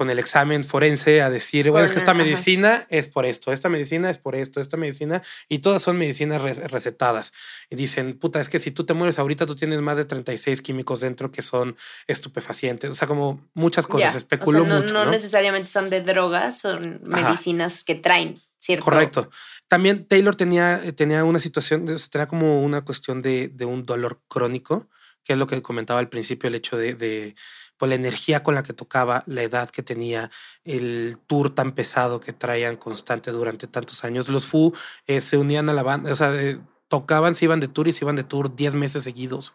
con 0.01 0.09
el 0.09 0.19
examen 0.19 0.65
forense 0.65 1.21
a 1.21 1.29
decir, 1.29 1.71
bueno, 1.71 1.85
es 1.85 1.93
que 1.93 1.99
esta 1.99 2.15
medicina 2.15 2.87
es 2.89 3.07
por 3.07 3.27
esto, 3.27 3.53
esta 3.53 3.69
medicina 3.69 4.09
es 4.09 4.17
por 4.17 4.35
esto, 4.35 4.59
esta 4.59 4.79
medicina, 4.79 5.21
y 5.47 5.59
todas 5.59 5.83
son 5.83 5.99
medicinas 5.99 6.41
recetadas. 6.41 7.35
Y 7.69 7.77
dicen, 7.77 8.19
puta, 8.19 8.41
es 8.41 8.49
que 8.49 8.59
si 8.59 8.71
tú 8.71 8.87
te 8.87 8.95
mueres 8.95 9.19
ahorita, 9.19 9.45
tú 9.45 9.57
tienes 9.57 9.83
más 9.83 9.99
de 9.99 10.07
36 10.07 10.63
químicos 10.63 11.01
dentro 11.01 11.31
que 11.31 11.43
son 11.43 11.77
estupefacientes. 12.07 12.89
O 12.89 12.95
sea, 12.95 13.07
como 13.09 13.47
muchas 13.53 13.87
cosas, 13.87 14.15
especuló 14.15 14.65
mucho. 14.65 14.95
No, 14.95 15.05
necesariamente 15.05 15.69
son 15.69 15.91
de 15.91 16.01
drogas, 16.01 16.59
son 16.59 17.03
medicinas 17.05 17.85
que 17.85 17.95
traen. 17.95 18.41
¿Cierto? 18.59 18.87
Correcto. 18.87 19.29
También 19.69 20.07
Taylor 20.07 20.35
tenía, 20.35 20.81
tenía 20.97 21.25
una 21.25 21.41
situación, 21.41 21.85
tenía 22.11 22.27
como 22.27 22.63
una 22.63 22.87
cuestión 22.87 23.21
de, 23.21 23.49
de 23.49 23.67
un 23.67 23.85
dolor 23.85 24.23
crónico, 24.29 24.89
que 25.25 25.35
es 25.35 25.39
lo 25.39 25.47
que 25.47 25.61
comentaba 25.61 26.01
al 26.01 26.09
principio, 26.09 26.49
el 26.49 26.55
hecho 26.55 26.79
de, 26.79 26.95
de 26.95 27.35
por 27.81 27.89
la 27.89 27.95
energía 27.95 28.43
con 28.43 28.55
la 28.55 28.63
que 28.63 28.75
tocaba, 28.75 29.25
la 29.27 29.43
edad 29.43 29.71
que 29.71 29.83
tenía, 29.83 30.31
el 30.65 31.17
tour 31.27 31.55
tan 31.55 31.73
pesado 31.73 32.21
que 32.21 32.35
traían 32.35 32.77
constante 32.77 33.31
durante 33.31 33.67
tantos 33.69 34.05
años. 34.05 34.29
Los 34.29 34.45
Fu 34.45 34.75
eh, 35.07 35.23
se 35.23 35.39
unían 35.39 35.71
a 35.71 35.73
la 35.73 35.83
banda, 35.83 36.13
o 36.13 36.15
sea, 36.15 36.31
eh, 36.35 36.61
tocaban, 36.89 37.35
se 37.35 37.47
iban 37.47 37.59
de 37.59 37.69
tour 37.69 37.89
y 37.89 37.93
se 37.93 38.05
iban 38.05 38.17
de 38.17 38.25
tour 38.25 38.55
10 38.55 38.75
meses 38.75 39.03
seguidos 39.03 39.55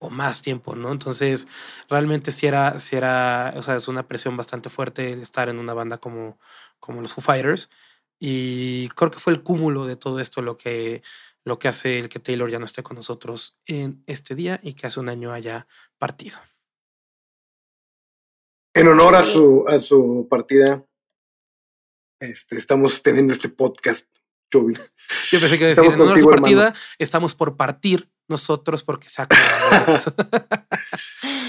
o 0.00 0.10
más 0.10 0.42
tiempo, 0.42 0.74
¿no? 0.74 0.90
Entonces, 0.90 1.46
realmente 1.88 2.32
sí 2.32 2.48
era, 2.48 2.80
sí 2.80 2.96
era, 2.96 3.54
o 3.56 3.62
sea, 3.62 3.76
es 3.76 3.86
una 3.86 4.08
presión 4.08 4.36
bastante 4.36 4.68
fuerte 4.68 5.12
el 5.12 5.22
estar 5.22 5.48
en 5.48 5.60
una 5.60 5.72
banda 5.72 5.98
como, 5.98 6.40
como 6.80 7.00
los 7.00 7.12
Foo 7.14 7.22
Fighters. 7.22 7.70
Y 8.18 8.88
creo 8.96 9.12
que 9.12 9.20
fue 9.20 9.32
el 9.32 9.44
cúmulo 9.44 9.86
de 9.86 9.94
todo 9.94 10.18
esto 10.18 10.42
lo 10.42 10.56
que 10.56 11.02
lo 11.44 11.58
que 11.60 11.68
hace 11.68 11.98
el 12.00 12.08
que 12.08 12.18
Taylor 12.18 12.50
ya 12.50 12.58
no 12.58 12.64
esté 12.64 12.82
con 12.82 12.96
nosotros 12.96 13.56
en 13.66 14.02
este 14.06 14.34
día 14.34 14.58
y 14.62 14.74
que 14.74 14.88
hace 14.88 15.00
un 15.00 15.08
año 15.08 15.32
haya 15.32 15.66
partido. 15.98 16.38
En 18.74 18.88
honor 18.88 19.16
a 19.16 19.24
su, 19.24 19.64
a 19.68 19.80
su 19.80 20.26
partida, 20.30 20.82
este, 22.20 22.56
estamos 22.56 23.02
teniendo 23.02 23.34
este 23.34 23.50
podcast, 23.50 24.08
Yo 24.50 24.64
pensé 25.40 25.58
que 25.58 25.66
decir, 25.66 25.84
en 25.84 26.00
honor 26.00 26.16
a 26.16 26.20
su 26.20 26.30
partida, 26.30 26.74
estamos 26.98 27.34
por 27.34 27.56
partir 27.56 28.08
nosotros 28.28 28.82
porque 28.82 29.10
se 29.10 29.22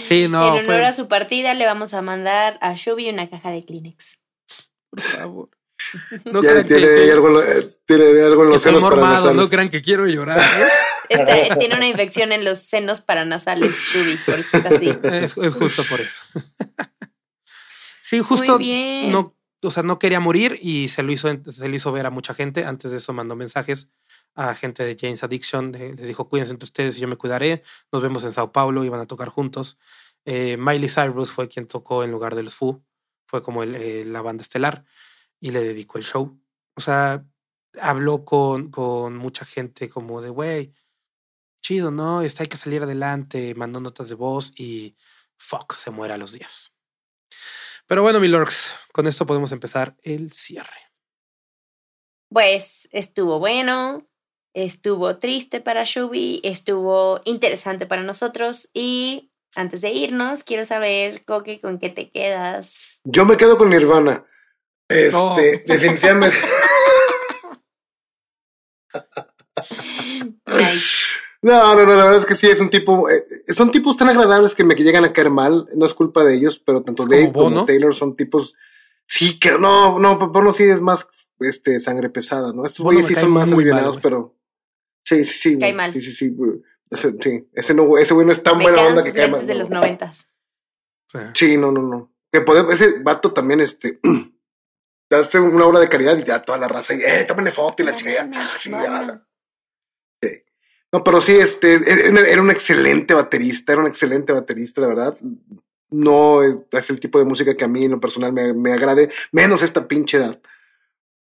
sí, 0.04 0.28
no. 0.28 0.58
En 0.58 0.66
honor 0.66 0.84
a 0.84 0.92
su 0.92 1.08
partida, 1.08 1.54
le 1.54 1.66
vamos 1.66 1.94
a 1.94 2.02
mandar 2.02 2.58
a 2.62 2.74
Shubi 2.76 3.10
una 3.10 3.30
caja 3.30 3.52
de 3.52 3.64
Kleenex. 3.64 4.20
Por 4.90 5.02
favor. 5.02 5.50
No 6.32 6.42
ya 6.42 6.66
tiene, 6.66 6.88
que, 6.88 7.12
algo, 7.12 7.42
tiene 7.86 8.06
algo 8.24 8.46
en 8.46 8.52
los 8.52 8.62
senos 8.62 8.82
mormado, 8.82 9.34
No 9.34 9.50
crean 9.50 9.68
que 9.70 9.82
quiero 9.82 10.08
llorar. 10.08 10.42
Este, 11.10 11.50
tiene 11.60 11.76
una 11.76 11.88
infección 11.88 12.32
en 12.32 12.46
los 12.46 12.60
senos 12.60 13.02
paranasales, 13.02 13.76
Shubi, 13.76 14.16
por 14.26 14.40
eso 14.40 14.56
está 14.58 14.70
así. 14.70 14.98
Es, 15.04 15.38
es 15.38 15.56
justo 15.56 15.84
por 15.90 16.00
eso. 16.00 16.22
Sí, 18.14 18.20
justo 18.20 18.60
no, 19.10 19.36
o 19.64 19.72
sea, 19.72 19.84
no 19.84 19.98
quería 19.98 20.20
morir 20.20 20.60
y 20.62 20.90
se 20.90 21.04
lo 21.04 21.12
hizo, 21.12 21.30
se 21.50 21.68
lo 21.68 21.76
hizo 21.76 21.92
ver 21.92 22.06
a 22.06 22.10
mucha 22.10 22.34
gente. 22.34 22.66
Antes 22.66 22.92
de 22.92 22.98
eso 22.98 23.14
mandó 23.14 23.36
mensajes 23.36 23.90
a 24.36 24.54
gente 24.56 24.84
de 24.84 24.98
James 25.00 25.24
Addiction. 25.24 25.72
les 25.72 26.08
dijo, 26.08 26.28
cuídense 26.28 26.54
entre 26.54 26.66
ustedes 26.66 26.98
y 26.98 27.02
yo 27.02 27.08
me 27.08 27.16
cuidaré. 27.16 27.64
Nos 27.92 28.02
vemos 28.02 28.24
en 28.24 28.34
Sao 28.34 28.52
Paulo, 28.52 28.84
iban 28.84 29.00
a 29.00 29.06
tocar 29.06 29.30
juntos. 29.30 29.80
Eh, 30.26 30.58
Miley 30.58 30.90
Cyrus 30.90 31.32
fue 31.32 31.48
quien 31.48 31.68
tocó 31.68 32.04
en 32.04 32.12
lugar 32.12 32.36
de 32.36 32.44
los 32.44 32.56
Foo. 32.56 32.84
Fue 33.26 33.42
como 33.42 33.64
eh, 33.64 34.04
la 34.06 34.22
banda 34.22 34.42
estelar 34.42 34.86
y 35.40 35.52
le 35.52 35.62
dedicó 35.62 35.98
el 35.98 36.04
show. 36.04 36.40
O 36.76 36.82
sea, 36.82 37.26
habló 37.82 38.26
con, 38.26 38.70
con 38.70 39.18
mucha 39.18 39.46
gente 39.46 39.90
como 39.90 40.22
de, 40.22 40.30
güey, 40.30 40.74
chido, 41.62 41.92
¿no? 41.92 42.22
Está, 42.22 42.44
hay 42.44 42.50
que 42.50 42.58
salir 42.58 42.84
adelante. 42.84 43.56
Mandó 43.56 43.80
notas 43.80 44.10
de 44.10 44.16
voz 44.16 44.54
y 44.56 44.96
fuck, 45.38 45.74
se 45.74 45.92
muere 45.92 46.14
a 46.14 46.18
los 46.18 46.34
días. 46.34 46.74
Pero 47.88 48.02
bueno, 48.02 48.20
mi 48.20 48.28
lords, 48.28 48.76
con 48.92 49.08
esto 49.08 49.26
podemos 49.26 49.52
empezar 49.52 49.96
el 50.04 50.32
cierre. 50.32 50.92
Pues 52.30 52.90
estuvo 52.92 53.40
bueno, 53.40 54.08
estuvo 54.54 55.18
triste 55.18 55.62
para 55.62 55.84
Shubi, 55.84 56.42
estuvo 56.44 57.22
interesante 57.26 57.86
para 57.86 58.04
nosotros 58.04 58.70
y 58.74 59.32
antes 59.56 59.82
de 59.82 59.92
irnos, 59.92 60.44
quiero 60.44 60.66
saber, 60.66 61.24
Coque, 61.26 61.60
¿con 61.60 61.78
qué 61.78 61.90
te 61.90 62.10
quedas? 62.10 63.02
Yo 63.04 63.26
me 63.26 63.38
quedo 63.38 63.58
con 63.58 63.70
Nirvana. 63.70 64.26
Este, 64.88 65.64
definitivamente. 65.68 66.38
No, 71.44 71.76
no, 71.76 71.86
no, 71.86 71.96
la 71.96 72.06
verdad 72.06 72.20
es 72.20 72.26
que 72.26 72.36
sí, 72.36 72.50
es 72.50 72.62
un 72.62 72.70
tipo, 72.70 73.10
eh, 73.10 73.26
son 73.50 73.70
tipos 73.70 73.98
tan 73.98 74.08
agradables 74.08 74.56
que 74.56 74.64
me 74.64 74.76
llegan 74.76 75.04
a 75.04 75.12
caer 75.12 75.30
mal, 75.30 75.68
no 75.76 75.86
es 75.86 75.94
culpa 75.94 76.24
de 76.24 76.36
ellos, 76.36 76.58
pero 76.58 76.84
tanto 76.84 77.06
Dave 77.06 77.34
como, 77.34 77.66
Taylor 77.66 77.94
son 77.94 78.16
tipos, 78.16 78.56
sí, 79.06 79.38
que 79.40 79.60
no, 79.60 80.00
no, 80.00 80.18
Bono 80.30 80.54
sí 80.54 80.64
es 80.64 80.80
más, 80.80 81.06
este, 81.42 81.82
sangre 81.82 82.10
pesada, 82.10 82.54
¿no? 82.54 82.66
Estos 82.66 82.86
güeyes 82.86 83.08
sí 83.08 83.16
son 83.16 83.32
más 83.32 83.52
aliviados, 83.52 84.00
pero, 84.02 84.34
sí, 85.04 85.26
sí, 85.26 85.38
sí. 85.38 85.58
Cae 85.58 85.74
mal. 85.74 85.92
Sí, 85.92 86.00
sí, 86.02 86.14
sí, 86.14 86.34
ese, 86.90 87.14
sí, 87.20 87.50
ese 87.52 87.74
no, 87.74 87.98
ese 87.98 88.14
güey 88.14 88.26
no 88.26 88.32
es 88.32 88.42
tan 88.42 88.60
buena 88.60 88.82
onda 88.82 89.04
que 89.04 89.12
cae 89.12 89.28
mal. 89.28 89.46
de 89.46 89.56
los 89.56 89.70
noventas. 89.70 90.28
Sí, 91.34 91.58
no, 91.58 91.74
no, 91.74 91.82
no. 91.82 92.14
Que 92.32 92.40
podemos, 92.40 92.74
ese 92.74 93.00
vato 93.00 93.34
también, 93.34 93.60
este, 93.60 94.00
daste 95.10 95.40
una 95.42 95.66
obra 95.66 95.82
de 95.82 95.90
caridad 95.90 96.18
y 96.18 96.24
ya 96.24 96.42
toda 96.42 96.58
la 96.58 96.70
raza, 96.70 96.94
y, 96.94 97.02
eh, 97.02 97.26
tómenle 97.28 97.52
foto 97.52 97.84
y 97.84 97.86
la 97.86 97.96
chica, 97.96 98.30
ah, 98.34 98.54
sí, 98.58 98.72
ya. 98.72 99.26
No, 100.94 101.04
pero 101.04 101.20
sí, 101.20 101.34
este, 101.34 101.80
era 102.08 102.42
un 102.42 102.52
excelente 102.52 103.16
baterista, 103.16 103.74
era 103.74 103.82
un 103.82 103.88
excelente 103.88 104.32
baterista, 104.32 104.80
la 104.80 104.88
verdad. 104.88 105.18
No 105.90 106.44
es 106.44 106.90
el 106.92 107.00
tipo 107.00 107.18
de 107.18 107.26
música 107.26 107.58
que 107.58 107.66
a 107.66 107.68
mí 107.68 107.86
en 107.86 107.92
lo 107.92 108.00
personal 108.00 108.32
me, 108.32 108.54
me 108.54 108.74
agrade, 108.74 109.10
menos 109.32 109.64
esta 109.64 109.88
pinche 109.88 110.18
edad. 110.18 110.40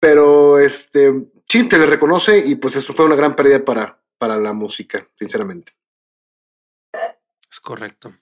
Pero 0.01 0.59
este, 0.59 1.29
sí, 1.49 1.69
te 1.69 1.79
le 1.79 1.87
reconoce 1.87 2.39
y 2.39 2.57
pues 2.57 2.75
eso 2.75 2.93
fue 2.95 3.05
una 3.05 3.15
gran 3.15 3.37
pérdida 3.37 3.65
para, 3.65 3.97
para 4.19 4.37
la 4.39 4.53
música, 4.53 5.07
sinceramente. 5.17 5.73
Es 7.49 7.61
correcto. 7.61 8.13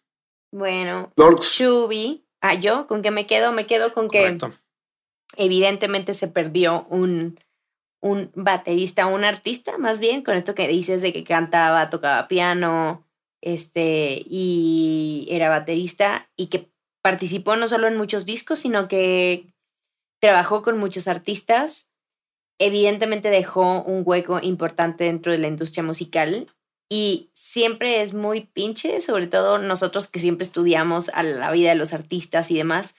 Bueno, 0.52 1.12
Shubi, 1.16 2.26
ah, 2.42 2.54
yo, 2.54 2.86
¿con 2.86 3.00
qué 3.00 3.10
me 3.10 3.26
quedo? 3.26 3.52
Me 3.52 3.66
quedo 3.66 3.94
con 3.94 4.08
que 4.08 4.36
evidentemente 5.36 6.12
se 6.12 6.28
perdió 6.28 6.86
un 6.90 7.38
un 8.00 8.30
baterista, 8.34 9.06
un 9.06 9.24
artista 9.24 9.78
más 9.78 10.00
bien, 10.00 10.22
con 10.22 10.36
esto 10.36 10.54
que 10.54 10.68
dices 10.68 11.02
de 11.02 11.12
que 11.12 11.24
cantaba, 11.24 11.90
tocaba 11.90 12.28
piano, 12.28 13.04
este, 13.40 14.22
y 14.26 15.26
era 15.30 15.48
baterista 15.48 16.28
y 16.36 16.46
que 16.46 16.70
participó 17.02 17.56
no 17.56 17.68
solo 17.68 17.86
en 17.86 17.96
muchos 17.96 18.24
discos, 18.26 18.60
sino 18.60 18.88
que 18.88 19.46
trabajó 20.20 20.62
con 20.62 20.78
muchos 20.78 21.08
artistas. 21.08 21.88
Evidentemente 22.58 23.30
dejó 23.30 23.82
un 23.82 24.02
hueco 24.04 24.40
importante 24.42 25.04
dentro 25.04 25.32
de 25.32 25.38
la 25.38 25.48
industria 25.48 25.82
musical 25.82 26.48
y 26.88 27.30
siempre 27.34 28.00
es 28.00 28.14
muy 28.14 28.42
pinche, 28.42 29.00
sobre 29.00 29.26
todo 29.26 29.58
nosotros 29.58 30.08
que 30.08 30.20
siempre 30.20 30.44
estudiamos 30.44 31.10
a 31.10 31.22
la 31.22 31.50
vida 31.52 31.70
de 31.70 31.76
los 31.76 31.92
artistas 31.92 32.50
y 32.50 32.56
demás. 32.56 32.96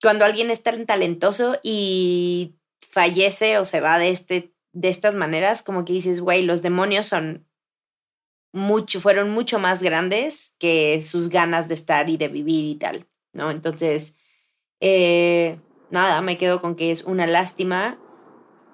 Cuando 0.00 0.24
alguien 0.24 0.50
es 0.50 0.62
tan 0.62 0.86
talentoso 0.86 1.58
y 1.62 2.54
fallece 2.90 3.58
o 3.58 3.64
se 3.64 3.80
va 3.80 3.98
de, 3.98 4.10
este, 4.10 4.54
de 4.72 4.88
estas 4.88 5.14
maneras, 5.14 5.62
como 5.62 5.84
que 5.84 5.92
dices, 5.92 6.20
güey, 6.20 6.42
los 6.42 6.62
demonios 6.62 7.06
son 7.06 7.46
mucho, 8.52 9.00
fueron 9.00 9.30
mucho 9.30 9.58
más 9.58 9.82
grandes 9.82 10.54
que 10.58 11.02
sus 11.02 11.28
ganas 11.28 11.66
de 11.66 11.74
estar 11.74 12.08
y 12.08 12.16
de 12.16 12.28
vivir 12.28 12.64
y 12.64 12.76
tal, 12.76 13.06
¿no? 13.32 13.50
Entonces, 13.50 14.16
eh, 14.80 15.58
nada, 15.90 16.20
me 16.22 16.38
quedo 16.38 16.60
con 16.60 16.76
que 16.76 16.90
es 16.90 17.02
una 17.02 17.26
lástima 17.26 17.98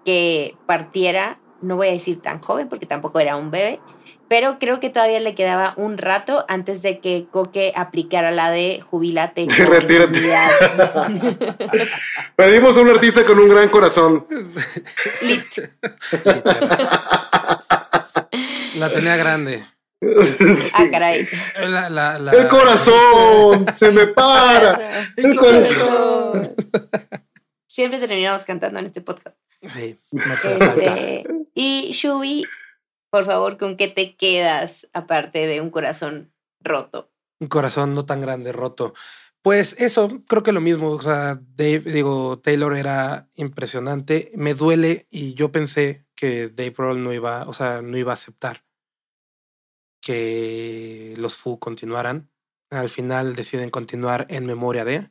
que 0.05 0.57
partiera, 0.66 1.41
no 1.62 1.77
voy 1.77 1.89
a 1.89 1.93
decir 1.93 2.20
tan 2.20 2.41
joven 2.41 2.69
porque 2.69 2.87
tampoco 2.87 3.20
era 3.20 3.37
un 3.37 3.51
bebé, 3.51 3.81
pero 4.31 4.59
creo 4.61 4.78
que 4.78 4.90
todavía 4.90 5.19
le 5.19 5.35
quedaba 5.35 5.74
un 5.77 5.98
rato 5.98 6.44
antes 6.47 6.82
de 6.82 7.01
que 7.01 7.27
Coque 7.32 7.73
aplicara 7.74 8.31
la 8.31 8.52
de 8.52 8.81
jubilate. 8.81 9.48
Retírate. 9.69 10.20
Perdimos 12.36 12.77
a 12.77 12.82
un 12.82 12.90
artista 12.90 13.24
con 13.24 13.40
un 13.40 13.48
gran 13.48 13.69
corazón. 13.70 14.24
Lit. 15.23 15.73
La 18.77 18.89
tenía 18.89 19.16
grande. 19.16 19.66
Ah, 20.74 20.85
caray. 20.89 21.27
El 22.32 22.47
corazón 22.47 23.66
se 23.74 23.90
me 23.90 24.07
para. 24.07 25.09
El, 25.16 25.35
corazón. 25.35 26.55
Siempre 27.66 27.98
terminamos 27.98 28.44
cantando 28.44 28.78
en 28.78 28.86
este 28.86 29.01
podcast. 29.01 29.36
Sí. 29.66 29.98
Este, 30.12 31.24
y 31.52 31.90
Shubi 31.93 32.47
por 33.11 33.24
favor, 33.24 33.59
¿con 33.59 33.77
qué 33.77 33.89
te 33.89 34.16
quedas 34.16 34.89
aparte 34.93 35.47
de 35.47 35.61
un 35.61 35.70
corazón 35.70 36.32
roto? 36.61 37.11
Un 37.41 37.49
corazón 37.49 37.95
no 37.95 38.07
tan 38.07 38.20
grande, 38.20 38.53
roto. 38.53 38.95
Pues 39.43 39.74
eso, 39.81 40.23
creo 40.28 40.43
que 40.43 40.53
lo 40.53 40.61
mismo. 40.61 40.91
O 40.91 41.03
sea, 41.03 41.41
Dave, 41.57 41.81
digo, 41.81 42.39
Taylor 42.41 42.77
era 42.77 43.28
impresionante. 43.37 44.31
Me 44.35 44.55
duele 44.55 45.07
y 45.11 45.35
yo 45.35 45.51
pensé 45.51 46.05
que 46.15 46.49
Dave 46.49 46.74
Roll 46.77 47.03
no 47.03 47.12
iba, 47.12 47.49
o 47.49 47.55
sea, 47.55 47.82
no 47.82 47.97
iba 47.97 48.12
a 48.12 48.15
aceptar 48.15 48.65
que 50.01 51.15
los 51.16 51.37
Foo 51.37 51.59
continuaran. 51.59 52.31
Al 52.70 52.91
final 52.91 53.35
deciden 53.35 53.70
continuar 53.70 54.27
en 54.28 54.47
memoria 54.47 54.85
de. 54.85 55.11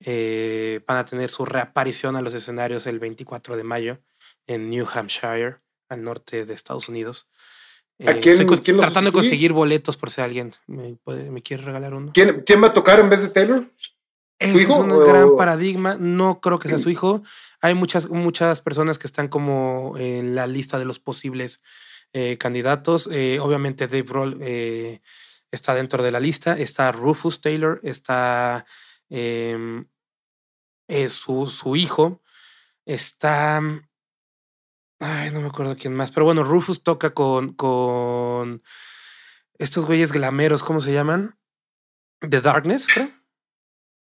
Eh, 0.00 0.80
van 0.86 0.98
a 0.98 1.04
tener 1.04 1.28
su 1.30 1.44
reaparición 1.44 2.16
a 2.16 2.22
los 2.22 2.34
escenarios 2.34 2.86
el 2.86 2.98
24 3.00 3.56
de 3.56 3.64
mayo 3.64 4.00
en 4.46 4.70
New 4.70 4.86
Hampshire 4.92 5.60
al 5.88 6.02
norte 6.02 6.44
de 6.44 6.54
Estados 6.54 6.88
Unidos. 6.88 7.28
Eh, 7.98 8.20
estoy 8.24 8.76
tratando 8.76 9.10
de 9.10 9.12
conseguir 9.12 9.52
boletos 9.52 9.96
por 9.96 10.10
si 10.10 10.20
alguien 10.20 10.54
me, 10.68 10.96
me 11.06 11.42
quiere 11.42 11.64
regalar 11.64 11.94
uno. 11.94 12.12
¿Quién, 12.14 12.42
¿Quién, 12.46 12.62
va 12.62 12.68
a 12.68 12.72
tocar 12.72 13.00
en 13.00 13.10
vez 13.10 13.22
de 13.22 13.28
Taylor? 13.28 13.64
es 14.38 14.68
un 14.68 14.88
gran 14.88 15.36
paradigma. 15.36 15.96
No 15.98 16.40
creo 16.40 16.60
que 16.60 16.68
sea 16.68 16.78
su 16.78 16.90
hijo. 16.90 17.22
Hay 17.60 17.74
muchas, 17.74 18.08
muchas 18.08 18.60
personas 18.60 19.00
que 19.00 19.08
están 19.08 19.26
como 19.26 19.96
en 19.98 20.36
la 20.36 20.46
lista 20.46 20.78
de 20.78 20.84
los 20.84 21.00
posibles 21.00 21.64
eh, 22.12 22.38
candidatos. 22.38 23.08
Eh, 23.10 23.40
obviamente 23.40 23.88
Dave 23.88 24.06
Roll 24.06 24.40
está 25.50 25.74
dentro 25.74 26.04
de 26.04 26.12
la 26.12 26.20
lista. 26.20 26.56
Está 26.56 26.92
Rufus 26.92 27.40
Taylor, 27.40 27.80
está 27.82 28.64
em, 29.08 29.86
su, 31.08 31.48
su 31.48 31.74
hijo, 31.74 32.22
está 32.86 33.60
Ay, 35.00 35.30
no 35.30 35.40
me 35.40 35.48
acuerdo 35.48 35.76
quién 35.76 35.94
más. 35.94 36.10
Pero 36.10 36.24
bueno, 36.24 36.42
Rufus 36.42 36.82
toca 36.82 37.10
con, 37.10 37.52
con 37.52 38.62
estos 39.58 39.84
güeyes 39.84 40.12
glameros, 40.12 40.62
¿cómo 40.62 40.80
se 40.80 40.92
llaman? 40.92 41.36
The 42.20 42.40
Darkness, 42.40 42.86
creo. 42.86 43.10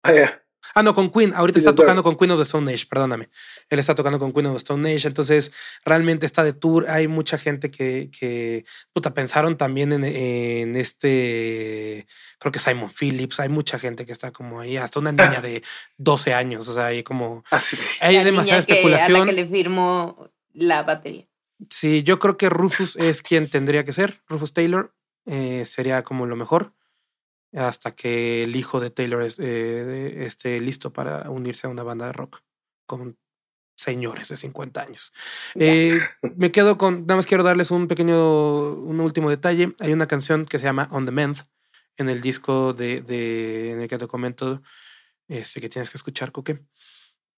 Ah, 0.02 0.40
Ah, 0.74 0.82
no, 0.82 0.94
con 0.94 1.10
Queen. 1.10 1.32
Ahorita 1.34 1.58
está 1.58 1.74
tocando 1.74 2.02
con 2.02 2.16
Queen 2.16 2.32
of 2.32 2.38
the 2.38 2.42
Stone 2.42 2.72
Age, 2.72 2.86
perdóname. 2.86 3.28
Él 3.68 3.78
está 3.78 3.94
tocando 3.94 4.18
con 4.18 4.32
Queen 4.32 4.46
of 4.46 4.54
the 4.54 4.58
Stone 4.58 4.92
Age. 4.92 5.06
Entonces, 5.06 5.52
realmente 5.84 6.26
está 6.26 6.44
de 6.44 6.52
tour. 6.52 6.86
Hay 6.88 7.08
mucha 7.08 7.38
gente 7.38 7.70
que, 7.70 8.10
que 8.10 8.64
puta, 8.92 9.14
pensaron 9.14 9.56
también 9.56 9.92
en, 9.92 10.04
en, 10.04 10.76
este. 10.76 12.06
Creo 12.38 12.52
que 12.52 12.58
Simon 12.58 12.90
Phillips. 12.90 13.40
Hay 13.40 13.48
mucha 13.48 13.78
gente 13.78 14.04
que 14.06 14.12
está 14.12 14.32
como 14.32 14.60
ahí, 14.60 14.76
hasta 14.76 15.00
una 15.00 15.12
niña 15.12 15.40
de 15.42 15.62
12 15.98 16.34
años. 16.34 16.68
O 16.68 16.74
sea, 16.74 16.86
hay 16.86 17.02
como. 17.02 17.44
Ah, 17.50 17.60
sí, 17.60 17.76
sí. 17.76 17.96
Hay 18.00 18.22
demasiada 18.24 18.60
especulación. 18.60 19.16
a 19.16 19.20
la 19.20 19.26
que 19.26 19.32
le 19.32 19.46
firmó 19.46 20.30
la 20.56 20.82
batería. 20.82 21.28
Sí, 21.70 22.02
yo 22.02 22.18
creo 22.18 22.36
que 22.36 22.50
Rufus 22.50 22.96
es 22.96 23.22
quien 23.22 23.48
tendría 23.48 23.84
que 23.84 23.92
ser. 23.92 24.20
Rufus 24.28 24.52
Taylor 24.52 24.94
eh, 25.24 25.64
sería 25.64 26.02
como 26.02 26.26
lo 26.26 26.36
mejor 26.36 26.72
hasta 27.54 27.94
que 27.94 28.44
el 28.44 28.56
hijo 28.56 28.80
de 28.80 28.90
Taylor 28.90 29.26
eh, 29.38 30.24
esté 30.26 30.60
listo 30.60 30.92
para 30.92 31.30
unirse 31.30 31.66
a 31.66 31.70
una 31.70 31.82
banda 31.82 32.06
de 32.06 32.12
rock 32.12 32.42
con 32.86 33.18
señores 33.76 34.28
de 34.28 34.36
50 34.36 34.82
años. 34.82 35.12
Eh, 35.54 35.98
me 36.36 36.50
quedo 36.50 36.76
con, 36.78 37.02
nada 37.02 37.16
más 37.16 37.26
quiero 37.26 37.42
darles 37.42 37.70
un 37.70 37.88
pequeño, 37.88 38.72
un 38.72 39.00
último 39.00 39.30
detalle. 39.30 39.74
Hay 39.80 39.92
una 39.92 40.08
canción 40.08 40.46
que 40.46 40.58
se 40.58 40.64
llama 40.64 40.88
On 40.90 41.04
the 41.04 41.12
Mend 41.12 41.38
en 41.96 42.08
el 42.08 42.20
disco 42.20 42.72
de, 42.72 43.00
de 43.02 43.72
en 43.72 43.80
el 43.80 43.88
que 43.88 43.98
te 43.98 44.06
comento 44.06 44.62
este, 45.28 45.60
que 45.60 45.68
tienes 45.68 45.90
que 45.90 45.96
escuchar, 45.96 46.32
Coque. 46.32 46.60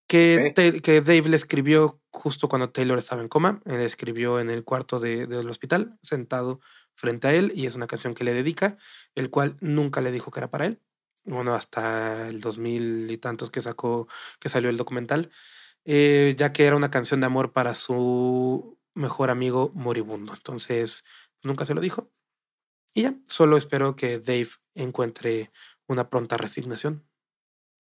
Que, 0.09 0.55
que 0.83 1.01
Dave 1.03 1.29
le 1.29 1.37
escribió 1.37 2.01
justo 2.11 2.49
cuando 2.49 2.71
Taylor 2.71 2.99
estaba 2.99 3.23
en 3.23 3.29
coma. 3.29 3.61
Él 3.67 3.81
escribió 3.81 4.41
en 4.41 4.51
el 4.51 4.65
cuarto 4.65 4.99
de, 4.99 5.27
del 5.27 5.49
hospital, 5.49 5.99
sentado 6.03 6.61
frente 6.95 7.29
a 7.29 7.35
él 7.35 7.53
y 7.55 7.67
es 7.67 7.77
una 7.77 7.87
canción 7.87 8.15
que 8.15 8.25
le 8.25 8.35
dedica, 8.35 8.77
el 9.15 9.31
cual 9.31 9.57
nunca 9.61 10.01
le 10.01 10.11
dijo 10.11 10.31
que 10.31 10.41
era 10.41 10.51
para 10.51 10.67
él. 10.67 10.81
Bueno, 11.25 11.55
hasta 11.55 12.29
el 12.29 12.41
2000 12.41 13.11
y 13.11 13.19
tantos 13.19 13.51
que 13.51 13.61
sacó, 13.61 14.09
que 14.41 14.49
salió 14.49 14.71
el 14.71 14.77
documental, 14.77 15.31
eh, 15.85 16.35
ya 16.37 16.53
que 16.53 16.67
era 16.67 16.77
una 16.77 16.91
canción 16.91 17.21
de 17.21 17.27
amor 17.27 17.53
para 17.53 17.75
su 17.75 18.79
mejor 18.95 19.31
amigo 19.31 19.71
moribundo. 19.75 20.35
Entonces, 20.35 21.05
nunca 21.45 21.65
se 21.65 21.75
lo 21.75 21.81
dijo. 21.81 22.11
Y 22.95 23.03
ya, 23.03 23.15
solo 23.29 23.57
espero 23.57 23.95
que 23.95 24.19
Dave 24.19 24.51
encuentre 24.75 25.53
una 25.87 26.11
pronta 26.11 26.37
resignación 26.37 27.07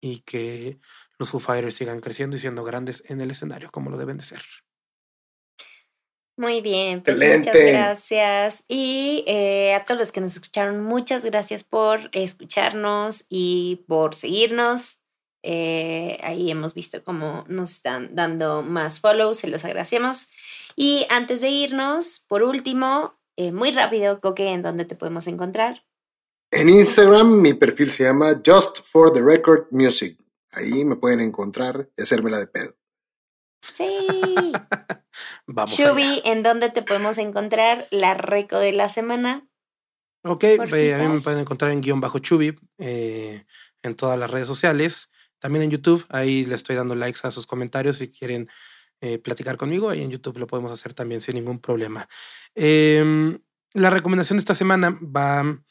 y 0.01 0.19
que 0.19 0.79
los 1.19 1.29
Foo 1.29 1.39
Fighters 1.39 1.75
sigan 1.75 1.99
creciendo 1.99 2.37
y 2.37 2.39
siendo 2.39 2.63
grandes 2.63 3.03
en 3.07 3.21
el 3.21 3.31
escenario 3.31 3.69
como 3.71 3.91
lo 3.91 3.97
deben 3.97 4.17
de 4.17 4.23
ser. 4.23 4.41
Muy 6.37 6.61
bien, 6.61 7.03
pues 7.03 7.17
muchas 7.17 7.53
gracias. 7.53 8.63
Y 8.69 9.25
eh, 9.27 9.73
a 9.73 9.83
todos 9.83 9.99
los 9.99 10.11
que 10.13 10.21
nos 10.21 10.33
escucharon, 10.33 10.81
muchas 10.81 11.25
gracias 11.25 11.65
por 11.65 11.99
escucharnos 12.13 13.25
y 13.27 13.83
por 13.89 14.15
seguirnos. 14.15 15.01
Eh, 15.43 16.17
ahí 16.23 16.49
hemos 16.49 16.73
visto 16.73 17.03
cómo 17.03 17.43
nos 17.49 17.73
están 17.73 18.15
dando 18.15 18.61
más 18.61 19.01
follows, 19.01 19.39
se 19.39 19.49
los 19.49 19.65
agradecemos. 19.65 20.29
Y 20.77 21.05
antes 21.09 21.41
de 21.41 21.49
irnos, 21.49 22.23
por 22.25 22.43
último, 22.43 23.19
eh, 23.35 23.51
muy 23.51 23.71
rápido, 23.71 24.21
Coque, 24.21 24.47
¿en 24.47 24.61
dónde 24.61 24.85
te 24.85 24.95
podemos 24.95 25.27
encontrar? 25.27 25.83
En 26.51 26.69
Instagram 26.69 27.41
mi 27.41 27.53
perfil 27.53 27.91
se 27.91 28.05
llama 28.05 28.41
Just 28.45 28.79
for 28.83 29.11
the 29.11 29.21
Record 29.21 29.67
Music. 29.71 30.17
Ahí 30.51 30.85
me 30.85 30.95
pueden 30.95 31.19
encontrar 31.19 31.89
y 31.97 32.03
hacérmela 32.03 32.39
de 32.39 32.47
pedo. 32.47 32.75
Sí. 33.73 34.07
Vamos 35.47 35.77
Shubi, 35.77 36.21
¿en 36.25 36.43
dónde 36.43 36.69
te 36.69 36.81
podemos 36.81 37.17
encontrar? 37.17 37.87
La 37.91 38.13
reco 38.13 38.59
de 38.59 38.73
la 38.73 38.89
semana. 38.89 39.47
Ok, 40.23 40.43
a 40.59 40.65
mí 40.65 41.07
me 41.07 41.21
pueden 41.21 41.39
encontrar 41.39 41.71
en 41.71 41.81
guion 41.81 42.01
bajo 42.01 42.19
Chubi 42.19 42.55
eh, 42.77 43.45
en 43.83 43.95
todas 43.95 44.19
las 44.19 44.29
redes 44.29 44.47
sociales. 44.47 45.11
También 45.39 45.63
en 45.63 45.71
YouTube, 45.71 46.05
ahí 46.09 46.45
le 46.45 46.55
estoy 46.55 46.75
dando 46.75 46.95
likes 46.95 47.21
a 47.23 47.31
sus 47.31 47.47
comentarios 47.47 47.97
si 47.97 48.09
quieren 48.09 48.49
eh, 49.01 49.17
platicar 49.17 49.55
conmigo. 49.55 49.89
Ahí 49.89 50.01
en 50.01 50.11
YouTube 50.11 50.37
lo 50.37 50.47
podemos 50.47 50.71
hacer 50.71 50.93
también 50.93 51.21
sin 51.21 51.35
ningún 51.35 51.59
problema. 51.59 52.09
Em, 52.53 53.39
la 53.73 53.89
recomendación 53.89 54.37
de 54.37 54.41
esta 54.41 54.55
semana 54.55 54.99
va 55.01 55.61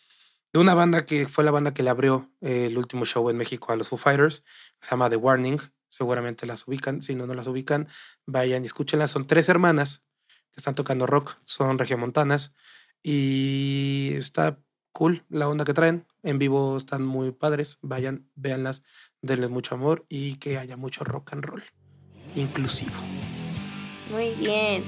una 0.60 0.74
banda 0.74 1.04
que 1.04 1.26
fue 1.28 1.44
la 1.44 1.50
banda 1.50 1.74
que 1.74 1.82
le 1.82 1.90
abrió 1.90 2.30
el 2.40 2.76
último 2.78 3.04
show 3.04 3.28
en 3.30 3.36
México 3.36 3.72
a 3.72 3.76
los 3.76 3.88
Foo 3.88 3.98
Fighters. 3.98 4.44
Se 4.80 4.90
llama 4.90 5.10
The 5.10 5.16
Warning 5.16 5.58
seguramente 5.88 6.46
las 6.46 6.66
ubican. 6.68 7.02
Si 7.02 7.14
no, 7.14 7.26
no 7.26 7.34
las 7.34 7.46
ubican, 7.46 7.88
vayan 8.26 8.62
y 8.62 8.66
escúchenlas. 8.66 9.10
Son 9.10 9.26
tres 9.26 9.48
hermanas 9.48 10.04
que 10.50 10.58
están 10.58 10.74
tocando 10.74 11.06
rock, 11.06 11.36
son 11.44 11.78
regiomontanas 11.78 12.54
y 13.02 14.12
está 14.14 14.58
cool 14.92 15.24
la 15.28 15.48
onda 15.48 15.64
que 15.64 15.74
traen. 15.74 16.06
En 16.22 16.38
vivo 16.38 16.76
están 16.76 17.04
muy 17.04 17.32
padres. 17.32 17.78
Vayan, 17.82 18.28
véanlas, 18.34 18.82
denles 19.22 19.50
mucho 19.50 19.74
amor 19.74 20.04
y 20.08 20.36
que 20.36 20.58
haya 20.58 20.76
mucho 20.76 21.04
rock 21.04 21.32
and 21.32 21.44
roll 21.44 21.64
inclusivo. 22.34 22.92
Muy 24.12 24.34
bien. 24.34 24.84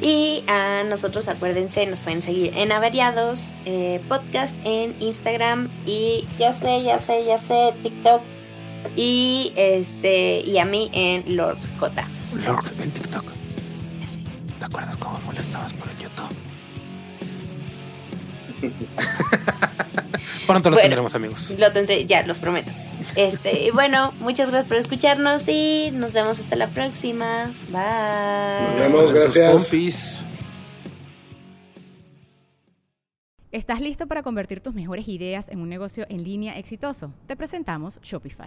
Y 0.00 0.44
a 0.48 0.84
nosotros, 0.84 1.28
acuérdense, 1.28 1.86
nos 1.86 2.00
pueden 2.00 2.20
seguir 2.20 2.52
en 2.56 2.72
Averiados 2.72 3.54
eh, 3.64 4.00
Podcast 4.08 4.54
en 4.64 4.94
Instagram 5.00 5.70
y 5.86 6.26
ya 6.38 6.52
sé, 6.52 6.82
ya 6.82 6.98
sé, 6.98 7.24
ya 7.24 7.38
sé, 7.38 7.72
TikTok 7.82 8.22
y 8.96 9.52
este 9.56 10.40
y 10.40 10.58
a 10.58 10.64
mí 10.64 10.90
en 10.92 11.36
Lords 11.36 11.68
J. 11.78 12.04
Lords 12.44 12.72
en 12.80 12.90
TikTok. 12.90 13.24
¿Te 14.58 14.64
acuerdas 14.64 14.96
cómo 14.98 15.18
molestabas 15.20 15.72
por 15.72 15.88
el 15.88 15.98
YouTube? 15.98 16.36
Sí. 17.10 18.72
Pronto 20.46 20.70
lo 20.70 20.76
tendremos, 20.76 21.14
amigos. 21.14 21.54
Lo 21.58 21.72
tendré, 21.72 22.04
ya, 22.06 22.26
los 22.26 22.38
prometo. 22.38 22.70
Este, 23.16 23.64
y 23.64 23.70
bueno, 23.70 24.12
muchas 24.20 24.50
gracias 24.50 24.68
por 24.68 24.76
escucharnos 24.76 25.48
y 25.48 25.90
nos 25.92 26.12
vemos 26.12 26.38
hasta 26.38 26.56
la 26.56 26.68
próxima. 26.68 27.50
Bye. 27.68 28.76
Nos 28.76 28.92
vemos, 28.92 29.12
gracias. 29.12 30.24
¿Estás 33.52 33.80
listo 33.80 34.08
para 34.08 34.24
convertir 34.24 34.60
tus 34.60 34.74
mejores 34.74 35.06
ideas 35.06 35.48
en 35.48 35.60
un 35.60 35.68
negocio 35.68 36.06
en 36.08 36.24
línea 36.24 36.58
exitoso? 36.58 37.12
Te 37.28 37.36
presentamos 37.36 38.00
Shopify. 38.02 38.46